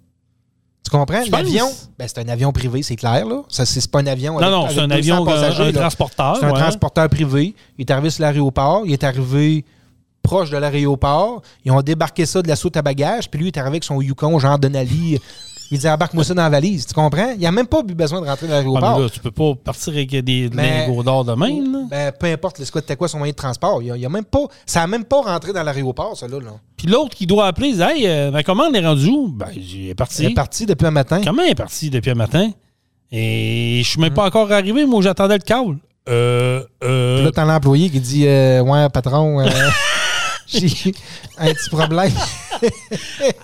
Tu 0.90 0.96
comprends? 0.96 1.20
L'avion, 1.30 1.70
ben, 1.98 2.08
c'est 2.08 2.18
un 2.18 2.28
avion 2.28 2.50
privé, 2.50 2.82
c'est 2.82 2.96
clair. 2.96 3.26
là. 3.26 3.42
Ça, 3.48 3.66
c'est 3.66 3.90
pas 3.90 4.00
un 4.00 4.06
avion. 4.06 4.34
Non, 4.34 4.38
avec- 4.38 4.50
non, 4.52 4.68
c'est 4.70 4.78
un 4.80 4.88
200 4.88 4.94
avion, 4.96 5.22
un, 5.22 5.24
passagers, 5.26 5.62
un 5.64 5.66
là. 5.72 5.80
transporteur. 5.80 6.36
C'est 6.40 6.46
un 6.46 6.52
ouais. 6.52 6.58
transporteur 6.58 7.08
privé. 7.10 7.54
Il 7.76 7.82
est 7.82 7.90
arrivé 7.90 8.08
sur 8.08 8.22
l'aéroport. 8.22 8.82
Il 8.86 8.92
est 8.94 9.04
arrivé 9.04 9.64
proche 10.22 10.48
de 10.50 10.56
l'aéroport. 10.56 11.42
Ils 11.64 11.72
ont 11.72 11.82
débarqué 11.82 12.24
ça 12.24 12.40
de 12.40 12.48
la 12.48 12.56
soute 12.56 12.76
à 12.78 12.82
bagages. 12.82 13.30
Puis 13.30 13.38
lui, 13.38 13.48
il 13.48 13.52
est 13.54 13.58
arrivé 13.58 13.74
avec 13.74 13.84
son 13.84 14.00
Yukon, 14.00 14.38
genre 14.38 14.58
Denali. 14.58 15.18
Il 15.70 15.78
dit 15.78 15.88
embarque-moi 15.88 16.24
ça 16.24 16.32
dans 16.34 16.42
la 16.42 16.48
valise. 16.48 16.86
Tu 16.86 16.94
comprends? 16.94 17.34
Il 17.38 17.44
a 17.46 17.52
même 17.52 17.66
pas 17.66 17.80
eu 17.86 17.94
besoin 17.94 18.20
de 18.22 18.26
rentrer 18.26 18.46
dans 18.46 18.54
Ah, 18.54 18.58
l'aéroport. 18.58 19.00
là, 19.00 19.08
tu 19.10 19.20
peux 19.20 19.30
pas 19.30 19.52
partir 19.62 19.92
avec 19.92 20.10
des 20.10 20.48
lingots 20.48 21.02
d'or 21.02 21.24
de 21.24 21.32
même. 21.34 21.72
là. 21.72 21.78
Ben, 21.90 22.12
peu 22.18 22.26
importe, 22.26 22.56
quoi, 22.56 22.80
c'était 22.80 22.96
quoi 22.96 23.06
son 23.08 23.18
moyen 23.18 23.32
de 23.32 23.36
transport. 23.36 23.82
Il 23.82 23.90
a, 23.92 23.96
il 23.96 24.04
a 24.06 24.08
même 24.08 24.24
pas, 24.24 24.46
ça 24.64 24.82
a 24.82 24.86
même 24.86 25.04
pas 25.04 25.20
rentré 25.20 25.52
dans 25.52 25.62
l'aéroport, 25.62 26.16
ça 26.16 26.26
là. 26.26 26.38
là. 26.40 26.52
Puis 26.76 26.86
l'autre 26.86 27.14
qui 27.14 27.26
doit 27.26 27.46
appeler, 27.46 27.68
il 27.68 27.76
dit 27.76 27.82
Hey, 27.82 28.06
euh, 28.06 28.30
ma 28.30 28.42
commande 28.42 28.74
est 28.76 28.86
rendue 28.86 29.08
où? 29.10 29.28
Ben, 29.28 29.48
il 29.54 29.90
est 29.90 29.94
parti. 29.94 30.22
Il 30.22 30.30
est 30.30 30.34
parti 30.34 30.64
depuis 30.64 30.86
un 30.86 30.90
matin. 30.90 31.20
Comment 31.24 31.42
il 31.42 31.50
est 31.50 31.54
parti 31.54 31.90
depuis 31.90 32.08
le 32.10 32.14
matin? 32.16 32.50
Et 33.12 33.80
je 33.82 33.88
suis 33.88 34.00
même 34.00 34.12
pas 34.14 34.22
Hum. 34.22 34.28
encore 34.28 34.52
arrivé, 34.52 34.84
moi 34.86 35.02
j'attendais 35.02 35.34
le 35.38 35.42
call. 35.42 35.76
Euh. 36.08 36.60
Puis 36.80 36.88
Euh. 36.90 37.24
là, 37.24 37.30
t'as 37.32 37.44
l'employé 37.44 37.90
qui 37.90 38.00
dit 38.00 38.26
euh, 38.26 38.62
Ouais, 38.62 38.88
patron, 38.88 39.40
euh, 39.40 39.46
j'ai 40.48 40.94
un 41.38 41.52
petit 41.52 41.70
problème. 41.70 42.12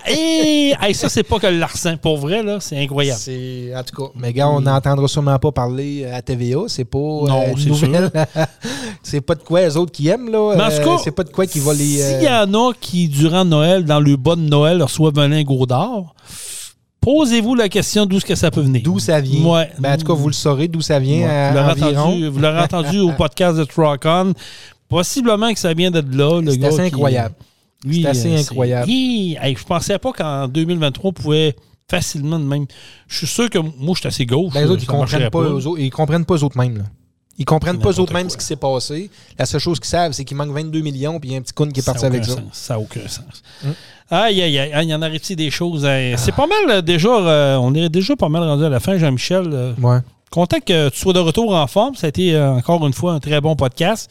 Hey, 0.04 0.74
hey, 0.82 0.94
ça, 0.94 1.08
c'est 1.08 1.22
pas 1.22 1.38
que 1.38 1.46
le 1.46 1.58
larcin. 1.58 1.96
Pour 1.96 2.18
vrai, 2.18 2.42
là, 2.42 2.58
c'est 2.60 2.78
incroyable. 2.82 3.20
C'est, 3.22 3.72
en 3.76 3.82
tout 3.82 3.94
cas, 4.02 4.10
mais 4.16 4.32
gars, 4.32 4.48
on 4.48 4.60
n'entendra 4.60 5.06
sûrement 5.08 5.38
pas 5.38 5.52
parler 5.52 6.04
à 6.06 6.22
TVA. 6.22 6.60
C'est 6.68 6.84
pas 6.84 6.98
euh, 6.98 7.26
Non, 7.28 7.54
nouvelle. 7.56 8.10
c'est 9.02 9.20
pas 9.20 9.34
de 9.34 9.42
quoi 9.42 9.60
les 9.62 9.76
autres 9.76 9.92
qui 9.92 10.08
aiment, 10.08 10.30
là. 10.30 10.54
Mais 10.56 10.62
en 10.64 10.68
tout 10.68 10.74
Euh, 10.88 10.96
cas, 10.96 11.02
c'est 11.04 11.10
pas 11.12 11.24
de 11.24 11.30
quoi 11.30 11.46
qui 11.46 11.60
va 11.60 11.74
les. 11.74 12.00
euh, 12.02 12.18
S'il 12.20 12.28
y 12.28 12.32
en 12.32 12.52
a 12.54 12.72
qui, 12.80 13.08
durant 13.08 13.44
Noël, 13.44 13.84
dans 13.84 14.00
le 14.00 14.16
bas 14.16 14.36
de 14.36 14.40
Noël, 14.42 14.82
reçoivent 14.82 15.18
un 15.18 15.28
lingot 15.28 15.66
d'or, 15.66 16.14
posez-vous 17.00 17.54
la 17.54 17.68
question 17.68 18.06
d'où 18.06 18.16
est-ce 18.16 18.24
que 18.24 18.34
ça 18.34 18.50
peut 18.50 18.62
venir. 18.62 18.80
D'où 18.82 18.98
ça 18.98 19.20
vient. 19.20 19.44
Ouais. 19.44 19.70
Ben, 19.78 19.94
en 19.94 19.96
tout 19.98 20.06
cas, 20.06 20.14
vous 20.14 20.28
le 20.28 20.32
saurez 20.34 20.68
d'où 20.68 20.80
ça 20.80 20.98
vient. 20.98 21.18
Ouais. 21.20 21.58
à- 21.58 22.30
vous 22.30 22.38
l'aurez 22.40 22.60
entendu 22.60 22.98
au 23.00 23.12
podcast 23.12 23.58
de 23.58 23.64
Trocon. 23.64 24.32
Possiblement 24.98 25.52
que 25.52 25.58
ça 25.58 25.74
vient 25.74 25.90
de 25.90 26.02
là. 26.16 26.40
le 26.40 26.52
C'est 26.52 26.64
assez 26.64 26.80
incroyable. 26.80 27.34
Lui, 27.84 28.02
C'est 28.02 28.08
assez 28.08 28.32
euh, 28.32 28.38
incroyable. 28.38 28.90
Hey, 28.90 29.36
je 29.58 29.64
pensais 29.64 29.98
pas 29.98 30.12
qu'en 30.12 30.48
2023, 30.48 31.10
on 31.10 31.12
pouvait 31.12 31.56
facilement 31.90 32.38
de 32.38 32.44
même. 32.44 32.66
Je 33.08 33.18
suis 33.18 33.26
sûr 33.26 33.50
que 33.50 33.58
moi, 33.58 33.94
je 33.94 34.00
suis 34.00 34.08
assez 34.08 34.24
gauche. 34.26 34.52
Ben, 34.54 34.64
les 34.64 34.70
autres, 34.70 34.82
ils 34.82 34.86
comprennent 34.86 35.30
pas, 35.30 35.40
eux 35.40 35.66
autres, 35.66 35.80
ils 35.80 35.90
comprennent 35.90 36.24
pas 36.24 36.34
eux 36.36 36.44
autres 36.44 36.56
mêmes. 36.56 36.78
Là. 36.78 36.84
Ils 37.36 37.44
comprennent 37.44 37.78
pas 37.80 37.88
eux 37.88 37.90
n'importe 37.90 37.98
autres 37.98 38.12
mêmes 38.14 38.26
quoi. 38.28 38.32
ce 38.32 38.36
qui 38.38 38.44
s'est 38.44 38.56
passé. 38.56 39.10
La 39.38 39.44
seule 39.44 39.60
chose 39.60 39.80
qu'ils 39.80 39.88
savent, 39.88 40.12
c'est 40.12 40.24
qu'il 40.24 40.36
manque 40.36 40.50
22 40.52 40.80
millions 40.82 41.18
puis 41.18 41.30
il 41.30 41.32
y 41.32 41.34
a 41.34 41.38
un 41.38 41.42
petit 41.42 41.52
con 41.52 41.68
qui 41.68 41.80
est 41.80 41.82
parti 41.82 42.04
a 42.04 42.08
avec 42.08 42.22
aucun 42.22 42.30
ça. 42.32 42.36
sens. 42.36 42.48
Ça 42.52 42.74
n'a 42.74 42.80
aucun 42.80 43.08
sens. 43.08 43.42
Hum. 43.64 43.74
Aïe, 44.10 44.40
aïe, 44.40 44.58
aïe. 44.58 44.84
Il 44.86 44.90
y 44.90 44.94
en 44.94 45.02
arrive-t-il 45.02 45.34
des 45.36 45.50
choses? 45.50 45.84
hein? 45.84 46.14
C'est 46.16 46.32
pas 46.34 46.46
mal 46.46 46.58
euh, 46.70 46.80
déjà. 46.80 47.08
euh, 47.08 47.56
on 47.56 47.74
est 47.74 47.88
déjà 47.88 48.14
pas 48.16 48.28
mal 48.28 48.44
rendu 48.44 48.64
à 48.64 48.68
la 48.68 48.78
fin, 48.80 48.96
Jean-Michel. 48.96 49.50
euh, 49.52 49.72
Ouais. 49.82 49.98
Content 50.30 50.58
que 50.64 50.88
tu 50.90 50.98
sois 50.98 51.12
de 51.12 51.18
retour 51.18 51.54
en 51.54 51.66
forme. 51.66 51.94
Ça 51.96 52.06
a 52.06 52.08
été 52.08 52.34
euh, 52.34 52.52
encore 52.54 52.86
une 52.86 52.92
fois 52.92 53.12
un 53.12 53.20
très 53.20 53.40
bon 53.40 53.56
podcast. 53.56 54.10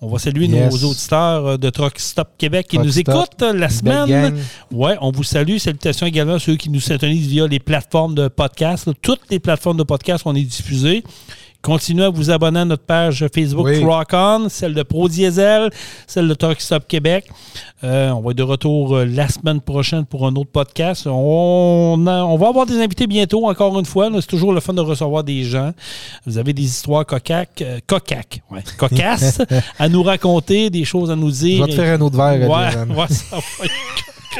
On 0.00 0.06
va 0.08 0.18
saluer 0.20 0.46
Yes. 0.46 0.72
nos 0.72 0.90
auditeurs 0.90 1.46
euh, 1.46 1.56
de 1.56 1.70
Truck 1.70 1.98
Stop 1.98 2.28
Québec 2.38 2.68
qui 2.68 2.76
Truck 2.76 2.86
nous 2.86 2.92
Stop. 2.92 3.08
écoutent 3.08 3.42
euh, 3.42 3.52
la 3.52 3.68
semaine. 3.68 4.36
Ouais, 4.70 4.96
on 5.00 5.10
vous 5.10 5.24
salue. 5.24 5.56
Salutations 5.58 6.06
également 6.06 6.34
à 6.34 6.38
ceux 6.38 6.54
qui 6.56 6.70
nous 6.70 6.78
syntonisent 6.80 7.26
via 7.26 7.48
les 7.48 7.58
plateformes 7.58 8.14
de 8.14 8.28
podcast. 8.28 8.88
Toutes 9.02 9.22
les 9.30 9.40
plateformes 9.40 9.76
de 9.76 9.82
podcast, 9.82 10.22
on 10.24 10.36
est 10.36 10.42
diffusés. 10.42 11.02
Continuez 11.60 12.04
à 12.04 12.08
vous 12.10 12.30
abonner 12.30 12.60
à 12.60 12.64
notre 12.64 12.84
page 12.84 13.26
Facebook 13.34 13.66
Oui. 13.66 13.82
Rock 13.82 14.10
On, 14.12 14.48
celle 14.48 14.74
de 14.74 14.82
Pro 14.84 15.08
Diesel, 15.08 15.70
celle 16.06 16.28
de 16.28 16.34
Truck 16.34 16.60
Stop 16.60 16.86
Québec. 16.86 17.28
Euh, 17.82 18.10
on 18.10 18.20
va 18.20 18.30
être 18.30 18.36
de 18.38 18.42
retour 18.44 18.94
euh, 18.96 19.04
la 19.04 19.28
semaine 19.28 19.60
prochaine 19.60 20.04
pour 20.06 20.24
un 20.26 20.34
autre 20.36 20.50
podcast. 20.52 21.06
On, 21.08 22.04
a- 22.06 22.22
on 22.24 22.36
va 22.36 22.48
avoir 22.48 22.64
des 22.64 22.80
invités 22.80 23.08
bientôt, 23.08 23.46
encore 23.48 23.76
une 23.78 23.86
fois. 23.86 24.08
C'est 24.20 24.26
toujours 24.28 24.52
le 24.52 24.60
fun 24.60 24.72
de 24.72 24.80
recevoir 24.80 25.24
des 25.24 25.42
gens. 25.42 25.72
Vous 26.26 26.38
avez 26.38 26.52
des 26.52 26.62
histoires 26.62 27.04
cocaques, 27.04 27.60
euh, 27.62 27.80
cocaques, 27.86 28.40
ouais, 28.52 28.62
cocasses 28.78 29.42
à 29.80 29.88
nous 29.88 30.04
raconter, 30.04 30.70
des 30.70 30.84
choses 30.84 31.10
à 31.10 31.16
nous 31.16 31.30
Je 31.30 31.34
dire. 31.34 31.64
vais 31.66 31.72
te 31.72 31.76
faire 31.76 31.98
un 31.98 32.00
autre 32.00 32.16
verre. 32.16 32.48
Ouais, 32.48 32.94
ouais, 32.96 33.08
ça 33.08 33.36
va 33.36 33.64
être- 33.64 33.72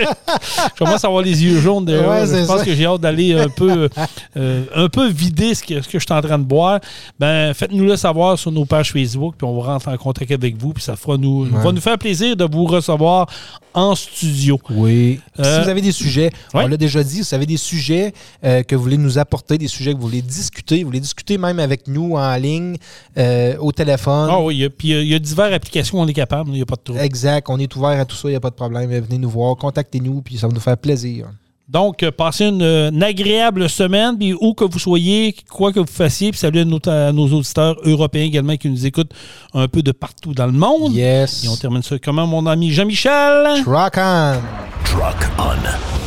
Je 0.75 0.79
commence 0.85 1.05
à 1.05 1.09
avoir 1.09 1.23
les 1.23 1.43
yeux 1.45 1.61
jaunes 1.61 1.85
déjà. 1.85 2.09
Ouais, 2.09 2.27
je 2.27 2.47
pense 2.47 2.59
ça. 2.59 2.65
que 2.65 2.75
j'ai 2.75 2.87
hâte 2.87 3.01
d'aller 3.01 3.35
un 3.39 3.49
peu, 3.49 3.89
euh, 4.37 4.65
un 4.75 4.89
peu 4.89 5.09
vider 5.09 5.55
ce 5.55 5.63
que, 5.63 5.81
ce 5.83 5.89
que 5.89 5.99
je 5.99 6.05
suis 6.05 6.15
en 6.15 6.21
train 6.21 6.39
de 6.39 6.45
boire. 6.45 6.81
Ben, 7.19 7.53
faites-nous 7.55 7.85
le 7.85 7.97
savoir 7.97 8.39
sur 8.39 8.53
nos 8.53 8.65
pages 8.65 8.93
Facebook, 8.93 9.35
puis 9.39 9.47
on 9.47 9.59
va 9.61 9.73
rentrer 9.73 9.93
en 9.93 9.97
contact 9.97 10.31
avec 10.31 10.57
vous, 10.57 10.73
puis 10.73 10.83
ça 10.83 10.97
fera 10.97 11.17
nous, 11.17 11.45
Ouais. 11.45 11.63
va 11.65 11.73
nous 11.73 11.81
faire 11.81 11.99
plaisir 11.99 12.37
de 12.37 12.45
vous 12.51 12.65
recevoir 12.65 13.27
en 13.75 13.95
studio. 13.95 14.59
Oui. 14.71 15.21
Euh, 15.39 15.43
si 15.59 15.63
vous 15.65 15.69
avez 15.69 15.81
des 15.81 15.93
sujets, 15.93 16.31
ouais. 16.55 16.65
on 16.65 16.67
l'a 16.67 16.77
déjà 16.77 17.03
dit, 17.05 17.23
si 17.25 17.31
vous 17.31 17.35
avez 17.35 17.47
des 17.47 17.57
sujets 17.57 18.13
euh, 18.45 18.63
que 18.63 18.75
vous 18.77 18.83
voulez 18.83 18.97
nous 18.99 19.19
apporter, 19.19 19.59
des 19.59 19.69
sujets 19.69 19.93
que 19.93 19.99
vous 19.99 20.07
voulez 20.09 20.23
discuter, 20.23 20.79
vous 20.83 20.87
voulez 20.89 21.01
discuter 21.01 21.39
même 21.39 21.59
avec 21.61 21.87
nous 21.89 22.17
en 22.17 22.37
ligne, 22.37 22.77
euh, 23.17 23.57
au 23.59 23.73
téléphone. 23.73 24.29
Ah 24.31 24.41
oui, 24.41 24.57
il 24.57 24.61
y 24.61 24.65
a- 24.65 24.71
puis 24.71 24.89
il 24.89 24.95
y 24.95 24.97
a- 24.97 25.03
il 25.03 25.09
y, 25.09 25.15
a 25.15 25.19
diverses 25.19 25.53
applications, 25.53 26.01
on 26.01 26.07
est 26.07 26.13
capable, 26.13 26.51
il 26.51 26.55
n'y 26.55 26.63
a 26.63 26.67
pas 26.67 26.77
de 26.77 26.83
trouble. 26.83 27.01
Exact, 27.01 27.49
on 27.51 27.59
est 27.59 27.75
ouvert 27.77 27.99
à 28.01 28.05
tout 28.05 28.17
ça, 28.17 28.29
il 28.29 28.33
n'y 28.33 28.37
a 28.37 28.41
pas 28.41 28.51
de 28.51 28.55
problème. 28.57 28.91
Venez 28.91 29.19
nous 29.19 29.31
voir, 29.31 29.57
contactez-nous, 29.57 30.23
puis 30.23 30.39
ça 30.39 30.47
va 30.49 30.53
nous 30.55 30.61
faire 30.61 30.77
plaisir. 30.79 31.27
Donc, 31.69 32.03
euh, 32.03 32.11
passez 32.11 32.47
une, 32.47 32.63
euh, 32.63 32.91
une 32.91 33.03
agréable 33.03 33.69
semaine, 33.69 34.17
puis 34.17 34.33
où 34.33 34.55
que 34.55 34.65
vous 34.65 34.79
soyez, 34.79 35.35
quoi 35.51 35.73
que 35.73 35.81
vous 35.81 35.87
fassiez, 35.87 36.31
puis 36.31 36.39
salut 36.39 36.61
à 36.61 36.65
nos, 36.65 36.81
à 36.89 37.13
nos 37.13 37.27
auditeurs 37.27 37.77
européens 37.85 38.25
également 38.25 38.57
qui 38.57 38.71
nous 38.71 38.87
écoutent 38.87 39.13
un 39.53 39.69
peu 39.69 39.83
de 39.83 39.93
partout 39.93 40.33
dans 40.33 40.47
le 40.47 40.53
monde. 40.53 40.95
Yes. 40.95 41.45
Et 41.45 41.49
on 41.49 41.57
termine 41.57 41.83
ça 41.83 41.99
comment, 41.99 42.27
mon 42.27 42.47
ami 42.47 42.71
Jean-Michel? 42.73 43.63
Rock 43.67 43.95
on! 43.99 44.37
Truck 44.85 45.29
On. 45.39 45.53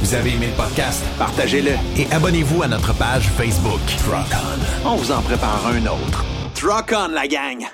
Vous 0.01 0.15
avez 0.15 0.31
aimé 0.31 0.47
le 0.47 0.63
podcast? 0.63 1.03
Partagez-le 1.19 1.73
et 1.95 2.11
abonnez-vous 2.11 2.63
à 2.63 2.67
notre 2.67 2.95
page 2.95 3.25
Facebook. 3.37 3.79
Truck 3.99 4.25
On. 4.83 4.89
On 4.89 4.95
vous 4.95 5.11
en 5.11 5.21
prépare 5.21 5.61
un 5.67 5.85
autre. 5.85 6.25
Truck 6.55 6.91
on, 6.97 7.09
la 7.09 7.27
gang! 7.27 7.71